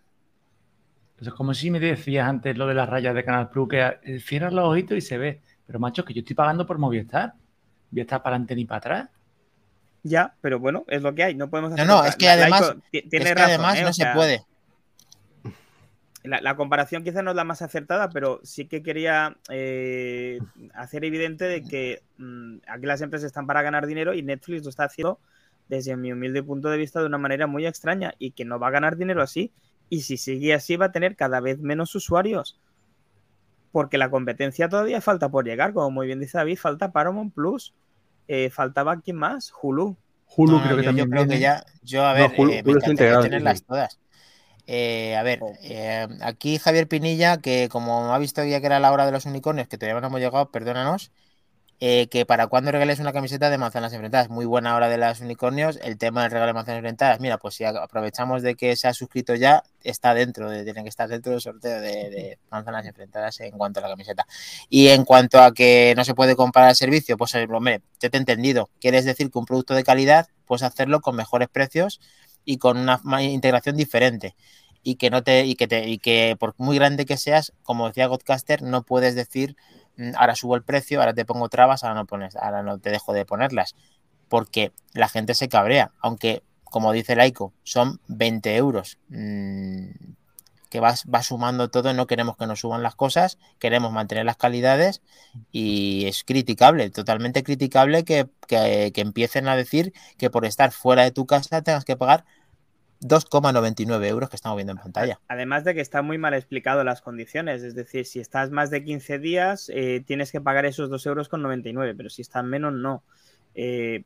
Es 1.20 1.28
como 1.30 1.54
si 1.54 1.70
me 1.70 1.80
decías 1.80 2.28
antes 2.28 2.56
lo 2.56 2.66
de 2.66 2.74
las 2.74 2.88
rayas 2.88 3.14
de 3.14 3.24
Canal 3.24 3.48
Plus, 3.48 3.68
que 3.68 3.96
eh, 4.04 4.20
cierras 4.20 4.52
los 4.52 4.68
ojitos 4.68 4.96
y 4.96 5.00
se 5.00 5.18
ve. 5.18 5.40
Pero 5.66 5.80
macho, 5.80 6.04
que 6.04 6.14
yo 6.14 6.20
estoy 6.20 6.36
pagando 6.36 6.66
por 6.66 6.78
Movistar. 6.78 7.34
Voy 7.90 8.00
a 8.00 8.02
estar 8.02 8.22
para 8.22 8.36
adelante 8.36 8.54
ni 8.54 8.66
para 8.66 8.78
atrás. 8.78 9.08
Ya, 10.06 10.34
pero 10.40 10.60
bueno, 10.60 10.84
es 10.86 11.02
lo 11.02 11.14
que 11.16 11.24
hay. 11.24 11.34
No 11.34 11.50
podemos 11.50 11.72
hacer. 11.72 11.84
No, 11.84 12.02
no, 12.02 12.04
es 12.04 12.14
que 12.14 12.28
además, 12.28 12.76
tiene 12.90 13.30
además 13.30 13.76
¿eh? 13.76 13.82
no 13.82 13.92
se 13.92 14.06
puede. 14.14 14.44
La, 16.22 16.56
comparación 16.56 17.04
quizás 17.04 17.22
no 17.22 17.30
es 17.30 17.36
la 17.36 17.44
más 17.44 17.62
acertada, 17.62 18.08
pero 18.10 18.40
sí 18.42 18.66
que 18.66 18.82
quería 18.82 19.36
eh, 19.48 20.38
hacer 20.74 21.04
evidente 21.04 21.44
de 21.44 21.62
que 21.62 22.02
mm, 22.18 22.58
aquí 22.68 22.86
las 22.86 23.00
empresas 23.00 23.26
están 23.26 23.46
para 23.46 23.62
ganar 23.62 23.86
dinero 23.86 24.14
y 24.14 24.22
Netflix 24.22 24.64
lo 24.64 24.70
está 24.70 24.84
haciendo 24.84 25.20
desde 25.68 25.96
mi 25.96 26.12
humilde 26.12 26.42
punto 26.42 26.68
de 26.68 26.78
vista 26.78 27.00
de 27.00 27.06
una 27.06 27.18
manera 27.18 27.46
muy 27.46 27.66
extraña 27.66 28.14
y 28.18 28.32
que 28.32 28.44
no 28.44 28.58
va 28.58 28.68
a 28.68 28.72
ganar 28.72 28.96
dinero 28.96 29.22
así 29.22 29.52
y 29.88 30.02
si 30.02 30.16
sigue 30.16 30.54
así 30.54 30.76
va 30.76 30.86
a 30.86 30.92
tener 30.92 31.16
cada 31.16 31.40
vez 31.40 31.58
menos 31.58 31.94
usuarios. 31.94 32.60
Porque 33.70 33.98
la 33.98 34.10
competencia 34.10 34.68
todavía 34.68 35.00
falta 35.00 35.28
por 35.28 35.44
llegar, 35.44 35.72
como 35.72 35.90
muy 35.90 36.06
bien 36.06 36.20
dice 36.20 36.38
David, 36.38 36.58
falta 36.58 36.92
Paramount 36.92 37.34
Plus, 37.34 37.74
eh, 38.28 38.50
faltaba 38.50 39.00
quién 39.00 39.16
más, 39.16 39.52
Hulu. 39.60 39.96
Hulu 40.36 40.62
creo 40.62 40.76
que 40.76 40.82
también. 40.82 41.06
Yo 41.06 41.10
creo 41.10 41.28
que 41.28 41.38
ya, 41.38 41.64
yo 41.82 42.04
a 42.04 42.12
ver, 42.12 42.32
Hulu, 42.36 42.52
eh, 42.52 42.62
tenerlas 43.22 43.62
todas. 43.62 43.98
Eh, 44.66 45.16
a 45.16 45.22
ver, 45.22 45.40
aquí 46.22 46.58
Javier 46.58 46.88
Pinilla, 46.88 47.38
que 47.38 47.68
como 47.70 48.12
ha 48.12 48.18
visto 48.18 48.44
ya 48.44 48.60
que 48.60 48.66
era 48.66 48.80
la 48.80 48.90
hora 48.90 49.06
de 49.06 49.12
los 49.12 49.24
unicornios, 49.26 49.68
que 49.68 49.78
todavía 49.78 50.00
no 50.00 50.08
hemos 50.08 50.20
llegado, 50.20 50.50
perdónanos, 50.50 51.12
eh, 51.78 52.06
que 52.08 52.24
para 52.24 52.46
cuando 52.46 52.72
regales 52.72 53.00
una 53.00 53.12
camiseta 53.12 53.50
de 53.50 53.58
manzanas 53.58 53.92
enfrentadas, 53.92 54.30
muy 54.30 54.46
buena 54.46 54.74
hora 54.74 54.88
de 54.88 54.96
las 54.96 55.20
unicornios, 55.20 55.78
el 55.82 55.98
tema 55.98 56.22
del 56.22 56.30
regalo 56.30 56.48
de 56.48 56.54
manzanas 56.54 56.78
enfrentadas, 56.78 57.20
mira, 57.20 57.36
pues 57.36 57.54
si 57.54 57.64
aprovechamos 57.64 58.42
de 58.42 58.54
que 58.54 58.76
se 58.76 58.88
ha 58.88 58.94
suscrito 58.94 59.34
ya, 59.34 59.62
está 59.84 60.14
dentro, 60.14 60.48
de, 60.48 60.64
tiene 60.64 60.82
que 60.82 60.88
estar 60.88 61.06
dentro 61.08 61.32
del 61.32 61.40
sorteo 61.42 61.80
de, 61.80 62.38
manzanas 62.50 62.86
enfrentadas 62.86 63.40
en 63.40 63.50
cuanto 63.58 63.80
a 63.80 63.82
la 63.82 63.88
camiseta. 63.90 64.26
Y 64.70 64.88
en 64.88 65.04
cuanto 65.04 65.40
a 65.40 65.52
que 65.52 65.92
no 65.96 66.04
se 66.04 66.14
puede 66.14 66.34
comprar 66.34 66.70
el 66.70 66.76
servicio, 66.76 67.18
pues 67.18 67.34
hombre, 67.34 67.82
yo 68.00 68.10
te 68.10 68.16
he 68.16 68.20
entendido, 68.20 68.70
quieres 68.80 69.04
decir 69.04 69.30
que 69.30 69.38
un 69.38 69.44
producto 69.44 69.74
de 69.74 69.84
calidad, 69.84 70.28
puedes 70.46 70.62
hacerlo 70.62 71.00
con 71.00 71.14
mejores 71.14 71.48
precios 71.48 72.00
y 72.46 72.56
con 72.56 72.78
una 72.78 73.22
integración 73.22 73.76
diferente 73.76 74.34
y 74.82 74.94
que 74.94 75.10
no 75.10 75.22
te 75.24 75.44
y 75.44 75.56
que 75.56 75.66
te 75.66 75.88
y 75.88 75.98
que 75.98 76.36
por 76.38 76.54
muy 76.58 76.76
grande 76.76 77.06
que 77.06 77.16
seas, 77.16 77.52
como 77.64 77.88
decía 77.88 78.06
Godcaster, 78.06 78.62
no 78.62 78.82
puedes 78.84 79.16
decir 79.16 79.56
ahora 80.16 80.34
subo 80.34 80.56
el 80.56 80.62
precio, 80.62 81.00
ahora 81.00 81.14
te 81.14 81.24
pongo 81.24 81.48
trabas, 81.48 81.84
ahora 81.84 81.94
no 81.94 82.06
pones, 82.06 82.36
ahora 82.36 82.62
no 82.62 82.78
te 82.78 82.90
dejo 82.90 83.12
de 83.12 83.24
ponerlas. 83.24 83.74
Porque 84.28 84.72
la 84.92 85.08
gente 85.08 85.34
se 85.34 85.48
cabrea, 85.48 85.92
aunque, 86.00 86.42
como 86.64 86.92
dice 86.92 87.16
Laico, 87.16 87.52
son 87.62 88.00
20 88.08 88.56
euros. 88.56 88.98
Mm, 89.08 89.88
que 90.68 90.80
va, 90.80 90.94
va 91.12 91.22
sumando 91.22 91.70
todo, 91.70 91.94
no 91.94 92.08
queremos 92.08 92.36
que 92.36 92.46
nos 92.46 92.60
suban 92.60 92.82
las 92.82 92.96
cosas, 92.96 93.38
queremos 93.60 93.92
mantener 93.92 94.24
las 94.24 94.36
calidades 94.36 95.00
y 95.52 96.06
es 96.06 96.24
criticable, 96.24 96.90
totalmente 96.90 97.44
criticable 97.44 98.04
que 98.04 98.28
empiecen 98.96 99.46
a 99.46 99.56
decir 99.56 99.92
que 100.18 100.28
por 100.28 100.44
estar 100.44 100.72
fuera 100.72 101.04
de 101.04 101.12
tu 101.12 101.24
casa 101.24 101.62
tengas 101.62 101.84
que 101.84 101.96
pagar 101.96 102.24
2,99 103.00 104.06
euros 104.06 104.30
que 104.30 104.36
estamos 104.36 104.56
viendo 104.56 104.72
en 104.72 104.78
pantalla. 104.78 105.20
Además 105.28 105.64
de 105.64 105.74
que 105.74 105.80
está 105.80 106.02
muy 106.02 106.18
mal 106.18 106.34
explicado 106.34 106.84
las 106.84 107.02
condiciones, 107.02 107.62
es 107.62 107.74
decir, 107.74 108.06
si 108.06 108.20
estás 108.20 108.50
más 108.50 108.70
de 108.70 108.82
15 108.84 109.18
días 109.18 109.70
eh, 109.74 110.02
tienes 110.06 110.32
que 110.32 110.40
pagar 110.40 110.66
esos 110.66 110.88
2 110.88 111.06
euros 111.06 111.28
con 111.28 111.42
99, 111.42 111.94
pero 111.94 112.10
si 112.10 112.22
estás 112.22 112.44
menos 112.44 112.72
no. 112.72 113.02
Eh, 113.54 114.04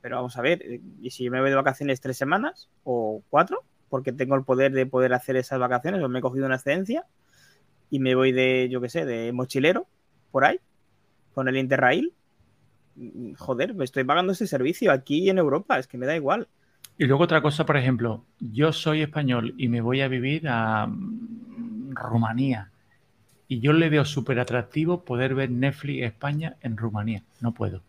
pero 0.00 0.16
vamos 0.16 0.36
a 0.36 0.42
ver, 0.42 0.62
eh, 0.62 0.80
¿y 1.00 1.10
si 1.10 1.30
me 1.30 1.40
voy 1.40 1.50
de 1.50 1.56
vacaciones 1.56 2.00
tres 2.00 2.16
semanas 2.16 2.68
o 2.84 3.22
cuatro? 3.30 3.64
Porque 3.88 4.12
tengo 4.12 4.34
el 4.34 4.44
poder 4.44 4.72
de 4.72 4.86
poder 4.86 5.12
hacer 5.14 5.36
esas 5.36 5.58
vacaciones, 5.58 6.02
o 6.02 6.08
me 6.08 6.18
he 6.18 6.22
cogido 6.22 6.46
una 6.46 6.56
excedencia 6.56 7.06
y 7.90 7.98
me 7.98 8.14
voy 8.14 8.32
de, 8.32 8.68
yo 8.70 8.80
qué 8.80 8.88
sé, 8.88 9.04
de 9.04 9.32
mochilero 9.32 9.86
por 10.30 10.44
ahí, 10.44 10.58
con 11.32 11.48
el 11.48 11.56
Interrail. 11.56 12.12
Mm, 12.96 13.34
joder, 13.34 13.74
me 13.74 13.84
estoy 13.84 14.04
pagando 14.04 14.32
ese 14.32 14.46
servicio 14.46 14.92
aquí 14.92 15.28
en 15.30 15.38
Europa, 15.38 15.78
es 15.78 15.86
que 15.86 15.98
me 15.98 16.06
da 16.06 16.16
igual. 16.16 16.48
Y 16.96 17.06
luego 17.06 17.24
otra 17.24 17.42
cosa, 17.42 17.66
por 17.66 17.76
ejemplo, 17.76 18.24
yo 18.38 18.72
soy 18.72 19.02
español 19.02 19.54
y 19.58 19.68
me 19.68 19.80
voy 19.80 20.00
a 20.00 20.08
vivir 20.08 20.48
a 20.48 20.86
mm, 20.86 21.94
Rumanía. 21.94 22.70
Y 23.48 23.60
yo 23.60 23.72
le 23.72 23.90
veo 23.90 24.04
súper 24.04 24.38
atractivo 24.38 25.04
poder 25.04 25.34
ver 25.34 25.50
Netflix 25.50 26.04
España 26.04 26.56
en 26.60 26.76
Rumanía. 26.76 27.22
No 27.40 27.52
puedo. 27.52 27.82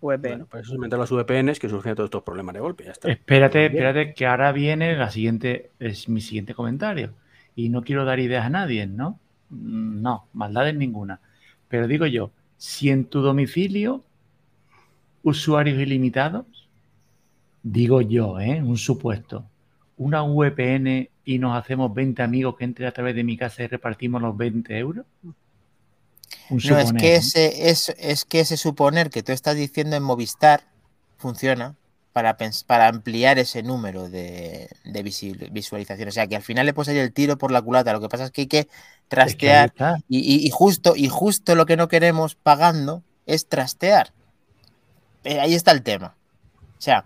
VPN. 0.00 0.46
para 0.46 0.60
eso 0.60 0.70
se 0.70 0.76
inventan 0.76 1.00
los 1.00 1.10
VPNs 1.10 1.58
que 1.58 1.68
surgen 1.68 1.96
todos 1.96 2.06
estos 2.06 2.22
problemas 2.22 2.54
de 2.54 2.60
golpe. 2.60 2.84
Espérate, 2.88 3.66
espérate, 3.66 4.14
que 4.14 4.26
ahora 4.26 4.52
viene 4.52 4.96
la 4.96 5.10
siguiente, 5.10 5.70
es 5.80 6.08
mi 6.08 6.20
siguiente 6.20 6.54
comentario. 6.54 7.14
Y 7.56 7.68
no 7.68 7.82
quiero 7.82 8.04
dar 8.04 8.20
ideas 8.20 8.46
a 8.46 8.50
nadie, 8.50 8.86
¿no? 8.86 9.18
Mm, 9.50 10.00
no, 10.00 10.28
maldades 10.32 10.76
ninguna. 10.76 11.20
Pero 11.68 11.88
digo 11.88 12.06
yo, 12.06 12.30
si 12.56 12.90
en 12.90 13.04
tu 13.06 13.20
domicilio 13.20 14.04
usuarios 15.22 15.78
ilimitados, 15.78 16.46
digo 17.70 18.00
yo, 18.00 18.40
¿eh? 18.40 18.62
un 18.62 18.78
supuesto, 18.78 19.44
una 19.96 20.22
VPN 20.22 21.08
y 21.24 21.38
nos 21.38 21.56
hacemos 21.56 21.92
20 21.92 22.22
amigos 22.22 22.56
que 22.56 22.64
entren 22.64 22.88
a 22.88 22.92
través 22.92 23.14
de 23.14 23.24
mi 23.24 23.36
casa 23.36 23.62
y 23.62 23.66
repartimos 23.66 24.22
los 24.22 24.36
20 24.36 24.78
euros? 24.78 25.06
no, 26.50 26.78
es 26.78 26.92
que, 26.92 27.16
ese, 27.16 27.70
es, 27.70 27.94
es 27.98 28.24
que 28.24 28.40
ese 28.40 28.56
suponer 28.56 29.10
que 29.10 29.22
tú 29.22 29.32
estás 29.32 29.56
diciendo 29.56 29.96
en 29.96 30.02
Movistar 30.02 30.62
funciona 31.18 31.74
para, 32.12 32.36
para 32.66 32.88
ampliar 32.88 33.38
ese 33.38 33.62
número 33.62 34.08
de, 34.08 34.68
visualizaciones. 35.52 36.12
O 36.12 36.14
sea, 36.14 36.26
que 36.26 36.36
al 36.36 36.42
final 36.42 36.64
le 36.66 36.72
puedes 36.72 36.94
ir 36.94 37.00
el 37.00 37.12
tiro 37.12 37.36
por 37.36 37.52
la 37.52 37.62
culata. 37.62 37.92
Lo 37.92 38.00
que 38.00 38.08
pasa 38.08 38.24
es 38.24 38.30
que 38.30 38.42
hay 38.42 38.46
que 38.46 38.68
trastear 39.08 39.72
y, 40.08 40.48
justo, 40.50 40.96
y 40.96 41.08
justo 41.08 41.54
lo 41.54 41.66
que 41.66 41.76
no 41.76 41.88
queremos 41.88 42.34
pagando 42.34 43.02
es 43.26 43.46
trastear. 43.46 44.12
Eh, 45.24 45.40
ahí 45.40 45.54
está 45.54 45.72
el 45.72 45.82
tema. 45.82 46.16
O 46.78 46.80
sea, 46.80 47.04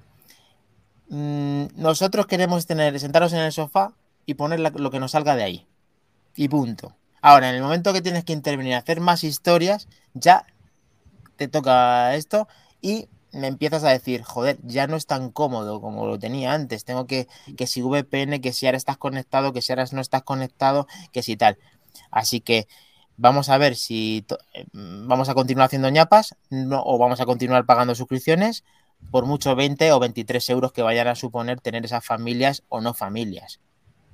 Mm, 1.12 1.66
nosotros 1.76 2.26
queremos 2.26 2.64
tener, 2.64 2.98
sentarnos 2.98 3.34
en 3.34 3.40
el 3.40 3.52
sofá 3.52 3.92
y 4.24 4.32
poner 4.32 4.60
lo 4.60 4.90
que 4.90 4.98
nos 4.98 5.10
salga 5.10 5.36
de 5.36 5.42
ahí. 5.42 5.66
Y 6.34 6.48
punto. 6.48 6.96
Ahora, 7.20 7.50
en 7.50 7.56
el 7.56 7.62
momento 7.62 7.92
que 7.92 8.00
tienes 8.00 8.24
que 8.24 8.32
intervenir, 8.32 8.74
hacer 8.74 9.00
más 9.00 9.22
historias, 9.22 9.88
ya 10.14 10.46
te 11.36 11.48
toca 11.48 12.14
esto 12.14 12.48
y 12.80 13.08
me 13.30 13.46
empiezas 13.46 13.84
a 13.84 13.90
decir, 13.90 14.22
joder, 14.22 14.58
ya 14.62 14.86
no 14.86 14.96
es 14.96 15.04
tan 15.04 15.30
cómodo 15.30 15.82
como 15.82 16.06
lo 16.06 16.18
tenía 16.18 16.54
antes. 16.54 16.86
Tengo 16.86 17.06
que, 17.06 17.28
que 17.58 17.66
si 17.66 17.82
VPN, 17.82 18.40
que 18.40 18.54
si 18.54 18.64
ahora 18.64 18.78
estás 18.78 18.96
conectado, 18.96 19.52
que 19.52 19.60
si 19.60 19.72
ahora 19.72 19.84
no 19.92 20.00
estás 20.00 20.22
conectado, 20.22 20.86
que 21.12 21.22
si 21.22 21.36
tal. 21.36 21.58
Así 22.10 22.40
que 22.40 22.68
vamos 23.18 23.50
a 23.50 23.58
ver 23.58 23.76
si 23.76 24.24
eh, 24.54 24.64
vamos 24.72 25.28
a 25.28 25.34
continuar 25.34 25.66
haciendo 25.66 25.90
ñapas 25.90 26.34
no, 26.48 26.82
o 26.84 26.96
vamos 26.98 27.20
a 27.20 27.26
continuar 27.26 27.66
pagando 27.66 27.94
suscripciones 27.94 28.64
por 29.10 29.26
mucho 29.26 29.54
20 29.54 29.92
o 29.92 29.98
23 29.98 30.50
euros 30.50 30.72
que 30.72 30.82
vayan 30.82 31.08
a 31.08 31.14
suponer 31.14 31.60
tener 31.60 31.84
esas 31.84 32.04
familias 32.04 32.62
o 32.68 32.80
no 32.80 32.94
familias. 32.94 33.60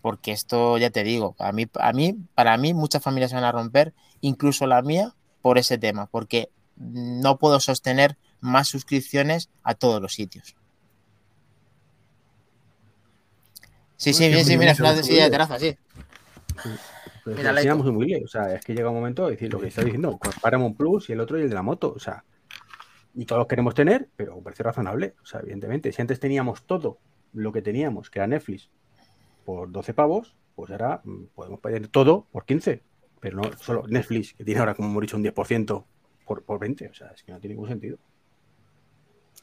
Porque 0.01 0.33
esto, 0.33 0.79
ya 0.79 0.91
te 0.91 1.03
digo, 1.05 1.35
a 1.39 1.53
mí, 1.53 1.67
a 1.75 1.93
mí, 1.93 2.17
para 2.35 2.57
mí 2.57 2.75
muchas 2.75 3.03
familias 3.03 3.31
se 3.31 3.37
van 3.37 3.45
a 3.45 3.53
romper, 3.53 3.93
incluso 4.21 4.67
la 4.67 4.83
mía, 4.83 5.15
por 5.43 5.59
ese 5.59 5.79
tema, 5.79 6.07
porque 6.07 6.51
no 6.77 7.39
puedo 7.39 7.61
sostener 7.61 8.17
más 8.41 8.69
suscripciones 8.69 9.51
a 9.63 9.75
todos 9.75 10.01
los 10.01 10.15
sitios. 10.15 10.57
Sí, 13.97 14.13
sí, 14.13 14.45
sí, 14.45 14.57
mira, 14.57 14.73
es 14.73 14.81
una 14.81 15.03
silla 15.03 15.25
de 15.25 15.31
terraza, 15.31 15.59
sí. 15.59 15.77
Pero 17.25 17.37
Mira, 17.37 17.75
muy 17.75 17.89
humilde. 17.89 18.23
O 18.25 18.29
sea, 18.29 18.55
es 18.55 18.65
que 18.65 18.75
llega 18.75 18.89
un 18.89 18.95
momento 18.95 19.25
de 19.27 19.33
decir 19.33 19.53
lo 19.53 19.59
que 19.61 19.67
está 19.67 19.83
diciendo, 19.83 20.17
con 20.19 20.33
Paramount 20.41 20.77
Plus 20.77 21.11
y 21.11 21.13
el 21.13 21.21
otro 21.21 21.39
y 21.39 21.43
el 21.43 21.49
de 21.49 21.55
la 21.55 21.63
moto. 21.63 21.93
O 21.95 21.99
sea, 21.99 22.25
y 23.15 23.25
todos 23.27 23.47
queremos 23.47 23.75
tener, 23.75 24.09
pero 24.17 24.37
un 24.37 24.45
precio 24.45 24.65
razonable. 24.65 25.15
O 25.23 25.27
sea, 25.27 25.41
evidentemente, 25.41 25.93
si 25.93 26.01
antes 26.03 26.21
teníamos 26.21 26.65
todo 26.65 26.99
lo 27.33 27.53
que 27.53 27.63
teníamos, 27.63 28.11
que 28.11 28.19
era 28.21 28.27
Netflix, 28.27 28.71
por 29.45 29.71
12 29.71 29.95
pavos, 29.95 30.37
pues 30.55 30.71
ahora 30.71 31.01
mm, 31.05 31.25
podemos 31.35 31.61
pedir 31.61 31.89
todo 31.89 32.27
por 32.33 32.45
15. 32.45 32.83
Pero 33.21 33.39
no 33.39 33.43
solo 33.59 33.85
Netflix, 33.89 34.35
que 34.35 34.45
tiene 34.45 34.61
ahora, 34.61 34.75
como 34.75 34.89
hemos 34.91 35.01
dicho, 35.03 35.17
un 35.17 35.23
10% 35.25 35.85
por, 36.25 36.43
por 36.45 36.59
20. 36.61 36.89
O 36.89 36.95
sea, 36.95 37.09
es 37.09 37.23
que 37.23 37.33
no 37.33 37.41
tiene 37.41 37.55
ningún 37.55 37.69
sentido. 37.69 37.99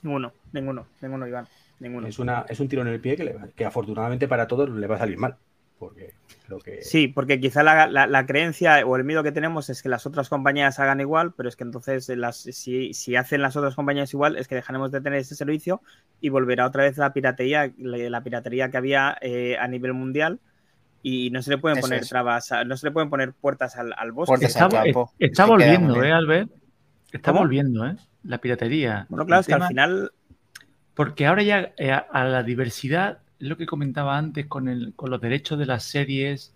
Ninguno, 0.03 0.31
ninguno, 0.53 0.85
ninguno, 1.01 1.27
Iván. 1.27 1.47
Ninguno. 1.79 2.07
Es, 2.07 2.19
una, 2.19 2.45
es 2.47 2.59
un 2.59 2.67
tiro 2.69 2.83
en 2.83 2.89
el 2.89 3.01
pie 3.01 3.15
que, 3.17 3.23
le- 3.23 3.35
que 3.55 3.65
afortunadamente 3.65 4.27
para 4.27 4.47
todos 4.47 4.69
le 4.69 4.87
va 4.87 4.95
a 4.95 4.99
salir 4.99 5.17
mal. 5.17 5.37
Porque 5.77 6.13
lo 6.47 6.59
que. 6.59 6.81
Sí, 6.83 7.07
porque 7.09 7.39
quizá 7.39 7.61
la, 7.61 7.87
la- 7.87 8.07
la 8.07 8.25
creencia 8.25 8.85
o 8.85 8.95
el 8.95 9.03
miedo 9.03 9.23
que 9.23 9.33
tenemos 9.33 9.69
es 9.69 9.83
que 9.83 9.89
las 9.89 10.05
otras 10.05 10.29
compañías 10.29 10.79
hagan 10.79 11.01
igual, 11.01 11.33
pero 11.35 11.49
es 11.49 11.55
que 11.57 11.63
entonces 11.65 12.07
las, 12.09 12.37
si, 12.37 12.93
si 12.93 13.15
hacen 13.17 13.41
las 13.41 13.55
otras 13.57 13.75
compañías 13.75 14.13
igual, 14.13 14.37
es 14.37 14.47
que 14.47 14.55
dejaremos 14.55 14.91
de 14.91 15.01
tener 15.01 15.19
ese 15.19 15.35
servicio 15.35 15.81
y 16.21 16.29
volverá 16.29 16.65
otra 16.65 16.83
vez 16.83 16.97
la 16.97 17.11
piratería, 17.11 17.73
la, 17.77 17.97
la 18.09 18.23
piratería 18.23 18.69
que 18.71 18.77
había 18.77 19.17
eh, 19.21 19.57
a 19.59 19.67
nivel 19.67 19.93
mundial 19.93 20.39
y 21.03 21.29
no 21.29 21.41
se 21.41 21.51
le 21.51 21.57
pueden 21.57 21.77
Eso 21.77 21.87
poner 21.87 22.01
es. 22.03 22.09
trabas, 22.09 22.51
a- 22.53 22.63
no 22.63 22.77
se 22.77 22.87
le 22.87 22.91
pueden 22.91 23.09
poner 23.09 23.33
puertas 23.33 23.75
al, 23.75 23.93
al 23.97 24.11
bosque. 24.13 24.29
Puertas 24.31 24.51
Está, 24.55 24.65
al 24.65 25.47
volviendo. 25.47 26.03
¿eh, 26.03 26.11
Albert? 26.11 26.49
Está 27.11 27.31
¿Cómo? 27.31 27.41
volviendo, 27.41 27.85
¿eh? 27.85 27.95
La 28.23 28.39
piratería. 28.39 29.05
Bueno, 29.09 29.25
claro, 29.25 29.41
es 29.41 29.47
que 29.47 29.53
al 29.53 29.67
final 29.67 30.11
Porque 30.93 31.27
ahora 31.27 31.43
ya 31.43 31.73
eh, 31.77 31.91
a, 31.91 31.97
a 31.97 32.23
la 32.25 32.43
diversidad, 32.43 33.19
lo 33.39 33.57
que 33.57 33.65
comentaba 33.65 34.17
antes 34.17 34.47
con, 34.47 34.67
el, 34.67 34.93
con 34.95 35.09
los 35.09 35.21
derechos 35.21 35.59
de 35.59 35.65
las 35.65 35.83
series 35.83 36.53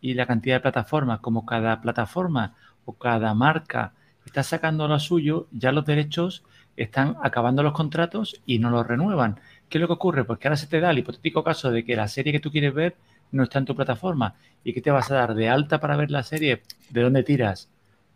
y 0.00 0.14
la 0.14 0.26
cantidad 0.26 0.56
de 0.56 0.60
plataformas, 0.60 1.20
como 1.20 1.46
cada 1.46 1.80
plataforma 1.80 2.54
o 2.84 2.94
cada 2.94 3.34
marca 3.34 3.92
está 4.26 4.42
sacando 4.42 4.88
lo 4.88 4.98
suyo, 4.98 5.46
ya 5.52 5.72
los 5.72 5.84
derechos 5.84 6.44
están 6.76 7.16
acabando 7.22 7.62
los 7.62 7.72
contratos 7.72 8.40
y 8.46 8.58
no 8.58 8.70
los 8.70 8.86
renuevan. 8.86 9.40
¿Qué 9.68 9.78
es 9.78 9.82
lo 9.82 9.86
que 9.86 9.94
ocurre? 9.94 10.24
Pues 10.24 10.38
que 10.38 10.48
ahora 10.48 10.56
se 10.56 10.66
te 10.66 10.80
da 10.80 10.90
el 10.90 10.98
hipotético 10.98 11.44
caso 11.44 11.70
de 11.70 11.84
que 11.84 11.96
la 11.96 12.08
serie 12.08 12.32
que 12.32 12.40
tú 12.40 12.50
quieres 12.50 12.74
ver 12.74 12.96
no 13.30 13.42
está 13.42 13.58
en 13.58 13.64
tu 13.64 13.74
plataforma. 13.74 14.34
¿Y 14.64 14.72
qué 14.72 14.80
te 14.80 14.90
vas 14.90 15.10
a 15.10 15.14
dar 15.14 15.34
de 15.34 15.48
alta 15.48 15.80
para 15.80 15.96
ver 15.96 16.10
la 16.10 16.22
serie? 16.22 16.62
¿De 16.90 17.02
dónde 17.02 17.22
tiras? 17.22 17.68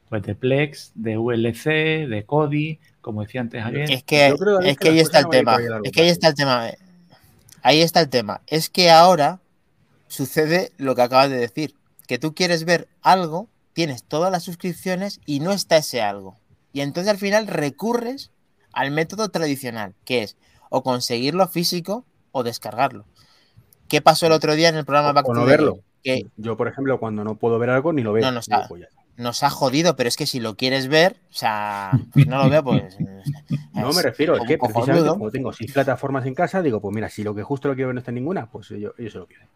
Pues 0.09 0.23
de 0.23 0.35
Plex, 0.35 0.93
de 0.95 1.19
ULC, 1.19 1.65
de 2.09 2.25
Kodi, 2.27 2.79
como 3.01 3.23
decía 3.23 3.41
antes 3.41 3.63
Javier. 3.63 3.91
Es 3.91 4.05
que, 4.05 4.29
es 4.29 4.35
que 4.35 4.77
que 4.77 4.89
ahí 4.91 5.01
está 5.01 5.21
el 5.21 5.29
tema. 5.29 5.57
Es 5.83 5.93
que 5.93 6.03
ahí 6.03 6.09
está 6.09 6.29
el 6.29 6.35
tema. 6.35 6.71
Ahí 7.67 7.83
está 7.83 7.99
el 8.01 8.09
tema. 8.09 8.43
Es 8.47 8.71
que 8.71 8.91
ahora 8.93 9.41
sucede 10.07 10.71
lo 10.77 10.95
que 10.95 11.03
acabas 11.03 11.31
de 11.31 11.37
decir. 11.39 11.75
Que 12.07 12.17
tú 12.17 12.33
quieres 12.33 12.65
ver 12.65 12.87
algo, 13.03 13.49
tienes 13.73 14.05
todas 14.05 14.31
las 14.31 14.45
suscripciones 14.45 15.19
y 15.27 15.41
no 15.41 15.51
está 15.51 15.77
ese 15.77 16.01
algo. 16.01 16.37
Y 16.73 16.83
entonces 16.83 17.11
al 17.11 17.19
final 17.19 17.49
recurres 17.49 18.31
al 18.73 18.93
método 18.93 19.31
tradicional, 19.31 19.97
que 20.05 20.23
es 20.23 20.37
o 20.71 20.85
conseguirlo 20.85 21.49
físico 21.49 22.05
o 22.31 22.45
descargarlo. 22.45 23.05
¿Qué 23.89 24.01
pasó 24.01 24.27
el 24.27 24.33
otro 24.33 24.55
día 24.55 24.69
en 24.69 24.77
el 24.77 24.85
programa 24.85 25.11
O- 25.11 25.15
Back 25.15 25.25
o 25.29 25.33
to 25.33 25.41
no 25.41 25.45
verlo. 25.45 25.81
Que 26.05 26.25
Yo, 26.37 26.57
por 26.57 26.69
ejemplo, 26.69 27.01
cuando 27.01 27.25
no 27.25 27.35
puedo 27.35 27.59
ver 27.59 27.71
algo, 27.71 27.93
ni 27.93 28.03
lo 28.03 28.13
veo. 28.13 28.31
No, 28.31 28.39
está. 28.39 28.69
Nos 29.17 29.43
ha 29.43 29.51
jodido, 29.51 29.97
pero 29.97 30.09
es 30.09 30.17
que 30.17 30.27
si 30.27 30.41
lo 30.41 30.57
quieres 30.57 30.89
ver, 30.89 31.17
o 31.31 31.35
sea, 31.35 31.93
pues 32.13 32.27
no 32.27 32.39
lo 32.43 32.51
veo, 32.51 32.63
pues. 32.65 32.97
No 33.75 33.93
me 33.93 34.03
refiero, 34.03 34.37
es 34.37 34.45
que 34.47 34.57
precisamente 34.59 35.09
como 35.09 35.31
tengo 35.31 35.53
seis 35.53 35.71
plataformas 35.73 36.25
en 36.27 36.35
casa, 36.35 36.63
digo, 36.63 36.81
pues 36.81 36.95
mira, 36.95 37.09
si 37.11 37.23
lo 37.23 37.35
que 37.35 37.43
justo 37.43 37.69
lo 37.69 37.75
quiero 37.75 37.89
ver 37.89 37.95
no 37.95 37.99
está 38.01 38.11
en 38.11 38.17
ninguna, 38.17 38.47
pues 38.51 38.71
ellos, 38.71 38.95
ellos 38.99 39.13
se 39.13 39.19
lo 39.19 39.27
quieren. 39.27 39.47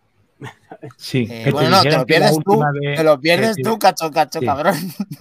Sí, 0.97 1.23
Eh, 1.23 1.27
que 1.39 1.45
te 1.45 1.51
bueno, 1.53 1.71
no, 1.71 1.83
te 1.83 1.91
lo 1.91 2.07
pierdes 2.07 2.39
tú, 2.45 2.63
de- 2.81 2.95
te 2.97 3.05
lo 3.05 3.21
pierdes 3.21 3.57
tú, 3.63 3.79
cacho, 3.79 4.11
cacho, 4.11 4.41
Sí. 4.41 4.47
cabrón. 4.47 4.75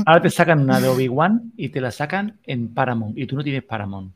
Ahora 0.06 0.22
te 0.22 0.30
sacan 0.30 0.60
una 0.60 0.80
de 0.82 0.88
Obi-Wan 0.90 1.54
y 1.58 1.70
te 1.70 1.80
la 1.82 1.92
sacan 1.92 2.40
en 2.46 2.74
Paramount 2.74 3.18
y 3.18 3.26
tú 3.26 3.36
no 3.38 3.44
tienes 3.44 3.64
Paramount. 3.64 4.14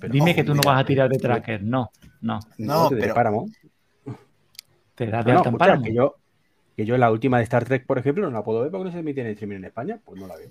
Pero, 0.00 0.12
Dime 0.12 0.30
ojo, 0.32 0.36
que 0.36 0.44
tú 0.44 0.54
no 0.54 0.60
vas 0.64 0.80
a 0.80 0.84
tirar 0.84 1.08
de 1.08 1.16
eh, 1.16 1.20
tracker. 1.20 1.62
No, 1.62 1.90
no. 2.22 2.40
No, 2.58 2.88
te 2.88 2.94
diré 2.96 3.06
pero- 3.06 3.14
Paramount. 3.14 3.54
Te 4.94 5.06
das 5.06 5.24
No, 5.24 5.28
de 5.28 5.32
no, 5.32 5.38
alta 5.38 5.48
en 5.48 5.54
escucha, 5.54 5.58
Paramount. 5.58 5.86
que 5.86 5.94
yo, 5.94 6.16
que 6.76 6.84
yo 6.84 6.96
la 6.98 7.10
última 7.10 7.38
de 7.38 7.44
Star 7.44 7.64
Trek, 7.64 7.86
por 7.86 7.98
ejemplo, 7.98 8.24
no 8.24 8.30
la 8.36 8.44
puedo 8.44 8.62
ver 8.62 8.70
porque 8.70 8.84
no 8.86 8.92
se 8.92 8.98
emite 8.98 9.20
en 9.20 9.28
streaming 9.28 9.56
en 9.56 9.64
España, 9.66 10.00
pues 10.04 10.20
no 10.20 10.26
la 10.26 10.36
veo. 10.36 10.48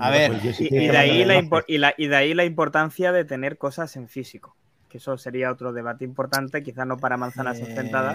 A 0.00 0.10
ver, 0.10 0.30
Pues 0.40 0.56
sí 0.56 0.68
Y, 0.70 0.86
de 0.86 0.96
ahí 0.96 1.24
la 1.24 1.34
el 1.38 1.44
impor- 1.48 1.64
y, 1.66 1.78
la- 1.78 1.94
y 1.96 2.06
de 2.06 2.16
ahí 2.16 2.32
la 2.34 2.44
importancia 2.44 3.10
de 3.10 3.24
tener 3.24 3.58
cosas 3.58 3.96
en 3.96 4.08
físico. 4.08 4.54
Que 4.88 4.98
eso 4.98 5.18
sería 5.18 5.50
otro 5.50 5.72
debate 5.72 6.04
importante, 6.04 6.62
quizá 6.62 6.84
no 6.84 6.96
para 6.98 7.16
manzanas. 7.16 7.58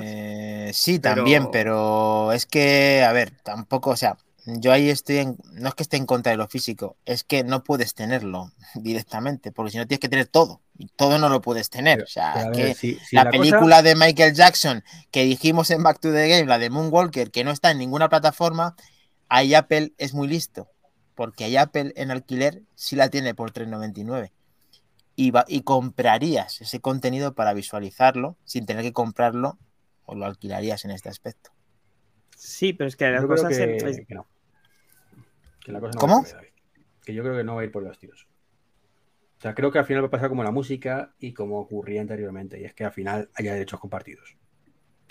Eh, 0.03 0.71
sí, 0.73 0.99
pero- 0.99 1.15
también, 1.15 1.49
pero 1.51 2.31
es 2.31 2.45
que, 2.45 3.03
a 3.03 3.11
ver, 3.11 3.31
tampoco, 3.43 3.91
o 3.91 3.95
sea, 3.97 4.17
yo 4.45 4.71
ahí 4.71 4.89
estoy 4.89 5.17
en, 5.19 5.37
no 5.53 5.69
es 5.69 5.75
que 5.75 5.83
esté 5.83 5.97
en 5.97 6.05
contra 6.05 6.31
de 6.31 6.37
lo 6.37 6.47
físico, 6.47 6.97
es 7.05 7.23
que 7.23 7.43
no 7.43 7.63
puedes 7.63 7.93
tenerlo 7.93 8.51
directamente, 8.75 9.51
porque 9.51 9.71
si 9.71 9.77
no 9.77 9.87
tienes 9.87 9.99
que 10.01 10.09
tener 10.09 10.27
todo, 10.27 10.61
y 10.77 10.87
todo 10.87 11.17
no 11.19 11.29
lo 11.29 11.41
puedes 11.41 11.69
tener. 11.69 11.97
Pero- 11.99 12.05
o 12.05 12.09
sea, 12.09 12.33
es 12.41 12.45
ver, 12.47 12.55
que 12.55 12.75
si- 12.75 12.95
si 12.99 13.15
la, 13.15 13.25
cosa- 13.25 13.31
película 13.37 13.81
de 13.81 13.95
Michael 13.95 14.33
Jackson 14.33 14.83
que 15.11 15.23
dijimos 15.23 15.69
en 15.71 15.83
Back 15.83 15.99
to 15.99 16.11
the 16.11 16.27
Game, 16.27 16.45
la 16.45 16.59
de 16.59 16.69
Moonwalker, 16.69 17.31
que 17.31 17.43
no 17.43 17.51
está 17.51 17.71
en 17.71 17.77
ninguna 17.77 18.09
plataforma, 18.09 18.75
ahí 19.29 19.53
Apple 19.53 19.93
es 19.97 20.13
muy 20.13 20.27
listo, 20.27 20.69
porque 21.15 21.45
ahí 21.45 21.57
Apple 21.57 21.93
en 21.95 22.11
alquiler 22.11 22.63
sí 22.75 22.95
la 22.95 23.09
tiene 23.09 23.33
por 23.35 23.51
3.99. 23.51 24.31
Y, 25.15 25.29
va- 25.31 25.45
y 25.47 25.61
comprarías 25.61 26.59
ese 26.61 26.79
contenido 26.79 27.35
para 27.35 27.53
visualizarlo 27.53 28.35
sin 28.45 28.65
tener 28.65 28.83
que 28.83 28.93
comprarlo 28.93 29.59
o 30.05 30.15
lo 30.15 30.25
alquilarías 30.25 30.85
en 30.85 30.91
este 30.91 31.07
aspecto. 31.09 31.51
Sí, 32.35 32.73
pero 32.73 32.87
es 32.87 32.95
que 32.95 33.09
las 33.11 33.21
yo 33.21 33.27
que, 33.47 34.05
que 34.07 34.15
no. 34.15 34.25
Que 35.63 35.71
la 35.71 35.79
cosa 35.79 35.93
no 35.93 35.99
¿Cómo? 35.99 36.25
Que 37.03 37.13
yo 37.13 37.23
creo 37.23 37.37
que 37.37 37.43
no 37.43 37.55
va 37.55 37.61
a 37.61 37.65
ir 37.65 37.71
por 37.71 37.83
los 37.83 37.97
tiros. 37.97 38.27
O 39.37 39.41
sea, 39.41 39.53
creo 39.53 39.71
que 39.71 39.79
al 39.79 39.85
final 39.85 40.03
va 40.03 40.07
a 40.07 40.11
pasar 40.11 40.29
como 40.29 40.43
la 40.43 40.51
música 40.51 41.13
y 41.19 41.33
como 41.33 41.59
ocurría 41.59 41.99
anteriormente, 41.99 42.59
y 42.61 42.63
es 42.63 42.73
que 42.73 42.85
al 42.85 42.93
final 42.93 43.29
haya 43.35 43.53
derechos 43.53 43.79
compartidos. 43.79 44.37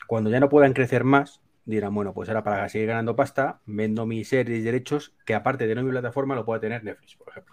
Cuando 0.06 0.30
ya 0.30 0.40
no 0.40 0.48
puedan 0.48 0.72
crecer 0.72 1.04
más, 1.04 1.42
dirán, 1.64 1.94
bueno, 1.94 2.14
pues 2.14 2.28
ahora 2.28 2.42
para 2.42 2.68
seguir 2.68 2.88
ganando 2.88 3.14
pasta, 3.14 3.60
vendo 3.66 4.06
mis 4.06 4.28
series 4.28 4.60
y 4.60 4.62
derechos 4.62 5.14
que 5.26 5.34
aparte 5.34 5.66
de 5.66 5.74
no 5.74 5.82
mi 5.82 5.90
plataforma 5.90 6.34
lo 6.34 6.44
pueda 6.44 6.60
tener 6.60 6.82
Netflix, 6.82 7.16
por 7.16 7.28
ejemplo. 7.28 7.52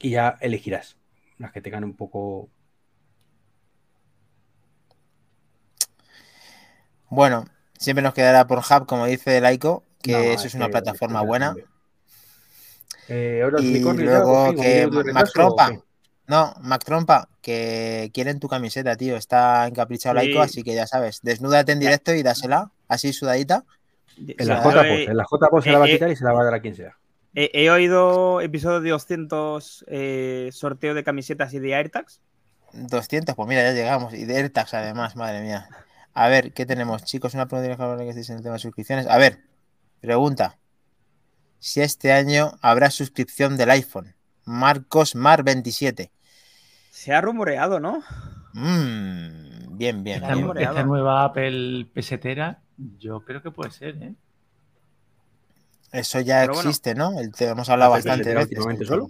Y 0.00 0.10
ya 0.10 0.36
elegirás 0.40 0.98
las 1.38 1.52
que 1.52 1.60
tengan 1.60 1.84
un 1.84 1.96
poco... 1.96 2.50
Bueno, 7.10 7.44
siempre 7.78 8.02
nos 8.02 8.14
quedará 8.14 8.46
por 8.46 8.58
Hub, 8.58 8.86
como 8.86 9.06
dice 9.06 9.40
Laico, 9.40 9.84
que 10.02 10.12
No, 10.12 10.18
eso 10.18 10.46
es 10.46 10.54
una 10.54 10.66
que- 10.66 10.72
plataforma 10.72 11.20
que- 11.20 11.26
buena. 11.26 11.56
Eh, 13.08 13.40
ahora 13.42 13.60
Y 13.60 13.80
luego 13.80 14.54
que 14.54 14.84
¿Un 14.84 14.90
minuto 14.90 15.02
de 15.02 15.12
Max 15.12 15.32
retraso 15.32 15.48
o 15.52 15.54
Trompa. 15.56 15.84
No, 16.26 16.54
Mac 16.60 16.84
Trompa, 16.84 17.28
que 17.40 18.10
quieren 18.12 18.38
tu 18.38 18.48
camiseta, 18.48 18.96
tío. 18.96 19.16
Está 19.16 19.66
encaprichado 19.66 20.20
Sí. 20.20 20.26
Laico, 20.26 20.42
así 20.42 20.62
que 20.62 20.74
ya 20.74 20.86
sabes, 20.86 21.20
desnúdate 21.22 21.72
en 21.72 21.80
directo 21.80 22.12
y 22.12 22.22
dásela, 22.22 22.70
así 22.86 23.14
sudadita. 23.14 23.64
En 24.18 24.48
la 24.48 24.58
eh, 24.84 25.04
en 25.04 25.16
la 25.16 25.24
JPOS 25.24 25.64
se 25.64 25.70
la 25.70 25.78
va 25.78 25.84
a 25.86 25.88
eh, 25.88 25.92
quitar 25.92 26.10
y 26.10 26.16
se 26.16 26.24
la 26.24 26.32
va 26.32 26.42
a 26.42 26.44
dar 26.44 26.54
a 26.54 26.60
quien 26.60 26.74
sea. 26.74 26.96
He, 27.34 27.50
he 27.54 27.70
oído 27.70 28.40
episodio 28.42 28.80
de 28.80 28.90
200 28.90 29.84
eh, 29.88 30.50
sorteo 30.52 30.92
de 30.92 31.04
camisetas 31.04 31.54
y 31.54 31.60
de 31.60 31.74
AirTags. 31.74 32.20
200, 32.74 33.34
pues 33.34 33.48
mira, 33.48 33.62
ya 33.62 33.72
llegamos. 33.72 34.12
Y 34.12 34.24
de 34.26 34.36
AirTags 34.36 34.74
además, 34.74 35.16
madre 35.16 35.40
mía. 35.40 35.68
A 36.20 36.26
ver, 36.26 36.52
¿qué 36.52 36.66
tenemos? 36.66 37.04
Chicos, 37.04 37.34
una 37.34 37.46
pregunta 37.46 37.96
que 38.02 38.08
estéis 38.08 38.28
en 38.30 38.38
el 38.38 38.42
tema 38.42 38.54
de 38.54 38.58
suscripciones. 38.58 39.06
A 39.06 39.18
ver, 39.18 39.38
pregunta. 40.00 40.58
Si 41.60 41.80
este 41.80 42.12
año 42.12 42.58
habrá 42.60 42.90
suscripción 42.90 43.56
del 43.56 43.70
iPhone. 43.70 44.16
Marcos 44.44 45.14
Mar 45.14 45.44
27. 45.44 46.10
Se 46.90 47.14
ha 47.14 47.20
rumoreado, 47.20 47.78
¿no? 47.78 48.02
Mm, 48.54 49.76
bien, 49.78 50.02
bien. 50.02 50.24
Esta, 50.24 50.34
bien. 50.34 50.50
esta 50.58 50.82
nueva 50.82 51.24
Apple 51.24 51.86
pesetera, 51.94 52.62
yo 52.98 53.20
creo 53.20 53.40
que 53.40 53.52
puede 53.52 53.70
ser, 53.70 54.02
¿eh? 54.02 54.14
Eso 55.92 56.18
ya 56.18 56.40
Pero 56.40 56.54
bueno. 56.54 56.68
existe, 56.68 56.96
¿no? 56.96 57.20
El 57.20 57.30
te- 57.30 57.46
hemos 57.46 57.68
hablado 57.68 57.94
¿Hace 57.94 58.08
bastante 58.08 58.34
veces. 58.34 58.88
solo? 58.88 59.08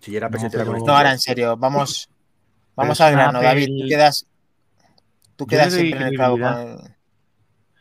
Si 0.00 0.10
ya 0.10 0.16
era 0.18 0.28
No, 0.28 0.32
pesetera 0.32 0.64
con 0.64 0.72
pero- 0.72 0.78
esto. 0.78 0.90
No, 0.90 0.96
ahora 0.96 1.12
en 1.12 1.20
serio, 1.20 1.56
vamos, 1.56 2.08
vamos 2.74 3.00
al 3.00 3.12
grano, 3.12 3.40
David. 3.40 3.66
Tú 3.68 3.88
quedas, 3.88 4.26
tú 5.44 5.46
quedas 5.48 5.72
siempre 5.72 6.00
en 6.00 6.06
el 6.06 6.16
con 6.16 6.26
credibilidad. 6.26 6.62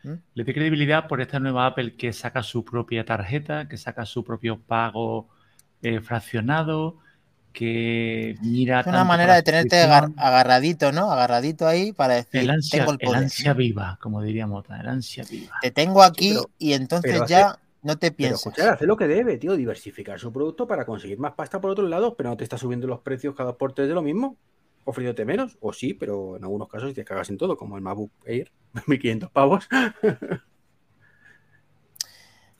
el- 0.03 0.21
Le 0.33 0.43
doy 0.43 0.53
credibilidad 0.53 1.07
por 1.07 1.21
esta 1.21 1.39
nueva 1.39 1.67
Apple 1.67 1.95
que 1.95 2.11
saca 2.13 2.41
su 2.41 2.65
propia 2.65 3.05
tarjeta, 3.05 3.67
que 3.67 3.77
saca 3.77 4.05
su 4.05 4.23
propio 4.23 4.59
pago 4.59 5.29
eh, 5.83 5.99
fraccionado, 6.01 6.97
que 7.53 8.37
mira. 8.41 8.79
Es 8.81 8.87
una 8.87 9.03
manera 9.03 9.35
de 9.35 9.43
tenerte 9.43 9.81
agar- 9.81 10.09
agarradito, 10.17 10.91
¿no? 10.91 11.11
Agarradito 11.11 11.67
ahí 11.67 11.91
para 11.91 12.15
decir, 12.15 12.41
El 12.41 12.49
ansia, 12.49 12.79
tengo 12.79 12.91
el 12.93 12.97
el 13.01 13.07
poder. 13.07 13.23
ansia 13.23 13.53
viva, 13.53 13.97
como 14.01 14.21
diría 14.21 14.47
Mota, 14.47 14.79
el 14.79 14.87
ansia 14.87 15.23
viva. 15.29 15.55
Te 15.61 15.71
tengo 15.71 16.01
aquí 16.03 16.29
pero- 16.29 16.49
y 16.57 16.73
entonces 16.73 17.11
pero 17.11 17.27
ya 17.27 17.59
no 17.83 17.97
te 17.97 18.07
Pero 18.11 18.17
piensas. 18.17 18.47
escuchar, 18.47 18.69
hace 18.69 18.85
lo 18.85 18.95
que 18.97 19.07
debe, 19.07 19.37
tío, 19.37 19.55
diversificar 19.55 20.19
su 20.19 20.31
producto 20.31 20.67
para 20.67 20.85
conseguir 20.85 21.19
más 21.19 21.33
pasta 21.33 21.59
por 21.59 21.71
otro 21.71 21.87
lado, 21.87 22.15
pero 22.15 22.29
no 22.29 22.37
te 22.37 22.43
está 22.43 22.57
subiendo 22.57 22.87
los 22.87 23.01
precios 23.01 23.35
cada 23.35 23.53
por 23.57 23.73
tres 23.73 23.87
de 23.87 23.95
lo 23.95 24.01
mismo. 24.01 24.37
Ofreciéndote 24.85 25.25
menos, 25.25 25.57
o 25.61 25.73
sí, 25.73 25.93
pero 25.93 26.37
en 26.37 26.43
algunos 26.43 26.69
casos 26.69 26.93
te 26.93 27.05
cagas 27.05 27.29
en 27.29 27.37
todo, 27.37 27.57
como 27.57 27.75
el 27.77 27.83
MacBook 27.83 28.11
Air, 28.25 28.51
1500 28.87 29.31
pavos. 29.31 29.67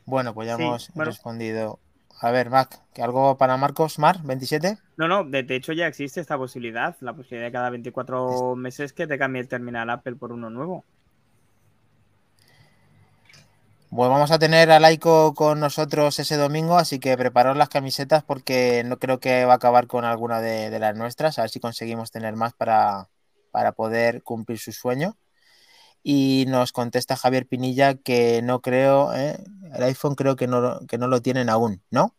bueno, 0.06 0.34
pues 0.34 0.48
ya 0.48 0.54
Sí, 0.56 0.56
hemos 0.56 0.92
bueno. 0.94 1.18
respondido. 1.18 1.80
A 2.20 2.32
ver, 2.32 2.50
Mac, 2.50 2.82
¿que 2.94 3.02
¿algo 3.02 3.38
para 3.38 3.58
Marcos? 3.58 3.98
Mar, 4.00 4.22
27? 4.24 4.78
No, 4.98 5.08
no, 5.08 5.24
de, 5.24 5.44
de 5.44 5.56
hecho 5.56 5.74
ya 5.74 5.88
existe 5.88 6.20
esta 6.22 6.38
posibilidad, 6.38 6.96
la 7.02 7.16
posibilidad 7.16 7.48
de 7.48 7.52
cada 7.52 7.70
24 7.70 8.56
meses 8.56 8.94
que 8.94 9.08
te 9.08 9.18
cambie 9.18 9.42
el 9.42 9.48
terminal 9.48 9.90
Apple 9.90 10.16
por 10.16 10.32
uno 10.32 10.50
nuevo. 10.50 10.86
Pues 13.94 14.10
vamos 14.10 14.32
a 14.32 14.40
tener 14.40 14.72
a 14.72 14.80
Laiko 14.80 15.34
con 15.34 15.60
nosotros 15.60 16.18
ese 16.18 16.38
domingo, 16.38 16.78
así 16.78 16.98
que 16.98 17.18
preparaos 17.18 17.58
las 17.58 17.68
camisetas 17.68 18.24
porque 18.24 18.84
no 18.86 18.98
creo 19.00 19.20
que 19.20 19.44
va 19.44 19.54
a 19.54 19.56
acabar 19.58 19.88
con 19.88 20.06
alguna 20.06 20.40
de, 20.40 20.70
de 20.70 20.80
las 20.80 20.96
nuestras, 20.96 21.38
a 21.38 21.42
ver 21.42 21.50
si 21.52 21.60
conseguimos 21.60 22.10
tener 22.10 22.38
más 22.38 22.54
para, 22.54 23.10
para 23.52 23.74
poder 23.74 24.24
cumplir 24.24 24.60
su 24.60 24.72
sueño. 24.72 25.18
Y 26.04 26.46
nos 26.48 26.72
contesta 26.72 27.18
Javier 27.18 27.46
Pinilla 27.48 27.96
que 27.96 28.42
no 28.42 28.62
creo, 28.62 29.14
¿eh? 29.14 29.38
el 29.74 29.84
iPhone 29.84 30.16
creo 30.16 30.38
que 30.38 30.48
no, 30.48 30.80
que 30.88 30.98
no 30.98 31.08
lo 31.08 31.22
tienen 31.22 31.50
aún, 31.50 31.84
¿no? 31.92 32.16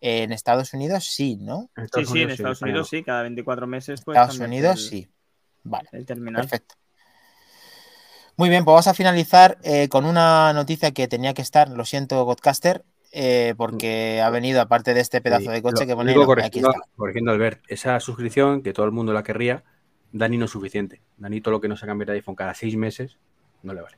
En 0.00 0.32
Estados 0.32 0.74
Unidos 0.74 1.04
sí, 1.06 1.36
¿no? 1.40 1.70
Sí, 1.94 2.04
sí, 2.04 2.20
en 2.20 2.30
Estados 2.30 2.62
Unidos 2.62 2.88
sí, 2.88 3.04
cada 3.04 3.22
24 3.22 3.68
meses 3.68 4.02
pues 4.04 4.18
Estados 4.18 4.40
Unidos 4.40 4.80
el- 4.80 4.90
sí. 4.90 5.08
Vale. 5.62 5.88
El 5.92 6.04
terminal. 6.04 6.42
Perfecto. 6.42 6.74
Muy 8.42 8.48
bien, 8.48 8.64
pues 8.64 8.72
vamos 8.72 8.88
a 8.88 8.94
finalizar 8.94 9.56
eh, 9.62 9.88
con 9.88 10.04
una 10.04 10.52
noticia 10.52 10.90
que 10.90 11.06
tenía 11.06 11.32
que 11.32 11.42
estar, 11.42 11.68
lo 11.68 11.84
siento, 11.84 12.24
Godcaster, 12.24 12.84
eh, 13.12 13.54
porque 13.56 14.20
ha 14.20 14.30
venido, 14.30 14.60
aparte 14.60 14.94
de 14.94 15.00
este 15.00 15.20
pedazo 15.20 15.52
de 15.52 15.62
coche 15.62 15.86
que 15.86 15.94
pone, 15.94 16.12
corrigiendo, 16.12 16.74
corrigiendo 16.96 17.30
Albert, 17.30 17.62
esa 17.68 18.00
suscripción 18.00 18.64
que 18.64 18.72
todo 18.72 18.84
el 18.84 18.90
mundo 18.90 19.12
la 19.12 19.22
querría, 19.22 19.62
Dani 20.10 20.38
no 20.38 20.46
es 20.46 20.50
suficiente. 20.50 21.00
Dani 21.18 21.40
todo 21.40 21.52
lo 21.52 21.60
que 21.60 21.68
no 21.68 21.76
se 21.76 21.86
cambia 21.86 22.04
de 22.04 22.14
iPhone 22.14 22.34
cada 22.34 22.52
seis 22.52 22.74
meses, 22.74 23.16
no 23.62 23.74
le 23.74 23.80
vale. 23.80 23.96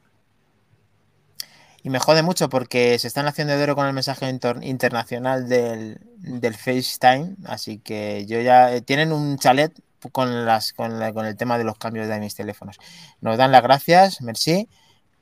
Y 1.83 1.89
me 1.89 1.99
jode 1.99 2.23
mucho 2.23 2.51
porque 2.51 2.99
se 2.99 3.09
están 3.09 3.27
haciendo 3.27 3.57
de 3.57 3.63
oro 3.63 3.75
con 3.75 3.87
el 3.87 3.95
mensaje 3.95 4.29
inter- 4.29 4.63
internacional 4.63 5.49
del, 5.49 6.01
del 6.19 6.53
FaceTime, 6.53 7.37
así 7.47 7.79
que 7.79 8.27
yo 8.27 8.43
ya 8.43 8.75
eh, 8.75 8.83
tienen 8.83 9.11
un 9.11 9.39
chalet 9.39 9.73
con 10.11 10.45
las 10.47 10.73
con, 10.73 10.99
la- 10.99 11.13
con 11.13 11.27
el 11.27 11.37
tema 11.37 11.59
de 11.59 11.65
los 11.65 11.77
cambios 11.79 12.09
de 12.09 12.19
mis 12.21 12.35
teléfonos. 12.35 12.79
Nos 13.21 13.37
dan 13.39 13.53
las 13.53 13.63
gracias, 13.63 14.21
merci. 14.23 14.69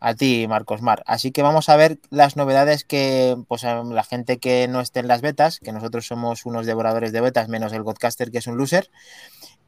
A 0.04 0.14
ti, 0.14 0.46
Marcos 0.48 0.82
Mar. 0.82 1.04
Así 1.06 1.30
que 1.30 1.42
vamos 1.42 1.68
a 1.68 1.76
ver 1.76 2.00
las 2.10 2.36
novedades 2.36 2.84
que, 2.84 3.36
pues, 3.46 3.62
a 3.62 3.84
la 3.84 4.02
gente 4.02 4.38
que 4.38 4.66
no 4.66 4.80
esté 4.80 4.98
en 4.98 5.06
las 5.06 5.20
betas, 5.20 5.60
que 5.60 5.70
nosotros 5.70 6.04
somos 6.08 6.44
unos 6.44 6.66
devoradores 6.66 7.12
de 7.12 7.20
betas, 7.20 7.48
menos 7.48 7.72
el 7.72 7.84
Godcaster, 7.84 8.32
que 8.32 8.38
es 8.38 8.48
un 8.48 8.56
loser, 8.56 8.90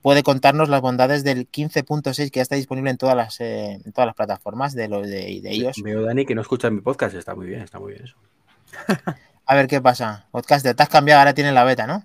puede 0.02 0.24
contarnos 0.24 0.68
las 0.68 0.80
bondades 0.80 1.22
del 1.22 1.48
15.6 1.48 2.32
que 2.32 2.38
ya 2.38 2.42
está 2.42 2.56
disponible 2.56 2.90
en 2.90 2.96
todas 2.98 3.14
las, 3.14 3.40
eh, 3.40 3.74
en 3.84 3.92
todas 3.92 4.06
las 4.06 4.16
plataformas 4.16 4.74
de, 4.74 4.88
los 4.88 5.06
de, 5.06 5.40
de 5.40 5.50
ellos. 5.52 5.76
Veo, 5.84 6.02
Dani, 6.02 6.26
que 6.26 6.34
no 6.34 6.40
escucha 6.40 6.68
mi 6.68 6.80
podcast, 6.80 7.14
está 7.14 7.36
muy 7.36 7.46
bien, 7.46 7.60
está 7.62 7.78
muy 7.78 7.92
bien 7.92 8.04
eso. 8.06 8.16
A 9.46 9.54
ver 9.54 9.68
qué 9.68 9.80
pasa. 9.80 10.26
Podcaster, 10.32 10.74
te 10.74 10.82
has 10.82 10.88
cambiado, 10.88 11.20
ahora 11.20 11.34
tienes 11.34 11.54
la 11.54 11.62
beta, 11.62 11.86
¿no? 11.86 12.04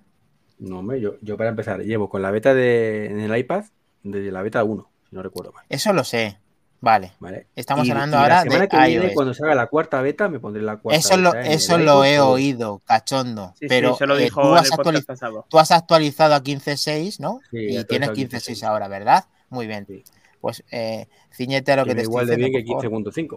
No, 0.60 0.80
hombre, 0.80 1.00
yo, 1.02 1.16
yo 1.22 1.38
para 1.38 1.50
empezar, 1.50 1.82
llevo 1.82 2.10
con 2.10 2.22
la 2.22 2.32
beta 2.32 2.54
de, 2.54 3.08
en 3.08 3.20
el 3.20 3.36
iPad 3.38 3.64
desde 4.04 4.32
la 4.32 4.42
beta 4.42 4.64
1, 4.64 4.90
si 5.10 5.16
no 5.16 5.24
recuerdo 5.24 5.52
mal. 5.54 5.66
Eso 5.70 5.94
lo 5.94 6.04
sé. 6.04 6.38
Vale. 6.82 7.12
¿vale? 7.20 7.48
Estamos 7.58 7.86
Y- 7.88 7.92
hablando 7.92 8.16
y 8.16 8.20
ahora 8.22 8.36
la 8.36 8.42
semana 8.44 8.62
de 8.62 8.68
que 8.70 8.78
viene, 8.78 9.06
iOS. 9.08 9.14
cuando 9.14 9.34
salga 9.34 9.54
la 9.56 9.68
cuarta 9.68 10.02
beta, 10.02 10.30
me 10.30 10.40
pondré 10.40 10.62
la 10.62 10.78
cuarta 10.78 10.98
Eso 10.98 11.18
lo, 11.18 11.32
beta 11.34 11.46
en 11.46 11.52
eso 11.52 11.78
lo 11.78 12.06
he 12.06 12.22
oído, 12.22 12.82
cachondo. 12.86 13.54
Sí, 13.60 13.66
pero 13.68 13.92
sí, 13.94 14.00
se 14.00 14.08
lo 14.08 14.18
eh, 14.18 14.24
dijo 14.24 14.42
tú, 14.42 14.56
has 14.56 14.68
el 14.68 14.72
actualiz- 14.72 14.84
podcast 15.06 15.08
pasado. 15.08 15.46
tú 15.50 15.60
has 15.60 15.72
actualizado 15.72 16.36
a 16.36 16.42
15.6, 16.42 17.20
¿no? 17.20 17.42
Sí, 17.52 17.58
y 17.58 17.84
tienes 17.84 18.10
actualizado 18.10 18.12
a 18.12 18.16
15.6 18.16 18.62
15.6. 18.62 18.64
ahora, 18.64 18.88
¿verdad? 18.88 19.26
Muy 19.50 19.68
bien. 19.68 19.86
Sí. 19.88 20.04
Pues 20.40 20.64
eh, 20.72 21.08
ciñete 21.34 21.74
a 21.74 21.76
lo 21.78 21.84
Que 21.84 21.90
que 21.90 21.96
te 21.96 22.02
estoy 22.04 22.12
igual 22.14 22.28
de 22.28 22.36
bien 22.38 22.52
que 22.54 22.64
por 22.64 22.82
favor. 22.82 23.02
15.5. 23.14 23.34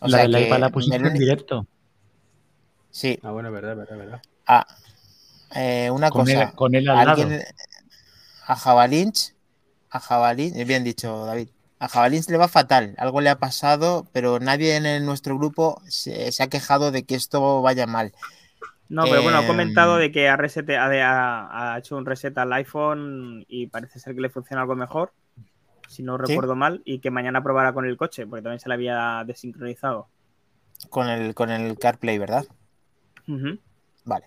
O 0.00 0.08
la 0.08 0.16
sea 0.18 0.22
del 0.22 0.34
que 0.36 0.46
iPad 0.46 0.58
la 0.60 0.68
pusiste 0.70 0.96
el 0.96 1.06
en 1.06 1.14
directo. 1.14 1.66
Sí. 2.90 3.18
Ah, 3.22 3.30
bueno, 3.32 3.52
verdad, 3.52 3.76
verdad, 3.76 3.96
verdad. 3.98 4.22
Ah, 4.46 4.66
eh, 5.54 5.90
una 5.90 6.10
Con 6.10 6.22
cosa. 6.22 6.42
él, 6.44 6.52
con 6.54 6.74
él 6.74 6.88
al 6.88 6.96
alguien 6.98 7.28
lado. 7.28 7.40
a 8.46 8.56
Jabalinch, 8.56 9.34
a 9.90 10.00
Jabalín, 10.00 10.54
bien 10.66 10.84
dicho 10.84 11.26
David, 11.26 11.48
a 11.78 11.88
Jabalinch 11.88 12.28
le 12.28 12.36
va 12.36 12.48
fatal, 12.48 12.94
algo 12.98 13.20
le 13.20 13.30
ha 13.30 13.38
pasado, 13.38 14.06
pero 14.12 14.38
nadie 14.40 14.76
en 14.76 14.86
el- 14.86 15.04
nuestro 15.06 15.36
grupo 15.36 15.80
se, 15.88 16.32
se 16.32 16.42
ha 16.42 16.48
quejado 16.48 16.90
de 16.90 17.04
que 17.04 17.14
esto 17.14 17.62
vaya 17.62 17.86
mal. 17.86 18.12
No, 18.88 19.02
pero 19.02 19.22
bueno, 19.22 19.38
ha 19.38 19.40
Em, 19.42 19.48
comentado 19.48 19.96
de 19.96 20.12
que 20.12 20.28
ha, 20.28 20.36
resete- 20.36 20.78
ha, 20.78 20.88
de- 20.88 21.02
ha- 21.02 21.74
ha 21.74 21.78
hecho 21.78 21.96
un 21.96 22.06
reset 22.06 22.36
al 22.38 22.52
iPhone 22.52 23.44
y 23.48 23.66
parece 23.66 23.98
ser 23.98 24.14
que 24.14 24.20
le 24.20 24.30
funciona 24.30 24.62
algo 24.62 24.76
mejor, 24.76 25.12
si 25.88 26.02
no 26.04 26.16
Sí. 26.18 26.22
recuerdo 26.28 26.54
mal, 26.54 26.82
y 26.84 27.00
que 27.00 27.10
mañana 27.10 27.42
probará 27.42 27.72
con 27.72 27.84
el 27.86 27.96
coche, 27.96 28.26
porque 28.26 28.42
también 28.42 28.60
se 28.60 28.68
le 28.68 28.74
había 28.74 29.24
desincronizado. 29.26 30.08
Con 30.90 31.08
el, 31.08 31.32
con 31.34 31.50
el 31.50 31.78
CarPlay, 31.78 32.18
¿verdad? 32.18 32.44
Vale. 34.04 34.26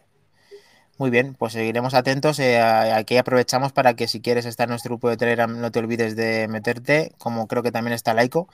Muy 1.00 1.10
bien, 1.10 1.34
pues 1.34 1.54
seguiremos 1.54 1.94
atentos. 1.96 2.40
eh, 2.40 2.60
aquí 2.62 3.18
aprovechamos 3.18 3.72
para 3.72 3.94
que 3.96 4.08
si 4.08 4.22
quieres 4.22 4.46
estar 4.46 4.66
en 4.68 4.72
nuestro 4.72 4.90
grupo 4.90 5.10
de 5.10 5.18
Telegram, 5.18 5.60
no 5.60 5.72
te 5.72 5.80
olvides 5.80 6.16
de 6.16 6.48
meterte, 6.50 7.14
como 7.18 7.48
creo 7.48 7.64
que 7.64 7.72
también 7.72 7.94
está 7.94 8.14
Laico, 8.14 8.50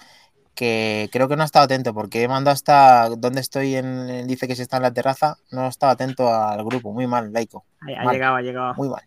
que 0.54 1.10
creo 1.12 1.28
que 1.28 1.36
no 1.36 1.42
ha 1.42 1.46
estado 1.48 1.66
atento 1.66 1.94
porque 1.94 2.22
he 2.22 2.28
mandado 2.28 2.54
hasta 2.54 3.10
donde 3.10 3.42
estoy, 3.42 3.76
en, 3.76 4.28
dice 4.28 4.48
que 4.48 4.56
se 4.56 4.62
está 4.62 4.78
en 4.78 4.84
la 4.84 4.94
terraza, 4.94 5.38
no 5.52 5.68
estaba 5.68 5.94
atento 5.94 6.34
al 6.34 6.64
grupo. 6.64 6.94
Muy 6.94 7.08
mal, 7.08 7.34
Laico. 7.34 7.66
Ha, 7.82 8.00
ha 8.02 8.04
Mal. 8.06 8.14
llegado, 8.14 8.36
ha 8.36 8.42
llegado. 8.42 8.74
Muy 8.76 8.90
mal. 8.90 9.02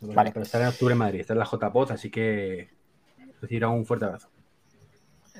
Vale. 0.00 0.32
pero 0.32 0.42
estará 0.44 0.64
en 0.64 0.70
octubre 0.70 0.92
en 0.92 0.98
Madrid, 0.98 1.20
está 1.20 1.34
en 1.34 1.38
la 1.38 1.44
JPOZ, 1.44 1.92
así 1.92 2.10
que 2.10 2.70
recibirá 3.40 3.68
un 3.68 3.84
fuerte 3.86 4.06
abrazo. 4.06 4.31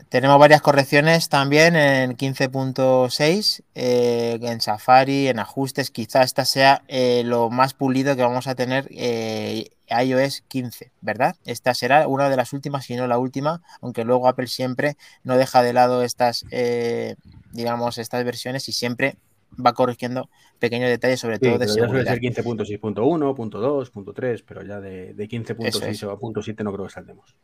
Tenemos 0.09 0.39
varias 0.39 0.63
correcciones 0.63 1.29
también 1.29 1.77
en 1.77 2.17
15.6, 2.17 3.63
eh, 3.75 4.39
en 4.43 4.61
Safari, 4.61 5.29
en 5.29 5.39
ajustes. 5.39 5.91
Quizá 5.91 6.23
esta 6.23 6.45
sea 6.45 6.83
eh, 6.89 7.23
lo 7.25 7.51
más 7.51 7.75
pulido 7.75 8.17
que 8.17 8.23
vamos 8.23 8.47
a 8.47 8.55
tener 8.55 8.89
eh, 8.91 9.69
iOS 9.89 10.43
15, 10.49 10.93
¿verdad? 11.03 11.37
Esta 11.45 11.75
será 11.75 12.09
una 12.09 12.31
de 12.31 12.37
las 12.37 12.53
últimas, 12.53 12.87
si 12.87 12.97
no 12.97 13.07
la 13.07 13.19
última, 13.19 13.63
aunque 13.81 14.05
luego 14.05 14.29
Apple 14.29 14.47
siempre 14.47 14.97
no 15.25 15.37
deja 15.37 15.63
de 15.63 15.73
lado 15.75 16.03
estas, 16.03 16.47
eh, 16.51 17.17
digamos, 17.53 17.99
estas 17.99 18.25
versiones 18.25 18.69
y 18.69 18.73
siempre 18.73 19.17
va 19.55 19.75
corrigiendo 19.75 20.31
pequeños 20.59 20.89
detalles, 20.89 21.21
sobre 21.21 21.37
Sí, 21.37 21.41
todo 21.43 21.59
de 21.59 21.67
ya 21.67 21.73
suele 21.73 22.05
seguridad. 22.05 22.13
ser 22.15 22.21
15.6.1, 22.21 23.35
punto 23.35 23.61
2, 23.61 23.91
punto 23.91 24.13
3, 24.15 24.43
pero 24.43 24.63
ya 24.63 24.81
de, 24.81 25.13
de 25.13 25.29
15.6 25.29 25.67
Eso 25.69 25.85
es. 25.87 26.03
o 26.05 26.11
a 26.11 26.19
punto 26.19 26.43
7 26.43 26.65
no 26.65 26.73
creo 26.73 26.87
que 26.87 26.93
saltemos. 26.93 27.37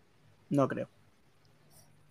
No 0.49 0.67
creo. 0.67 0.89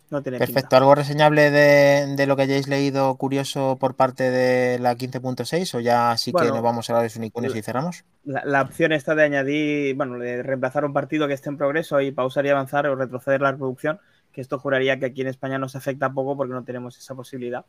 No 0.10 0.22
tiene 0.22 0.38
Perfecto. 0.38 0.62
pinta. 0.62 0.78
¿Algo 0.78 0.96
reseñable 0.96 1.52
de, 1.52 2.16
de 2.16 2.26
lo 2.28 2.36
que 2.38 2.44
hayáis 2.44 2.68
leído 2.70 3.14
curioso 3.16 3.78
por 3.80 3.96
parte 3.96 4.32
de 4.32 4.80
la 4.80 4.96
15.6 4.96 5.76
o 5.76 5.80
ya 5.82 6.16
sí 6.18 6.32
que 6.32 6.46
nos 6.48 6.62
vamos 6.62 6.90
a 6.90 7.02
los 7.04 7.16
unicornios 7.18 7.56
y 7.56 7.62
cerramos? 7.62 8.06
La, 8.24 8.42
la 8.46 8.62
opción 8.62 8.94
esta 8.94 9.16
de 9.16 9.24
añadir, 9.24 9.96
bueno, 9.96 10.18
de 10.18 10.44
reemplazar 10.44 10.86
un 10.86 10.94
partido 10.94 11.28
que 11.28 11.34
esté 11.34 11.50
en 11.50 11.58
progreso 11.58 12.00
y 12.00 12.12
pausar 12.12 12.46
y 12.46 12.50
avanzar 12.50 12.88
o 12.88 12.96
retroceder 12.96 13.42
la 13.42 13.52
reproducción, 13.52 14.00
que 14.32 14.40
esto 14.40 14.60
juraría 14.60 14.98
que 14.98 15.08
aquí 15.08 15.22
en 15.22 15.28
España 15.28 15.58
nos 15.60 15.76
afecta 15.76 16.10
poco 16.14 16.38
porque 16.38 16.54
no 16.54 16.64
tenemos 16.64 16.98
esa 16.98 17.14
posibilidad. 17.14 17.66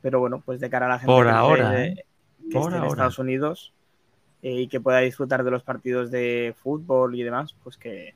Pero 0.00 0.20
bueno, 0.20 0.42
pues 0.44 0.60
de 0.60 0.70
cara 0.70 0.86
a 0.86 0.88
la 0.88 0.98
gente 0.98 1.12
Por 1.12 1.26
que, 1.26 1.30
ahora, 1.32 1.82
esté- 1.84 2.00
¿eh? 2.00 2.04
que 2.48 2.52
Por 2.52 2.62
esté 2.62 2.76
en 2.76 2.82
ahora. 2.82 2.88
Estados 2.92 3.18
Unidos 3.18 3.74
eh, 4.42 4.52
y 4.62 4.68
que 4.68 4.80
pueda 4.80 5.00
disfrutar 5.00 5.44
de 5.44 5.50
los 5.50 5.62
partidos 5.64 6.10
de 6.10 6.54
fútbol 6.62 7.14
y 7.14 7.22
demás, 7.24 7.54
pues 7.62 7.76
que, 7.76 8.14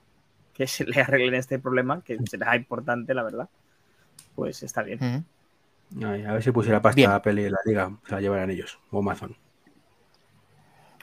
que 0.54 0.66
se 0.66 0.84
le 0.84 1.00
arreglen 1.00 1.34
este 1.34 1.58
problema, 1.58 2.02
que 2.02 2.18
será 2.28 2.56
importante, 2.56 3.14
la 3.14 3.22
verdad. 3.22 3.48
Pues 4.34 4.62
está 4.62 4.82
bien. 4.82 5.24
Ay, 6.02 6.24
a 6.24 6.32
ver 6.32 6.42
si 6.42 6.50
pusiera 6.52 6.80
pasta 6.80 6.96
Bien. 6.96 7.10
a 7.10 7.16
Apple 7.16 7.40
y 7.42 7.50
la 7.50 7.58
liga, 7.66 7.90
se 8.06 8.14
la 8.14 8.20
llevarán 8.20 8.50
ellos, 8.50 8.78
o 8.90 9.00
Amazon. 9.00 9.36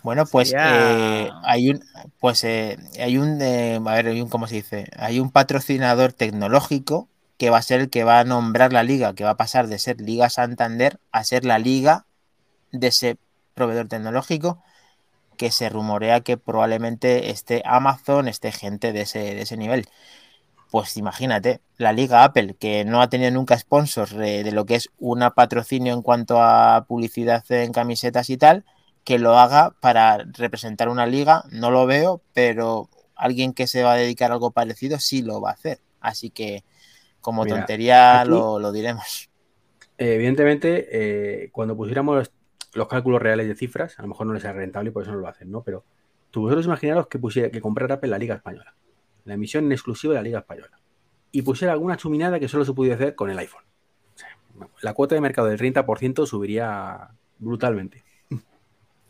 Bueno, 0.02 0.26
pues 0.26 0.50
Sería- 0.50 1.26
eh, 1.26 1.30
hay 1.44 1.70
un, 1.72 1.84
pues 2.20 2.44
eh, 2.46 2.78
hay 3.00 3.18
un, 3.18 3.42
eh, 3.42 3.80
a 3.86 3.94
ver, 3.96 4.08
hay 4.08 4.22
un, 4.22 4.30
¿cómo 4.30 4.48
se 4.48 4.56
dice? 4.56 4.88
Hay 4.98 5.20
un 5.20 5.30
patrocinador 5.30 6.14
tecnológico 6.14 7.10
que 7.38 7.50
va 7.50 7.58
a 7.58 7.62
ser 7.62 7.82
el 7.82 7.90
que 7.90 8.04
va 8.06 8.20
a 8.20 8.24
nombrar 8.24 8.72
la 8.74 8.84
liga, 8.84 9.14
que 9.14 9.26
va 9.26 9.32
a 9.32 9.38
pasar 9.38 9.68
de 9.68 9.78
ser 9.80 10.00
Liga 10.02 10.30
Santander 10.30 11.00
a 11.12 11.24
ser 11.24 11.46
la 11.46 11.60
liga 11.60 12.06
de 12.72 12.88
ese 12.88 13.18
proveedor 13.56 13.88
tecnológico, 13.88 14.62
que 15.40 15.52
se 15.52 15.70
rumorea 15.70 16.22
que 16.22 16.38
probablemente 16.38 17.32
esté 17.32 17.64
Amazon, 17.66 18.30
esté 18.30 18.52
gente 18.53 18.94
de 18.94 19.02
ese, 19.03 19.22
de 19.22 19.41
ese 19.44 19.57
nivel. 19.57 19.88
Pues 20.72 20.98
imagínate, 20.98 21.61
la 21.78 21.94
liga 21.94 22.24
Apple, 22.24 22.56
que 22.60 22.86
no 22.86 23.02
ha 23.02 23.10
tenido 23.10 23.32
nunca 23.32 23.57
sponsors 23.57 24.14
de, 24.14 24.44
de 24.44 24.52
lo 24.52 24.66
que 24.66 24.76
es 24.76 24.90
una 24.99 25.32
patrocinio 25.34 25.94
en 25.94 26.03
cuanto 26.03 26.41
a 26.41 26.86
publicidad 26.88 27.44
en 27.52 27.72
camisetas 27.74 28.30
y 28.30 28.38
tal, 28.38 28.66
que 29.03 29.18
lo 29.20 29.38
haga 29.40 29.76
para 29.82 30.20
representar 30.34 30.90
una 30.90 31.07
liga, 31.07 31.44
no 31.52 31.72
lo 31.72 31.88
veo, 31.88 32.22
pero 32.34 32.90
alguien 33.16 33.53
que 33.53 33.66
se 33.68 33.84
va 33.84 33.94
a 33.94 33.98
dedicar 33.98 34.32
a 34.32 34.36
algo 34.36 34.52
parecido 34.52 34.99
sí 34.99 35.24
lo 35.24 35.41
va 35.41 35.52
a 35.52 35.53
hacer. 35.53 35.80
Así 36.02 36.30
que 36.30 36.64
como 37.22 37.45
Mira, 37.45 37.56
tontería 37.56 38.22
aquí- 38.22 38.26
lo, 38.26 38.60
lo 38.60 38.72
diremos. 38.72 39.30
Evidentemente, 39.98 41.44
eh, 41.45 41.49
cuando 41.52 41.76
pusiéramos 41.76 42.32
los, 42.80 42.86
los 42.86 42.88
cálculos 42.88 43.22
reales 43.22 43.48
de 43.48 43.56
cifras, 43.56 43.98
a 44.00 44.02
lo 44.02 44.08
mejor 44.10 44.28
no 44.28 44.34
les 44.34 44.44
es 44.44 44.54
rentable 44.54 44.90
y 44.90 44.94
por 44.94 45.04
eso 45.04 45.12
no 45.12 45.20
lo 45.20 45.28
hacen, 45.28 45.52
¿no? 45.52 45.62
Pero 45.64 45.84
Tú 46.32 46.42
vosotros 46.42 46.66
imaginaros 46.66 47.08
que 47.08 47.18
pusiera 47.18 47.50
que 47.50 47.62
comprara 47.62 47.96
Apple 47.96 48.10
la 48.10 48.20
Liga 48.20 48.36
Española, 48.36 48.76
la 49.26 49.34
emisión 49.34 49.66
en 49.66 49.72
exclusiva 49.72 50.14
de 50.14 50.20
la 50.20 50.24
Liga 50.24 50.40
Española, 50.40 50.80
y 51.32 51.42
pusiera 51.42 51.74
alguna 51.74 51.98
chuminada 51.98 52.40
que 52.40 52.48
solo 52.48 52.66
se 52.66 52.74
pudiera 52.74 52.96
hacer 52.96 53.16
con 53.16 53.30
el 53.30 53.40
iPhone. 53.40 53.64
O 54.16 54.18
sea, 54.18 54.38
la 54.82 54.94
cuota 54.94 55.16
de 55.16 55.22
mercado 55.22 55.48
del 55.48 55.60
30% 55.60 56.26
subiría 56.26 57.10
brutalmente. 57.40 58.04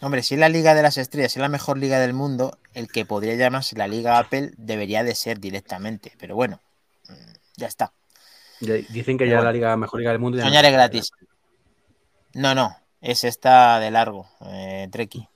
Hombre, 0.01 0.23
si 0.23 0.35
es 0.35 0.39
la 0.39 0.47
Liga 0.47 0.75
de 0.75 0.81
las 0.81 0.97
Estrellas, 0.97 1.33
si 1.33 1.39
es 1.39 1.41
la 1.41 1.49
mejor 1.49 1.77
liga 1.77 1.99
del 1.99 2.13
mundo, 2.13 2.57
el 2.73 2.87
que 2.87 3.05
podría 3.05 3.35
llamarse 3.35 3.77
la 3.77 3.89
Liga 3.89 4.17
Apple 4.17 4.53
debería 4.55 5.03
de 5.03 5.13
ser 5.13 5.41
directamente. 5.41 6.13
Pero 6.17 6.35
bueno, 6.35 6.61
mm, 7.09 7.33
ya 7.57 7.67
está. 7.67 7.91
Dicen 8.61 9.17
que 9.17 9.25
Pero 9.25 9.31
ya 9.31 9.35
bueno. 9.37 9.43
la 9.43 9.51
liga 9.51 9.75
mejor 9.75 9.99
liga 9.99 10.11
del 10.11 10.19
mundo. 10.19 10.37
ya 10.37 10.45
no 10.45 10.49
Soñar 10.49 10.65
es 10.65 10.71
gratis. 10.71 11.11
No, 12.33 12.55
no, 12.55 12.77
es 13.01 13.23
esta 13.23 13.79
de 13.79 13.91
largo, 13.91 14.27
eh, 14.45 14.87
Treki. 14.91 15.27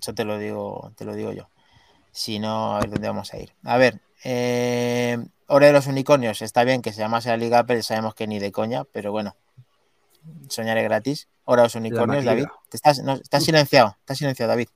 Eso 0.00 0.14
te 0.14 0.24
lo 0.24 0.38
digo, 0.38 0.92
te 0.96 1.04
lo 1.04 1.14
digo 1.14 1.32
yo. 1.32 1.48
Si 2.12 2.38
no, 2.38 2.76
a 2.76 2.80
ver 2.80 2.90
dónde 2.90 3.08
vamos 3.08 3.32
a 3.32 3.38
ir. 3.38 3.52
A 3.64 3.76
ver, 3.76 4.00
eh, 4.22 5.18
Hora 5.46 5.66
de 5.66 5.72
los 5.72 5.86
Unicornios, 5.86 6.40
está 6.40 6.64
bien 6.64 6.80
que 6.80 6.92
se 6.92 7.00
llamase 7.00 7.28
la 7.28 7.36
Liga 7.36 7.60
Apple, 7.60 7.82
sabemos 7.82 8.14
que 8.14 8.26
ni 8.26 8.38
de 8.38 8.50
coña, 8.50 8.84
pero 8.84 9.12
bueno. 9.12 9.36
Soñar 10.48 10.78
es 10.78 10.84
gratis. 10.84 11.28
Hora 11.44 11.62
de 11.62 11.66
los 11.66 11.74
Unicornios. 11.74 12.24
David. 12.24 12.46
Te 12.70 12.78
estás, 12.78 13.02
no, 13.02 13.12
estás 13.12 13.44
silenciado, 13.44 13.96
estás 14.00 14.16
silenciado, 14.16 14.50
David. 14.50 14.68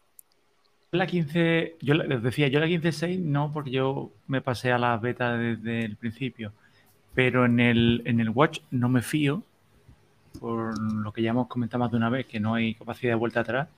La 0.91 1.07
15, 1.07 1.77
yo 1.81 1.95
les 1.95 2.23
decía, 2.23 2.49
yo 2.49 2.61
la 2.61 2.67
15.6 2.67 3.19
no, 3.19 3.53
porque 3.53 3.71
yo 3.71 4.13
me 4.27 4.43
pasé 4.43 4.73
a 4.73 4.79
la 4.79 4.97
beta 4.99 5.37
desde 5.37 5.85
el 5.85 5.97
principio. 5.97 6.53
Pero 7.15 7.47
en 7.47 7.61
el, 7.61 8.03
en 8.05 8.21
el 8.21 8.29
Watch 8.31 8.61
no 8.71 8.89
me 8.91 9.01
fío, 9.01 9.43
por 10.39 10.79
lo 10.79 11.13
que 11.13 11.23
ya 11.23 11.31
hemos 11.31 11.49
comentado 11.49 11.81
más 11.81 11.91
de 11.91 11.97
una 11.97 12.11
vez, 12.11 12.27
que 12.27 12.41
no 12.41 12.55
hay 12.55 12.75
capacidad 12.75 13.13
de 13.13 13.17
vuelta 13.17 13.41
atrás. 13.41 13.69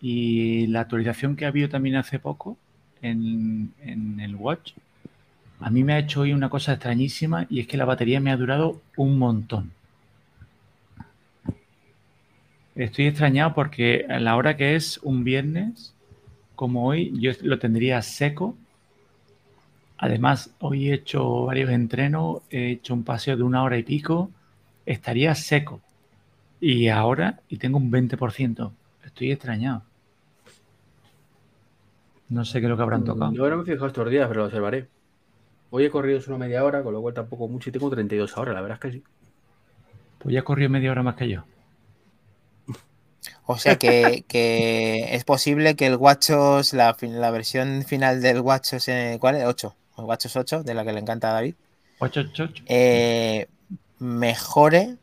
Y 0.00 0.66
la 0.68 0.80
actualización 0.80 1.36
que 1.36 1.44
ha 1.44 1.48
habido 1.48 1.68
también 1.68 1.96
hace 1.96 2.18
poco 2.18 2.56
en, 3.02 3.72
en 3.82 4.20
el 4.20 4.34
Watch, 4.36 4.72
a 5.60 5.68
mí 5.70 5.84
me 5.84 5.92
ha 5.92 5.98
hecho 5.98 6.22
hoy 6.22 6.32
una 6.32 6.48
cosa 6.48 6.72
extrañísima 6.72 7.46
y 7.50 7.60
es 7.60 7.66
que 7.66 7.76
la 7.76 7.84
batería 7.84 8.18
me 8.20 8.30
ha 8.30 8.36
durado 8.36 8.80
un 8.96 9.18
montón. 9.18 9.72
Estoy 12.74 13.06
extrañado 13.06 13.52
porque 13.54 14.06
a 14.08 14.18
la 14.20 14.36
hora 14.36 14.56
que 14.56 14.74
es 14.74 14.98
un 15.02 15.22
viernes, 15.22 15.92
como 16.56 16.86
hoy, 16.86 17.12
yo 17.18 17.32
lo 17.42 17.58
tendría 17.58 18.00
seco. 18.00 18.56
Además, 19.98 20.50
hoy 20.60 20.88
he 20.88 20.94
hecho 20.94 21.44
varios 21.44 21.68
entrenos, 21.70 22.42
he 22.50 22.70
hecho 22.70 22.94
un 22.94 23.04
paseo 23.04 23.36
de 23.36 23.42
una 23.42 23.62
hora 23.62 23.76
y 23.76 23.82
pico, 23.82 24.30
estaría 24.92 25.34
seco. 25.34 25.80
Y 26.60 26.88
ahora, 26.88 27.40
y 27.48 27.56
tengo 27.56 27.78
un 27.78 27.90
20%. 27.90 28.72
Estoy 29.04 29.32
extrañado. 29.32 29.82
No 32.28 32.44
sé 32.44 32.60
qué 32.60 32.66
es 32.66 32.70
lo 32.70 32.76
que 32.76 32.82
habrán 32.82 33.04
tocado. 33.04 33.32
Yo 33.32 33.48
no 33.48 33.56
me 33.56 33.62
he 33.62 33.66
fijado 33.66 33.86
estos 33.86 34.10
días, 34.10 34.28
pero 34.28 34.40
lo 34.40 34.46
observaré. 34.46 34.86
Hoy 35.70 35.84
he 35.84 35.90
corrido 35.90 36.20
solo 36.20 36.38
media 36.38 36.64
hora, 36.64 36.82
con 36.82 36.92
lo 36.92 37.00
cual 37.00 37.14
tampoco 37.14 37.48
mucho 37.48 37.70
y 37.70 37.72
tengo 37.72 37.90
32 37.90 38.36
ahora, 38.36 38.52
la 38.52 38.60
verdad 38.60 38.78
es 38.78 38.80
que 38.80 38.98
sí. 38.98 39.04
Pues 40.18 40.34
ya 40.34 40.42
corrió 40.42 40.68
media 40.68 40.90
hora 40.90 41.02
más 41.02 41.16
que 41.16 41.28
yo. 41.28 41.44
O 43.46 43.58
sea 43.58 43.76
que, 43.76 44.24
que 44.28 45.14
es 45.14 45.24
posible 45.24 45.74
que 45.74 45.86
el 45.86 45.96
WatchOS, 45.96 46.72
la, 46.72 46.96
la 47.00 47.30
versión 47.30 47.82
final 47.84 48.20
del 48.22 48.40
WatchOS, 48.40 48.88
eh, 48.88 49.18
¿cuál 49.20 49.36
es? 49.36 49.44
8. 49.44 49.74
El 49.98 50.04
WatchOS 50.04 50.36
8, 50.36 50.62
de 50.62 50.74
la 50.74 50.84
que 50.84 50.92
le 50.92 51.00
encanta 51.00 51.30
a 51.30 51.34
David, 51.34 51.54
8, 51.98 52.20
8, 52.30 52.42
8. 52.50 52.64
eh, 52.66 53.48
mejore 54.00 54.96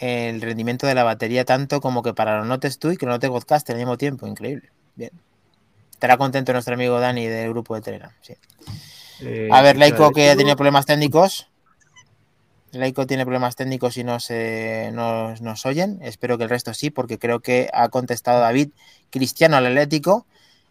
el 0.00 0.40
rendimiento 0.40 0.86
de 0.86 0.94
la 0.94 1.04
batería 1.04 1.44
tanto 1.44 1.80
como 1.80 2.02
que 2.02 2.14
para 2.14 2.38
los 2.38 2.46
Notes 2.46 2.78
tú 2.78 2.90
y 2.92 2.96
que 2.96 3.04
los 3.04 3.14
Notes 3.16 3.30
Podcast 3.30 3.68
al 3.70 3.76
mismo 3.76 3.98
tiempo. 3.98 4.26
Increíble. 4.26 4.70
Bien. 4.94 5.10
Estará 5.90 6.16
contento 6.16 6.52
nuestro 6.52 6.74
amigo 6.74 6.98
Dani 7.00 7.26
del 7.26 7.50
grupo 7.50 7.74
de 7.74 7.80
Telegram. 7.82 8.12
sí. 8.22 8.34
Eh, 9.20 9.48
A 9.50 9.62
ver, 9.62 9.76
Laico 9.76 10.12
que 10.12 10.30
ha 10.30 10.36
tenido 10.36 10.54
problemas 10.56 10.86
técnicos. 10.86 11.48
Laico 12.70 13.06
tiene 13.06 13.24
problemas 13.24 13.56
técnicos 13.56 13.96
y 13.96 14.04
no 14.04 14.20
se 14.20 14.90
nos, 14.92 15.40
nos 15.40 15.66
oyen. 15.66 15.98
Espero 16.02 16.38
que 16.38 16.44
el 16.44 16.50
resto 16.50 16.72
sí, 16.74 16.90
porque 16.90 17.18
creo 17.18 17.40
que 17.40 17.68
ha 17.72 17.88
contestado 17.88 18.40
David 18.40 18.70
Cristiano 19.10 19.56
al 19.56 19.66
Atlético. 19.66 20.26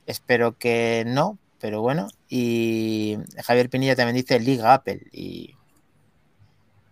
Espero 0.05 0.57
que 0.57 1.03
no, 1.05 1.37
pero 1.59 1.81
bueno. 1.81 2.07
Y 2.29 3.17
Javier 3.43 3.69
Pinilla 3.69 3.97
también 3.97 4.15
dice 4.15 4.39
Liga 4.39 4.73
Apple. 4.75 5.01
Y, 5.11 5.55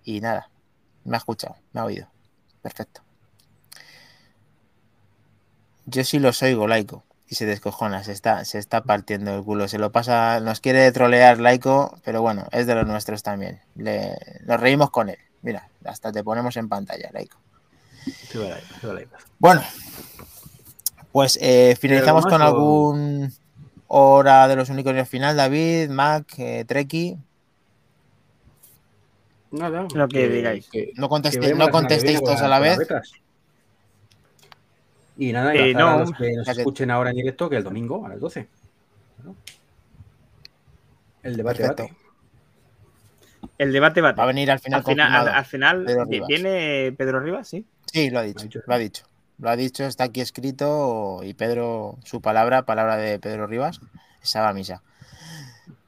y 0.03 0.19
nada, 0.19 0.49
me 1.05 1.15
ha 1.15 1.19
escuchado, 1.19 1.55
me 1.71 1.79
ha 1.79 1.85
oído. 1.85 2.07
Perfecto. 2.61 3.01
Yo 5.85 6.03
sí 6.03 6.19
los 6.19 6.41
oigo, 6.41 6.67
Laico. 6.67 7.03
Y 7.27 7.35
se 7.35 7.45
descojona, 7.45 8.03
se 8.03 8.11
está, 8.11 8.45
se 8.45 8.59
está 8.59 8.81
partiendo 8.83 9.35
el 9.35 9.43
culo. 9.43 9.67
Se 9.67 9.79
lo 9.79 9.91
pasa, 9.91 10.39
nos 10.39 10.59
quiere 10.59 10.91
trolear 10.91 11.39
Laico, 11.39 11.97
pero 12.03 12.21
bueno, 12.21 12.47
es 12.51 12.67
de 12.67 12.75
los 12.75 12.85
nuestros 12.85 13.23
también. 13.23 13.61
Le, 13.75 14.15
nos 14.45 14.59
reímos 14.59 14.89
con 14.91 15.09
él. 15.09 15.17
Mira, 15.41 15.69
hasta 15.85 16.11
te 16.11 16.23
ponemos 16.23 16.57
en 16.57 16.69
pantalla, 16.69 17.09
Laico. 17.13 17.37
sí, 18.05 18.37
vale, 18.37 18.61
sí, 18.81 18.87
vale. 18.87 19.07
Bueno, 19.39 19.63
pues 21.11 21.37
eh, 21.41 21.77
finalizamos 21.79 22.25
con 22.25 22.41
algún 22.41 23.33
hora 23.87 24.47
de 24.47 24.55
los 24.55 24.69
unicornios 24.69 25.07
final, 25.07 25.37
David, 25.37 25.89
Mac, 25.89 26.25
eh, 26.37 26.65
Treki. 26.67 27.17
Nada. 29.57 29.87
Lo 29.93 30.07
que 30.07 30.27
digáis. 30.29 30.67
que- 30.69 30.91
No 30.95 31.07
que 31.07 31.09
contestéis, 31.09 31.55
no 31.55 31.69
contestéis 31.69 32.21
todos 32.23 32.41
a 32.41 32.47
la 32.47 32.59
vez. 32.59 32.79
Y 35.17 35.31
nada, 35.31 35.55
y 35.55 35.59
Eh, 35.71 35.75
a 35.75 35.79
no, 35.79 35.99
los 35.99 36.11
que 36.11 36.33
nos 36.33 36.47
escuchen 36.47 36.91
ahora 36.91 37.11
en 37.11 37.15
directo 37.15 37.49
que 37.49 37.55
el 37.57 37.63
domingo 37.63 38.05
a 38.05 38.09
las 38.09 38.19
12. 38.19 38.47
¿no? 39.23 39.35
El 41.23 41.37
debate, 41.37 41.59
Perfecto. 41.59 41.83
debate. 41.83 41.99
El 43.57 43.71
debate 43.71 44.01
va 44.01 44.11
Va 44.11 44.23
a 44.23 44.27
venir 44.27 44.51
al 44.51 44.59
final 44.59 44.79
Al 44.79 44.85
final, 44.85 45.13
al, 45.15 45.27
al 45.29 45.45
final 45.45 45.85
Pedro 45.85 46.05
viene 46.27 46.91
Pedro 46.97 47.19
Rivas, 47.21 47.47
sí. 47.47 47.65
Sí, 47.85 48.09
lo 48.09 48.19
ha 48.19 48.23
dicho. 48.23 48.47
lo 48.65 48.73
ha 48.73 48.77
dicho. 48.77 49.05
Lo 49.37 49.49
ha 49.49 49.55
dicho, 49.55 49.85
está 49.85 50.05
aquí 50.05 50.21
escrito 50.21 51.21
y 51.23 51.33
Pedro, 51.33 51.97
su 52.03 52.21
palabra, 52.21 52.63
palabra 52.63 52.97
de 52.97 53.19
Pedro 53.19 53.47
Rivas, 53.47 53.79
esa 54.21 54.41
va 54.41 54.49
a 54.49 54.53
misa. 54.53 54.81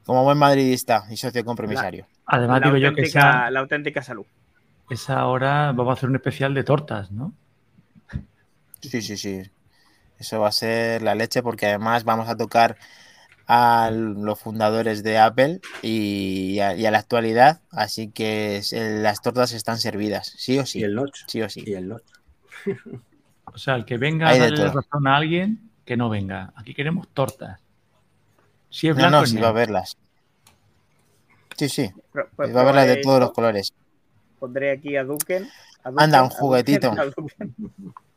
Como 0.04 0.24
buen 0.24 0.38
madridista 0.38 1.04
y 1.10 1.16
socio 1.18 1.44
compromisario. 1.44 2.06
Además, 2.28 2.60
La 2.60 2.68
digo 2.68 2.76
yo 2.76 2.94
que 2.94 3.02
auténtica, 3.02 3.02
esa, 3.02 3.50
la 3.50 3.58
auténtica 3.60 4.02
salud. 4.02 4.26
esa 4.90 5.26
hora 5.26 5.72
vamos 5.72 5.90
a 5.90 5.92
hacer 5.94 6.10
un 6.10 6.16
especial 6.16 6.52
de 6.54 6.64
tortas, 6.64 7.10
¿no? 7.10 7.34
Sí, 8.80 9.02
sí, 9.02 9.16
sí. 9.16 9.42
Eso 10.18 10.40
va 10.40 10.48
a 10.48 10.52
ser 10.52 11.02
la 11.02 11.14
leche 11.16 11.42
porque 11.42 11.66
además 11.66 12.04
vamos 12.04 12.28
a 12.28 12.36
tocar 12.36 12.78
a 13.46 13.90
los 13.92 14.40
fundadores 14.40 15.02
de 15.04 15.18
Apple 15.18 15.62
y 15.82 16.60
a, 16.60 16.76
y 16.76 16.86
a 16.86 16.90
la 16.92 16.98
actualidad. 17.00 17.62
Así 17.70 18.10
que 18.12 18.58
eh, 18.72 18.98
las 19.02 19.22
tortas 19.22 19.52
están 19.52 19.78
servidas, 19.78 20.28
sí 20.38 20.58
o 20.58 20.66
sí. 20.66 20.80
Y 20.80 20.84
el 20.84 20.94
notch. 20.94 21.26
Sí 21.26 21.42
o 21.42 21.48
sí. 21.50 21.62
Y 21.66 21.74
el 21.74 21.88
notch. 21.88 22.04
O 23.44 23.58
sea, 23.58 23.74
el 23.76 23.84
que 23.84 23.98
venga 23.98 24.30
a 24.30 24.36
de 24.38 24.38
darle 24.38 24.68
razón 24.68 25.06
a 25.08 25.16
alguien, 25.16 25.70
que 25.84 25.96
no 25.96 26.08
venga. 26.08 26.52
Aquí 26.56 26.74
queremos 26.74 27.08
tortas. 27.08 27.60
Si 28.70 28.88
es 28.88 28.96
No, 28.96 29.08
blanco, 29.08 29.10
no, 29.10 29.22
es 29.24 29.30
sí 29.30 29.38
va 29.38 29.48
a 29.48 29.52
verlas. 29.52 29.96
Sí, 31.58 31.68
sí. 31.68 31.92
Pro- 32.12 32.28
pues 32.36 32.54
Va 32.56 32.60
a 32.62 32.64
verlas 32.64 32.86
de 32.86 32.96
todos 32.98 33.20
los 33.20 33.32
colores. 33.32 33.72
Pondré 34.38 34.70
aquí 34.70 34.96
a 34.96 35.04
Duken. 35.04 35.48
a 35.84 35.88
Anda, 35.96 36.22
un 36.22 36.26
a 36.26 36.28
Duken, 36.28 36.38
juguetito. 36.38 36.92
a. 36.92 37.04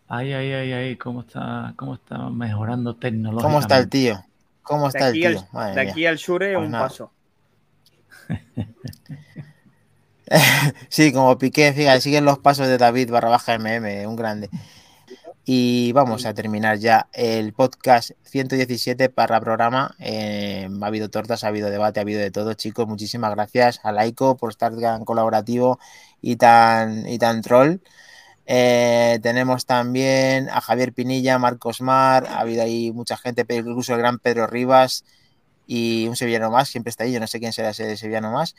Ay, 0.07 0.33
ay, 0.33 0.51
ay, 0.53 0.71
ay, 0.73 0.95
cómo 0.97 1.21
está, 1.21 1.73
cómo 1.77 1.95
está 1.95 2.29
mejorando 2.29 2.95
tecnológicamente. 2.95 3.43
¿Cómo 3.47 3.59
está 3.61 3.77
el 3.79 3.89
tío? 3.89 4.23
¿Cómo 4.61 4.87
está 4.89 5.07
el 5.09 5.13
al, 5.15 5.33
tío? 5.33 5.47
Madre 5.53 5.75
de 5.75 5.81
mía. 5.83 5.91
aquí 5.91 6.05
al 6.05 6.17
Shure, 6.17 6.53
Pues 6.53 6.65
un 6.65 6.71
nada. 6.71 6.83
paso. 6.87 7.11
Sí, 10.89 11.11
como 11.11 11.37
Piqué, 11.37 11.73
fíjate, 11.73 11.99
siguen 12.01 12.23
los 12.25 12.39
pasos 12.39 12.67
de 12.67 12.77
David 12.77 13.11
barra 13.11 13.29
baja 13.29 13.55
MM, 13.59 14.05
un 14.07 14.15
grande. 14.15 14.49
Y 15.53 15.91
vamos 15.91 16.25
a 16.25 16.33
terminar 16.33 16.77
ya 16.77 17.09
el 17.11 17.51
podcast 17.51 18.11
117 18.23 19.09
para 19.09 19.41
programa. 19.41 19.93
Eh, 19.99 20.69
ha 20.81 20.85
habido 20.85 21.09
tortas, 21.09 21.43
ha 21.43 21.49
habido 21.49 21.69
debate, 21.69 21.99
ha 21.99 22.03
habido 22.03 22.21
de 22.21 22.31
todo, 22.31 22.53
chicos. 22.53 22.87
Muchísimas 22.87 23.31
gracias 23.35 23.81
a 23.83 23.91
Laico 23.91 24.37
por 24.37 24.51
estar 24.51 24.73
tan 24.79 25.03
colaborativo 25.03 25.77
y 26.21 26.37
tan, 26.37 27.05
y 27.05 27.17
tan 27.17 27.41
troll. 27.41 27.81
Eh, 28.45 29.19
tenemos 29.21 29.65
también 29.65 30.47
a 30.49 30.61
Javier 30.61 30.93
Pinilla, 30.93 31.37
Marcos 31.37 31.81
Mar, 31.81 32.27
ha 32.29 32.39
habido 32.39 32.63
ahí 32.63 32.93
mucha 32.93 33.17
gente, 33.17 33.43
pero 33.43 33.69
incluso 33.69 33.93
el 33.93 33.99
gran 33.99 34.19
Pedro 34.19 34.47
Rivas 34.47 35.03
y 35.67 36.07
un 36.07 36.15
sevillano 36.15 36.49
más, 36.49 36.69
siempre 36.69 36.91
está 36.91 37.03
ahí, 37.03 37.11
yo 37.11 37.19
no 37.19 37.27
sé 37.27 37.41
quién 37.41 37.51
será 37.51 37.71
ese 37.71 37.97
sevillano 37.97 38.31
más. 38.31 38.55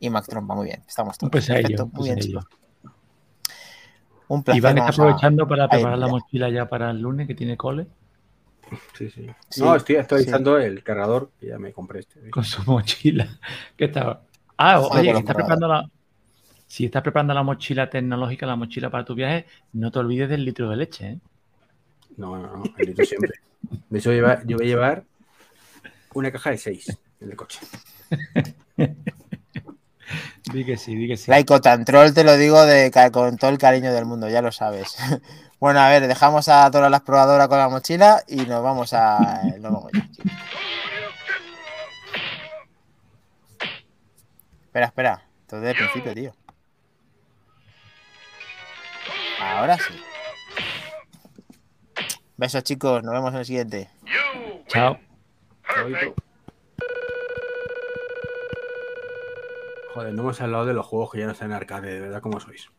Y 0.00 0.10
Mac 0.10 0.26
Trompa, 0.26 0.56
muy 0.56 0.66
bien, 0.66 0.82
estamos 0.88 1.18
todos. 1.18 1.30
pesadillo, 1.30 1.62
Perfecto, 1.62 1.86
muy 1.92 2.06
bien, 2.06 2.16
pesadillo. 2.16 2.40
chicos. 2.40 2.58
Un 4.32 4.42
placer. 4.42 4.58
Iván 4.58 4.78
está 4.78 4.80
vamos 4.84 4.98
a- 4.98 5.02
aprovechando 5.02 5.46
para 5.46 5.68
preparar 5.68 5.98
la 5.98 6.08
mochila 6.08 6.48
ya 6.48 6.66
para 6.66 6.90
el 6.90 7.00
lunes, 7.00 7.26
que 7.26 7.34
tiene 7.34 7.56
cole, 7.56 7.86
Sí, 8.94 9.10
sí. 9.10 9.26
Sí, 9.50 9.60
no, 9.60 9.76
estoy 9.76 9.96
actualizando 9.96 10.56
el 10.56 10.82
cargador 10.82 11.30
que 11.38 11.48
ya 11.48 11.58
me 11.58 11.72
compré 11.72 12.00
este. 12.00 12.30
con 12.30 12.42
su 12.42 12.62
mochila. 12.62 13.28
¿Qué 13.76 13.84
está? 13.84 14.22
Ah, 14.56 14.80
oye, 14.80 15.12
los 15.12 15.20
estás 15.20 15.36
preparando 15.36 15.68
la... 15.68 15.90
Si 16.66 16.86
estás 16.86 17.02
preparando 17.02 17.34
la 17.34 17.42
mochila 17.42 17.90
tecnológica, 17.90 18.46
la 18.46 18.56
mochila 18.56 18.88
para 18.88 19.04
tu 19.04 19.14
viaje, 19.14 19.44
no 19.74 19.90
te 19.90 19.98
olvides 19.98 20.30
del 20.30 20.46
litro 20.46 20.70
de 20.70 20.76
leche, 20.76 21.06
¿eh? 21.06 21.18
No, 22.16 22.38
no, 22.38 22.56
no, 22.56 22.64
el 22.78 22.86
litro 22.86 23.04
siempre. 23.04 23.32
De 23.90 23.98
hecho, 23.98 24.10
yo 24.12 24.22
voy 24.56 24.64
a 24.66 24.68
llevar 24.68 25.04
una 26.14 26.32
caja 26.32 26.50
de 26.50 26.56
seis 26.56 26.98
en 27.20 27.30
el 27.30 27.36
coche. 27.36 27.60
Di 30.52 30.64
que 30.64 30.76
sí, 30.76 30.94
di 30.94 31.08
que 31.08 31.16
sí. 31.16 31.30
Troll 31.84 32.14
te 32.14 32.24
lo 32.24 32.36
digo 32.36 32.64
de, 32.64 32.90
con 33.12 33.36
todo 33.36 33.50
el 33.50 33.58
cariño 33.58 33.92
del 33.92 34.06
mundo, 34.06 34.28
ya 34.28 34.42
lo 34.42 34.52
sabes. 34.52 34.96
Bueno, 35.62 35.78
a 35.78 35.88
ver, 35.88 36.08
dejamos 36.08 36.48
a 36.48 36.68
todas 36.72 36.90
las 36.90 37.02
probadoras 37.02 37.46
con 37.46 37.56
la 37.56 37.68
mochila 37.68 38.24
y 38.26 38.46
nos 38.46 38.64
vamos 38.64 38.92
a. 38.94 39.42
Nos 39.60 39.72
vamos 39.72 39.92
ya. 39.92 40.08
Espera, 44.64 44.86
espera. 44.86 45.22
Todo 45.46 45.60
desde 45.60 45.70
el 45.70 45.76
principio, 45.76 46.14
tío. 46.14 46.34
Ahora 49.40 49.78
sí. 49.78 49.94
Besos, 52.36 52.64
chicos. 52.64 53.04
Nos 53.04 53.14
vemos 53.14 53.32
en 53.32 53.38
el 53.38 53.44
siguiente. 53.44 53.90
Chao. 54.66 54.98
Joder, 59.94 60.14
no 60.14 60.22
hemos 60.22 60.40
hablado 60.40 60.64
de 60.64 60.72
los 60.72 60.86
juegos 60.86 61.10
que 61.12 61.18
ya 61.18 61.26
no 61.26 61.32
están 61.32 61.50
en 61.50 61.56
arcade, 61.56 61.92
de 61.92 62.00
verdad, 62.00 62.22
como 62.22 62.40
sois. 62.40 62.70